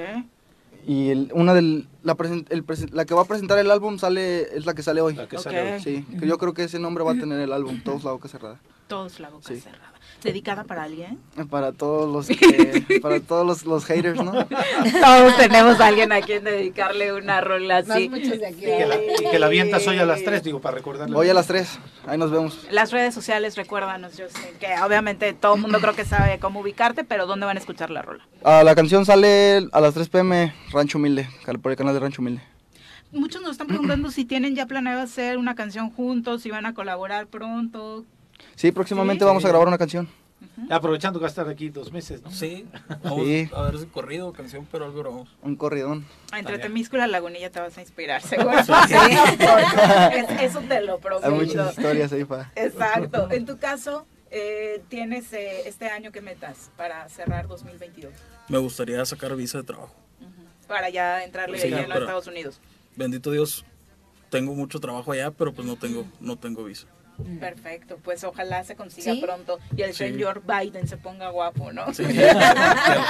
y 0.87 1.11
el- 1.11 1.31
una 1.35 1.55
del 1.55 1.87
la, 2.03 2.17
presen- 2.17 2.47
el 2.51 2.65
presen- 2.65 2.91
la 2.93 3.05
que 3.05 3.15
va 3.15 3.23
a 3.23 3.25
presentar 3.25 3.59
el 3.59 3.71
álbum 3.71 3.99
sale 3.99 4.57
es 4.57 4.65
la 4.65 4.75
que 4.75 4.83
sale 4.83 5.01
hoy. 5.01 5.15
La 5.15 5.29
que 5.29 5.39
sale 5.39 5.75
hoy. 5.75 5.81
Sí, 5.83 6.05
que 6.19 6.27
yo 6.27 6.39
creo 6.39 6.55
que 6.55 6.65
ese 6.65 6.79
nombre 6.79 7.05
va 7.05 7.13
a 7.13 7.15
tener 7.19 7.39
el 7.41 7.53
álbum, 7.53 7.81
todos 7.85 8.03
la 8.05 8.13
boca 8.13 8.29
cerrada. 8.29 8.59
Todos 8.89 9.21
la 9.21 9.29
boca 9.29 9.47
Sí. 9.49 9.61
cerrada. 9.61 9.93
¿Dedicada 10.23 10.65
para 10.65 10.83
alguien? 10.83 11.19
Para 11.49 11.71
todos 11.73 12.11
los 12.13 12.27
que- 12.39 12.99
para 13.01 13.21
todos 13.21 13.47
los, 13.47 13.65
los 13.65 13.85
haters, 13.85 14.21
¿no? 14.23 14.33
Todos 15.01 15.37
tenemos 15.37 15.79
a 15.81 15.87
alguien 15.87 16.11
a 16.11 16.21
quien 16.21 16.43
dedicarle 16.43 17.13
una 17.13 17.41
rola 17.41 17.79
así. 17.79 18.09
muchos 18.09 18.39
de 18.39 18.47
aquí. 18.47 18.59
Y 18.59 18.65
que, 18.65 18.87
la, 18.87 18.97
y 18.97 19.31
que 19.31 19.39
la 19.39 19.47
avientas 19.47 19.87
hoy 19.87 19.99
a 19.99 20.05
las 20.05 20.25
3, 20.25 20.43
digo, 20.43 20.61
para 20.61 20.77
recordarle. 20.77 21.15
Hoy 21.17 21.29
a 21.29 21.35
las 21.35 21.47
3, 21.47 21.79
ahí 22.07 22.19
nos 22.19 22.31
vemos. 22.33 22.67
Las 22.71 22.91
redes 22.91 23.15
sociales, 23.15 23.57
recuérdanos, 23.57 24.11
Justin, 24.13 24.51
que 24.59 24.67
obviamente 24.85 25.33
todo 25.35 25.55
el 25.55 25.61
mundo 25.61 25.79
creo 25.81 25.95
que 25.95 26.05
sabe 26.05 26.39
cómo 26.41 26.61
ubicarte, 26.61 27.05
pero 27.05 27.27
¿dónde 27.27 27.47
van 27.47 27.57
a 27.57 27.61
escuchar 27.61 27.91
la 27.91 28.03
rola? 28.03 28.27
Ah, 28.43 28.63
la 28.65 28.75
canción 28.75 29.07
sale 29.07 29.69
a 29.71 29.81
las 29.81 29.95
3 29.95 30.09
pm, 30.09 30.53
Rancho 30.73 30.99
Humilde, 30.99 31.29
por 31.63 31.71
el 31.71 31.77
canal 31.79 31.95
de 31.95 32.01
Rancho 32.01 32.23
Humilde. 32.23 32.43
Muchos 33.13 33.41
nos 33.41 33.53
están 33.53 33.69
preguntando 33.69 34.11
si 34.11 34.25
tienen 34.25 34.55
ya 34.55 34.67
planeado 34.67 35.01
hacer 35.01 35.39
una 35.39 35.55
canción 35.55 35.91
juntos, 35.91 36.43
si 36.43 36.51
van 36.51 36.67
a 36.67 36.75
colaborar 36.75 37.27
pronto. 37.29 38.05
Sí, 38.55 38.73
próximamente 38.73 39.25
Sí. 39.25 39.27
vamos 39.27 39.45
a 39.45 39.49
grabar 39.49 39.69
una 39.69 39.79
canción. 39.79 40.09
Aprovechando 40.71 41.19
que 41.19 41.23
va 41.23 41.27
a 41.29 41.31
estar 41.31 41.49
aquí 41.49 41.69
dos 41.69 41.93
meses, 41.93 42.23
¿no? 42.23 42.31
Sí, 42.31 42.65
vamos 43.03 43.27
Sí. 43.27 43.51
a 43.53 43.63
ver 43.63 43.79
si 43.79 43.87
corrido, 43.87 44.33
canción, 44.33 44.67
pero 44.71 44.85
algo 44.85 44.99
grabamos. 45.01 45.37
Un 45.43 45.57
corridón. 45.57 46.07
Entre. 46.37 46.59
Temíscula 46.59 47.07
y 47.09 47.11
Lagunilla 47.11 47.51
te 47.51 47.59
vas 47.61 47.77
a 47.77 47.81
inspirar, 47.81 48.23
seguro. 48.23 48.57
Es- 48.59 48.69
Eso 50.41 50.61
te 50.61 50.81
lo 50.83 50.95
Hay 50.95 51.01
prometo. 51.01 51.31
muchas 51.33 51.77
historias 51.77 52.13
ahí 52.13 52.25
para... 52.25 52.53
Exacto. 52.55 53.29
En 53.31 53.47
tu 53.47 53.59
caso, 53.59 54.07
eh, 54.31 54.83
tienes 54.89 55.33
eh, 55.33 55.63
este 55.69 55.89
año 55.89 56.13
que 56.13 56.21
metas 56.21 56.71
para 56.77 57.09
cerrar 57.09 57.49
2022, 57.49 58.13
Me 58.49 58.59
gustaría 58.59 59.05
sacar 59.05 59.35
visa 59.37 59.59
de 59.59 59.65
trabajo. 59.65 59.95
para 60.67 60.89
ya 60.91 61.25
entrarle 61.25 61.59
Sí, 61.59 61.71
de 61.71 61.77
lleno 61.81 61.95
a 61.95 61.99
Estados 61.99 62.27
Unidos. 62.27 62.61
Bendito 62.95 63.31
Dios, 63.31 63.65
tengo 64.31 64.55
mucho 64.55 64.79
trabajo 64.81 65.13
allá, 65.13 65.31
pero 65.31 65.53
pues 65.53 65.67
no 65.67 65.77
tengo, 65.77 66.05
no 66.21 66.37
tengo 66.37 66.65
visa. 66.65 66.87
Perfecto, 67.41 67.99
pues 68.03 68.23
ojalá 68.25 68.63
se 68.65 68.77
consiga 68.77 69.13
Sí. 69.13 69.21
pronto 69.21 69.59
y 69.77 69.83
el 69.83 69.93
Sí. 69.93 69.99
señor 70.09 70.43
Biden 70.47 70.87
se 70.89 70.97
ponga 70.97 71.31
guapo, 71.31 71.73
¿no? 71.73 71.93
Sí, 71.93 72.05
que 72.07 72.15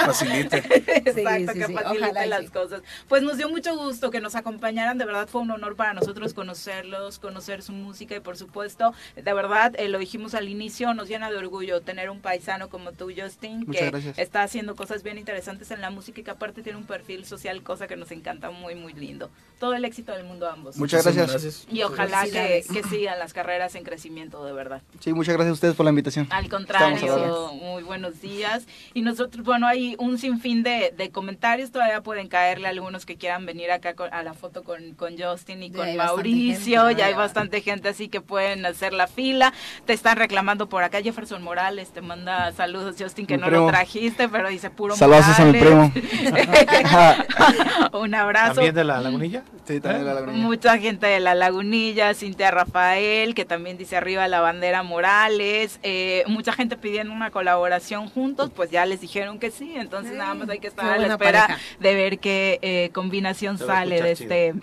facilite. 0.05 0.57
Exacto, 0.87 1.53
sí, 1.53 1.59
que 1.59 1.65
sí, 1.67 1.73
facilite 1.73 2.25
las 2.27 2.41
sí. 2.41 2.47
cosas. 2.47 2.81
Pues 3.07 3.23
nos 3.23 3.37
dio 3.37 3.49
mucho 3.49 3.75
gusto 3.77 4.11
que 4.11 4.19
nos 4.19 4.35
acompañaran, 4.35 4.97
de 4.97 5.05
verdad 5.05 5.27
fue 5.27 5.41
un 5.41 5.51
honor 5.51 5.75
para 5.75 5.93
nosotros 5.93 6.33
conocerlos, 6.33 7.19
conocer 7.19 7.61
su 7.61 7.71
música 7.71 8.15
y 8.15 8.19
por 8.19 8.37
supuesto, 8.37 8.93
de 9.15 9.33
verdad, 9.33 9.73
eh, 9.77 9.89
lo 9.89 9.99
dijimos 9.99 10.33
al 10.35 10.49
inicio, 10.49 10.93
nos 10.93 11.07
llena 11.07 11.29
de 11.31 11.37
orgullo 11.37 11.81
tener 11.81 12.09
un 12.09 12.19
paisano 12.19 12.69
como 12.69 12.91
tú, 12.91 13.11
Justin, 13.15 13.59
Muchas 13.67 13.81
que 13.83 13.89
gracias. 13.91 14.17
está 14.19 14.43
haciendo 14.43 14.75
cosas 14.75 15.03
bien 15.03 15.17
interesantes 15.17 15.71
en 15.71 15.81
la 15.81 15.89
música 15.89 16.21
y 16.21 16.23
que 16.23 16.31
aparte 16.31 16.61
tiene 16.61 16.77
un 16.77 16.85
perfil 16.85 17.25
social, 17.25 17.61
cosa 17.63 17.87
que 17.87 17.95
nos 17.95 18.11
encanta 18.11 18.49
muy, 18.51 18.75
muy 18.75 18.93
lindo. 18.93 19.29
Todo 19.59 19.73
el 19.73 19.83
éxito 19.85 20.13
del 20.13 20.23
mundo 20.23 20.47
a 20.47 20.53
ambos. 20.53 20.77
Muchas 20.77 21.03
Muchísimas 21.05 21.31
gracias. 21.31 21.67
y 21.69 21.83
ojalá 21.83 22.23
que, 22.23 22.29
Felicidades. 22.31 22.67
que 22.71 22.83
sigan 22.89 23.19
las 23.19 23.33
carreras 23.33 23.75
en 23.75 23.83
crecimiento, 23.83 23.98
de 24.03 24.53
verdad. 24.53 24.81
Sí, 24.99 25.13
muchas 25.13 25.33
gracias 25.35 25.51
a 25.51 25.53
ustedes 25.53 25.75
por 25.75 25.83
la 25.83 25.89
invitación. 25.89 26.27
Al 26.29 26.47
contrario, 26.49 27.51
muy 27.53 27.83
buenos 27.83 28.21
días. 28.21 28.65
Y 28.93 29.01
nosotros, 29.01 29.45
bueno, 29.45 29.67
hay 29.67 29.95
un 29.99 30.17
sinfín 30.17 30.63
de, 30.63 30.93
de 30.97 31.09
comentarios, 31.11 31.71
todavía 31.71 32.01
pueden 32.01 32.27
caerle 32.27 32.67
algunos 32.67 33.05
que 33.05 33.17
quieran 33.17 33.45
venir 33.45 33.71
acá 33.71 33.93
con- 33.95 34.13
a 34.13 34.23
la 34.23 34.33
foto 34.33 34.63
con, 34.63 34.93
con 34.93 35.17
Justin 35.17 35.63
y 35.63 35.69
Ya 35.69 35.77
con 35.77 35.95
Mauricio, 35.97 36.87
gente, 36.87 36.99
ya 37.01 37.07
hay 37.07 37.13
bastante 37.13 37.61
gente, 37.61 37.89
así 37.89 38.07
que 38.07 38.21
pueden 38.21 38.65
hacer 38.65 38.93
la 38.93 39.07
fila. 39.07 39.53
Te 39.85 39.93
están 39.93 40.17
reclamando 40.17 40.69
por 40.69 40.83
acá, 40.83 41.01
Jefferson 41.01 41.43
Morales 41.43 41.91
te 41.91 42.01
manda 42.01 42.51
saludos, 42.53 42.95
Justin, 42.97 43.25
que 43.25 43.35
Mi 43.35 43.41
no 43.41 43.47
primo. 43.47 43.65
lo 43.65 43.71
trajiste, 43.71 44.29
pero 44.29 44.49
dice 44.49 44.69
puro 44.69 44.95
Saludos 44.95 45.25
a 45.39 45.45
mi 45.45 45.59
primo. 45.59 45.91
un 47.93 48.15
abrazo. 48.15 48.55
¿También 48.55 48.75
de 48.75 48.83
la 48.83 49.01
lagunilla? 49.01 49.43
Sí, 49.65 49.79
también 49.79 50.05
la 50.05 50.13
laguna. 50.15 50.33
Mucha 50.33 50.77
gente 50.77 51.07
de 51.07 51.19
La 51.19 51.35
Lagunilla, 51.35 52.13
Cintia 52.13 52.51
Rafael, 52.51 53.35
que 53.35 53.45
también 53.45 53.77
dice 53.77 53.88
arriba 53.95 54.27
la 54.27 54.41
bandera 54.41 54.83
Morales, 54.83 55.79
eh, 55.83 56.23
mucha 56.27 56.53
gente 56.53 56.77
pidiendo 56.77 57.13
una 57.13 57.31
colaboración 57.31 58.09
juntos, 58.09 58.51
pues 58.55 58.71
ya 58.71 58.85
les 58.85 59.01
dijeron 59.01 59.39
que 59.39 59.51
sí, 59.51 59.73
entonces 59.75 60.11
Sí, 60.13 60.17
nada 60.17 60.33
más 60.33 60.49
hay 60.49 60.59
que 60.59 60.67
estar 60.67 60.85
a 60.85 60.97
la 60.97 61.07
espera 61.07 61.41
pareja. 61.47 61.59
de 61.79 61.93
ver 61.95 62.19
qué 62.19 62.59
eh, 62.61 62.89
combinación 62.93 63.57
Se 63.57 63.65
sale 63.65 64.01
de 64.01 64.11
este, 64.11 64.53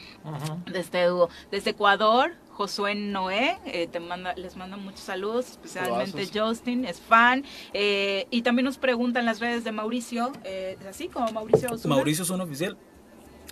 de 0.67 0.79
este 0.81 1.05
dúo. 1.05 1.29
Desde 1.51 1.71
Ecuador, 1.71 2.33
Josué 2.57 2.95
Noé, 2.95 3.59
eh, 3.67 3.87
te 3.87 4.01
manda, 4.01 4.35
les 4.35 4.57
manda 4.57 4.79
muchos 4.79 5.01
saludos, 5.01 5.51
especialmente. 5.51 6.27
Justin, 6.33 6.87
es 6.87 7.01
fan, 7.01 7.45
eh, 7.75 8.27
y 8.31 8.43
también 8.43 8.65
nos 8.65 8.79
preguntan 8.79 9.27
las 9.27 9.41
redes 9.41 9.63
de 9.63 9.73
Mauricio, 9.73 10.33
eh, 10.45 10.77
¿es 10.81 10.87
así 10.87 11.09
como 11.09 11.31
Mauricio 11.33 11.71
Osuna? 11.73 11.95
Mauricio 11.97 12.25
Zuna 12.25 12.45
Oficial 12.45 12.77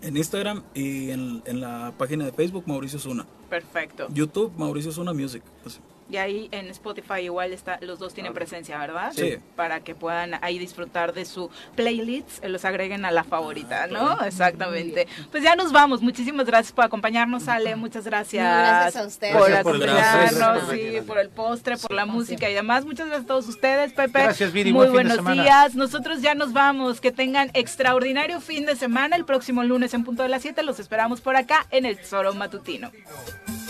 en 0.05 0.17
Instagram 0.17 0.63
y 0.75 1.11
en, 1.11 1.43
en 1.47 1.61
la 1.61 1.93
página 1.97 2.25
de 2.25 2.33
Facebook 2.33 2.65
Mauricio 2.67 2.99
Zuna. 2.99 3.27
Perfecto. 3.49 4.09
YouTube 4.13 4.53
Mauricio 4.57 4.93
Zuna 4.93 5.13
Music. 5.13 5.43
Así. 5.65 5.81
Y 6.11 6.19
ahí 6.19 6.49
en 6.53 6.69
Spotify 6.69 7.21
igual 7.21 7.53
está, 7.53 7.79
los 7.81 7.99
dos 7.99 8.13
tienen 8.13 8.35
presencia, 8.35 8.77
¿verdad? 8.79 9.13
Sí. 9.15 9.39
Para 9.57 9.81
que 9.81 9.95
puedan 9.95 10.35
ahí 10.43 10.59
disfrutar 10.59 11.15
de 11.15 11.25
su 11.25 11.51
playlist, 11.77 12.45
eh, 12.45 12.49
los 12.51 12.65
agreguen 12.65 13.05
a 13.05 13.11
la 13.11 13.25
favorita, 13.25 13.87
¿no? 13.87 14.23
Exactamente. 14.23 15.07
Pues 15.31 15.43
ya 15.43 15.57
nos 15.57 15.73
vamos. 15.73 16.03
Muchísimas 16.03 16.47
gracias 16.47 16.73
por 16.73 16.85
acompañarnos, 16.85 17.49
Ale. 17.49 17.75
Muchas 17.77 18.05
gracias. 18.05 18.45
No, 18.45 18.59
gracias 18.59 18.97
a 19.03 19.07
ustedes. 19.07 19.35
Por 19.35 19.49
Gracias 19.49 19.63
por 19.65 19.77
el 19.77 19.83
acompañarnos, 19.83 20.65
por 20.65 20.75
sí, 20.75 20.83
venir. 20.83 21.07
por 21.07 21.19
el 21.19 21.29
postre, 21.31 21.77
por 21.79 21.93
la 21.93 22.05
música 22.07 22.51
y 22.51 22.55
demás. 22.55 22.85
Muchas 22.85 23.07
gracias 23.07 23.25
a 23.25 23.29
todos 23.29 23.49
ustedes, 23.49 23.93
Pepe. 23.93 24.23
Gracias, 24.23 24.53
Viri. 24.53 24.73
Muy 24.73 24.89
Buen 24.89 25.09
buenos 25.09 25.25
días. 25.33 25.75
Nosotros 25.75 26.21
ya 26.21 26.35
nos 26.35 26.53
vamos. 26.53 27.01
Que 27.01 27.13
tengan 27.13 27.51
extraordinario 27.55 28.41
fin 28.41 28.67
de 28.67 28.77
semana. 28.77 29.17
El 29.17 29.25
próximo 29.25 29.63
lunes 29.65 29.95
en 29.95 30.05
punto 30.05 30.23
de 30.23 30.29
las 30.29 30.43
7 30.43 30.63
los 30.63 30.79
esperamos 30.81 31.21
por 31.21 31.37
acá 31.37 31.67
en 31.71 31.87
el 31.87 31.97
Tesoro 31.97 32.35
Matutino. 32.35 32.91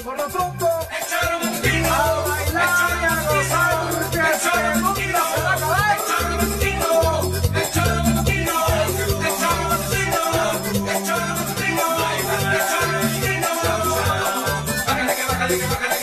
Por 0.05 0.16
lo 0.19 0.27
pronto, 0.28 0.66
Gracias. 15.56 15.93